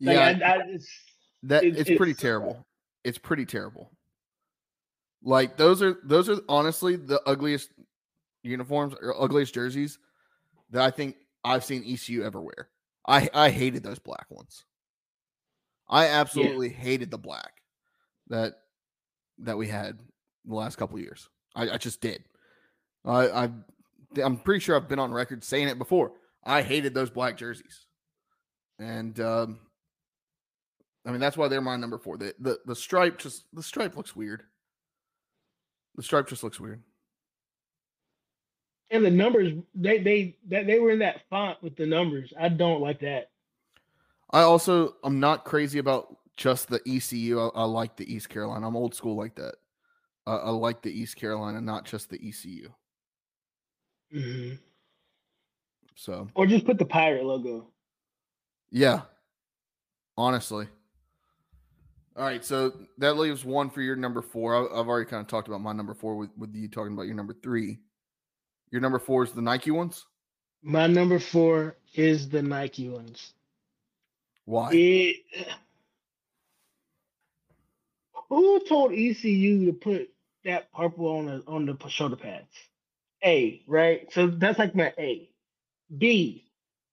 Like, 0.00 0.16
Yeah, 0.16 0.46
I, 0.48 0.52
I, 0.52 0.62
it's, 0.68 0.88
that 1.44 1.64
it- 1.64 1.76
it's 1.78 1.90
pretty 1.96 2.12
it's- 2.12 2.18
uh, 2.18 2.22
terrible. 2.22 2.66
It's 3.02 3.18
pretty 3.18 3.46
terrible. 3.46 3.90
Like 5.22 5.56
those 5.56 5.82
are 5.82 5.98
those 6.04 6.28
are 6.30 6.38
honestly 6.48 6.96
the 6.96 7.20
ugliest 7.26 7.70
uniforms 8.42 8.94
or 9.00 9.20
ugliest 9.22 9.52
jerseys 9.54 9.98
that 10.70 10.82
I 10.82 10.90
think 10.90 11.16
I've 11.44 11.64
seen 11.64 11.82
ECU 11.86 12.22
ever 12.24 12.40
wear. 12.40 12.68
I 13.10 13.28
I 13.34 13.50
hated 13.50 13.82
those 13.82 13.98
black 13.98 14.26
ones. 14.30 14.64
I 15.88 16.06
absolutely 16.06 16.68
hated 16.68 17.10
the 17.10 17.18
black 17.18 17.62
that 18.28 18.54
that 19.38 19.58
we 19.58 19.66
had 19.66 19.98
the 20.44 20.54
last 20.54 20.76
couple 20.76 20.96
of 20.96 21.02
years. 21.02 21.28
I, 21.56 21.70
I 21.70 21.76
just 21.78 22.00
did. 22.00 22.22
I 23.04 23.28
I 23.28 23.50
I'm 24.22 24.36
pretty 24.38 24.60
sure 24.60 24.76
I've 24.76 24.88
been 24.88 25.00
on 25.00 25.12
record 25.12 25.42
saying 25.42 25.68
it 25.68 25.78
before. 25.78 26.12
I 26.44 26.62
hated 26.62 26.94
those 26.94 27.10
black 27.10 27.36
jerseys, 27.36 27.86
and 28.78 29.18
um, 29.18 29.58
I 31.04 31.10
mean 31.10 31.20
that's 31.20 31.36
why 31.36 31.48
they're 31.48 31.60
my 31.60 31.76
number 31.76 31.98
four. 31.98 32.16
The 32.16 32.34
the 32.38 32.60
the 32.64 32.76
stripe 32.76 33.18
just 33.18 33.44
the 33.52 33.62
stripe 33.62 33.96
looks 33.96 34.14
weird. 34.14 34.44
The 35.96 36.04
stripe 36.04 36.28
just 36.28 36.44
looks 36.44 36.60
weird. 36.60 36.82
And 38.90 39.04
the 39.04 39.10
numbers 39.10 39.52
they 39.74 39.98
they 39.98 40.36
that 40.48 40.66
they 40.66 40.78
were 40.78 40.90
in 40.90 40.98
that 41.00 41.22
font 41.28 41.62
with 41.62 41.76
the 41.76 41.86
numbers. 41.86 42.32
I 42.38 42.48
don't 42.48 42.80
like 42.80 43.00
that. 43.00 43.30
I 44.30 44.42
also 44.42 44.96
I'm 45.04 45.20
not 45.20 45.44
crazy 45.44 45.78
about 45.78 46.16
just 46.36 46.68
the 46.68 46.80
ECU. 46.86 47.40
I, 47.40 47.48
I 47.54 47.64
like 47.64 47.96
the 47.96 48.12
East 48.12 48.28
Carolina. 48.28 48.66
I'm 48.66 48.76
old 48.76 48.94
school 48.94 49.16
like 49.16 49.34
that. 49.36 49.54
Uh, 50.26 50.38
I 50.38 50.50
like 50.50 50.82
the 50.82 50.92
East 50.92 51.16
Carolina, 51.16 51.60
not 51.60 51.84
just 51.84 52.10
the 52.10 52.16
ECU. 52.26 52.70
Mhm. 54.14 54.58
So 55.94 56.28
Or 56.34 56.46
just 56.46 56.64
put 56.66 56.78
the 56.78 56.84
pirate 56.86 57.24
logo. 57.24 57.68
yeah, 58.70 59.02
honestly. 60.16 60.66
All 62.16 62.24
right, 62.24 62.44
so 62.44 62.72
that 62.98 63.16
leaves 63.16 63.44
one 63.44 63.70
for 63.70 63.82
your 63.82 63.96
number 63.96 64.20
four. 64.20 64.54
I, 64.56 64.80
I've 64.80 64.88
already 64.88 65.08
kind 65.08 65.20
of 65.20 65.28
talked 65.28 65.48
about 65.48 65.60
my 65.60 65.72
number 65.72 65.94
four 65.94 66.16
with, 66.16 66.30
with 66.36 66.54
you 66.54 66.68
talking 66.68 66.92
about 66.92 67.06
your 67.06 67.14
number 67.14 67.34
three. 67.42 67.78
Your 68.70 68.80
number 68.80 68.98
four 68.98 69.24
is 69.24 69.32
the 69.32 69.42
Nike 69.42 69.70
ones. 69.70 70.04
My 70.62 70.86
number 70.86 71.18
four 71.18 71.76
is 71.94 72.28
the 72.28 72.42
Nike 72.42 72.88
ones. 72.88 73.32
Why? 74.44 74.70
It, 74.72 75.16
who 78.28 78.60
told 78.68 78.92
ECU 78.92 79.66
to 79.66 79.72
put 79.72 80.10
that 80.44 80.72
purple 80.72 81.08
on 81.08 81.26
the 81.26 81.42
on 81.46 81.66
the 81.66 81.88
shoulder 81.88 82.16
pads? 82.16 82.46
A, 83.24 83.62
right? 83.66 84.12
So 84.12 84.28
that's 84.28 84.58
like 84.58 84.74
my 84.74 84.92
A. 84.98 85.28
B, 85.96 86.44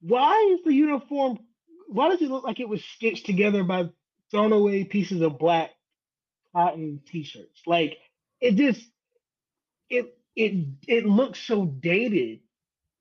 why 0.01 0.53
is 0.53 0.63
the 0.65 0.73
uniform? 0.73 1.39
Why 1.87 2.09
does 2.09 2.21
it 2.21 2.29
look 2.29 2.43
like 2.43 2.59
it 2.59 2.67
was 2.67 2.83
stitched 2.83 3.25
together 3.25 3.63
by 3.63 3.89
thrown 4.31 4.51
away 4.51 4.83
pieces 4.83 5.21
of 5.21 5.37
black 5.37 5.71
cotton 6.53 7.01
t-shirts? 7.07 7.61
Like 7.65 7.97
it 8.41 8.55
just 8.55 8.81
it 9.89 10.16
it 10.37 10.67
it 10.87 11.05
looks 11.05 11.39
so 11.39 11.65
dated. 11.65 12.39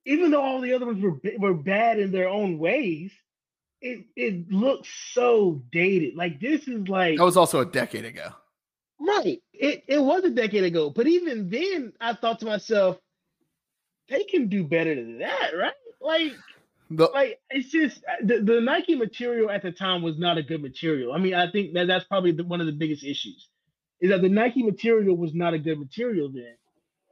Even 0.05 0.31
though 0.31 0.41
all 0.41 0.61
the 0.61 0.73
other 0.73 0.85
ones 0.85 1.01
were 1.01 1.19
were 1.37 1.53
bad 1.53 1.99
in 1.99 2.11
their 2.11 2.27
own 2.27 2.57
ways, 2.57 3.11
it 3.81 4.05
it 4.15 4.51
looks 4.51 4.89
so 5.13 5.61
dated. 5.71 6.15
Like 6.15 6.41
this 6.41 6.67
is 6.67 6.87
like 6.87 7.17
That 7.17 7.23
was 7.23 7.37
also 7.37 7.61
a 7.61 7.65
decade 7.65 8.05
ago. 8.05 8.29
Right. 8.99 9.41
It 9.53 9.83
it 9.87 9.99
was 9.99 10.23
a 10.23 10.31
decade 10.31 10.63
ago, 10.63 10.89
but 10.89 11.07
even 11.07 11.49
then, 11.49 11.93
I 12.01 12.13
thought 12.13 12.39
to 12.39 12.45
myself, 12.45 12.97
they 14.09 14.23
can 14.23 14.49
do 14.49 14.63
better 14.63 14.95
than 14.95 15.19
that, 15.19 15.51
right? 15.55 15.73
Like, 16.01 16.33
The, 16.89 17.09
like 17.13 17.39
it's 17.49 17.69
just 17.69 18.03
uh, 18.05 18.25
the, 18.25 18.39
the 18.41 18.61
Nike 18.61 18.95
material 18.95 19.51
at 19.51 19.61
the 19.61 19.71
time 19.71 20.01
was 20.01 20.17
not 20.17 20.37
a 20.37 20.43
good 20.43 20.61
material. 20.61 21.13
I 21.13 21.19
mean, 21.19 21.35
I 21.35 21.51
think 21.51 21.73
that 21.73 21.87
that's 21.87 22.05
probably 22.05 22.31
the, 22.31 22.45
one 22.45 22.61
of 22.61 22.67
the 22.67 22.73
biggest 22.73 23.03
issues 23.03 23.49
is 23.99 24.09
that 24.09 24.21
the 24.21 24.29
Nike 24.29 24.63
material 24.63 25.17
was 25.17 25.33
not 25.33 25.53
a 25.53 25.59
good 25.59 25.79
material 25.79 26.29
then, 26.33 26.55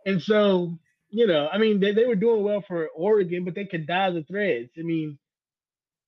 and 0.05 0.21
so 0.21 0.77
you 1.09 1.27
know, 1.27 1.47
I 1.47 1.57
mean, 1.57 1.79
they, 1.79 1.93
they 1.93 2.05
were 2.05 2.15
doing 2.15 2.43
well 2.43 2.61
for 2.67 2.87
Oregon, 2.89 3.45
but 3.45 3.55
they 3.55 3.65
could 3.65 3.87
dye 3.87 4.09
the 4.11 4.23
threads. 4.23 4.69
I 4.77 4.81
mean, 4.81 5.17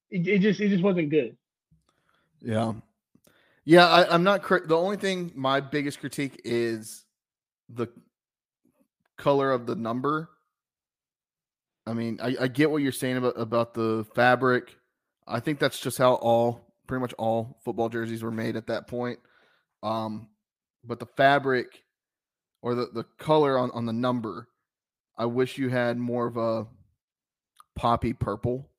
it, 0.10 0.28
it 0.28 0.40
just 0.40 0.60
it 0.60 0.70
just 0.70 0.84
wasn't 0.84 1.12
good. 1.12 1.38
yeah. 2.42 2.74
Yeah, 3.64 3.86
I, 3.86 4.14
I'm 4.14 4.24
not. 4.24 4.44
Cri- 4.44 4.66
the 4.66 4.78
only 4.78 4.96
thing, 4.96 5.34
my 5.36 5.60
biggest 5.60 6.00
critique 6.00 6.40
is 6.46 7.04
the 7.68 7.88
color 9.18 9.52
of 9.52 9.66
the 9.66 9.76
number. 9.76 10.30
I 11.86 11.92
mean, 11.94 12.20
I, 12.22 12.36
I 12.42 12.48
get 12.48 12.72
what 12.72 12.82
you're 12.82 12.94
saying 12.94 13.18
about 13.18 13.38
about 13.38 13.74
the 13.74 14.06
fabric. 14.16 14.78
I 15.28 15.42
think 15.42 15.60
that's 15.60 15.80
just 15.82 15.98
how 15.98 16.14
all 16.14 16.74
pretty 16.88 17.02
much 17.02 17.14
all 17.18 17.60
football 17.66 17.90
jerseys 17.90 18.24
were 18.24 18.32
made 18.32 18.56
at 18.56 18.68
that 18.68 18.88
point. 18.88 19.20
Um, 19.84 20.30
but 20.86 21.00
the 21.00 21.06
fabric 21.06 21.84
or 22.62 22.76
the, 22.76 22.88
the 22.94 23.04
color 23.18 23.58
on, 23.58 23.72
on 23.72 23.86
the 23.86 23.94
number, 23.94 24.48
I 25.18 25.26
wish 25.26 25.58
you 25.58 25.70
had 25.70 25.98
more 25.98 26.28
of 26.28 26.38
a 26.38 26.68
poppy 27.76 28.14
purple, 28.14 28.70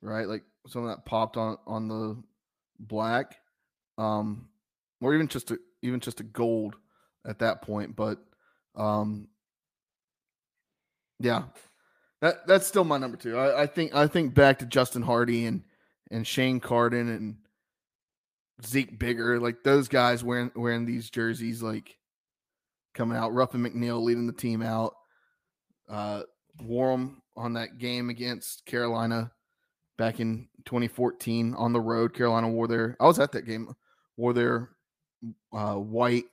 right? 0.00 0.28
Like 0.28 0.42
some 0.68 0.82
of 0.84 0.88
that 0.88 1.04
popped 1.04 1.36
on 1.36 1.58
on 1.66 1.88
the 1.88 2.22
black, 2.78 3.36
um, 3.98 4.48
or 5.00 5.14
even 5.14 5.28
just 5.28 5.50
a 5.50 5.58
even 5.82 6.00
just 6.00 6.20
a 6.20 6.24
gold 6.24 6.76
at 7.26 7.40
that 7.40 7.62
point. 7.62 7.96
But 7.96 8.18
um, 8.76 9.28
yeah, 11.20 11.44
that 12.20 12.46
that's 12.46 12.66
still 12.66 12.84
my 12.84 12.98
number 12.98 13.16
two. 13.16 13.36
I, 13.38 13.62
I 13.62 13.66
think 13.66 13.94
I 13.94 14.06
think 14.06 14.34
back 14.34 14.60
to 14.60 14.66
Justin 14.66 15.02
Hardy 15.02 15.46
and 15.46 15.62
and 16.10 16.26
Shane 16.26 16.60
Carden 16.60 17.08
and 17.08 17.36
Zeek 18.64 18.98
Bigger, 18.98 19.40
like 19.40 19.62
those 19.64 19.88
guys 19.88 20.24
wearing 20.24 20.50
wearing 20.54 20.86
these 20.86 21.10
jerseys, 21.10 21.62
like 21.62 21.96
coming 22.94 23.16
out. 23.18 23.34
Ruffin 23.34 23.62
McNeill 23.62 24.02
leading 24.02 24.26
the 24.26 24.32
team 24.32 24.62
out. 24.62 24.94
Uh, 25.88 26.22
wore 26.62 26.92
them 26.92 27.22
on 27.36 27.54
that 27.54 27.78
game 27.78 28.10
against 28.10 28.64
Carolina 28.64 29.30
back 29.98 30.20
in 30.20 30.48
2014 30.64 31.54
on 31.54 31.72
the 31.72 31.80
road. 31.80 32.14
Carolina 32.14 32.48
wore 32.48 32.68
their. 32.68 32.96
I 33.00 33.04
was 33.04 33.18
at 33.18 33.32
that 33.32 33.46
game. 33.46 33.72
Wore 34.16 34.32
their 34.32 34.70
uh, 35.52 35.74
white 35.74 36.24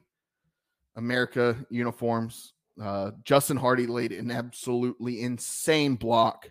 America 0.96 1.58
uniforms. 1.70 2.54
Uh, 2.82 3.12
Justin 3.24 3.58
Hardy 3.58 3.88
laid 3.88 4.12
an 4.12 4.32
absolutely 4.32 5.22
insane 5.22 5.96
block 5.96 6.50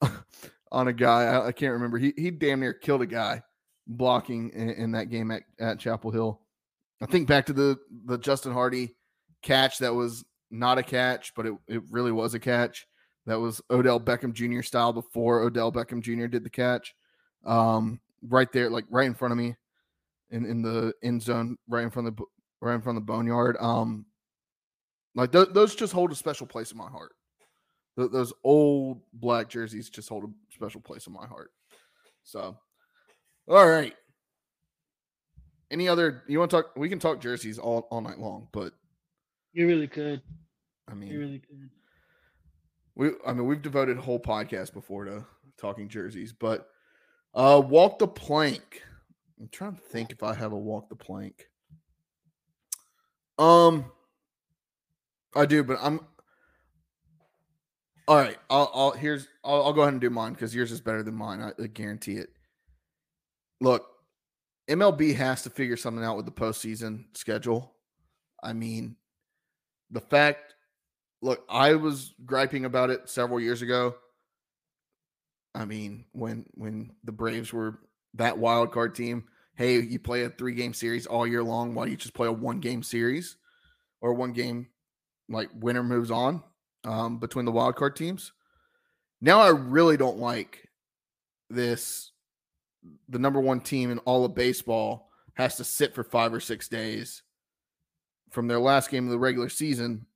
on 0.72 0.88
a 0.88 0.92
guy. 0.92 1.24
I, 1.24 1.48
I 1.48 1.52
can't 1.52 1.72
remember. 1.72 1.98
He 1.98 2.12
he 2.16 2.30
damn 2.30 2.60
near 2.60 2.72
killed 2.72 3.02
a 3.02 3.06
guy 3.06 3.42
blocking 3.86 4.50
in, 4.50 4.70
in 4.70 4.92
that 4.92 5.10
game 5.10 5.30
at, 5.30 5.42
at 5.58 5.78
Chapel 5.78 6.10
Hill. 6.10 6.40
I 7.02 7.06
think 7.06 7.28
back 7.28 7.46
to 7.46 7.52
the 7.52 7.78
the 8.06 8.18
Justin 8.18 8.52
Hardy 8.52 8.96
catch 9.42 9.78
that 9.78 9.94
was 9.94 10.24
not 10.50 10.78
a 10.78 10.82
catch, 10.82 11.32
but 11.34 11.46
it, 11.46 11.54
it 11.68 11.82
really 11.90 12.12
was 12.12 12.34
a 12.34 12.40
catch. 12.40 12.86
That 13.26 13.38
was 13.38 13.60
Odell 13.70 14.00
Beckham 14.00 14.32
Jr. 14.32 14.62
style 14.62 14.92
before 14.92 15.40
Odell 15.40 15.70
Beckham 15.70 16.00
Jr. 16.00 16.26
did 16.26 16.44
the 16.44 16.50
catch. 16.50 16.94
Um, 17.44 18.00
right 18.22 18.50
there, 18.52 18.70
like 18.70 18.84
right 18.90 19.06
in 19.06 19.14
front 19.14 19.32
of 19.32 19.38
me 19.38 19.56
in, 20.30 20.44
in 20.44 20.62
the 20.62 20.92
end 21.02 21.22
zone, 21.22 21.56
right 21.68 21.84
in 21.84 21.90
front 21.90 22.08
of 22.08 22.16
the 22.16 22.24
right 22.60 22.74
in 22.74 22.82
front 22.82 22.98
of 22.98 23.06
the 23.06 23.12
boneyard. 23.12 23.56
Um, 23.60 24.06
like 25.14 25.32
th- 25.32 25.48
those 25.52 25.74
just 25.74 25.92
hold 25.92 26.12
a 26.12 26.14
special 26.14 26.46
place 26.46 26.72
in 26.72 26.78
my 26.78 26.88
heart. 26.88 27.12
Th- 27.98 28.10
those 28.10 28.32
old 28.44 29.00
black 29.12 29.48
jerseys 29.48 29.90
just 29.90 30.08
hold 30.08 30.24
a 30.24 30.54
special 30.54 30.80
place 30.80 31.06
in 31.06 31.12
my 31.12 31.26
heart. 31.26 31.50
So, 32.22 32.56
all 33.48 33.68
right. 33.68 33.94
Any 35.70 35.88
other 35.88 36.24
you 36.26 36.38
want 36.38 36.50
to 36.50 36.58
talk? 36.58 36.72
We 36.76 36.88
can 36.88 36.98
talk 36.98 37.20
jerseys 37.20 37.58
all, 37.58 37.86
all 37.90 38.00
night 38.00 38.18
long, 38.18 38.48
but 38.52 38.72
You 39.52 39.66
really 39.66 39.88
could. 39.88 40.22
I 40.88 40.94
mean, 40.94 41.10
You 41.10 41.18
really 41.20 41.38
could. 41.40 41.70
we 42.94 43.10
I 43.26 43.32
mean 43.32 43.46
we've 43.46 43.62
devoted 43.62 43.98
a 43.98 44.02
whole 44.02 44.20
podcast 44.20 44.72
before 44.72 45.04
to 45.04 45.26
talking 45.58 45.88
jerseys, 45.88 46.32
but 46.32 46.68
uh 47.34 47.62
walk 47.64 47.98
the 47.98 48.08
plank. 48.08 48.82
I'm 49.38 49.48
trying 49.48 49.74
to 49.74 49.80
think 49.80 50.12
if 50.12 50.22
I 50.22 50.34
have 50.34 50.52
a 50.52 50.58
walk 50.58 50.88
the 50.88 50.96
plank. 50.96 51.48
Um 53.38 53.90
I 55.34 55.46
do, 55.46 55.62
but 55.62 55.78
I'm 55.80 56.00
all 58.08 58.16
right. 58.16 58.38
I'll, 58.50 58.70
I'll 58.74 58.90
here's 58.90 59.28
I'll, 59.44 59.66
I'll 59.66 59.72
go 59.72 59.82
ahead 59.82 59.94
and 59.94 60.00
do 60.00 60.10
mine 60.10 60.32
because 60.32 60.54
yours 60.54 60.72
is 60.72 60.80
better 60.80 61.02
than 61.02 61.14
mine. 61.14 61.40
I, 61.40 61.52
I 61.62 61.66
guarantee 61.68 62.16
it. 62.16 62.30
Look, 63.60 63.86
MLB 64.68 65.14
has 65.14 65.42
to 65.42 65.50
figure 65.50 65.76
something 65.76 66.04
out 66.04 66.16
with 66.16 66.26
the 66.26 66.32
postseason 66.32 67.04
schedule. 67.16 67.74
I 68.42 68.52
mean, 68.52 68.96
the 69.90 70.00
fact 70.00 70.54
look, 71.22 71.44
I 71.48 71.74
was 71.74 72.14
griping 72.24 72.64
about 72.64 72.90
it 72.90 73.08
several 73.08 73.40
years 73.40 73.62
ago. 73.62 73.94
I 75.54 75.64
mean, 75.64 76.04
when 76.12 76.46
when 76.52 76.92
the 77.04 77.12
Braves 77.12 77.52
were 77.52 77.80
that 78.14 78.38
wild 78.38 78.72
card 78.72 78.94
team, 78.94 79.24
hey, 79.54 79.80
you 79.80 79.98
play 79.98 80.24
a 80.24 80.30
three 80.30 80.54
game 80.54 80.74
series 80.74 81.06
all 81.06 81.26
year 81.26 81.42
long. 81.42 81.74
Do 81.74 81.90
you 81.90 81.96
just 81.96 82.14
play 82.14 82.28
a 82.28 82.32
one 82.32 82.60
game 82.60 82.82
series 82.82 83.36
or 84.00 84.14
one 84.14 84.32
game 84.32 84.68
like 85.28 85.50
winner 85.54 85.82
moves 85.82 86.10
on 86.10 86.42
um, 86.84 87.18
between 87.18 87.44
the 87.44 87.52
wild 87.52 87.76
card 87.76 87.96
teams? 87.96 88.32
Now 89.20 89.40
I 89.40 89.48
really 89.48 89.96
don't 89.96 90.18
like 90.18 90.68
this. 91.50 92.12
The 93.08 93.18
number 93.18 93.40
one 93.40 93.60
team 93.60 93.90
in 93.90 93.98
all 94.00 94.24
of 94.24 94.34
baseball 94.34 95.10
has 95.34 95.56
to 95.56 95.64
sit 95.64 95.94
for 95.94 96.04
five 96.04 96.32
or 96.32 96.40
six 96.40 96.68
days 96.68 97.22
from 98.30 98.48
their 98.48 98.60
last 98.60 98.90
game 98.90 99.04
of 99.04 99.10
the 99.10 99.18
regular 99.18 99.48
season 99.48 100.06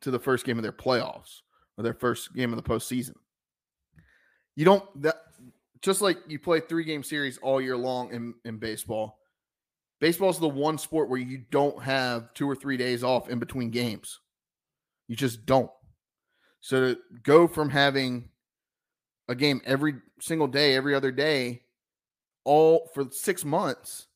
to 0.00 0.10
the 0.10 0.18
first 0.18 0.44
game 0.44 0.58
of 0.58 0.62
their 0.62 0.72
playoffs 0.72 1.42
or 1.76 1.84
their 1.84 1.94
first 1.94 2.34
game 2.34 2.52
of 2.52 2.56
the 2.56 2.68
postseason. 2.68 3.14
You 4.56 4.64
don't 4.64 5.02
that 5.02 5.16
just 5.80 6.00
like 6.00 6.18
you 6.26 6.38
play 6.38 6.60
three 6.60 6.84
game 6.84 7.02
series 7.02 7.38
all 7.38 7.60
year 7.60 7.76
long 7.76 8.12
in, 8.12 8.34
in 8.44 8.58
baseball. 8.58 9.18
Baseball 10.00 10.30
is 10.30 10.38
the 10.38 10.48
one 10.48 10.78
sport 10.78 11.08
where 11.08 11.20
you 11.20 11.42
don't 11.50 11.80
have 11.82 12.34
two 12.34 12.48
or 12.48 12.56
three 12.56 12.76
days 12.76 13.04
off 13.04 13.28
in 13.28 13.38
between 13.38 13.70
games. 13.70 14.20
You 15.08 15.16
just 15.16 15.46
don't. 15.46 15.70
So 16.60 16.94
to 16.94 17.00
go 17.22 17.46
from 17.46 17.70
having 17.70 18.28
a 19.28 19.34
game 19.34 19.60
every 19.64 19.94
single 20.20 20.46
day, 20.46 20.74
every 20.74 20.94
other 20.94 21.12
day, 21.12 21.62
all 22.44 22.90
for 22.94 23.08
six 23.10 23.44
months, 23.44 24.06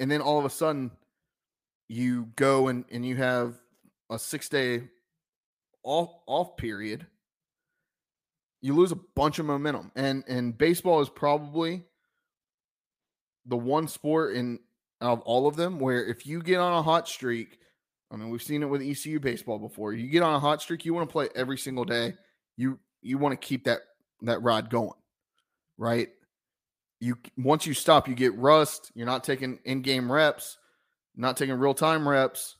and 0.00 0.10
then 0.10 0.20
all 0.20 0.38
of 0.38 0.44
a 0.44 0.50
sudden 0.50 0.90
you 1.88 2.28
go 2.36 2.68
and, 2.68 2.84
and 2.90 3.04
you 3.04 3.16
have 3.16 3.54
a 4.10 4.18
six 4.18 4.48
day 4.48 4.84
off 5.82 6.10
off 6.26 6.56
period, 6.56 7.06
you 8.60 8.74
lose 8.74 8.92
a 8.92 8.98
bunch 9.16 9.38
of 9.38 9.46
momentum. 9.46 9.90
And 9.96 10.24
and 10.28 10.56
baseball 10.56 11.00
is 11.00 11.08
probably 11.08 11.84
the 13.46 13.56
one 13.56 13.88
sport 13.88 14.34
in 14.34 14.60
of 15.00 15.20
all 15.22 15.46
of 15.46 15.56
them 15.56 15.78
where 15.78 16.04
if 16.04 16.26
you 16.26 16.42
get 16.42 16.58
on 16.58 16.72
a 16.74 16.82
hot 16.82 17.08
streak, 17.08 17.58
I 18.10 18.16
mean 18.16 18.30
we've 18.30 18.42
seen 18.42 18.62
it 18.62 18.66
with 18.66 18.82
ECU 18.82 19.20
baseball 19.20 19.58
before. 19.58 19.92
You 19.92 20.08
get 20.08 20.22
on 20.22 20.34
a 20.34 20.40
hot 20.40 20.60
streak, 20.60 20.84
you 20.84 20.94
want 20.94 21.08
to 21.08 21.12
play 21.12 21.28
every 21.34 21.58
single 21.58 21.84
day. 21.84 22.14
You 22.56 22.78
you 23.00 23.18
want 23.18 23.40
to 23.40 23.46
keep 23.46 23.64
that 23.64 23.80
that 24.22 24.42
ride 24.42 24.70
going, 24.70 24.98
right? 25.78 26.08
You 27.00 27.16
once 27.36 27.64
you 27.64 27.74
stop, 27.74 28.08
you 28.08 28.14
get 28.14 28.36
rust. 28.36 28.90
You're 28.94 29.06
not 29.06 29.22
taking 29.22 29.60
in-game 29.64 30.10
reps, 30.10 30.58
not 31.18 31.36
taking 31.36 31.56
real-time 31.56 32.08
reps. 32.08 32.56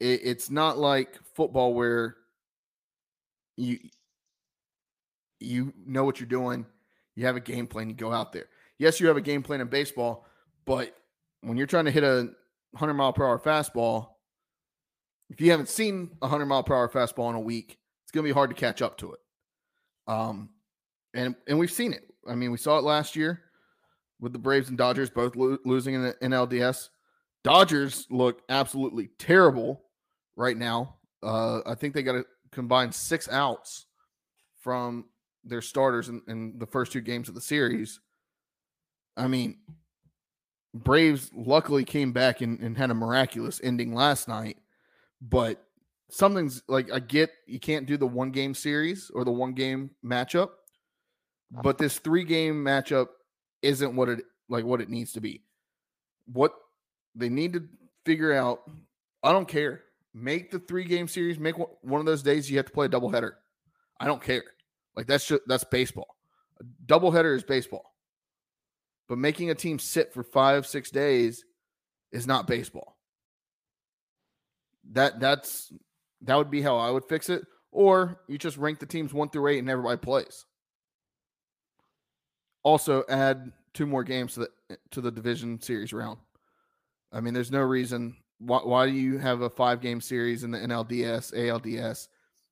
It, 0.00 0.20
it's 0.24 0.50
not 0.50 0.78
like 0.78 1.20
football 1.34 1.74
where 1.74 2.16
you 3.56 3.78
you 5.38 5.72
know 5.86 6.04
what 6.04 6.18
you're 6.18 6.26
doing. 6.26 6.66
You 7.14 7.26
have 7.26 7.36
a 7.36 7.40
game 7.40 7.66
plan. 7.66 7.88
You 7.88 7.94
go 7.94 8.12
out 8.12 8.32
there. 8.32 8.46
Yes, 8.78 8.98
you 8.98 9.06
have 9.06 9.16
a 9.16 9.20
game 9.20 9.42
plan 9.42 9.60
in 9.60 9.68
baseball, 9.68 10.26
but 10.64 10.96
when 11.42 11.56
you're 11.56 11.66
trying 11.66 11.84
to 11.84 11.90
hit 11.90 12.02
a 12.02 12.28
100 12.72 12.94
mile 12.94 13.12
per 13.12 13.24
hour 13.24 13.38
fastball, 13.38 14.08
if 15.30 15.40
you 15.40 15.50
haven't 15.50 15.68
seen 15.68 16.10
a 16.22 16.26
100 16.26 16.46
mile 16.46 16.62
per 16.62 16.74
hour 16.74 16.88
fastball 16.88 17.30
in 17.30 17.36
a 17.36 17.40
week, 17.40 17.78
it's 18.02 18.10
going 18.10 18.24
to 18.24 18.28
be 18.28 18.34
hard 18.34 18.50
to 18.50 18.56
catch 18.56 18.82
up 18.82 18.96
to 18.98 19.12
it. 19.12 19.20
Um, 20.08 20.50
and 21.12 21.36
and 21.46 21.58
we've 21.58 21.70
seen 21.70 21.92
it. 21.92 22.02
I 22.26 22.34
mean, 22.34 22.50
we 22.50 22.58
saw 22.58 22.78
it 22.78 22.84
last 22.84 23.14
year 23.14 23.42
with 24.20 24.32
the 24.32 24.38
Braves 24.38 24.68
and 24.70 24.78
Dodgers 24.78 25.10
both 25.10 25.36
lo- 25.36 25.58
losing 25.64 25.94
in 25.94 26.02
the 26.02 26.14
NLDS. 26.22 26.88
Dodgers 27.44 28.06
look 28.10 28.40
absolutely 28.48 29.10
terrible 29.18 29.82
right 30.34 30.56
now. 30.56 30.96
Uh, 31.22 31.60
I 31.66 31.74
think 31.74 31.94
they 31.94 32.02
got 32.02 32.12
to 32.12 32.24
combine 32.50 32.90
six 32.90 33.28
outs 33.28 33.86
from 34.60 35.04
their 35.44 35.60
starters 35.60 36.08
in, 36.08 36.22
in 36.26 36.58
the 36.58 36.66
first 36.66 36.90
two 36.90 37.02
games 37.02 37.28
of 37.28 37.34
the 37.34 37.40
series. 37.40 38.00
I 39.16 39.28
mean, 39.28 39.58
Braves 40.74 41.30
luckily 41.34 41.84
came 41.84 42.12
back 42.12 42.40
and, 42.40 42.58
and 42.60 42.76
had 42.76 42.90
a 42.90 42.94
miraculous 42.94 43.60
ending 43.62 43.94
last 43.94 44.26
night, 44.26 44.56
but 45.20 45.62
something's 46.10 46.62
like 46.66 46.90
I 46.92 46.98
get 46.98 47.30
you 47.46 47.60
can't 47.60 47.86
do 47.86 47.96
the 47.96 48.06
one 48.06 48.30
game 48.30 48.54
series 48.54 49.10
or 49.14 49.24
the 49.24 49.30
one 49.30 49.52
game 49.52 49.90
matchup, 50.04 50.50
but 51.62 51.78
this 51.78 51.98
three 51.98 52.24
game 52.24 52.64
matchup 52.64 53.08
isn't 53.62 53.94
what 53.94 54.08
it 54.08 54.24
like 54.48 54.64
what 54.64 54.80
it 54.80 54.88
needs 54.88 55.12
to 55.12 55.20
be. 55.20 55.42
What 56.26 56.54
they 57.14 57.28
need 57.28 57.52
to 57.54 57.68
figure 58.04 58.32
out, 58.32 58.70
I 59.22 59.32
don't 59.32 59.48
care. 59.48 59.82
Make 60.12 60.50
the 60.50 60.58
three 60.58 60.84
game 60.84 61.08
series. 61.08 61.38
Make 61.38 61.56
one 61.56 62.00
of 62.00 62.06
those 62.06 62.22
days 62.22 62.50
you 62.50 62.56
have 62.58 62.66
to 62.66 62.72
play 62.72 62.86
a 62.86 62.88
doubleheader. 62.88 63.32
I 63.98 64.06
don't 64.06 64.22
care. 64.22 64.44
Like 64.96 65.06
that's 65.06 65.26
just 65.26 65.42
that's 65.46 65.64
baseball. 65.64 66.16
A 66.60 66.64
doubleheader 66.86 67.34
is 67.34 67.42
baseball. 67.42 67.94
But 69.08 69.18
making 69.18 69.50
a 69.50 69.54
team 69.54 69.78
sit 69.78 70.14
for 70.14 70.22
five, 70.22 70.66
six 70.66 70.90
days 70.90 71.44
is 72.12 72.26
not 72.26 72.46
baseball. 72.46 72.96
That 74.92 75.18
that's 75.20 75.72
that 76.22 76.36
would 76.36 76.50
be 76.50 76.62
how 76.62 76.76
I 76.76 76.90
would 76.90 77.04
fix 77.06 77.28
it. 77.28 77.44
Or 77.72 78.20
you 78.28 78.38
just 78.38 78.56
rank 78.56 78.78
the 78.78 78.86
teams 78.86 79.12
one 79.12 79.30
through 79.30 79.48
eight 79.48 79.58
and 79.58 79.68
everybody 79.68 79.98
plays. 79.98 80.44
Also, 82.62 83.04
add 83.08 83.52
two 83.74 83.86
more 83.86 84.04
games 84.04 84.34
to 84.34 84.40
the 84.40 84.78
to 84.92 85.00
the 85.00 85.10
division 85.10 85.60
series 85.60 85.92
round. 85.92 86.18
I 87.14 87.20
mean, 87.20 87.32
there's 87.32 87.52
no 87.52 87.60
reason 87.60 88.16
why, 88.38 88.58
why 88.58 88.86
do 88.86 88.92
you 88.92 89.18
have 89.18 89.42
a 89.42 89.48
five 89.48 89.80
game 89.80 90.00
series 90.00 90.42
in 90.42 90.50
the 90.50 90.58
NLDS, 90.58 91.32
ALDS, 91.32 92.08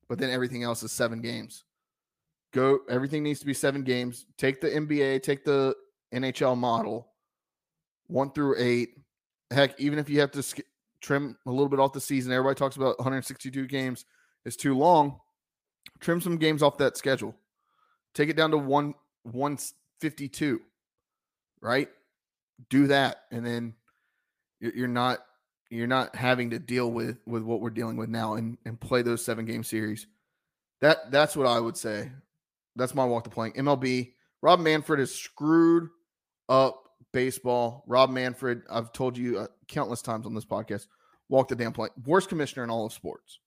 but 0.09 0.18
then 0.18 0.30
everything 0.30 0.62
else 0.62 0.84
is 0.84 0.93
seven 0.93 1.20
games. 1.20 1.64
Go, 2.52 2.80
everything 2.89 3.24
needs 3.24 3.40
to 3.40 3.47
be 3.47 3.55
seven 3.55 3.82
games. 3.82 4.26
Take 4.39 4.60
the 4.60 4.68
NBA, 4.68 5.22
take 5.22 5.44
the 5.44 5.74
NHL 6.14 6.56
model, 6.56 7.09
one 8.06 8.30
through 8.30 8.55
eight. 8.59 8.90
Heck, 9.51 9.78
even 9.80 9.98
if 9.98 10.09
you 10.09 10.20
have 10.20 10.30
to 10.32 10.43
sk- 10.43 10.60
trim 11.01 11.36
a 11.47 11.51
little 11.51 11.68
bit 11.68 11.80
off 11.80 11.93
the 11.93 12.01
season, 12.01 12.32
everybody 12.32 12.55
talks 12.55 12.76
about 12.76 12.98
162 12.98 13.66
games 13.66 14.05
is 14.44 14.56
too 14.56 14.76
long. 14.76 15.18
Trim 15.98 16.20
some 16.20 16.36
games 16.36 16.62
off 16.62 16.78
that 16.78 16.97
schedule. 16.97 17.34
Take 18.14 18.28
it 18.28 18.36
down 18.36 18.51
to 18.52 18.59
one 18.59 18.94
152, 19.24 20.60
right? 21.60 21.89
Do 22.70 22.86
that, 22.89 23.22
and 23.30 23.44
then 23.44 23.74
you're 24.74 24.89
not 24.89 25.18
you're 25.70 25.86
not 25.86 26.14
having 26.14 26.51
to 26.51 26.59
deal 26.59 26.90
with 26.90 27.18
with 27.26 27.43
what 27.43 27.60
we're 27.60 27.70
dealing 27.70 27.97
with 27.97 28.09
now 28.09 28.34
and 28.34 28.59
and 28.64 28.80
play 28.80 29.02
those 29.02 29.24
seven 29.24 29.44
game 29.44 29.64
series. 29.64 30.06
That 30.80 31.10
that's 31.10 31.36
what 31.36 31.47
I 31.47 31.59
would 31.60 31.76
say. 31.76 32.10
That's 32.76 32.94
my 32.94 33.05
walk 33.05 33.24
to 33.24 33.30
playing. 33.30 33.55
MLB. 33.55 34.12
Rob 34.43 34.59
Manfred 34.59 34.98
is 34.98 35.14
screwed 35.14 35.89
up 36.48 36.82
baseball. 37.12 37.84
Rob 37.86 38.10
Manfred, 38.10 38.62
I've 38.68 38.93
told 38.93 39.16
you 39.16 39.39
uh, 39.39 39.47
countless 39.68 40.02
times 40.02 40.26
on 40.26 40.34
this 40.34 40.44
podcast, 40.44 40.86
walk 41.28 41.48
the 41.48 41.55
damn 41.55 41.72
plank. 41.72 41.93
Worst 42.05 42.28
commissioner 42.28 42.64
in 42.64 42.70
all 42.70 42.86
of 42.86 42.93
sports. 42.93 43.39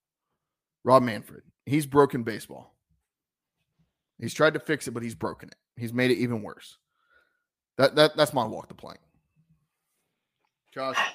Rob 0.86 1.04
Manfred. 1.04 1.44
He's 1.66 1.86
broken 1.86 2.24
baseball. 2.24 2.76
He's 4.20 4.34
tried 4.34 4.54
to 4.54 4.60
fix 4.60 4.88
it, 4.88 4.92
but 4.92 5.04
he's 5.04 5.16
broken 5.16 5.50
it. 5.50 5.56
He's 5.76 5.92
made 5.92 6.12
it 6.12 6.18
even 6.20 6.42
worse. 6.42 6.78
That 7.78 7.96
that 7.96 8.16
that's 8.16 8.34
my 8.34 8.46
walk 8.46 8.70
the 8.70 8.76
plank. 8.76 9.00
Josh. 10.76 10.98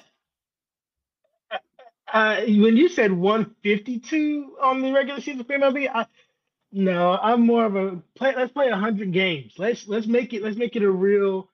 Uh, 2.13 2.41
when 2.41 2.75
you 2.75 2.89
said 2.89 3.09
152 3.09 4.57
on 4.61 4.81
the 4.81 4.91
regular 4.91 5.21
season 5.21 5.45
for 5.45 5.57
MLB, 5.57 5.89
I, 5.93 6.05
no, 6.73 7.17
I'm 7.21 7.45
more 7.45 7.63
of 7.63 7.77
a 7.77 8.01
play. 8.15 8.35
Let's 8.35 8.51
play 8.51 8.69
100 8.69 9.13
games. 9.13 9.53
Let's 9.57 9.87
let's 9.87 10.07
make 10.07 10.33
it 10.33 10.43
let's 10.43 10.57
make 10.57 10.75
it 10.75 10.83
a 10.83 10.91
real 10.91 11.47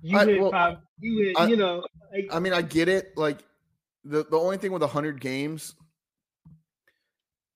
unit. 0.00 0.40
well, 0.40 0.50
five, 0.50 0.78
unit 0.98 1.36
I, 1.38 1.46
you 1.48 1.56
know. 1.56 1.84
Like, 2.10 2.26
I 2.30 2.38
mean, 2.38 2.54
I 2.54 2.62
get 2.62 2.88
it. 2.88 3.18
Like 3.18 3.40
the 4.02 4.24
the 4.24 4.38
only 4.38 4.56
thing 4.56 4.72
with 4.72 4.80
100 4.80 5.20
games 5.20 5.74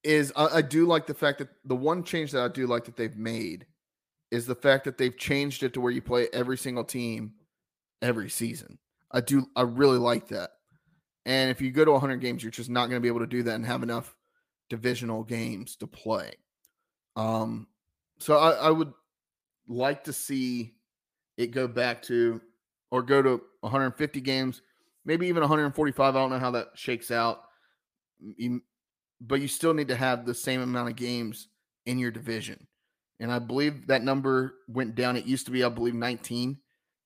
is 0.05 0.31
I, 0.37 0.59
I 0.59 0.63
do 0.63 0.85
like 0.85 1.07
the 1.07 1.15
fact 1.15 1.39
that 1.39 1.49
the 1.65 1.77
one 1.77 2.05
change 2.05 2.33
that 2.33 2.43
I 2.43 2.49
do 2.49 2.67
like 2.67 2.85
that 2.85 2.97
they've 2.97 3.17
made 3.17 3.65
is 4.31 4.45
the 4.45 4.55
fact 4.55 4.85
that 4.85 4.99
they've 4.99 5.17
changed 5.17 5.63
it 5.63 5.73
to 5.73 5.81
where 5.81 5.91
you 5.91 6.03
play 6.03 6.29
every 6.35 6.59
single 6.59 6.85
team 6.85 7.33
every 8.03 8.29
season. 8.29 8.79
I 9.13 9.21
do 9.21 9.47
I 9.55 9.63
really 9.63 9.99
like 9.99 10.29
that. 10.29 10.51
And 11.25 11.51
if 11.51 11.61
you 11.61 11.71
go 11.71 11.85
to 11.85 11.93
100 11.93 12.17
games, 12.17 12.43
you're 12.43 12.51
just 12.51 12.71
not 12.71 12.89
going 12.89 12.97
to 12.97 13.01
be 13.01 13.09
able 13.09 13.21
to 13.21 13.27
do 13.27 13.43
that 13.45 13.55
and 13.55 13.65
have 13.65 13.83
enough 13.83 14.15
divisional 14.69 15.23
games 15.23 15.77
to 15.77 15.87
play. 15.87 16.33
Um, 17.15 17.69
so 18.19 18.39
I, 18.39 18.51
I 18.53 18.71
would 18.71 18.93
like 19.69 20.05
to 20.05 20.13
see 20.13 20.75
it 21.37 21.49
go 21.49 21.69
back 21.69 22.03
to 22.03 22.41
or 22.91 23.03
go 23.03 23.23
to 23.23 23.41
150 23.61 24.21
games, 24.21 24.63
maybe 25.05 25.29
even 25.29 25.43
145. 25.43 26.17
I 26.17 26.19
don't 26.19 26.31
know 26.31 26.39
how 26.39 26.51
that 26.53 26.69
shakes 26.75 27.11
out. 27.11 27.43
You, 28.19 28.63
but 29.21 29.41
you 29.41 29.49
still 29.49 29.75
need 29.75 29.89
to 29.89 29.97
have 29.97 30.27
the 30.27 30.35
same 30.35 30.61
amount 30.61 30.91
of 30.91 30.97
games 30.97 31.49
in 31.87 31.99
your 31.99 32.11
division. 32.11 32.67
And 33.21 33.33
I 33.33 33.39
believe 33.39 33.87
that 33.87 34.03
number 34.03 34.55
went 34.67 34.95
down. 34.95 35.17
It 35.17 35.27
used 35.27 35.47
to 35.47 35.53
be, 35.53 35.63
I 35.63 35.69
believe, 35.69 35.95
19 35.95 36.59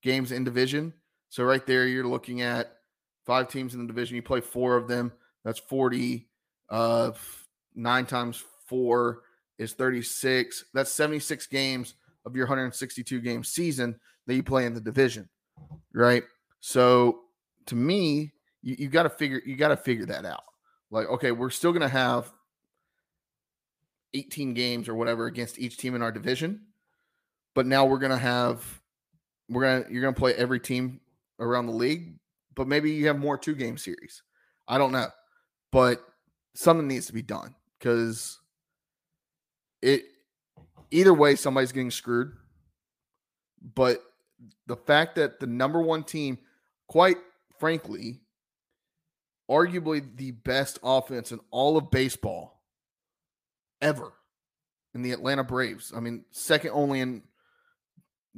games 0.02 0.32
in 0.32 0.44
division. 0.44 0.94
So 1.28 1.44
right 1.44 1.64
there, 1.66 1.86
you're 1.86 2.06
looking 2.06 2.42
at 2.42 2.76
five 3.24 3.48
teams 3.48 3.74
in 3.74 3.80
the 3.80 3.86
division. 3.86 4.16
You 4.16 4.22
play 4.22 4.40
four 4.40 4.76
of 4.76 4.88
them. 4.88 5.12
That's 5.44 5.58
40. 5.58 6.28
Uh, 6.68 7.12
nine 7.74 8.06
times 8.06 8.42
four 8.66 9.22
is 9.58 9.72
36. 9.72 10.64
That's 10.74 10.90
76 10.90 11.46
games 11.46 11.94
of 12.24 12.34
your 12.34 12.46
162 12.46 13.20
game 13.20 13.44
season 13.44 13.98
that 14.26 14.34
you 14.34 14.42
play 14.42 14.66
in 14.66 14.74
the 14.74 14.80
division, 14.80 15.28
right? 15.94 16.24
So 16.60 17.20
to 17.66 17.76
me, 17.76 18.32
you, 18.62 18.76
you 18.78 18.88
got 18.88 19.04
to 19.04 19.10
figure 19.10 19.40
you 19.46 19.56
got 19.56 19.68
to 19.68 19.76
figure 19.76 20.06
that 20.06 20.24
out. 20.24 20.42
Like, 20.90 21.08
okay, 21.08 21.32
we're 21.32 21.50
still 21.50 21.72
gonna 21.72 21.88
have 21.88 22.32
18 24.14 24.54
games 24.54 24.88
or 24.88 24.94
whatever 24.94 25.26
against 25.26 25.58
each 25.58 25.76
team 25.76 25.94
in 25.94 26.02
our 26.02 26.12
division, 26.12 26.62
but 27.54 27.66
now 27.66 27.86
we're 27.86 27.98
gonna 27.98 28.18
have 28.18 28.80
we're 29.48 29.62
gonna 29.62 29.84
you're 29.90 30.02
gonna 30.02 30.14
play 30.14 30.34
every 30.34 30.60
team 30.60 31.00
around 31.38 31.66
the 31.66 31.72
league, 31.72 32.18
but 32.54 32.68
maybe 32.68 32.92
you 32.92 33.06
have 33.06 33.18
more 33.18 33.38
two 33.38 33.54
game 33.54 33.78
series. 33.78 34.22
I 34.68 34.78
don't 34.78 34.92
know, 34.92 35.08
but 35.72 36.02
something 36.54 36.88
needs 36.88 37.06
to 37.06 37.12
be 37.12 37.22
done 37.22 37.54
because 37.78 38.38
it 39.82 40.04
either 40.90 41.14
way 41.14 41.36
somebody's 41.36 41.72
getting 41.72 41.90
screwed. 41.90 42.32
But 43.74 44.02
the 44.66 44.76
fact 44.76 45.16
that 45.16 45.40
the 45.40 45.46
number 45.46 45.80
one 45.80 46.04
team, 46.04 46.38
quite 46.88 47.16
frankly, 47.58 48.20
arguably 49.50 50.04
the 50.16 50.32
best 50.32 50.78
offense 50.82 51.32
in 51.32 51.40
all 51.50 51.76
of 51.76 51.90
baseball 51.90 52.62
ever 53.80 54.12
in 54.94 55.02
the 55.02 55.12
Atlanta 55.12 55.44
Braves. 55.44 55.92
I 55.94 56.00
mean, 56.00 56.24
second 56.30 56.70
only 56.72 57.00
in 57.00 57.22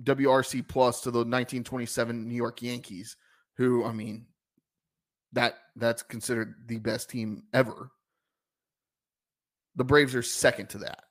WRC 0.03 0.67
plus 0.67 1.01
to 1.03 1.11
the 1.11 1.19
1927 1.19 2.29
New 2.29 2.35
York 2.35 2.63
Yankees, 2.63 3.17
who 3.57 3.85
I 3.85 3.93
mean, 3.93 4.27
that 5.33 5.55
that's 5.77 6.03
considered 6.03 6.55
the 6.67 6.79
best 6.79 7.11
team 7.11 7.45
ever. 7.53 7.91
The 9.77 9.85
Braves 9.85 10.15
are 10.15 10.23
second 10.23 10.71
to 10.71 10.79
that 10.79 11.05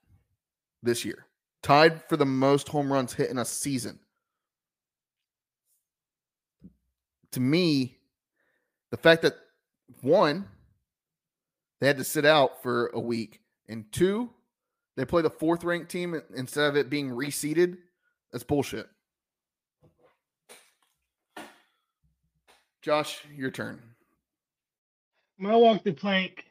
this 0.83 1.05
year, 1.05 1.25
tied 1.63 2.03
for 2.07 2.17
the 2.17 2.25
most 2.25 2.69
home 2.69 2.91
runs 2.91 3.13
hit 3.13 3.29
in 3.29 3.37
a 3.37 3.45
season. 3.45 3.99
To 7.31 7.39
me, 7.39 7.97
the 8.91 8.97
fact 8.97 9.21
that 9.21 9.35
one, 10.01 10.47
they 11.79 11.87
had 11.87 11.97
to 11.97 12.03
sit 12.03 12.25
out 12.25 12.63
for 12.63 12.87
a 12.93 12.99
week, 12.99 13.41
and 13.67 13.91
two, 13.91 14.29
they 14.95 15.05
play 15.05 15.21
the 15.21 15.29
fourth 15.29 15.63
ranked 15.63 15.91
team 15.91 16.19
instead 16.35 16.67
of 16.67 16.75
it 16.75 16.89
being 16.89 17.09
reseeded. 17.09 17.77
That's 18.31 18.43
bullshit. 18.43 18.87
Josh, 22.81 23.21
your 23.35 23.51
turn. 23.51 23.81
My 25.37 25.55
walk 25.55 25.83
the 25.83 25.93
plank 25.93 26.45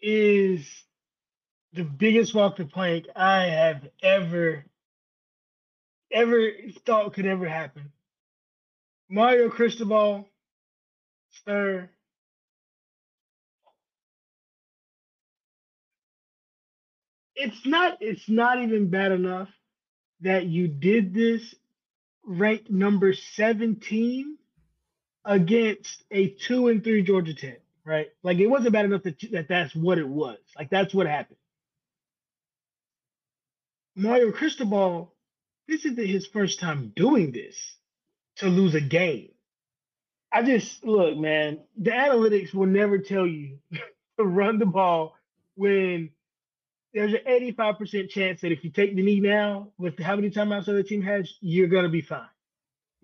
is 0.00 0.66
the 1.72 1.84
biggest 1.84 2.34
walk 2.34 2.56
the 2.56 2.64
plank 2.64 3.06
I 3.16 3.44
have 3.44 3.88
ever, 4.02 4.64
ever 6.12 6.50
thought 6.86 7.14
could 7.14 7.26
ever 7.26 7.48
happen. 7.48 7.92
Mario 9.08 9.48
Cristobal, 9.48 10.28
sir. 11.46 11.88
It's 17.34 17.64
not. 17.64 17.98
It's 18.00 18.28
not 18.28 18.62
even 18.62 18.90
bad 18.90 19.12
enough 19.12 19.48
that 20.20 20.46
you 20.46 20.68
did 20.68 21.14
this 21.14 21.54
ranked 22.24 22.70
number 22.70 23.12
17 23.12 24.36
against 25.24 26.04
a 26.10 26.28
two 26.28 26.68
and 26.68 26.82
three 26.84 27.02
Georgia 27.02 27.34
Tech, 27.34 27.60
right? 27.84 28.08
Like 28.22 28.38
it 28.38 28.46
wasn't 28.46 28.72
bad 28.72 28.86
enough 28.86 29.02
that, 29.04 29.20
that 29.32 29.48
that's 29.48 29.74
what 29.74 29.98
it 29.98 30.08
was. 30.08 30.38
Like 30.56 30.70
that's 30.70 30.94
what 30.94 31.06
happened. 31.06 31.38
Mario 33.96 34.32
Cristobal, 34.32 35.14
this 35.66 35.84
isn't 35.84 36.06
his 36.06 36.26
first 36.26 36.60
time 36.60 36.92
doing 36.94 37.32
this 37.32 37.76
to 38.36 38.48
lose 38.48 38.74
a 38.74 38.80
game. 38.80 39.30
I 40.32 40.42
just 40.42 40.84
look, 40.84 41.16
man. 41.16 41.60
The 41.76 41.90
analytics 41.90 42.54
will 42.54 42.66
never 42.66 42.98
tell 42.98 43.26
you 43.26 43.58
to 44.18 44.24
run 44.24 44.58
the 44.58 44.66
ball 44.66 45.14
when 45.56 46.10
there's 46.98 47.14
an 47.14 47.20
85% 47.28 48.10
chance 48.10 48.40
that 48.40 48.50
if 48.50 48.64
you 48.64 48.70
take 48.70 48.96
the 48.96 49.02
knee 49.02 49.20
now, 49.20 49.68
with 49.78 49.98
how 50.00 50.16
many 50.16 50.30
timeouts 50.30 50.64
the 50.64 50.72
other 50.72 50.82
team 50.82 51.02
has, 51.02 51.32
you're 51.40 51.68
gonna 51.68 51.88
be 51.88 52.02
fine, 52.02 52.26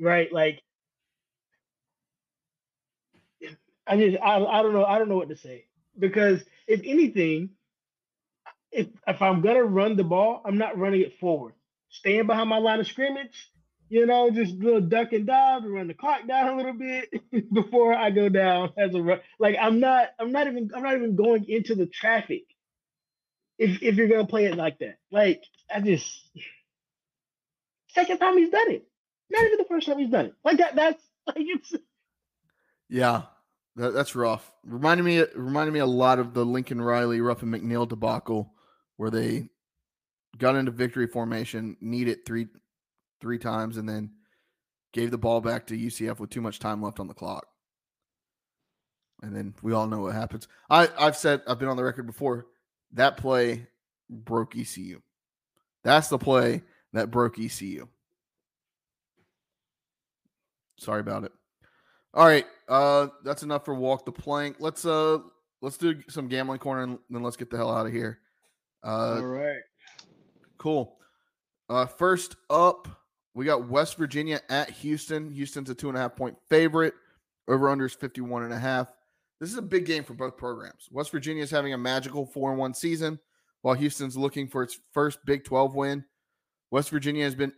right? 0.01 0.33
Like, 0.33 0.63
I 3.87 3.97
just 3.97 4.19
I, 4.23 4.45
I 4.45 4.63
don't 4.63 4.73
know 4.73 4.85
I 4.85 4.99
don't 4.99 5.09
know 5.09 5.17
what 5.17 5.29
to 5.29 5.37
say 5.37 5.67
because 5.99 6.43
if 6.67 6.81
anything, 6.85 7.51
if 8.73 8.89
if 9.07 9.23
I'm 9.23 9.43
gonna 9.43 9.65
run 9.65 9.97
the 9.97 10.05
ball, 10.05 10.43
I'm 10.45 10.59
not 10.59 10.79
running 10.79 11.03
it 11.03 11.19
forward. 11.21 11.55
Staying 11.91 12.27
behind 12.27 12.49
my 12.49 12.59
line 12.59 12.81
of 12.81 12.89
scrimmage, 12.89 13.51
you 13.89 14.07
know, 14.07 14.31
just 14.31 14.55
little 14.57 14.81
duck 14.81 15.13
and 15.13 15.27
dive 15.27 15.63
and 15.63 15.73
run 15.73 15.89
the 15.89 15.95
clock 15.95 16.27
down 16.27 16.55
a 16.55 16.57
little 16.57 16.73
bit 16.73 17.11
before 17.55 17.95
I 17.95 18.11
go 18.11 18.29
down 18.29 18.73
as 18.77 18.95
a 18.95 19.03
run. 19.03 19.21
Like 19.39 19.57
I'm 19.61 19.81
not, 19.81 20.09
I'm 20.19 20.33
not 20.33 20.49
even, 20.49 20.71
I'm 20.75 20.83
not 20.83 20.97
even 20.97 21.17
going 21.17 21.49
into 21.49 21.77
the 21.77 21.87
traffic. 21.87 22.45
If 23.65 23.83
if 23.83 23.97
you're 23.97 24.09
gonna 24.09 24.27
play 24.27 24.47
it 24.47 24.57
like 24.57 24.79
that, 24.81 24.99
like 25.11 25.43
I 25.75 25.81
just 25.81 26.31
second 27.89 28.19
time 28.19 28.37
he's 28.37 28.51
done 28.51 28.71
it. 28.71 28.87
Not 29.31 29.45
even 29.45 29.59
the 29.59 29.65
first 29.65 29.87
time 29.87 29.99
he's 29.99 30.11
done 30.11 30.27
it. 30.27 30.35
Like 30.45 30.59
that. 30.59 30.77
That's 30.77 31.03
like 31.27 31.39
it's. 31.39 31.75
Yeah, 32.89 33.23
that, 33.77 33.95
that's 33.95 34.15
rough. 34.15 34.53
Reminded 34.65 35.05
me, 35.05 35.25
reminded 35.35 35.73
me 35.73 35.81
a 35.81 35.87
lot 35.87 36.19
of 36.19 36.35
the 36.35 36.45
Lincoln 36.45 36.81
Riley, 36.81 37.21
Ruffin 37.21 37.51
McNeill 37.51 37.89
debacle, 37.89 38.53
where 38.97 39.11
they 39.11 39.49
got 40.37 40.57
into 40.57 40.71
victory 40.71 41.07
formation, 41.07 41.77
needed 41.81 42.27
three 42.27 42.49
three 43.21 43.39
times, 43.39 43.77
and 43.77 43.89
then 43.89 44.11
gave 44.93 45.11
the 45.11 45.19
ball 45.19 45.41
back 45.41 45.67
to 45.67 45.77
UCF 45.77 46.19
with 46.19 46.31
too 46.31 46.43
much 46.43 46.59
time 46.59 46.83
left 46.83 47.01
on 47.01 47.09
the 47.09 47.15
clock. 47.15 47.47
And 49.23 49.35
then 49.35 49.55
we 49.63 49.73
all 49.73 49.87
know 49.87 50.01
what 50.01 50.15
happens. 50.15 50.47
I, 50.69 50.89
I've 50.99 51.17
said 51.17 51.43
I've 51.49 51.59
been 51.59 51.69
on 51.69 51.77
the 51.77 51.85
record 51.85 52.07
before. 52.07 52.47
That 52.95 53.17
play 53.17 53.67
broke 54.09 54.57
ECU. 54.57 55.01
That's 55.83 56.09
the 56.09 56.19
play 56.19 56.63
that 56.93 57.11
broke 57.11 57.39
ECU. 57.39 57.89
Sorry 60.79 61.01
about 61.01 61.25
it. 61.25 61.33
All 62.13 62.27
right, 62.27 62.47
uh, 62.69 63.09
that's 63.25 63.43
enough 63.43 63.65
for 63.65 63.75
walk 63.75 64.05
the 64.05 64.13
plank. 64.13 64.57
Let's 64.61 64.85
uh, 64.85 65.19
let's 65.61 65.77
do 65.77 66.01
some 66.09 66.29
gambling 66.29 66.61
corner 66.61 66.83
and 66.83 66.99
then 67.11 67.23
let's 67.23 67.37
get 67.37 67.51
the 67.51 67.57
hell 67.57 67.75
out 67.75 67.87
of 67.87 67.93
here. 67.93 68.21
Uh, 68.85 69.17
All 69.17 69.23
right. 69.23 69.63
Cool. 70.59 70.97
Uh, 71.69 71.87
first 71.87 72.37
up, 72.51 72.87
we 73.35 73.45
got 73.45 73.69
West 73.69 73.97
Virginia 73.97 74.41
at 74.49 74.71
Houston. 74.71 75.31
Houston's 75.31 75.71
a 75.71 75.75
two 75.75 75.89
and 75.89 75.97
a 75.97 76.01
half 76.01 76.15
point 76.15 76.37
favorite. 76.49 76.95
Over 77.49 77.69
under 77.69 77.87
is 77.87 77.95
51 77.95 78.45
and 78.45 78.53
a 78.53 78.59
half. 78.59 78.93
This 79.45 79.53
is 79.53 79.59
a 79.59 79.63
big 79.63 79.85
game 79.85 80.05
for 80.05 80.15
both 80.15 80.39
programs. 80.39 80.89
West 80.91 81.11
Virginia 81.11 81.43
is 81.43 81.51
having 81.51 81.75
a 81.75 81.79
magical 81.79 82.25
4 82.25 82.53
and 82.53 82.59
1 82.59 82.73
season, 82.73 83.19
while 83.61 83.75
Houston's 83.75 84.17
looking 84.17 84.49
for 84.49 84.63
its 84.63 84.79
first 84.95 85.19
Big 85.27 85.45
12 85.45 85.75
win. 85.75 86.03
West 86.71 86.89
Virginia 86.89 87.25
has 87.25 87.35
been 87.35 87.53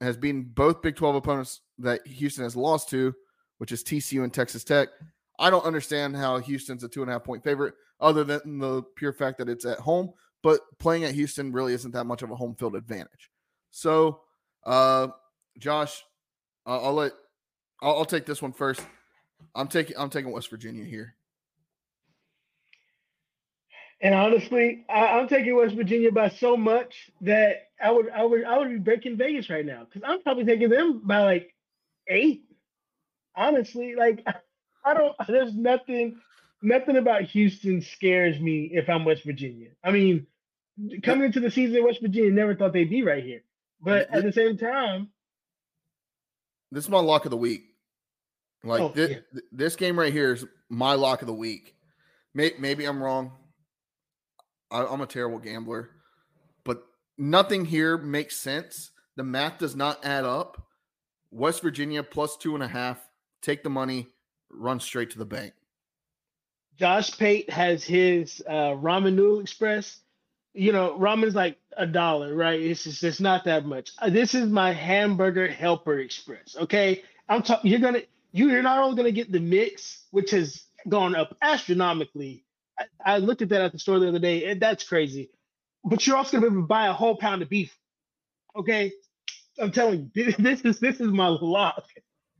has 0.00 0.16
beaten 0.16 0.44
both 0.44 0.82
Big 0.82 0.94
12 0.94 1.16
opponents 1.16 1.62
that 1.78 2.06
Houston 2.06 2.44
has 2.44 2.54
lost 2.54 2.90
to, 2.90 3.12
which 3.58 3.72
is 3.72 3.82
TCU 3.82 4.22
and 4.22 4.32
Texas 4.32 4.62
Tech. 4.62 4.90
I 5.36 5.50
don't 5.50 5.64
understand 5.64 6.14
how 6.14 6.38
Houston's 6.38 6.84
a 6.84 6.88
two 6.88 7.02
and 7.02 7.10
a 7.10 7.14
half 7.14 7.24
point 7.24 7.42
favorite, 7.42 7.74
other 7.98 8.22
than 8.22 8.60
the 8.60 8.84
pure 8.94 9.12
fact 9.12 9.38
that 9.38 9.48
it's 9.48 9.64
at 9.64 9.80
home. 9.80 10.12
But 10.44 10.60
playing 10.78 11.02
at 11.02 11.14
Houston 11.16 11.50
really 11.50 11.74
isn't 11.74 11.90
that 11.90 12.04
much 12.04 12.22
of 12.22 12.30
a 12.30 12.36
home 12.36 12.54
field 12.54 12.76
advantage. 12.76 13.30
So, 13.72 14.20
uh, 14.64 15.08
Josh, 15.58 16.04
I'll, 16.66 16.84
I'll 16.84 16.94
let 16.94 17.12
I'll, 17.80 17.96
I'll 17.96 18.04
take 18.04 18.26
this 18.26 18.40
one 18.40 18.52
first. 18.52 18.80
I'm 19.56 19.66
taking 19.66 19.96
I'm 19.98 20.08
taking 20.08 20.30
West 20.30 20.48
Virginia 20.48 20.84
here. 20.84 21.16
And 24.02 24.14
honestly, 24.16 24.84
I, 24.90 25.06
I'm 25.18 25.28
taking 25.28 25.54
West 25.56 25.76
Virginia 25.76 26.10
by 26.10 26.28
so 26.30 26.56
much 26.56 27.10
that 27.20 27.68
I 27.82 27.90
would 27.92 28.10
I 28.10 28.24
would 28.24 28.44
I 28.44 28.58
would 28.58 28.68
be 28.68 28.78
breaking 28.78 29.16
Vegas 29.16 29.48
right 29.48 29.64
now 29.64 29.84
because 29.84 30.02
I'm 30.04 30.22
probably 30.22 30.44
taking 30.44 30.68
them 30.68 31.02
by 31.04 31.20
like 31.22 31.54
eight. 32.08 32.42
Honestly, 33.36 33.94
like 33.96 34.26
I 34.84 34.94
don't. 34.94 35.14
There's 35.28 35.54
nothing 35.54 36.20
nothing 36.62 36.96
about 36.96 37.22
Houston 37.22 37.80
scares 37.80 38.38
me 38.40 38.70
if 38.72 38.88
I'm 38.90 39.04
West 39.04 39.22
Virginia. 39.24 39.68
I 39.84 39.92
mean, 39.92 40.26
coming 41.04 41.26
into 41.26 41.38
the 41.40 41.50
season, 41.50 41.84
West 41.84 42.00
Virginia 42.02 42.32
never 42.32 42.56
thought 42.56 42.72
they'd 42.72 42.90
be 42.90 43.02
right 43.02 43.22
here, 43.22 43.42
but 43.80 44.12
at 44.12 44.24
the 44.24 44.32
same 44.32 44.56
time, 44.58 45.10
This 46.72 46.84
is 46.84 46.90
my 46.90 46.98
lock 47.00 47.24
of 47.24 47.30
the 47.30 47.36
week. 47.36 47.62
Like 48.64 48.80
Oh, 48.80 48.88
thi- 48.88 49.10
yeah. 49.32 49.40
this 49.52 49.76
game 49.76 49.96
right 49.98 50.12
here 50.12 50.32
is 50.32 50.44
my 50.68 50.94
lock 50.94 51.20
of 51.22 51.26
the 51.28 51.34
week. 51.34 51.74
May- 52.34 52.54
maybe 52.58 52.84
I'm 52.84 53.02
wrong. 53.02 53.32
I- 54.72 54.86
I'm 54.86 55.00
a 55.00 55.06
terrible 55.06 55.38
gambler, 55.38 55.90
but 56.64 56.82
nothing 57.18 57.64
here 57.66 57.98
makes 57.98 58.36
sense. 58.36 58.90
The 59.16 59.22
math 59.22 59.58
does 59.58 59.76
not 59.76 60.04
add 60.04 60.24
up. 60.24 60.66
West 61.30 61.62
Virginia 61.62 62.02
plus 62.02 62.36
two 62.36 62.54
and 62.54 62.62
a 62.64 62.68
half. 62.68 62.98
Take 63.42 63.62
the 63.62 63.70
money, 63.70 64.08
run 64.50 64.80
straight 64.80 65.10
to 65.10 65.18
the 65.18 65.24
bank. 65.24 65.52
Josh 66.78 67.16
Pate 67.18 67.48
has 67.50 67.84
his 67.84 68.42
uh, 68.48 68.72
ramen 68.74 69.14
noodle 69.14 69.40
express. 69.40 70.00
You 70.54 70.72
know, 70.72 70.96
ramen's 70.98 71.34
like 71.34 71.58
a 71.76 71.86
dollar, 71.86 72.34
right? 72.34 72.60
It's 72.60 72.84
just 72.84 73.02
it's 73.04 73.20
not 73.20 73.44
that 73.44 73.64
much. 73.66 73.90
Uh, 73.98 74.10
this 74.10 74.34
is 74.34 74.48
my 74.48 74.72
hamburger 74.72 75.48
helper 75.48 75.98
express. 75.98 76.56
Okay, 76.58 77.02
I'm 77.28 77.42
talking. 77.42 77.70
You're 77.70 77.80
gonna 77.80 78.02
you- 78.32 78.50
you're 78.50 78.62
not 78.62 78.78
only 78.78 78.96
gonna 78.96 79.12
get 79.12 79.30
the 79.32 79.40
mix, 79.40 80.06
which 80.10 80.30
has 80.30 80.64
gone 80.88 81.14
up 81.14 81.36
astronomically. 81.42 82.44
I, 82.78 82.84
I 83.04 83.18
looked 83.18 83.42
at 83.42 83.48
that 83.50 83.62
at 83.62 83.72
the 83.72 83.78
store 83.78 83.98
the 83.98 84.08
other 84.08 84.18
day, 84.18 84.50
and 84.50 84.60
that's 84.60 84.84
crazy. 84.84 85.30
But 85.84 86.06
you're 86.06 86.16
also 86.16 86.36
gonna 86.36 86.50
be 86.50 86.52
able 86.54 86.62
to 86.62 86.68
buy 86.68 86.86
a 86.86 86.92
whole 86.92 87.16
pound 87.16 87.42
of 87.42 87.48
beef. 87.48 87.76
Okay, 88.56 88.92
I'm 89.58 89.72
telling 89.72 90.10
you, 90.14 90.32
this 90.38 90.62
is 90.62 90.78
this 90.80 91.00
is 91.00 91.08
my 91.08 91.28
lock. 91.28 91.84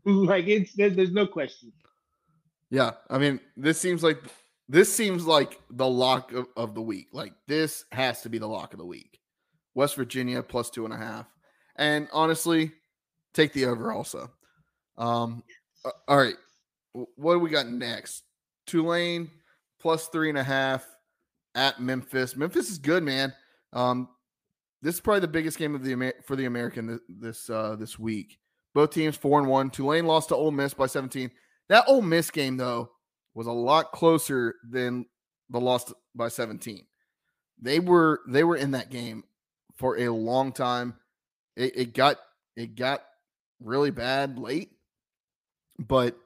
Like 0.05 0.49
it's 0.49 0.75
there, 0.75 0.91
there's 0.91 1.13
no 1.13 1.29
question. 1.29 1.73
Yeah, 2.71 2.91
I 3.09 3.19
mean, 3.19 3.39
this 3.57 3.81
seems 3.81 4.03
like 4.03 4.19
this 4.69 4.93
seems 4.93 5.27
like 5.27 5.61
the 5.71 5.89
lock 5.89 6.33
of, 6.33 6.49
of 6.57 6.75
the 6.75 6.83
week. 6.83 7.07
Like 7.13 7.35
this 7.47 7.85
has 7.93 8.23
to 8.23 8.29
be 8.29 8.39
the 8.39 8.49
lock 8.49 8.73
of 8.73 8.81
the 8.81 8.85
week. 8.85 9.21
West 9.75 9.95
Virginia 9.95 10.43
plus 10.43 10.71
two 10.71 10.85
and 10.85 10.93
a 10.93 10.97
half, 10.97 11.27
and 11.77 12.09
honestly, 12.13 12.73
take 13.33 13.53
the 13.53 13.67
over 13.67 13.93
also. 13.93 14.29
Um, 14.99 15.45
all 16.09 16.17
right, 16.17 16.35
what 16.93 17.35
do 17.35 17.39
we 17.39 17.51
got 17.51 17.69
next? 17.69 18.25
Tulane 18.67 19.31
plus 19.83 20.09
three 20.09 20.29
and 20.29 20.39
a 20.39 20.45
half 20.45 20.87
at 21.55 21.81
Memphis. 21.81 22.37
Memphis 22.37 22.71
is 22.71 22.79
good, 22.79 23.03
man. 23.03 23.35
Um, 23.73 24.09
this 24.81 24.95
is 24.95 25.01
probably 25.01 25.21
the 25.21 25.29
biggest 25.29 25.59
game 25.59 25.75
of 25.75 25.85
the 25.85 26.15
for 26.25 26.37
the 26.37 26.47
American 26.47 26.89
th- 26.89 27.01
this 27.09 27.51
uh, 27.51 27.77
this 27.79 27.99
week. 27.99 28.39
Both 28.75 28.91
teams 28.91 29.17
four 29.17 29.39
and 29.39 29.49
one. 29.49 29.71
Tulane 29.71 30.07
lost 30.07 30.31
to 30.31 30.37
Ole 30.37 30.51
Miss 30.51 30.73
by 30.73 30.87
17. 30.87 31.31
That 31.69 31.85
Ole 31.87 32.03
Miss 32.03 32.31
game 32.31 32.57
though 32.57 32.91
was 33.35 33.47
a 33.47 33.53
lot 33.53 33.93
closer 33.93 34.55
than 34.69 35.07
the 35.51 35.61
loss 35.61 35.93
by 36.15 36.29
17. 36.29 36.87
They 37.61 37.81
were 37.81 38.21
they 38.29 38.45
were 38.45 38.57
in 38.57 38.73
that 38.73 38.91
game 38.91 39.25
for 39.77 39.99
a 39.99 40.09
long 40.09 40.53
time. 40.53 40.95
It, 41.57 41.77
it 41.77 41.95
got 41.95 42.17
it 42.57 42.75
got 42.77 43.05
really 43.61 43.91
bad 43.91 44.39
late, 44.39 44.71
but 45.79 46.17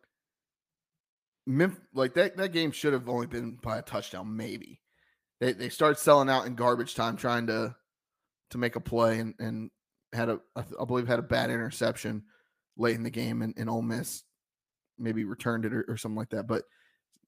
Memphis, 1.46 1.80
like 1.94 2.14
that 2.14 2.36
that 2.36 2.52
game 2.52 2.72
should 2.72 2.92
have 2.92 3.08
only 3.08 3.26
been 3.26 3.58
by 3.62 3.78
a 3.78 3.82
touchdown, 3.82 4.36
maybe. 4.36 4.80
They 5.40 5.52
they 5.52 5.68
started 5.68 5.98
selling 5.98 6.28
out 6.28 6.46
in 6.46 6.54
garbage 6.54 6.94
time 6.94 7.16
trying 7.16 7.46
to 7.48 7.74
to 8.50 8.58
make 8.58 8.76
a 8.76 8.80
play 8.80 9.18
and 9.18 9.34
and 9.38 9.70
had 10.12 10.28
a 10.28 10.40
I 10.56 10.84
believe 10.86 11.06
had 11.06 11.18
a 11.18 11.22
bad 11.22 11.50
interception 11.50 12.24
late 12.76 12.96
in 12.96 13.02
the 13.02 13.10
game 13.10 13.42
and, 13.42 13.54
and 13.56 13.70
Ole 13.70 13.82
Miss 13.82 14.22
maybe 14.98 15.24
returned 15.24 15.64
it 15.64 15.72
or, 15.72 15.84
or 15.88 15.96
something 15.96 16.16
like 16.16 16.30
that. 16.30 16.46
But 16.46 16.64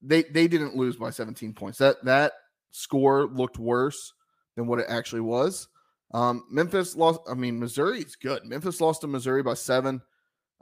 they 0.03 0.23
they 0.23 0.49
didn't 0.49 0.77
lose 0.77 0.97
by 0.97 1.11
17 1.11 1.55
points. 1.55 1.78
That 1.78 1.97
that 2.05 2.32
score 2.70 3.27
looked 3.27 3.59
worse 3.59 4.12
than 4.57 4.66
what 4.66 4.78
it 4.81 4.86
actually 4.89 5.20
was. 5.20 5.69
Um, 6.12 6.45
Memphis 6.51 6.97
lost. 6.97 7.20
I 7.28 7.35
mean, 7.35 7.61
Missouri 7.61 8.01
is 8.01 8.16
good. 8.16 8.45
Memphis 8.45 8.81
lost 8.81 9.03
to 9.03 9.07
Missouri 9.07 9.43
by 9.43 9.55
seven. 9.55 10.01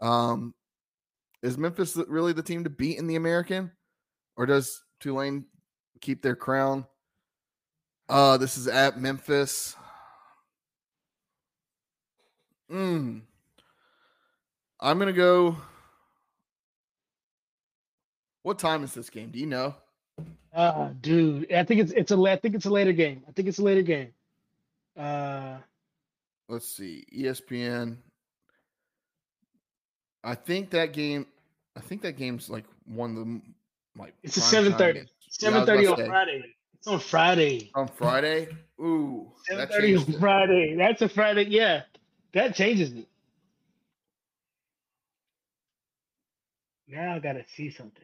Um, 0.01 0.55
is 1.47 1.57
Memphis 1.57 1.97
really 2.09 2.33
the 2.33 2.43
team 2.43 2.65
to 2.65 2.71
beat 2.71 2.99
in 2.99 3.07
the 3.07 3.15
American, 3.15 3.71
or 4.37 4.47
does 4.47 4.83
Tulane 5.01 5.45
keep 6.01 6.21
their 6.21 6.35
crown? 6.35 6.85
Uh, 8.09 8.37
this 8.37 8.59
is 8.59 8.67
at 8.67 9.01
Memphis. 9.01 9.77
Mm. 12.71 13.23
I'm 14.81 14.99
gonna 14.99 15.13
go. 15.13 15.57
What 18.43 18.59
time 18.59 18.83
is 18.83 18.93
this 18.93 19.09
game? 19.09 19.31
Do 19.31 19.39
you 19.39 19.47
know? 19.47 19.75
Ah, 20.53 20.91
dude, 21.01 21.53
I 21.53 21.63
think 21.63 21.81
it's 21.81 21.93
it's 21.93 22.11
a 22.11 22.17
I 22.17 22.37
think 22.37 22.57
it's 22.57 22.67
a 22.67 22.71
later 22.71 22.93
game. 22.93 23.23
I 23.29 23.33
think 23.33 23.47
it's 23.47 23.59
a 23.59 23.63
later 23.63 23.83
game. 23.83 24.13
Uh, 24.97 25.59
Let's 26.49 26.69
see. 26.69 27.05
ESPN. 27.15 27.99
I 30.25 30.35
think 30.35 30.71
that 30.71 30.93
game. 30.93 31.27
I 31.77 31.81
think 31.81 32.03
that 32.03 32.17
game's 32.17 32.49
like 32.49 32.65
one 32.87 33.11
of 33.11 33.17
the 33.17 33.41
like. 34.01 34.15
It's 34.23 34.37
a 34.37 34.41
seven 34.41 34.73
thirty. 34.75 35.01
games. 35.01 35.11
Yeah, 35.41 35.51
I 35.51 35.59
was 35.59 35.67
Seven 35.67 35.67
thirty 35.67 35.87
on 35.87 35.97
say, 35.97 36.07
Friday. 36.07 36.45
It's 36.75 36.87
on 36.87 37.01
Friday. 37.01 37.71
On 37.75 37.89
Friday, 37.89 38.49
ooh, 38.81 39.33
Seven 39.45 39.69
that 39.69 39.75
on 39.75 40.15
it. 40.15 40.19
Friday. 40.19 40.77
That's 40.77 41.03
a 41.03 41.09
Friday. 41.09 41.47
Yeah, 41.49 41.83
that 42.33 42.55
changes 42.55 42.93
it. 42.93 43.07
Now 46.89 47.17
I 47.17 47.19
gotta 47.19 47.45
see 47.55 47.71
something. 47.71 48.03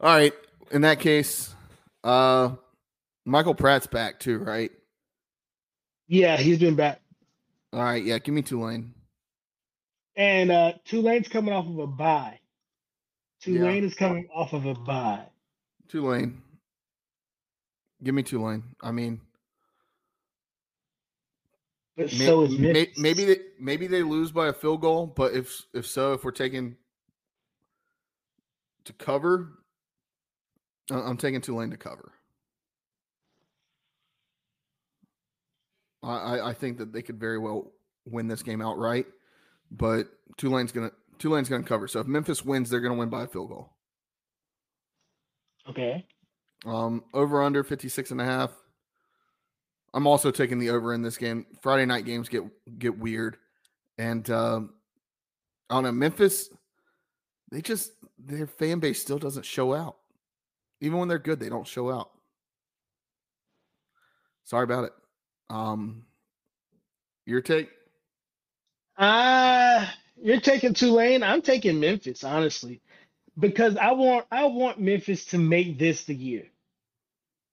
All 0.00 0.14
right. 0.14 0.32
In 0.70 0.82
that 0.82 1.00
case, 1.00 1.54
uh, 2.04 2.50
Michael 3.24 3.54
Pratt's 3.54 3.86
back 3.86 4.18
too, 4.20 4.38
right? 4.38 4.70
Yeah, 6.08 6.36
he's 6.36 6.58
been 6.58 6.74
back, 6.74 7.00
All 7.72 7.82
right. 7.82 8.02
Yeah. 8.02 8.18
Give 8.18 8.34
me 8.34 8.42
Tulane. 8.42 8.94
And 10.20 10.50
uh 10.52 10.72
Tulane's 10.84 11.28
coming 11.28 11.54
off 11.54 11.66
of 11.66 11.78
a 11.78 11.86
bye. 11.86 12.38
Yeah. 13.46 13.58
Tulane 13.58 13.84
is 13.84 13.94
coming 13.94 14.28
off 14.34 14.52
of 14.52 14.66
a 14.66 14.74
bye. 14.74 15.24
Tulane. 15.88 16.42
Give 18.02 18.14
me 18.14 18.22
Tulane. 18.22 18.62
I 18.82 18.92
mean, 18.92 19.20
But 21.96 22.12
may- 22.12 22.26
so 22.26 22.42
is 22.42 22.58
may- 22.58 22.92
maybe 22.98 23.24
they 23.24 23.36
maybe 23.58 23.86
they 23.86 24.02
lose 24.02 24.30
by 24.30 24.48
a 24.48 24.52
field 24.52 24.82
goal, 24.82 25.06
but 25.06 25.32
if 25.32 25.62
if 25.72 25.86
so, 25.86 26.12
if 26.12 26.22
we're 26.22 26.32
taking 26.32 26.76
to 28.84 28.92
cover, 28.92 29.52
I'm 30.90 31.16
taking 31.16 31.40
Tulane 31.40 31.70
to 31.70 31.76
cover. 31.78 32.12
I, 36.02 36.08
I 36.38 36.48
I 36.50 36.52
think 36.54 36.76
that 36.78 36.92
they 36.92 37.02
could 37.02 37.18
very 37.18 37.38
well 37.38 37.72
win 38.06 38.28
this 38.28 38.42
game 38.42 38.60
outright, 38.62 39.06
but 39.70 40.08
Tulane's 40.36 40.72
gonna 40.72 40.92
Tulane's 41.18 41.48
gonna 41.48 41.64
cover. 41.64 41.88
So 41.88 42.00
if 42.00 42.06
Memphis 42.06 42.44
wins, 42.44 42.70
they're 42.70 42.80
gonna 42.80 42.94
win 42.94 43.10
by 43.10 43.24
a 43.24 43.26
field 43.26 43.48
goal. 43.48 43.70
okay. 45.68 46.06
Um, 46.66 47.04
over 47.14 47.42
under 47.42 47.64
56 47.64 48.10
and 48.10 48.20
a 48.20 48.24
half. 48.24 48.50
I'm 49.92 50.06
also 50.06 50.30
taking 50.30 50.58
the 50.58 50.70
over 50.70 50.92
in 50.94 51.02
this 51.02 51.16
game. 51.16 51.46
Friday 51.62 51.86
night 51.86 52.04
games 52.04 52.28
get 52.28 52.44
get 52.78 52.98
weird. 52.98 53.36
And 53.98 54.28
um 54.30 54.74
I 55.68 55.74
don't 55.74 55.84
know, 55.84 55.92
Memphis, 55.92 56.48
they 57.50 57.60
just 57.60 57.92
their 58.18 58.46
fan 58.46 58.78
base 58.78 59.00
still 59.00 59.18
doesn't 59.18 59.44
show 59.44 59.74
out. 59.74 59.96
Even 60.80 60.98
when 60.98 61.08
they're 61.08 61.18
good, 61.18 61.40
they 61.40 61.48
don't 61.48 61.66
show 61.66 61.90
out. 61.90 62.10
Sorry 64.44 64.64
about 64.64 64.84
it. 64.84 64.92
Um 65.48 66.04
your 67.26 67.40
take? 67.40 67.68
Uh 69.00 69.86
you're 70.22 70.40
taking 70.40 70.74
Tulane. 70.74 71.24
I'm 71.24 71.42
taking 71.42 71.80
Memphis, 71.80 72.24
honestly, 72.24 72.82
because 73.38 73.76
I 73.78 73.92
want 73.92 74.26
I 74.32 74.46
want 74.46 74.80
Memphis 74.80 75.26
to 75.26 75.38
make 75.38 75.78
this 75.78 76.04
the 76.04 76.16
year. 76.16 76.46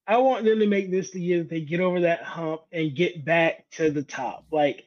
I 0.08 0.18
want 0.18 0.46
them 0.46 0.60
to 0.60 0.68
make 0.68 0.92
this 0.92 1.12
the 1.12 1.22
year 1.22 1.40
that 1.40 1.50
they 1.50 1.62
get 1.62 1.82
over 1.82 2.02
that 2.02 2.24
hump 2.24 2.64
and 2.72 2.96
get 2.96 3.26
back 3.26 3.70
to 3.74 3.92
the 3.92 4.04
top. 4.04 4.46
Like 4.52 4.86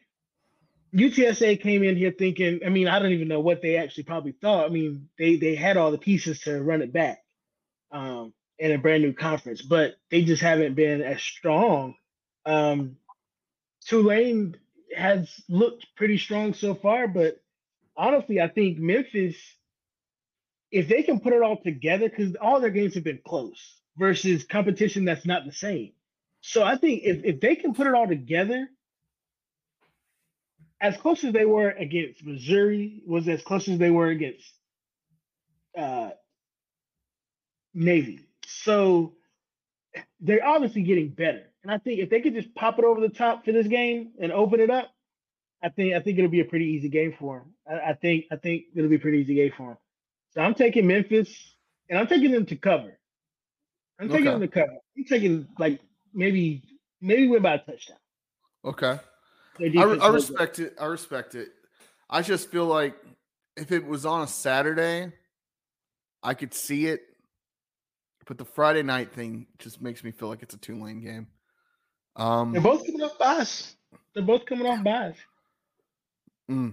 UTSA 0.95 1.61
came 1.63 1.85
in 1.85 1.97
here 1.97 2.13
thinking, 2.19 2.61
I 2.67 2.71
mean, 2.71 2.89
I 2.89 2.99
don't 3.01 3.13
even 3.13 3.29
know 3.29 3.41
what 3.41 3.63
they 3.63 3.77
actually 3.77 4.05
probably 4.05 4.33
thought. 4.33 4.67
I 4.67 4.71
mean, 4.71 5.09
they 5.19 5.37
they 5.37 5.57
had 5.57 5.79
all 5.79 5.93
the 5.93 5.99
pieces 5.99 6.41
to 6.43 6.63
run 6.63 6.83
it 6.83 6.93
back 6.93 7.21
um, 7.93 8.35
in 8.59 8.73
a 8.73 8.79
brand 8.79 9.03
new 9.05 9.15
conference, 9.15 9.63
but 9.63 9.97
they 10.11 10.25
just 10.25 10.43
haven't 10.43 10.75
been 10.75 11.03
as 11.03 11.23
strong. 11.23 11.97
Um, 12.47 12.97
Tulane 13.87 14.57
has 14.97 15.29
looked 15.49 15.87
pretty 15.97 16.19
strong 16.19 16.55
so 16.55 16.75
far, 16.75 17.09
but 17.09 17.41
honestly, 17.97 18.41
I 18.41 18.49
think 18.49 18.79
Memphis, 18.79 19.37
if 20.71 20.89
they 20.89 21.03
can 21.03 21.21
put 21.21 21.33
it 21.33 21.43
all 21.43 21.57
together, 21.57 22.09
because 22.09 22.37
all 22.37 22.61
their 22.61 22.71
games 22.71 22.95
have 22.95 23.05
been 23.05 23.21
close 23.25 23.81
versus 23.97 24.45
competition 24.45 25.05
that's 25.05 25.27
not 25.27 25.45
the 25.45 25.53
same. 25.53 25.93
So 26.41 26.63
I 26.63 26.77
think 26.77 27.03
if, 27.05 27.25
if 27.25 27.41
they 27.41 27.57
can 27.57 27.75
put 27.75 27.87
it 27.87 27.95
all 27.95 28.07
together, 28.07 28.69
as 30.81 30.97
close 30.97 31.23
as 31.25 31.33
they 31.33 31.45
were 31.45 31.69
against 31.69 32.25
Missouri, 32.25 33.03
was 33.07 33.29
as 33.29 33.43
close 33.43 33.69
as 33.69 33.79
they 33.79 33.91
were 33.91 34.09
against 34.09 34.51
uh, 35.77 36.11
Navy. 37.75 38.21
So 38.47 39.15
they're 40.21 40.47
obviously 40.47 40.83
getting 40.83 41.11
better. 41.11 41.50
And 41.63 41.71
I 41.71 41.79
think 41.79 42.01
if 42.01 42.09
they 42.09 42.21
could 42.21 42.35
just 42.35 42.55
pop 42.55 42.79
it 42.79 42.85
over 42.85 43.01
the 43.01 43.09
top 43.09 43.45
for 43.45 43.53
this 43.53 43.67
game 43.67 44.13
and 44.21 44.33
open 44.33 44.61
it 44.61 44.71
up, 44.71 44.93
I 45.63 45.69
think 45.69 45.95
I 45.95 46.01
think 46.01 46.19
it'll 46.19 46.31
be 46.31 46.41
a 46.41 46.45
pretty 46.47 46.67
easy 46.67 46.89
game 46.89 47.15
for 47.19 47.41
them. 47.41 47.55
I, 47.69 47.91
I 47.91 47.95
think 47.95 48.27
I 48.33 48.37
think 48.37 48.65
it'll 48.75 48.89
be 48.89 48.97
a 48.97 49.01
pretty 49.01 49.19
easy 49.19 49.35
game 49.35 49.53
for 49.57 49.69
them. 49.69 49.79
So 50.31 50.41
I'm 50.41 50.55
taking 50.55 50.87
Memphis, 50.87 51.55
and 51.89 51.99
I'm 51.99 52.07
taking 52.07 52.31
them 52.31 52.47
to 52.47 52.57
cover. 52.57 52.99
I'm 53.99 54.09
taking 54.09 54.29
Okay. 54.29 54.31
them 54.31 54.41
to 54.41 54.49
cover. 54.49 54.79
I'm 54.97 55.05
taking 55.05 55.49
like 55.59 55.81
maybe 56.15 56.63
maybe 57.01 57.29
win 57.29 57.43
by 57.43 57.55
a 57.55 57.59
touchdown. 57.59 57.99
Okay. 58.65 58.99
I, 59.61 59.83
I 59.83 60.09
respect 60.09 60.59
it. 60.59 60.75
I 60.81 60.87
respect 60.87 61.35
it. 61.35 61.49
I 62.09 62.23
just 62.23 62.51
feel 62.51 62.65
like 62.65 62.95
if 63.57 63.71
it 63.73 63.85
was 63.85 64.07
on 64.07 64.23
a 64.23 64.27
Saturday, 64.27 65.13
I 66.23 66.33
could 66.35 66.55
see 66.55 66.87
it. 66.87 67.03
But 68.27 68.39
the 68.39 68.45
Friday 68.45 68.83
night 68.83 69.13
thing 69.13 69.47
just 69.59 69.83
makes 69.83 70.03
me 70.03 70.13
feel 70.13 70.29
like 70.29 70.43
it's 70.43 70.55
a 70.55 70.59
Tulane 70.59 71.01
game. 71.01 71.27
Um, 72.17 72.53
They're 72.53 72.61
both 72.61 72.85
coming 72.85 73.03
off 73.03 73.19
byes. 73.19 73.75
They're 74.15 74.23
both 74.25 74.45
coming 74.47 74.67
off 74.67 74.83
byes. 74.85 75.15
mm, 76.51 76.73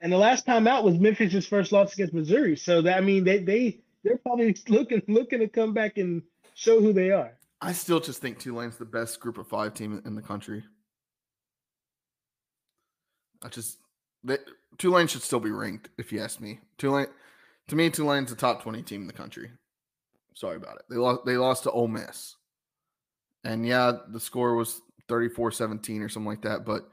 And 0.00 0.12
the 0.12 0.16
last 0.18 0.46
time 0.46 0.66
out 0.66 0.84
was 0.84 0.98
Memphis's 0.98 1.46
first 1.46 1.72
loss 1.72 1.92
against 1.94 2.14
Missouri. 2.14 2.56
So 2.56 2.82
that 2.82 2.96
I 2.96 3.00
mean 3.00 3.24
they 3.24 3.38
they 3.38 3.80
they're 4.02 4.18
probably 4.18 4.56
looking 4.68 5.02
looking 5.08 5.40
to 5.40 5.48
come 5.48 5.72
back 5.74 5.98
and 5.98 6.22
show 6.54 6.80
who 6.80 6.92
they 6.92 7.10
are. 7.10 7.32
I 7.60 7.72
still 7.72 8.00
just 8.00 8.20
think 8.20 8.38
Tulane's 8.38 8.76
the 8.76 8.84
best 8.84 9.20
group 9.20 9.38
of 9.38 9.46
five 9.48 9.74
team 9.74 10.02
in 10.04 10.14
the 10.14 10.22
country. 10.22 10.64
I 13.42 13.48
just 13.48 13.78
they, 14.22 14.38
Tulane 14.78 15.06
should 15.06 15.22
still 15.22 15.40
be 15.40 15.50
ranked, 15.50 15.88
if 15.98 16.12
you 16.12 16.20
ask 16.20 16.40
me. 16.40 16.60
Tulane, 16.78 17.06
to 17.68 17.76
me, 17.76 17.90
Tulane's 17.90 18.32
a 18.32 18.36
top 18.36 18.62
twenty 18.62 18.82
team 18.82 19.02
in 19.02 19.06
the 19.06 19.12
country. 19.12 19.50
Sorry 20.34 20.56
about 20.56 20.76
it. 20.76 20.82
They 20.90 20.96
lost. 20.96 21.24
They 21.26 21.36
lost 21.36 21.62
to 21.64 21.70
Ole 21.70 21.88
Miss, 21.88 22.36
and 23.44 23.66
yeah, 23.66 23.92
the 24.08 24.20
score 24.20 24.54
was 24.54 24.80
34-17 25.08 26.00
or 26.02 26.08
something 26.08 26.28
like 26.28 26.42
that. 26.42 26.64
But 26.64 26.88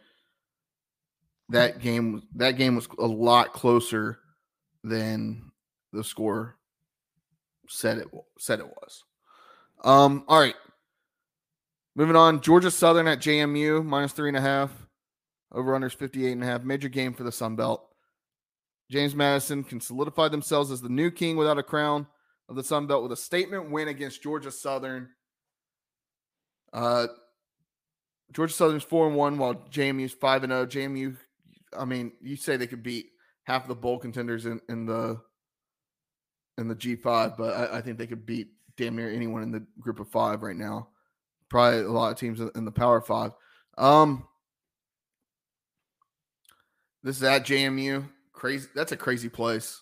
that 1.49 1.79
game, 1.79 2.23
that 2.35 2.51
game 2.51 2.75
was 2.75 2.87
a 2.99 3.05
lot 3.05 3.53
closer 3.53 4.19
than 4.83 5.51
the 5.93 6.03
score 6.03 6.57
said 7.71 7.97
it 7.99 8.07
said 8.37 8.59
it 8.59 8.67
was. 8.67 9.03
Um, 9.83 10.23
all 10.27 10.39
right. 10.39 10.55
Moving 11.95 12.15
on. 12.15 12.41
Georgia 12.41 12.71
Southern 12.71 13.07
at 13.07 13.19
JMU, 13.19 13.83
minus 13.83 14.13
three 14.13 14.29
and 14.29 14.37
a 14.37 14.41
half. 14.41 14.71
Over 15.51 15.77
unders 15.77 15.95
58 15.95 16.31
and 16.31 16.43
a 16.43 16.45
half. 16.45 16.63
Major 16.63 16.89
game 16.89 17.13
for 17.13 17.23
the 17.23 17.31
Sun 17.31 17.55
Belt. 17.55 17.85
James 18.89 19.15
Madison 19.15 19.63
can 19.63 19.81
solidify 19.81 20.27
themselves 20.27 20.71
as 20.71 20.81
the 20.81 20.89
new 20.89 21.11
king 21.11 21.37
without 21.37 21.57
a 21.57 21.63
crown 21.63 22.07
of 22.49 22.55
the 22.55 22.63
Sun 22.63 22.87
Belt 22.87 23.03
with 23.03 23.11
a 23.11 23.17
statement 23.17 23.71
win 23.71 23.87
against 23.87 24.21
Georgia 24.21 24.51
Southern. 24.51 25.09
Uh 26.73 27.07
Georgia 28.31 28.53
Southern's 28.53 28.83
4 28.83 29.07
and 29.07 29.15
1 29.15 29.37
while 29.37 29.55
JMU's 29.55 30.13
5 30.13 30.43
and 30.43 30.51
0. 30.51 30.65
JMU, 30.65 31.17
I 31.77 31.85
mean, 31.85 32.13
you 32.21 32.35
say 32.35 32.55
they 32.55 32.67
could 32.67 32.83
beat 32.83 33.07
half 33.43 33.67
the 33.67 33.75
bowl 33.75 33.99
contenders 33.99 34.45
in, 34.45 34.61
in 34.69 34.85
the 34.85 35.19
in 36.57 36.67
the 36.67 36.75
G5, 36.75 37.37
but 37.37 37.53
I, 37.53 37.77
I 37.77 37.81
think 37.81 37.97
they 37.97 38.07
could 38.07 38.25
beat 38.25 38.49
damn 38.77 38.95
near 38.95 39.09
anyone 39.09 39.43
in 39.43 39.51
the 39.51 39.65
group 39.79 39.99
of 39.99 40.09
five 40.09 40.43
right 40.43 40.55
now. 40.55 40.89
Probably 41.49 41.79
a 41.79 41.89
lot 41.89 42.11
of 42.11 42.17
teams 42.17 42.39
in 42.39 42.65
the 42.65 42.71
Power 42.71 43.01
Five. 43.01 43.31
Um, 43.77 44.27
this 47.03 47.17
is 47.17 47.23
at 47.23 47.45
JMU. 47.45 48.07
Crazy. 48.31 48.67
That's 48.73 48.91
a 48.91 48.97
crazy 48.97 49.27
place. 49.27 49.81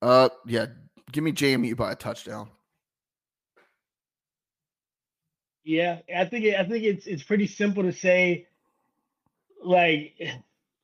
Uh, 0.00 0.30
yeah. 0.46 0.66
Give 1.12 1.24
me 1.24 1.32
JMU 1.32 1.76
by 1.76 1.92
a 1.92 1.96
touchdown. 1.96 2.48
Yeah, 5.64 5.98
I 6.14 6.24
think 6.24 6.44
it, 6.46 6.54
I 6.58 6.64
think 6.64 6.84
it's 6.84 7.06
it's 7.06 7.22
pretty 7.22 7.46
simple 7.46 7.82
to 7.82 7.92
say. 7.92 8.46
Like, 9.62 10.14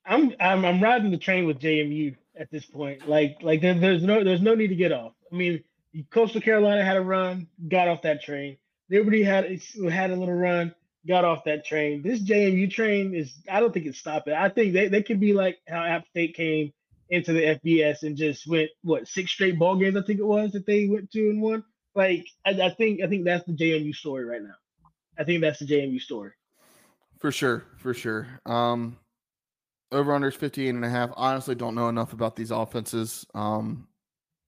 I'm 0.07 0.35
I'm 0.39 0.65
I'm 0.65 0.83
riding 0.83 1.11
the 1.11 1.19
train 1.19 1.47
with 1.47 1.61
JMU 1.61 2.17
at 2.39 2.51
this 2.51 2.65
point. 2.67 3.09
Like 3.09 3.39
like 3.43 3.61
there, 3.63 3.75
there's 3.75 4.03
no 4.03 4.23
there's 4.23 4.43
no 4.43 4.55
need 4.55 4.69
to 4.69 4.77
get 4.77 4.93
off. 4.93 5.13
I 5.33 5.37
mean, 5.37 5.65
Coastal 6.11 6.41
Carolina 6.41 6.85
had 6.85 6.97
a 6.97 7.01
run, 7.01 7.49
got 7.69 7.89
off 7.89 8.03
that 8.03 8.23
train. 8.23 8.59
Liberty 8.91 9.23
had 9.23 9.45
had 9.91 10.11
a 10.11 10.17
little 10.17 10.35
run, 10.35 10.75
got 11.09 11.25
off 11.25 11.45
that 11.45 11.65
train. 11.65 12.03
This 12.03 12.23
JMU 12.23 12.71
train 12.71 13.15
is 13.15 13.35
I 13.51 13.61
don't 13.61 13.73
think 13.73 13.87
it's 13.87 13.99
stopping. 13.99 14.35
I 14.35 14.49
think 14.49 14.75
they, 14.75 14.89
they 14.89 15.03
could 15.03 15.21
be 15.21 15.33
like 15.33 15.59
how 15.67 15.83
App 15.83 16.07
State 16.09 16.35
came 16.35 16.73
into 17.09 17.33
the 17.33 17.59
FBS 17.65 18.03
and 18.03 18.17
just 18.17 18.47
went 18.47 18.71
what 18.83 19.09
six 19.09 19.31
straight 19.31 19.59
ball 19.59 19.77
games 19.77 19.97
I 19.97 20.03
think 20.03 20.19
it 20.19 20.27
was 20.27 20.53
that 20.53 20.67
they 20.67 20.87
went 20.87 21.11
two 21.11 21.31
and 21.31 21.41
one. 21.41 21.65
Like 21.95 22.27
I, 22.45 22.51
I 22.51 22.71
think 22.71 23.01
I 23.03 23.09
think 23.09 23.25
that's 23.25 23.47
the 23.47 23.53
JMU 23.57 23.95
story 23.95 24.25
right 24.25 24.43
now. 24.43 24.55
I 25.19 25.25
think 25.25 25.41
that's 25.41 25.59
the 25.59 25.67
JMU 25.67 26.01
story. 26.01 26.33
For 27.21 27.33
sure. 27.33 27.65
For 27.79 27.95
sure. 27.95 28.27
Um, 28.45 28.99
Over 29.93 30.15
under 30.15 30.29
is 30.29 30.35
58 30.35 30.69
and 30.71 30.85
a 30.85 30.91
half. 30.91 31.11
Honestly, 31.17 31.55
don't 31.55 31.75
know 31.75 31.89
enough 31.89 32.13
about 32.13 32.37
these 32.37 32.51
offenses. 32.51 33.25
Um, 33.35 33.89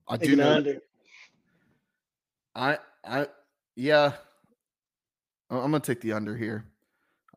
I 0.09 0.17
do 0.17 0.37
know. 0.37 0.57
under. 0.57 0.79
I 2.55 2.79
I 3.05 3.27
yeah. 3.77 4.13
I'm 5.51 5.71
gonna 5.71 5.81
take 5.81 6.01
the 6.01 6.13
under 6.13 6.37
here. 6.37 6.67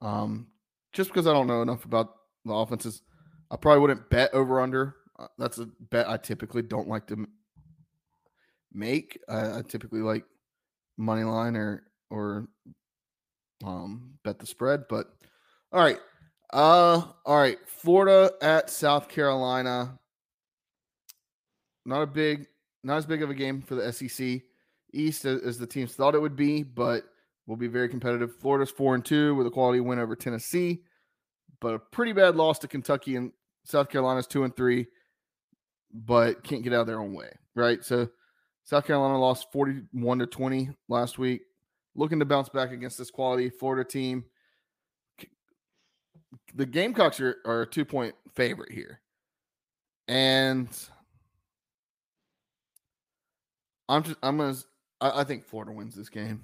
Um, 0.01 0.47
just 0.93 1.09
because 1.09 1.27
I 1.27 1.33
don't 1.33 1.47
know 1.47 1.61
enough 1.61 1.85
about 1.85 2.15
the 2.43 2.53
offenses, 2.53 3.03
I 3.51 3.55
probably 3.55 3.79
wouldn't 3.81 4.09
bet 4.09 4.33
over 4.33 4.59
under. 4.59 4.95
Uh, 5.17 5.27
That's 5.37 5.59
a 5.59 5.67
bet 5.89 6.09
I 6.09 6.17
typically 6.17 6.63
don't 6.63 6.87
like 6.87 7.07
to 7.07 7.13
m- 7.13 7.27
make. 8.73 9.19
I, 9.29 9.59
I 9.59 9.61
typically 9.67 10.01
like 10.01 10.25
money 10.97 11.23
line 11.23 11.55
or 11.55 11.83
or 12.09 12.47
um 13.63 14.13
bet 14.23 14.39
the 14.39 14.45
spread. 14.45 14.85
But 14.89 15.07
all 15.71 15.81
right, 15.81 15.99
uh, 16.53 17.01
all 17.25 17.37
right. 17.37 17.57
Florida 17.65 18.31
at 18.41 18.69
South 18.69 19.09
Carolina. 19.09 19.97
Not 21.85 22.03
a 22.03 22.07
big, 22.07 22.47
not 22.83 22.97
as 22.97 23.05
big 23.05 23.23
of 23.23 23.29
a 23.29 23.33
game 23.33 23.61
for 23.61 23.75
the 23.75 23.91
SEC 23.91 24.41
East 24.93 25.25
as, 25.25 25.57
the 25.57 25.65
teams 25.65 25.95
thought 25.95 26.15
it 26.15 26.21
would 26.21 26.35
be, 26.35 26.63
but 26.63 27.05
will 27.47 27.55
be 27.55 27.67
very 27.67 27.89
competitive. 27.89 28.35
Florida's 28.35 28.69
four 28.69 28.93
and 28.93 29.03
two 29.03 29.33
with 29.35 29.47
a 29.47 29.51
quality 29.51 29.79
win 29.79 29.97
over 29.97 30.15
Tennessee, 30.15 30.83
but 31.59 31.73
a 31.73 31.79
pretty 31.79 32.13
bad 32.13 32.35
loss 32.35 32.59
to 32.59 32.67
Kentucky 32.67 33.15
and 33.15 33.31
South 33.65 33.89
Carolina's 33.89 34.27
two 34.27 34.43
and 34.43 34.55
three, 34.55 34.87
but 35.93 36.43
can't 36.43 36.63
get 36.63 36.73
out 36.73 36.81
of 36.81 36.87
their 36.87 36.99
own 36.99 37.13
way, 37.13 37.29
right? 37.55 37.83
So 37.83 38.09
South 38.63 38.85
Carolina 38.85 39.19
lost 39.19 39.51
41 39.51 40.19
to 40.19 40.27
20 40.27 40.69
last 40.87 41.17
week. 41.17 41.41
Looking 41.95 42.19
to 42.19 42.25
bounce 42.25 42.49
back 42.49 42.71
against 42.71 42.97
this 42.97 43.11
quality 43.11 43.49
Florida 43.49 43.87
team. 43.87 44.25
The 46.55 46.65
Gamecocks 46.65 47.19
are, 47.19 47.37
are 47.45 47.63
a 47.63 47.67
two 47.67 47.85
point 47.85 48.15
favorite 48.33 48.71
here. 48.71 49.01
And 50.07 50.69
I'm 53.89 54.03
just 54.03 54.17
I'm 54.23 54.37
gonna 54.37 54.55
I, 55.01 55.21
I 55.21 55.23
think 55.23 55.45
Florida 55.45 55.71
wins 55.71 55.95
this 55.95 56.09
game. 56.09 56.41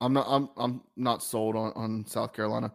I'm 0.00 0.12
not 0.12 0.26
I'm 0.28 0.48
I'm 0.56 0.82
not 0.96 1.22
sold 1.22 1.56
on, 1.56 1.72
on 1.74 2.04
South 2.06 2.32
Carolina. 2.32 2.72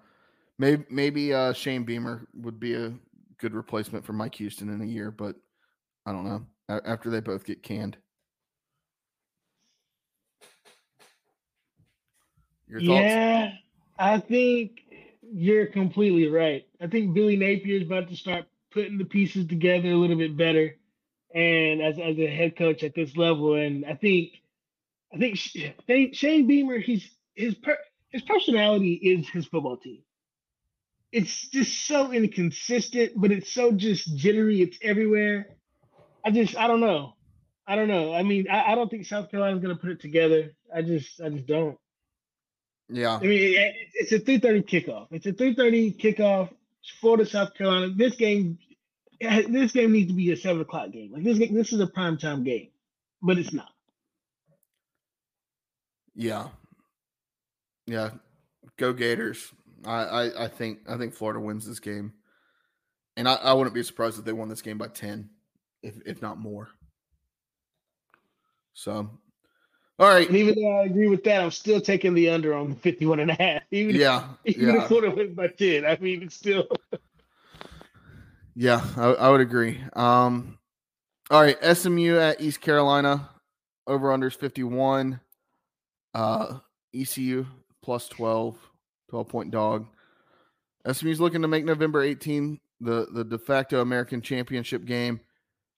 Maybe 0.59 0.83
maybe 0.89 1.33
uh 1.33 1.53
Shane 1.53 1.83
Beamer 1.83 2.27
would 2.33 2.59
be 2.59 2.75
a 2.75 2.93
good 3.39 3.53
replacement 3.53 4.05
for 4.05 4.13
Mike 4.13 4.35
Houston 4.35 4.69
in 4.69 4.81
a 4.81 4.85
year, 4.85 5.11
but 5.11 5.35
I 6.05 6.11
don't 6.11 6.25
know. 6.25 6.45
After 6.85 7.09
they 7.09 7.19
both 7.19 7.45
get 7.45 7.63
canned. 7.63 7.97
Your 12.71 12.83
thoughts? 12.83 13.03
Yeah, 13.03 13.53
I 13.99 14.19
think 14.19 14.81
you're 15.21 15.67
completely 15.67 16.27
right. 16.29 16.65
I 16.81 16.87
think 16.87 17.13
Billy 17.13 17.37
Napier 17.37 17.77
is 17.77 17.87
about 17.87 18.09
to 18.09 18.17
start 18.17 18.45
putting 18.73 18.97
the 18.99 19.05
pieces 19.05 19.47
together 19.47 19.89
a 19.89 19.97
little 19.97 20.17
bit 20.17 20.37
better, 20.37 20.77
and 21.35 21.81
as 21.81 21.99
as 21.99 22.17
a 22.19 22.27
head 22.27 22.57
coach 22.57 22.83
at 22.83 22.95
this 22.95 23.17
level, 23.17 23.55
and 23.55 23.85
I 23.85 23.95
think, 23.95 24.33
I 25.13 25.19
think 25.19 25.37
Shane, 26.15 26.47
Beamer, 26.47 26.79
he's 26.79 27.09
his 27.35 27.55
per, 27.55 27.77
his 28.09 28.23
personality 28.23 28.93
is 28.93 29.29
his 29.29 29.47
football 29.47 29.77
team. 29.77 30.03
It's 31.11 31.49
just 31.49 31.87
so 31.87 32.13
inconsistent, 32.13 33.13
but 33.17 33.31
it's 33.31 33.51
so 33.51 33.73
just 33.73 34.15
jittery. 34.17 34.61
It's 34.61 34.79
everywhere. 34.81 35.47
I 36.25 36.31
just 36.31 36.57
I 36.57 36.67
don't 36.67 36.81
know. 36.81 37.15
I 37.67 37.75
don't 37.75 37.89
know. 37.89 38.13
I 38.13 38.23
mean, 38.23 38.47
I, 38.49 38.73
I 38.73 38.75
don't 38.75 38.89
think 38.89 39.05
South 39.05 39.31
Carolina's 39.31 39.61
gonna 39.61 39.75
put 39.77 39.91
it 39.91 40.01
together. 40.01 40.53
I 40.73 40.81
just 40.83 41.21
I 41.21 41.29
just 41.29 41.47
don't. 41.47 41.77
Yeah. 42.91 43.15
I 43.17 43.21
mean, 43.21 43.57
it- 43.57 43.75
it's 43.93 44.11
a 44.11 44.19
3:30 44.19 44.63
kickoff. 44.63 45.07
It's 45.11 45.25
a 45.25 45.33
3:30 45.33 45.93
kickoff. 45.97 46.53
Florida, 46.99 47.25
South 47.25 47.53
Carolina. 47.53 47.93
This 47.95 48.15
game, 48.15 48.57
this 49.19 49.71
game 49.71 49.91
needs 49.91 50.09
to 50.09 50.15
be 50.15 50.31
a 50.31 50.37
seven 50.37 50.61
o'clock 50.61 50.91
game. 50.91 51.11
Like 51.13 51.23
this, 51.23 51.37
this 51.37 51.71
is 51.73 51.79
a 51.79 51.87
prime 51.87 52.17
time 52.17 52.43
game, 52.43 52.69
but 53.21 53.37
it's 53.37 53.53
not. 53.53 53.71
Yeah. 56.15 56.49
Yeah. 57.87 58.11
Go 58.77 58.93
Gators. 58.93 59.53
I, 59.85 60.03
I, 60.03 60.45
I 60.45 60.47
think 60.47 60.79
I 60.89 60.97
think 60.97 61.13
Florida 61.13 61.39
wins 61.39 61.65
this 61.67 61.79
game. 61.79 62.13
And 63.17 63.27
I, 63.27 63.35
I 63.35 63.53
wouldn't 63.53 63.75
be 63.75 63.83
surprised 63.83 64.17
if 64.19 64.25
they 64.25 64.33
won 64.33 64.49
this 64.49 64.61
game 64.61 64.77
by 64.77 64.87
10, 64.87 65.29
if 65.83 65.95
if 66.05 66.21
not 66.21 66.39
more. 66.39 66.69
So 68.73 69.09
all 70.01 70.09
right. 70.09 70.27
And 70.27 70.35
even 70.35 70.55
though 70.59 70.79
I 70.79 70.85
agree 70.85 71.07
with 71.07 71.23
that, 71.25 71.41
I'm 71.43 71.51
still 71.51 71.79
taking 71.79 72.15
the 72.15 72.29
under 72.29 72.55
on 72.55 72.73
51 72.75 73.19
and 73.19 73.29
a 73.31 73.35
half. 73.35 73.61
Even 73.71 73.95
Yeah. 73.95 74.29
even 74.45 74.75
Yeah. 74.75 74.81
if 74.81 74.87
Florida 74.87 75.15
wins 75.15 75.35
by 75.35 75.47
10, 75.47 75.85
I 75.85 75.97
mean, 76.01 76.23
it's 76.23 76.35
still. 76.35 76.67
Yeah, 78.55 78.83
I, 78.97 79.03
I 79.13 79.29
would 79.29 79.41
agree. 79.41 79.79
Um 79.93 80.57
all 81.29 81.41
right, 81.41 81.57
SMU 81.63 82.17
at 82.17 82.41
East 82.41 82.59
Carolina. 82.61 83.29
Over 83.87 84.09
unders 84.09 84.35
51. 84.35 85.19
Uh 86.13 86.57
ECU 86.93 87.45
plus 87.83 88.07
12, 88.09 88.57
12 89.09 89.27
point 89.29 89.51
dog. 89.51 89.85
SMU's 90.91 91.21
looking 91.21 91.43
to 91.43 91.47
make 91.47 91.63
November 91.63 92.01
18 92.01 92.59
the 92.81 93.07
the 93.13 93.23
de 93.23 93.37
facto 93.37 93.81
American 93.81 94.19
championship 94.21 94.83
game 94.85 95.19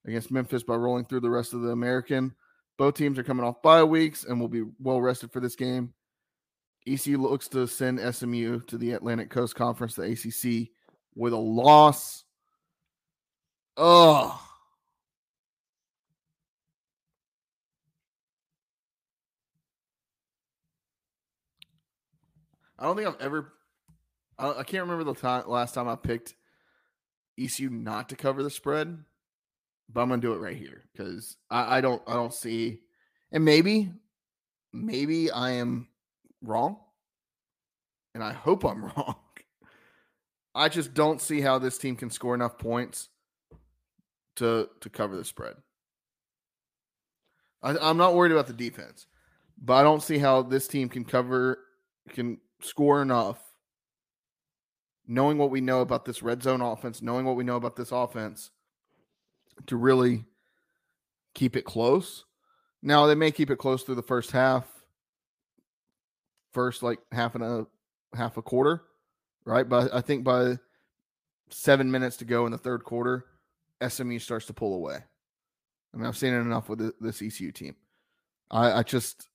against 0.08 0.32
Memphis 0.32 0.64
by 0.64 0.76
rolling 0.76 1.04
through 1.06 1.20
the 1.20 1.30
rest 1.30 1.54
of 1.54 1.62
the 1.62 1.70
American. 1.70 2.34
Both 2.78 2.96
teams 2.96 3.20
are 3.20 3.24
coming 3.24 3.46
off 3.46 3.62
bye 3.62 3.84
weeks 3.84 4.24
and 4.24 4.40
will 4.40 4.48
be 4.48 4.64
well 4.80 5.02
rested 5.02 5.32
for 5.32 5.40
this 5.40 5.56
game. 5.56 5.94
ECU 6.88 7.18
looks 7.18 7.48
to 7.50 7.68
send 7.68 8.00
SMU 8.00 8.60
to 8.62 8.78
the 8.78 8.92
Atlantic 8.92 9.30
Coast 9.30 9.56
Conference, 9.56 9.96
the 9.96 10.04
ACC, 10.04 10.70
with 11.16 11.34
a 11.34 11.38
loss. 11.38 12.24
Oh, 13.78 14.40
I 22.84 22.86
don't 22.86 22.98
think 22.98 23.08
I've 23.08 23.22
ever. 23.22 23.54
I, 24.38 24.50
I 24.50 24.64
can't 24.64 24.84
remember 24.84 25.06
the 25.06 25.14
time 25.14 25.48
last 25.48 25.74
time 25.74 25.88
I 25.88 25.96
picked 25.96 26.36
ECU 27.40 27.70
not 27.70 28.10
to 28.10 28.18
cover 28.18 28.44
the 28.44 28.50
spread, 28.50 28.98
but 29.92 30.02
I'm 30.02 30.10
gonna 30.10 30.22
do 30.22 30.34
it 30.34 30.40
right 30.40 30.58
here 30.58 30.84
because 30.92 31.38
I, 31.50 31.78
I 31.78 31.82
don't 31.82 32.02
I 32.08 32.14
don't 32.14 32.34
see, 32.34 32.80
and 33.32 33.44
maybe 33.44 33.92
maybe 34.72 35.32
I 35.32 35.52
am 35.52 35.88
wrong, 36.42 36.78
and 38.14 38.24
I 38.24 38.34
hope 38.34 38.64
I'm 38.64 38.84
wrong. 38.98 39.16
I 40.56 40.70
just 40.70 40.94
don't 40.94 41.22
see 41.22 41.42
how 41.42 41.58
this 41.58 41.78
team 41.78 41.96
can 41.96 42.10
score 42.10 42.36
enough 42.36 42.58
points 42.58 43.10
to 44.38 44.70
to 44.82 44.90
cover 44.90 45.16
the 45.16 45.26
spread. 45.26 45.56
I, 47.62 47.78
I'm 47.78 47.98
not 47.98 48.14
worried 48.14 48.32
about 48.32 48.48
the 48.48 48.54
defense, 48.54 49.08
but 49.58 49.74
I 49.76 49.84
don't 49.84 50.04
see 50.04 50.18
how 50.18 50.42
this 50.42 50.68
team 50.68 50.90
can 50.90 51.06
cover 51.06 51.60
can 52.10 52.40
score 52.62 53.02
enough. 53.02 53.40
Knowing 55.06 55.38
what 55.38 55.52
we 55.52 55.60
know 55.60 55.82
about 55.82 56.06
this 56.06 56.24
red 56.24 56.42
zone 56.42 56.62
offense, 56.62 57.02
knowing 57.02 57.26
what 57.26 57.36
we 57.36 57.44
know 57.44 57.58
about 57.58 57.76
this 57.76 57.92
offense, 57.92 58.52
to 59.68 59.78
really 59.78 60.26
keep 61.34 61.56
it 61.56 61.66
close. 61.66 62.26
Now 62.82 63.06
they 63.06 63.16
may 63.16 63.32
keep 63.32 63.50
it 63.50 63.58
close 63.58 63.84
through 63.84 63.96
the 63.96 64.02
first 64.02 64.32
half, 64.32 64.68
first 66.54 66.84
like 66.84 67.00
half 67.12 67.36
and 67.36 67.44
a 67.44 67.68
half 68.16 68.38
a 68.38 68.42
quarter, 68.42 68.84
right? 69.46 69.68
But 69.68 69.94
I 69.94 70.02
think 70.02 70.24
by 70.24 70.58
seven 71.50 71.90
minutes 71.90 72.18
to 72.18 72.26
go 72.26 72.46
in 72.46 72.52
the 72.52 72.58
third 72.58 72.84
quarter, 72.84 73.26
SMU 73.88 74.20
starts 74.20 74.46
to 74.48 74.54
pull 74.54 74.76
away. 74.76 74.98
I 75.94 75.98
mean, 75.98 76.06
I've 76.06 76.18
seen 76.18 76.34
it 76.34 76.40
enough 76.40 76.70
with 76.70 76.94
this 77.00 77.22
ECU 77.22 77.52
team. 77.52 77.76
I, 78.50 78.80
I 78.80 78.84
just, 78.84 79.28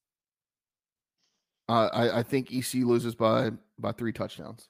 I, 1.68 2.18
I 2.18 2.22
think 2.22 2.52
ECU 2.52 2.86
loses 2.86 3.14
by 3.14 3.50
by 3.78 3.92
three 3.92 4.12
touchdowns. 4.12 4.68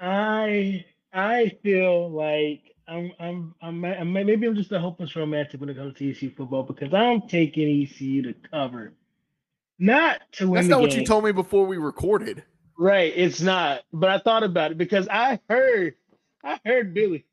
I 0.00 0.84
I 1.12 1.52
feel 1.62 2.10
like 2.10 2.74
I'm 2.88 3.12
I'm 3.20 3.54
I'm, 3.60 3.84
I'm 3.84 4.12
maybe 4.12 4.46
I'm 4.46 4.56
just 4.56 4.72
a 4.72 4.78
hopeless 4.78 5.14
romantic 5.14 5.60
when 5.60 5.68
it 5.68 5.76
comes 5.76 5.94
to 5.98 6.10
ECU 6.10 6.30
football 6.34 6.62
because 6.62 6.92
I'm 6.94 7.22
taking 7.28 7.82
ECU 7.82 8.22
to 8.22 8.34
cover, 8.50 8.92
not 9.78 10.20
to 10.32 10.46
win. 10.46 10.54
That's 10.54 10.68
not 10.68 10.80
what 10.80 10.96
you 10.96 11.04
told 11.04 11.24
me 11.24 11.32
before 11.32 11.66
we 11.66 11.76
recorded. 11.76 12.44
Right, 12.78 13.12
it's 13.14 13.40
not. 13.40 13.82
But 13.92 14.10
I 14.10 14.18
thought 14.18 14.42
about 14.42 14.72
it 14.72 14.78
because 14.78 15.06
I 15.08 15.40
heard, 15.48 15.94
I 16.42 16.58
heard 16.64 16.94
Billy, 16.94 17.26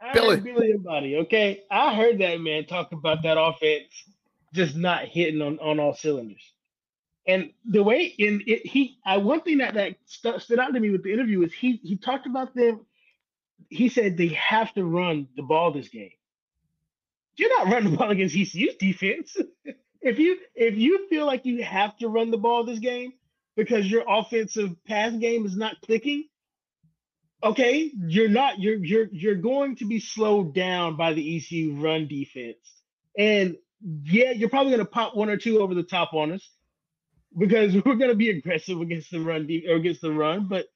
I 0.00 0.12
Billy. 0.12 0.36
heard 0.36 0.44
Billy 0.44 0.70
Embody. 0.72 1.16
Okay, 1.18 1.62
I 1.70 1.94
heard 1.94 2.18
that 2.20 2.40
man 2.40 2.66
talk 2.66 2.92
about 2.92 3.22
that 3.22 3.40
offense 3.40 3.88
just 4.52 4.76
not 4.76 5.04
hitting 5.06 5.42
on 5.42 5.58
on 5.60 5.80
all 5.80 5.94
cylinders. 5.94 6.52
And 7.26 7.50
the 7.64 7.82
way 7.82 8.04
in 8.04 8.42
it, 8.46 8.66
he, 8.66 8.98
I 9.04 9.18
one 9.18 9.40
thing 9.42 9.58
that 9.58 9.74
that 9.74 9.96
stu- 10.06 10.38
stood 10.38 10.58
out 10.58 10.74
to 10.74 10.80
me 10.80 10.90
with 10.90 11.02
the 11.02 11.12
interview 11.12 11.42
is 11.42 11.52
he 11.52 11.80
he 11.82 11.96
talked 11.96 12.26
about 12.26 12.54
them. 12.54 12.86
He 13.68 13.88
said 13.88 14.16
they 14.16 14.28
have 14.28 14.72
to 14.74 14.84
run 14.84 15.28
the 15.36 15.42
ball 15.42 15.72
this 15.72 15.88
game. 15.88 16.10
You're 17.36 17.56
not 17.58 17.72
running 17.72 17.92
the 17.92 17.96
ball 17.96 18.10
against 18.10 18.36
ECU's 18.36 18.76
defense. 18.76 19.36
if 20.00 20.18
you 20.18 20.38
if 20.54 20.76
you 20.76 21.08
feel 21.08 21.26
like 21.26 21.46
you 21.46 21.62
have 21.62 21.96
to 21.98 22.08
run 22.08 22.30
the 22.30 22.38
ball 22.38 22.64
this 22.64 22.78
game, 22.78 23.12
because 23.56 23.90
your 23.90 24.04
offensive 24.08 24.70
pass 24.86 25.12
game 25.14 25.46
is 25.46 25.56
not 25.56 25.80
clicking, 25.82 26.24
okay, 27.42 27.90
you're 28.06 28.28
not 28.28 28.58
you're 28.58 28.82
you're 28.84 29.08
you're 29.12 29.34
going 29.34 29.76
to 29.76 29.86
be 29.86 30.00
slowed 30.00 30.54
down 30.54 30.96
by 30.96 31.12
the 31.12 31.36
ECU 31.36 31.80
run 31.80 32.08
defense. 32.08 32.58
And 33.16 33.56
yeah, 34.04 34.32
you're 34.32 34.48
probably 34.48 34.72
going 34.72 34.84
to 34.84 34.90
pop 34.90 35.16
one 35.16 35.30
or 35.30 35.36
two 35.36 35.60
over 35.60 35.74
the 35.74 35.82
top 35.82 36.12
on 36.14 36.32
us 36.32 36.48
because 37.38 37.74
we're 37.84 37.96
going 37.96 38.10
to 38.10 38.16
be 38.16 38.30
aggressive 38.30 38.80
against 38.80 39.10
the 39.10 39.20
run 39.20 39.46
de- 39.46 39.66
or 39.68 39.76
against 39.76 40.02
the 40.02 40.12
run. 40.12 40.46
But 40.48 40.66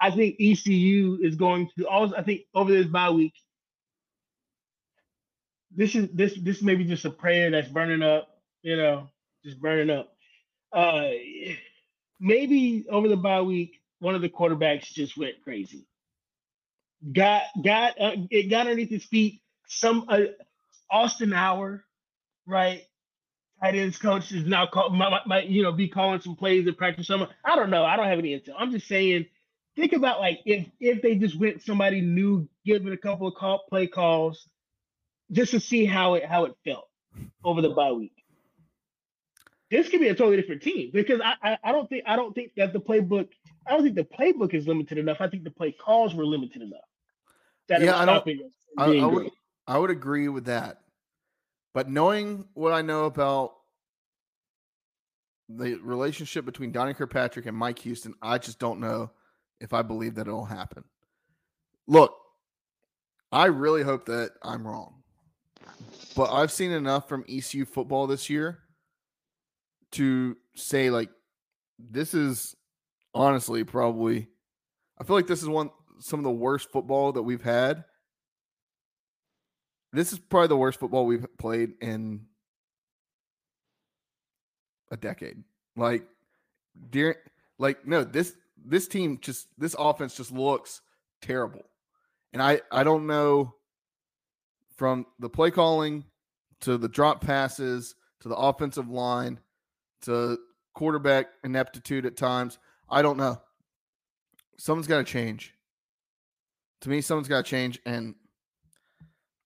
I 0.00 0.10
think 0.10 0.36
ECU 0.40 1.18
is 1.22 1.36
going 1.36 1.70
to 1.78 1.86
also. 1.86 2.16
I 2.16 2.22
think 2.22 2.42
over 2.54 2.72
this 2.72 2.86
bye 2.86 3.10
week, 3.10 3.34
this 5.76 5.94
is 5.94 6.08
this 6.14 6.34
this 6.40 6.62
may 6.62 6.74
be 6.74 6.84
just 6.84 7.04
a 7.04 7.10
prayer 7.10 7.50
that's 7.50 7.68
burning 7.68 8.02
up. 8.02 8.28
You 8.62 8.76
know, 8.76 9.08
just 9.44 9.60
burning 9.60 9.90
up. 9.90 10.12
Uh, 10.72 11.08
maybe 12.18 12.86
over 12.90 13.08
the 13.08 13.16
bye 13.16 13.42
week, 13.42 13.80
one 13.98 14.14
of 14.14 14.22
the 14.22 14.28
quarterbacks 14.28 14.92
just 14.92 15.16
went 15.16 15.42
crazy. 15.44 15.86
Got 17.12 17.42
got 17.62 18.00
uh, 18.00 18.12
it 18.30 18.50
got 18.50 18.62
underneath 18.66 18.90
his 18.90 19.04
feet. 19.04 19.42
Some 19.66 20.06
uh, 20.08 20.20
Austin 20.90 21.32
Hour, 21.32 21.84
right? 22.46 22.82
Tight 23.62 23.74
ends 23.74 23.98
coach 23.98 24.32
is 24.32 24.46
now 24.46 24.66
call, 24.66 24.90
might, 24.90 25.26
might 25.26 25.46
you 25.46 25.62
know 25.62 25.72
be 25.72 25.88
calling 25.88 26.20
some 26.20 26.36
plays 26.36 26.66
in 26.66 26.74
practice. 26.74 27.06
Some 27.06 27.26
I 27.44 27.56
don't 27.56 27.70
know. 27.70 27.84
I 27.84 27.96
don't 27.96 28.08
have 28.08 28.18
any 28.18 28.38
intel. 28.38 28.54
I'm 28.58 28.70
just 28.72 28.88
saying. 28.88 29.26
Think 29.76 29.92
about 29.92 30.20
like 30.20 30.40
if 30.44 30.66
if 30.80 31.00
they 31.02 31.14
just 31.14 31.38
went 31.38 31.62
somebody 31.62 32.00
new, 32.00 32.48
give 32.64 32.86
it 32.86 32.92
a 32.92 32.96
couple 32.96 33.28
of 33.28 33.34
call, 33.34 33.64
play 33.68 33.86
calls, 33.86 34.48
just 35.30 35.52
to 35.52 35.60
see 35.60 35.84
how 35.84 36.14
it 36.14 36.24
how 36.24 36.44
it 36.44 36.54
felt 36.64 36.88
over 37.44 37.62
the 37.62 37.70
bye 37.70 37.92
week. 37.92 38.12
This 39.70 39.88
could 39.88 40.00
be 40.00 40.08
a 40.08 40.14
totally 40.14 40.36
different 40.36 40.62
team 40.62 40.90
because 40.92 41.20
I, 41.22 41.34
I 41.42 41.58
I 41.64 41.72
don't 41.72 41.88
think 41.88 42.04
I 42.06 42.16
don't 42.16 42.34
think 42.34 42.52
that 42.56 42.72
the 42.72 42.80
playbook 42.80 43.28
I 43.66 43.70
don't 43.70 43.84
think 43.84 43.94
the 43.94 44.04
playbook 44.04 44.54
is 44.54 44.66
limited 44.66 44.98
enough. 44.98 45.18
I 45.20 45.28
think 45.28 45.44
the 45.44 45.50
play 45.50 45.70
calls 45.70 46.14
were 46.14 46.26
limited 46.26 46.62
enough. 46.62 46.80
That 47.68 47.82
yeah, 47.82 47.96
I 47.96 48.04
don't. 48.04 48.28
I, 48.76 48.84
I 48.98 49.06
would 49.06 49.30
I 49.68 49.78
would 49.78 49.90
agree 49.90 50.28
with 50.28 50.46
that, 50.46 50.80
but 51.72 51.88
knowing 51.88 52.46
what 52.54 52.72
I 52.72 52.82
know 52.82 53.04
about 53.04 53.54
the 55.48 55.74
relationship 55.76 56.44
between 56.44 56.72
Donnie 56.72 56.94
Kirkpatrick 56.94 57.46
and 57.46 57.56
Mike 57.56 57.78
Houston, 57.80 58.14
I 58.20 58.38
just 58.38 58.58
don't 58.58 58.80
know 58.80 59.10
if 59.60 59.72
I 59.72 59.82
believe 59.82 60.14
that 60.16 60.26
it'll 60.26 60.44
happen. 60.44 60.84
Look, 61.86 62.14
I 63.32 63.46
really 63.46 63.82
hope 63.82 64.06
that 64.06 64.32
I'm 64.42 64.66
wrong. 64.66 65.02
But 66.16 66.32
I've 66.32 66.50
seen 66.50 66.72
enough 66.72 67.08
from 67.08 67.24
ECU 67.28 67.64
football 67.64 68.06
this 68.06 68.28
year 68.28 68.60
to 69.92 70.36
say 70.54 70.90
like 70.90 71.10
this 71.78 72.14
is 72.14 72.54
honestly 73.14 73.64
probably 73.64 74.28
I 75.00 75.04
feel 75.04 75.16
like 75.16 75.26
this 75.26 75.42
is 75.42 75.48
one 75.48 75.70
some 76.00 76.20
of 76.20 76.24
the 76.24 76.30
worst 76.30 76.70
football 76.70 77.12
that 77.12 77.22
we've 77.22 77.42
had. 77.42 77.84
This 79.92 80.12
is 80.12 80.18
probably 80.18 80.48
the 80.48 80.56
worst 80.56 80.80
football 80.80 81.06
we've 81.06 81.26
played 81.38 81.74
in 81.80 82.26
a 84.90 84.96
decade. 84.96 85.42
Like 85.76 86.06
dear 86.90 87.16
like 87.58 87.86
no, 87.86 88.04
this 88.04 88.34
this 88.64 88.88
team 88.88 89.18
just 89.20 89.48
this 89.58 89.74
offense 89.78 90.16
just 90.16 90.32
looks 90.32 90.80
terrible. 91.22 91.64
And 92.32 92.42
I 92.42 92.60
I 92.70 92.84
don't 92.84 93.06
know 93.06 93.54
from 94.76 95.06
the 95.18 95.28
play 95.28 95.50
calling 95.50 96.04
to 96.60 96.78
the 96.78 96.88
drop 96.88 97.20
passes 97.20 97.94
to 98.20 98.28
the 98.28 98.36
offensive 98.36 98.88
line 98.88 99.40
to 100.02 100.38
quarterback 100.74 101.26
ineptitude 101.44 102.06
at 102.06 102.16
times. 102.16 102.58
I 102.88 103.02
don't 103.02 103.16
know. 103.16 103.40
Someone's 104.58 104.86
got 104.86 104.98
to 104.98 105.04
change. 105.04 105.54
To 106.82 106.88
me, 106.88 107.00
someone's 107.00 107.28
got 107.28 107.44
to 107.44 107.50
change, 107.50 107.80
and 107.84 108.14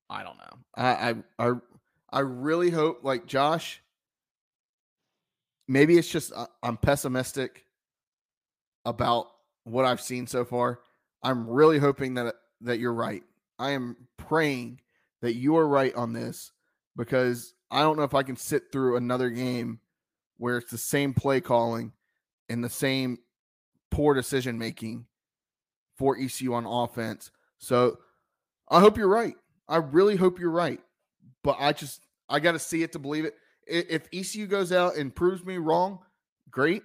I 0.08 0.22
don't 0.22 0.38
know. 0.38 0.58
I, 0.76 0.86
I 1.38 1.46
I 1.48 1.52
I 2.10 2.20
really 2.20 2.70
hope, 2.70 3.00
like 3.02 3.26
Josh. 3.26 3.80
Maybe 5.66 5.96
it's 5.96 6.08
just 6.08 6.32
uh, 6.32 6.46
I'm 6.62 6.76
pessimistic 6.76 7.63
about 8.84 9.28
what 9.64 9.84
I've 9.84 10.00
seen 10.00 10.26
so 10.26 10.44
far. 10.44 10.80
I'm 11.22 11.48
really 11.48 11.78
hoping 11.78 12.14
that 12.14 12.34
that 12.60 12.78
you're 12.78 12.94
right. 12.94 13.22
I 13.58 13.70
am 13.70 13.96
praying 14.16 14.80
that 15.22 15.34
you 15.34 15.56
are 15.56 15.66
right 15.66 15.94
on 15.94 16.12
this 16.12 16.52
because 16.96 17.54
I 17.70 17.80
don't 17.80 17.96
know 17.96 18.02
if 18.02 18.14
I 18.14 18.22
can 18.22 18.36
sit 18.36 18.64
through 18.70 18.96
another 18.96 19.30
game 19.30 19.80
where 20.36 20.58
it's 20.58 20.70
the 20.70 20.78
same 20.78 21.14
play 21.14 21.40
calling 21.40 21.92
and 22.48 22.62
the 22.62 22.68
same 22.68 23.18
poor 23.90 24.14
decision 24.14 24.58
making 24.58 25.06
for 25.96 26.18
ECU 26.18 26.54
on 26.54 26.66
offense. 26.66 27.30
So 27.58 27.98
I 28.68 28.80
hope 28.80 28.96
you're 28.98 29.08
right. 29.08 29.36
I 29.68 29.76
really 29.76 30.16
hope 30.16 30.38
you're 30.38 30.50
right. 30.50 30.80
But 31.42 31.56
I 31.58 31.72
just 31.72 32.06
I 32.28 32.40
got 32.40 32.52
to 32.52 32.58
see 32.58 32.82
it 32.82 32.92
to 32.92 32.98
believe 32.98 33.24
it. 33.24 33.34
If 33.66 34.08
ECU 34.12 34.46
goes 34.46 34.72
out 34.72 34.96
and 34.96 35.14
proves 35.14 35.44
me 35.44 35.56
wrong, 35.56 36.00
great. 36.50 36.82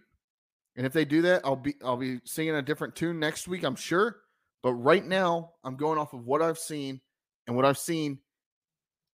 And 0.80 0.86
if 0.86 0.94
they 0.94 1.04
do 1.04 1.24
that, 1.24 1.42
I'll 1.44 1.58
be 1.58 1.76
I'll 1.84 1.98
be 1.98 2.22
singing 2.24 2.56
a 2.56 2.62
different 2.62 2.96
tune 2.96 3.20
next 3.20 3.50
week, 3.50 3.64
I'm 3.64 3.76
sure. 3.76 4.16
But 4.64 4.76
right 4.76 5.06
now, 5.06 5.52
I'm 5.62 5.76
going 5.76 6.00
off 6.00 6.14
of 6.14 6.26
what 6.26 6.42
I've 6.42 6.58
seen, 6.58 7.02
and 7.46 7.58
what 7.58 7.66
I've 7.66 7.78
seen 7.78 8.20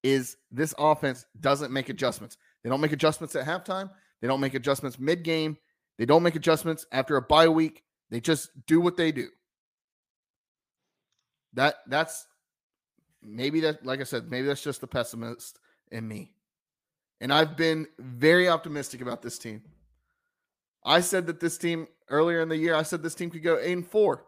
is 0.04 0.38
this 0.52 0.76
offense 0.78 1.26
doesn't 1.40 1.74
make 1.74 1.90
adjustments. 1.90 2.38
They 2.64 2.70
don't 2.70 2.82
make 2.82 2.92
adjustments 2.92 3.36
at 3.36 3.48
halftime. 3.48 3.90
They 4.22 4.28
don't 4.28 4.42
make 4.42 4.54
adjustments 4.54 5.00
mid 5.00 5.24
game. 5.24 5.58
They 5.98 6.06
don't 6.06 6.22
make 6.22 6.36
adjustments 6.36 6.86
after 6.92 7.18
a 7.18 7.22
bye 7.24 7.48
week. 7.48 7.82
They 8.12 8.20
just 8.22 8.52
do 8.68 8.80
what 8.80 8.96
they 8.96 9.12
do. 9.12 9.30
That 11.54 11.78
that's 11.88 12.28
maybe 13.24 13.62
that 13.62 13.84
like 13.84 14.02
I 14.02 14.04
said, 14.04 14.30
maybe 14.30 14.46
that's 14.46 14.62
just 14.62 14.82
the 14.82 14.88
pessimist 14.88 15.58
in 15.92 16.08
me. 16.08 16.36
And 17.20 17.34
I've 17.34 17.58
been 17.58 17.88
very 17.98 18.48
optimistic 18.50 19.02
about 19.02 19.24
this 19.24 19.40
team. 19.40 19.64
I 20.86 21.02
said 21.02 21.26
that 21.28 21.40
this 21.40 21.58
team 21.58 21.88
earlier 22.10 22.42
in 22.42 22.50
the 22.50 22.58
year, 22.58 22.76
I 22.76 22.84
said 22.84 23.02
this 23.02 23.16
team 23.16 23.32
could 23.32 23.44
go 23.44 23.58
8 23.60 23.74
and 23.74 23.88
4. 23.88 24.24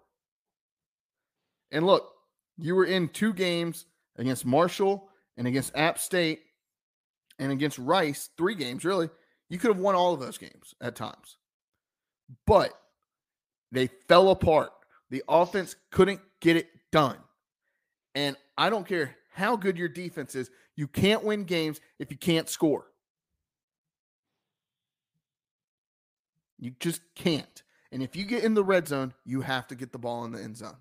And 1.72 1.86
look, 1.86 2.12
you 2.58 2.76
were 2.76 2.86
in 2.86 3.10
two 3.10 3.32
games 3.34 3.86
against 4.18 4.46
Marshall 4.46 5.10
and 5.38 5.48
against 5.48 5.78
App 5.78 6.00
State 6.00 6.40
and 7.38 7.52
against 7.52 7.78
Rice, 7.78 8.30
three 8.38 8.56
games 8.56 8.84
really, 8.84 9.10
you 9.50 9.60
could 9.60 9.70
have 9.70 9.80
won 9.80 9.96
all 9.96 10.14
of 10.14 10.20
those 10.20 10.40
games 10.40 10.74
at 10.82 10.96
times. 10.96 11.38
But 12.46 12.72
they 13.72 13.88
fell 14.08 14.32
apart. 14.32 14.72
The 15.10 15.24
offense 15.30 15.76
couldn't 15.92 16.20
get 16.42 16.58
it 16.58 16.68
done. 16.92 17.18
And 18.16 18.36
I 18.58 18.70
don't 18.70 18.88
care 18.88 19.16
how 19.32 19.56
good 19.56 19.78
your 19.78 19.88
defense 19.88 20.34
is, 20.34 20.50
you 20.76 20.88
can't 20.88 21.24
win 21.24 21.44
games 21.44 21.80
if 22.00 22.10
you 22.10 22.18
can't 22.18 22.50
score. 22.50 22.88
You 26.60 26.72
just 26.80 27.02
can't. 27.16 27.64
And 27.92 28.04
if 28.04 28.16
you 28.16 28.26
get 28.26 28.44
in 28.44 28.54
the 28.54 28.64
red 28.64 28.88
zone, 28.88 29.14
you 29.26 29.42
have 29.42 29.68
to 29.68 29.76
get 29.76 29.92
the 29.92 30.00
ball 30.00 30.26
in 30.26 30.32
the 30.32 30.42
end 30.42 30.58
zone. 30.58 30.78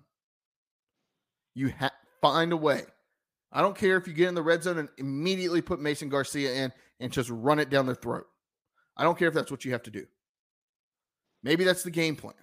You 1.55 1.69
have 1.69 1.91
find 2.21 2.51
a 2.51 2.57
way. 2.57 2.83
I 3.51 3.61
don't 3.61 3.77
care 3.77 3.97
if 3.97 4.07
you 4.07 4.13
get 4.13 4.27
in 4.27 4.35
the 4.35 4.41
red 4.41 4.63
zone 4.63 4.77
and 4.77 4.89
immediately 4.97 5.61
put 5.61 5.79
Mason 5.79 6.09
Garcia 6.09 6.53
in 6.53 6.73
and 6.99 7.11
just 7.11 7.29
run 7.29 7.59
it 7.59 7.69
down 7.69 7.85
their 7.85 7.95
throat. 7.95 8.25
I 8.97 9.03
don't 9.03 9.17
care 9.17 9.27
if 9.27 9.33
that's 9.33 9.51
what 9.51 9.63
you 9.63 9.71
have 9.71 9.83
to 9.83 9.91
do. 9.91 10.05
Maybe 11.43 11.63
that's 11.63 11.83
the 11.83 11.91
game 11.91 12.15
plan. 12.15 12.33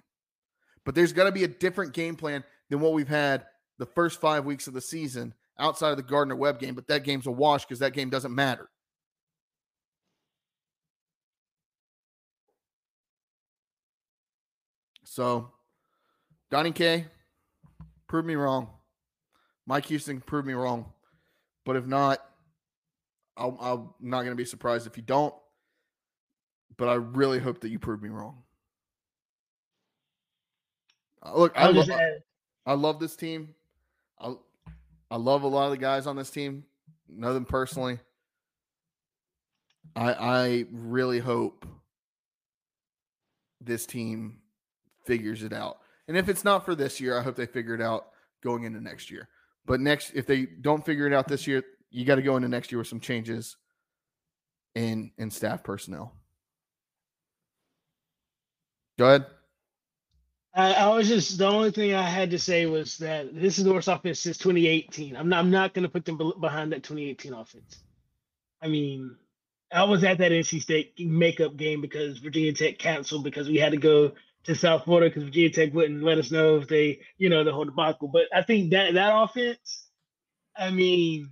But 0.85 0.95
there's 0.95 1.13
got 1.13 1.25
to 1.25 1.31
be 1.31 1.43
a 1.43 1.47
different 1.47 1.93
game 1.93 2.15
plan 2.15 2.43
than 2.69 2.79
what 2.79 2.93
we've 2.93 3.07
had 3.07 3.45
the 3.77 3.85
first 3.85 4.21
five 4.21 4.45
weeks 4.45 4.67
of 4.67 4.73
the 4.73 4.81
season 4.81 5.33
outside 5.59 5.91
of 5.91 5.97
the 5.97 6.03
Gardner 6.03 6.35
Webb 6.35 6.59
game. 6.59 6.75
But 6.75 6.87
that 6.87 7.03
game's 7.03 7.27
a 7.27 7.31
wash 7.31 7.65
because 7.65 7.79
that 7.79 7.93
game 7.93 8.09
doesn't 8.09 8.33
matter. 8.33 8.69
So, 15.15 15.49
Donnie 16.51 16.73
K, 16.73 17.05
prove 18.05 18.25
me 18.25 18.35
wrong. 18.35 18.67
Mike 19.65 19.85
Houston, 19.85 20.19
prove 20.19 20.45
me 20.45 20.51
wrong. 20.51 20.91
But 21.65 21.77
if 21.77 21.87
not, 21.87 22.19
i 23.37 23.45
am 23.45 23.91
not 24.01 24.23
going 24.23 24.31
to 24.31 24.35
be 24.35 24.43
surprised 24.43 24.87
if 24.87 24.97
you 24.97 25.03
don't. 25.03 25.33
But 26.75 26.89
I 26.89 26.95
really 26.95 27.39
hope 27.39 27.61
that 27.61 27.69
you 27.69 27.79
prove 27.79 28.03
me 28.03 28.09
wrong. 28.09 28.43
Uh, 31.25 31.37
look, 31.37 31.53
I, 31.55 31.69
lo- 31.69 32.17
I 32.65 32.73
love 32.73 32.99
this 32.99 33.15
team. 33.15 33.55
I, 34.19 34.33
I 35.09 35.15
love 35.15 35.43
a 35.43 35.47
lot 35.47 35.67
of 35.67 35.71
the 35.71 35.77
guys 35.77 36.07
on 36.07 36.17
this 36.17 36.29
team. 36.29 36.65
Know 37.07 37.33
them 37.33 37.45
personally. 37.45 37.99
I 39.95 40.13
I 40.13 40.65
really 40.73 41.19
hope 41.19 41.65
this 43.61 43.85
team 43.85 44.41
figures 45.05 45.43
it 45.43 45.53
out. 45.53 45.79
And 46.07 46.17
if 46.17 46.29
it's 46.29 46.43
not 46.43 46.65
for 46.65 46.75
this 46.75 46.99
year, 46.99 47.17
I 47.17 47.21
hope 47.21 47.35
they 47.35 47.45
figure 47.45 47.73
it 47.73 47.81
out 47.81 48.07
going 48.43 48.63
into 48.63 48.81
next 48.81 49.09
year. 49.09 49.27
But 49.65 49.79
next, 49.79 50.11
if 50.13 50.27
they 50.27 50.45
don't 50.45 50.85
figure 50.85 51.07
it 51.07 51.13
out 51.13 51.27
this 51.27 51.47
year, 51.47 51.63
you 51.89 52.05
got 52.05 52.15
to 52.15 52.21
go 52.21 52.35
into 52.35 52.47
next 52.47 52.71
year 52.71 52.79
with 52.79 52.87
some 52.87 52.99
changes 52.99 53.57
in 54.75 55.11
in 55.17 55.31
staff 55.31 55.63
personnel. 55.63 56.13
Go 58.97 59.07
ahead. 59.07 59.25
I, 60.53 60.73
I, 60.73 60.87
was 60.95 61.09
just 61.09 61.37
the 61.37 61.47
only 61.47 61.71
thing 61.71 61.93
I 61.93 62.03
had 62.03 62.31
to 62.31 62.39
say 62.39 62.65
was 62.65 62.97
that 62.99 63.35
this 63.35 63.57
is 63.57 63.65
the 63.65 63.73
worst 63.73 63.89
offense 63.89 64.21
since 64.21 64.37
2018. 64.37 65.17
I'm 65.17 65.27
not 65.27 65.39
I'm 65.39 65.51
not 65.51 65.73
going 65.73 65.83
to 65.83 65.89
put 65.89 66.05
them 66.05 66.17
behind 66.39 66.71
that 66.71 66.83
2018 66.83 67.33
offense. 67.33 67.79
I 68.61 68.69
mean, 68.69 69.17
I 69.73 69.83
was 69.83 70.03
at 70.05 70.17
that 70.19 70.31
NC 70.31 70.61
State 70.61 70.97
makeup 70.97 71.57
game 71.57 71.81
because 71.81 72.19
Virginia 72.19 72.53
Tech 72.53 72.77
canceled 72.77 73.25
because 73.25 73.49
we 73.49 73.57
had 73.57 73.73
to 73.73 73.77
go 73.77 74.13
to 74.45 74.55
South 74.55 74.83
Florida 74.85 75.09
because 75.09 75.23
Virginia 75.23 75.49
Tech 75.49 75.73
wouldn't 75.73 76.03
let 76.03 76.17
us 76.17 76.31
know 76.31 76.57
if 76.57 76.67
they, 76.67 76.99
you 77.17 77.29
know, 77.29 77.43
the 77.43 77.51
whole 77.51 77.65
debacle. 77.65 78.07
But 78.07 78.23
I 78.33 78.41
think 78.43 78.71
that 78.71 78.93
that 78.93 79.13
offense, 79.15 79.87
I 80.55 80.69
mean, 80.69 81.29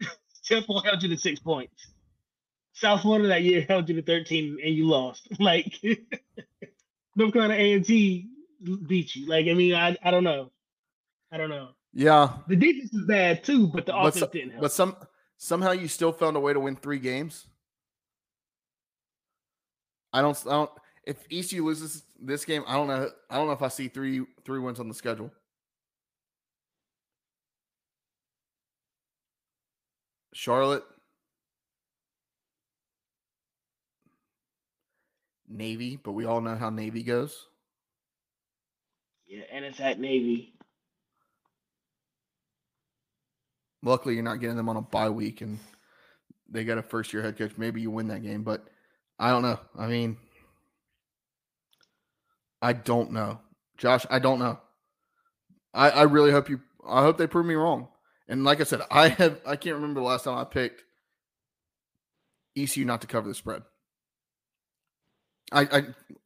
Temple 0.44 0.80
held 0.80 1.02
you 1.02 1.08
to 1.08 1.16
six 1.16 1.40
points. 1.40 1.88
South 2.74 3.00
Florida 3.00 3.28
that 3.28 3.42
year 3.42 3.64
held 3.66 3.88
you 3.88 3.94
to 3.96 4.02
13 4.02 4.58
and 4.62 4.74
you 4.74 4.86
lost. 4.86 5.28
Like 5.40 5.80
North 7.16 7.32
Carolina 7.32 7.54
A 7.54 7.72
and 7.72 7.84
T 7.84 8.28
beat 8.86 9.16
you. 9.16 9.26
Like 9.26 9.46
I 9.46 9.54
mean, 9.54 9.74
I 9.74 9.96
I 10.02 10.10
don't 10.10 10.24
know, 10.24 10.50
I 11.32 11.38
don't 11.38 11.48
know. 11.48 11.70
Yeah, 11.94 12.34
the 12.46 12.56
defense 12.56 12.92
is 12.92 13.06
bad 13.06 13.42
too, 13.42 13.68
but 13.68 13.86
the 13.86 13.92
but 13.92 14.00
offense 14.00 14.20
so, 14.20 14.26
didn't 14.26 14.50
help. 14.50 14.62
But 14.62 14.72
some 14.72 14.96
somehow 15.38 15.72
you 15.72 15.88
still 15.88 16.12
found 16.12 16.36
a 16.36 16.40
way 16.40 16.52
to 16.52 16.60
win 16.60 16.76
three 16.76 16.98
games. 16.98 17.46
I 20.12 20.20
don't. 20.20 20.38
I 20.46 20.50
don't. 20.50 20.70
If 21.06 21.18
ECU 21.30 21.64
loses 21.64 22.02
this 22.20 22.44
game, 22.44 22.64
I 22.66 22.74
don't 22.74 22.88
know. 22.88 23.08
I 23.30 23.36
don't 23.36 23.46
know 23.46 23.52
if 23.52 23.62
I 23.62 23.68
see 23.68 23.88
three 23.88 24.24
three 24.44 24.58
wins 24.58 24.80
on 24.80 24.88
the 24.88 24.94
schedule. 24.94 25.30
Charlotte, 30.34 30.84
Navy, 35.48 35.96
but 35.96 36.12
we 36.12 36.26
all 36.26 36.40
know 36.40 36.56
how 36.56 36.70
Navy 36.70 37.02
goes. 37.02 37.46
Yeah, 39.26 39.44
and 39.50 39.64
it's 39.64 39.80
at 39.80 39.98
Navy. 39.98 40.52
Luckily, 43.82 44.14
you're 44.14 44.24
not 44.24 44.40
getting 44.40 44.56
them 44.56 44.68
on 44.68 44.76
a 44.76 44.82
bye 44.82 45.08
week, 45.08 45.40
and 45.40 45.58
they 46.50 46.64
got 46.64 46.78
a 46.78 46.82
first 46.82 47.12
year 47.12 47.22
head 47.22 47.38
coach. 47.38 47.52
Maybe 47.56 47.80
you 47.80 47.90
win 47.90 48.08
that 48.08 48.22
game, 48.22 48.42
but 48.42 48.66
I 49.18 49.30
don't 49.30 49.42
know. 49.42 49.58
I 49.78 49.86
mean, 49.86 50.16
I 52.62 52.72
don't 52.72 53.12
know, 53.12 53.40
Josh. 53.76 54.06
I 54.10 54.18
don't 54.18 54.38
know. 54.38 54.58
I, 55.74 55.90
I 55.90 56.02
really 56.02 56.32
hope 56.32 56.48
you. 56.48 56.60
I 56.88 57.02
hope 57.02 57.18
they 57.18 57.26
prove 57.26 57.46
me 57.46 57.54
wrong. 57.54 57.88
And 58.28 58.44
like 58.44 58.60
I 58.60 58.64
said, 58.64 58.80
I 58.90 59.08
have. 59.08 59.40
I 59.46 59.56
can't 59.56 59.76
remember 59.76 60.00
the 60.00 60.06
last 60.06 60.24
time 60.24 60.38
I 60.38 60.44
picked 60.44 60.82
ECU 62.56 62.84
not 62.84 63.02
to 63.02 63.06
cover 63.06 63.28
the 63.28 63.34
spread. 63.34 63.62
I, 65.52 65.62
I 65.62 65.82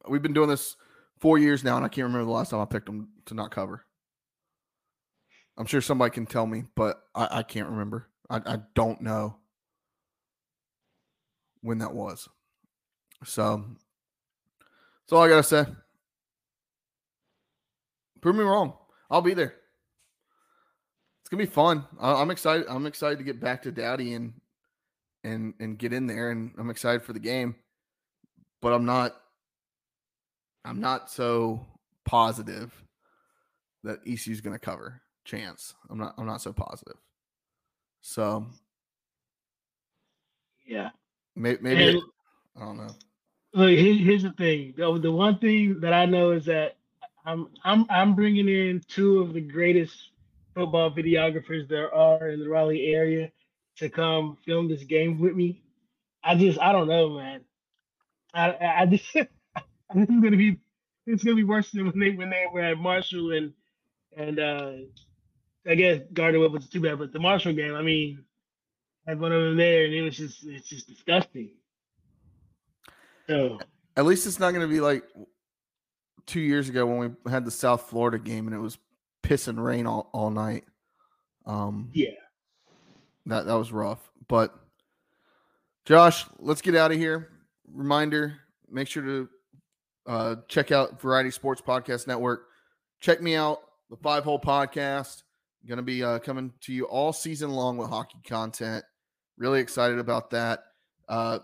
we've 0.07 0.21
been 0.21 0.33
doing 0.33 0.49
this 0.49 0.75
four 1.19 1.37
years 1.37 1.63
now, 1.63 1.75
and 1.75 1.85
I 1.85 1.89
can't 1.89 2.05
remember 2.05 2.25
the 2.25 2.31
last 2.31 2.49
time 2.49 2.61
I 2.61 2.65
picked 2.65 2.87
them 2.87 3.09
to 3.25 3.33
not 3.33 3.51
cover. 3.51 3.85
I'm 5.57 5.65
sure 5.65 5.81
somebody 5.81 6.11
can 6.11 6.25
tell 6.25 6.47
me, 6.47 6.63
but 6.75 7.01
I, 7.13 7.27
I 7.31 7.43
can't 7.43 7.69
remember. 7.69 8.07
I, 8.29 8.41
I 8.45 8.57
don't 8.73 9.01
know 9.01 9.35
when 11.61 11.79
that 11.79 11.93
was. 11.93 12.27
So 13.25 13.63
that's 15.03 15.13
all 15.13 15.21
I 15.21 15.29
gotta 15.29 15.43
say. 15.43 15.65
Prove 18.21 18.35
me 18.35 18.43
wrong. 18.43 18.73
I'll 19.09 19.21
be 19.21 19.33
there. 19.33 19.55
It's 21.21 21.29
gonna 21.29 21.43
be 21.43 21.49
fun. 21.49 21.85
I, 21.99 22.21
am 22.21 22.31
excited. 22.31 22.65
I'm 22.69 22.85
excited 22.85 23.17
to 23.17 23.23
get 23.23 23.39
back 23.39 23.61
to 23.63 23.71
Dowdy 23.71 24.13
and 24.13 24.33
and 25.23 25.53
and 25.59 25.77
get 25.77 25.93
in 25.93 26.07
there, 26.07 26.31
and 26.31 26.51
I'm 26.57 26.69
excited 26.69 27.03
for 27.03 27.13
the 27.13 27.19
game 27.19 27.55
but 28.61 28.73
I'm 28.73 28.85
not 28.85 29.15
I'm 30.63 30.79
not 30.79 31.09
so 31.09 31.65
positive 32.05 32.71
that 33.83 33.99
ECU 34.05 34.31
is 34.31 34.41
going 34.41 34.53
to 34.53 34.59
cover 34.59 35.01
chance. 35.25 35.73
I'm 35.89 35.97
not 35.97 36.13
I'm 36.17 36.27
not 36.27 36.41
so 36.41 36.53
positive. 36.53 36.97
So 38.01 38.45
yeah, 40.65 40.89
maybe, 41.35 41.59
maybe 41.61 41.89
and, 41.89 42.01
I 42.55 42.59
don't 42.61 42.77
know. 42.77 42.95
Look, 43.53 43.71
here's 43.71 44.23
the 44.23 44.31
thing. 44.31 44.73
The, 44.77 44.97
the 44.99 45.11
one 45.11 45.37
thing 45.39 45.79
that 45.81 45.93
I 45.93 46.05
know 46.05 46.31
is 46.31 46.45
that 46.45 46.77
I'm 47.25 47.49
I'm 47.63 47.85
I'm 47.89 48.15
bringing 48.15 48.47
in 48.47 48.81
two 48.87 49.19
of 49.19 49.33
the 49.33 49.41
greatest 49.41 49.95
football 50.53 50.91
videographers 50.91 51.67
there 51.67 51.93
are 51.93 52.29
in 52.29 52.39
the 52.39 52.49
Raleigh 52.49 52.93
area 52.93 53.31
to 53.77 53.89
come 53.89 54.37
film 54.45 54.67
this 54.67 54.83
game 54.83 55.19
with 55.19 55.35
me. 55.35 55.61
I 56.23 56.35
just 56.35 56.59
I 56.59 56.71
don't 56.71 56.87
know, 56.87 57.17
man. 57.17 57.41
I, 58.33 58.55
I 58.79 58.85
just 58.85 59.05
is 59.15 59.27
gonna 59.95 60.37
be 60.37 60.59
it's 61.05 61.23
gonna 61.23 61.35
be 61.35 61.43
worse 61.43 61.71
than 61.71 61.85
when 61.85 61.99
they 61.99 62.11
when 62.11 62.29
they 62.29 62.45
were 62.51 62.61
at 62.61 62.77
Marshall 62.77 63.31
and 63.31 63.53
and 64.15 64.39
uh 64.39 64.71
I 65.67 65.75
guess 65.75 66.01
Gardner 66.13 66.39
Webb 66.39 66.53
was 66.53 66.67
too 66.69 66.81
bad, 66.81 66.97
but 66.97 67.13
the 67.13 67.19
Marshall 67.19 67.53
game, 67.53 67.75
I 67.75 67.83
mean, 67.83 68.23
I 69.07 69.11
had 69.11 69.19
one 69.19 69.31
of 69.31 69.43
them 69.43 69.57
there 69.57 69.85
and 69.85 69.93
it 69.93 70.01
was 70.01 70.17
just 70.17 70.45
it's 70.45 70.67
just 70.67 70.87
disgusting. 70.87 71.51
So 73.27 73.59
at 73.95 74.05
least 74.05 74.25
it's 74.25 74.39
not 74.39 74.53
gonna 74.53 74.67
be 74.67 74.81
like 74.81 75.03
two 76.25 76.39
years 76.39 76.69
ago 76.69 76.85
when 76.85 77.17
we 77.23 77.31
had 77.31 77.45
the 77.45 77.51
South 77.51 77.89
Florida 77.89 78.19
game 78.19 78.47
and 78.47 78.55
it 78.55 78.59
was 78.59 78.77
piss 79.21 79.47
and 79.47 79.63
rain 79.63 79.85
all, 79.85 80.09
all 80.13 80.29
night. 80.29 80.65
Um 81.45 81.89
yeah. 81.93 82.09
That 83.25 83.45
that 83.45 83.53
was 83.55 83.71
rough. 83.71 84.11
But 84.27 84.53
Josh, 85.85 86.25
let's 86.39 86.61
get 86.61 86.75
out 86.75 86.91
of 86.91 86.97
here 86.97 87.29
reminder 87.73 88.41
make 88.69 88.87
sure 88.87 89.03
to 89.03 89.29
uh, 90.07 90.35
check 90.47 90.71
out 90.71 91.01
Variety 91.01 91.31
Sports 91.31 91.61
Podcast 91.61 92.07
Network. 92.07 92.45
Check 92.99 93.21
me 93.21 93.35
out, 93.35 93.59
the 93.89 93.97
Five 93.97 94.23
Hole 94.23 94.39
Podcast. 94.39 95.23
Going 95.67 95.77
to 95.77 95.83
be 95.83 96.03
uh, 96.03 96.19
coming 96.19 96.53
to 96.61 96.73
you 96.73 96.85
all 96.85 97.13
season 97.13 97.51
long 97.51 97.77
with 97.77 97.89
hockey 97.89 98.17
content. 98.25 98.83
Really 99.37 99.59
excited 99.59 99.99
about 99.99 100.31
that. 100.31 100.63
Uh, 101.07 101.39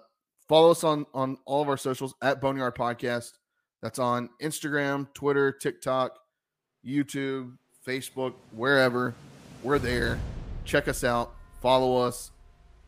follow 0.47 0.71
us 0.71 0.83
on 0.83 1.05
on 1.13 1.37
all 1.45 1.61
of 1.61 1.69
our 1.69 1.77
socials 1.77 2.15
at 2.21 2.41
Boneyard 2.41 2.75
Podcast. 2.75 3.33
That's 3.81 3.99
on 3.99 4.29
Instagram, 4.41 5.13
Twitter, 5.13 5.51
TikTok, 5.51 6.17
YouTube, 6.85 7.57
Facebook, 7.85 8.33
wherever. 8.51 9.13
We're 9.63 9.79
there. 9.79 10.19
Check 10.65 10.87
us 10.87 11.03
out. 11.03 11.33
Follow 11.61 11.97
us. 11.97 12.31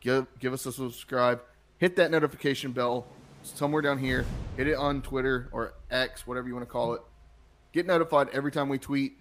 Give 0.00 0.26
give 0.38 0.52
us 0.52 0.66
a 0.66 0.72
subscribe. 0.72 1.42
Hit 1.78 1.96
that 1.96 2.10
notification 2.10 2.72
bell 2.72 3.06
somewhere 3.42 3.82
down 3.82 3.98
here. 3.98 4.24
Hit 4.56 4.68
it 4.68 4.76
on 4.76 5.02
Twitter 5.02 5.48
or 5.52 5.74
X, 5.90 6.26
whatever 6.26 6.48
you 6.48 6.54
want 6.54 6.66
to 6.66 6.70
call 6.70 6.94
it. 6.94 7.02
Get 7.72 7.86
notified 7.86 8.28
every 8.32 8.50
time 8.50 8.68
we 8.68 8.78
tweet. 8.78 9.18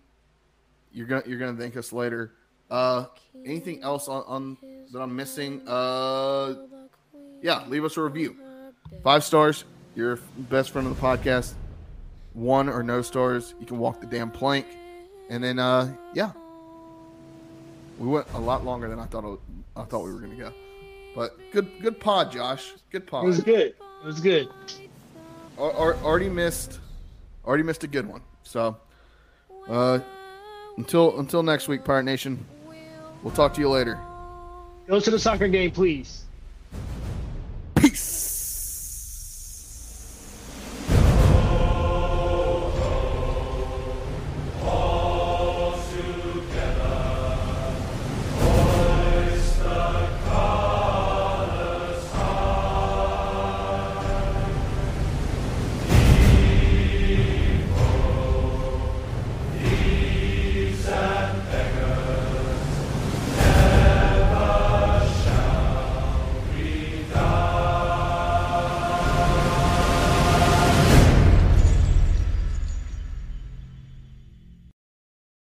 You're 0.92 1.08
gonna 1.08 1.24
you're 1.26 1.40
gonna 1.40 1.58
thank 1.58 1.78
us 1.78 1.94
later. 1.94 2.34
Uh, 2.70 3.06
anything 3.46 3.82
else 3.84 4.08
on, 4.08 4.24
on 4.28 4.58
that 4.92 5.02
I'm 5.02 5.16
missing? 5.16 5.62
Uh, 5.68 6.56
yeah, 7.42 7.66
leave 7.68 7.84
us 7.84 7.98
a 7.98 8.02
review. 8.02 8.36
Five 9.04 9.24
stars. 9.24 9.66
You're 9.96 10.18
best 10.38 10.72
friend 10.72 10.88
of 10.88 10.96
the 10.96 11.02
podcast. 11.02 11.54
One 12.40 12.70
or 12.70 12.84
no 12.84 13.02
stars, 13.02 13.54
you 13.60 13.66
can 13.66 13.80
walk 13.80 14.00
the 14.00 14.08
damn 14.08 14.32
plank. 14.32 14.66
And 15.30 15.44
then, 15.44 15.60
uh, 15.60 15.94
yeah, 16.14 16.32
we 17.98 18.08
went 18.08 18.28
a 18.34 18.40
lot 18.40 18.64
longer 18.64 18.88
than 18.88 18.98
I 18.98 19.06
thought. 19.06 19.40
I 19.76 19.84
thought 19.84 20.06
we 20.06 20.14
were 20.14 20.22
gonna 20.22 20.36
go. 20.36 20.54
But 21.14 21.38
good, 21.52 21.70
good 21.82 22.00
pod, 22.00 22.32
Josh. 22.32 22.74
Good 22.92 23.06
pod. 23.06 23.26
It 23.26 23.28
was 23.28 23.42
good. 23.42 23.68
It 23.68 24.06
was 24.06 24.22
good. 24.22 24.48
already 25.58 26.30
missed, 26.30 26.80
already 27.46 27.64
missed 27.64 27.84
a 27.84 27.88
good 27.88 28.08
one. 28.08 28.22
So, 28.44 28.78
uh, 29.68 30.00
until 30.78 31.20
until 31.20 31.44
next 31.44 31.68
week, 31.68 31.84
Pirate 31.84 32.04
Nation. 32.04 32.44
We'll 33.22 33.34
talk 33.34 33.54
to 33.56 33.60
you 33.60 33.70
later. 33.70 34.00
Go 34.88 35.02
to 35.02 35.12
the 35.12 35.20
soccer 35.20 35.50
game, 35.50 35.72
please. 35.72 36.24
Peace. 37.76 38.29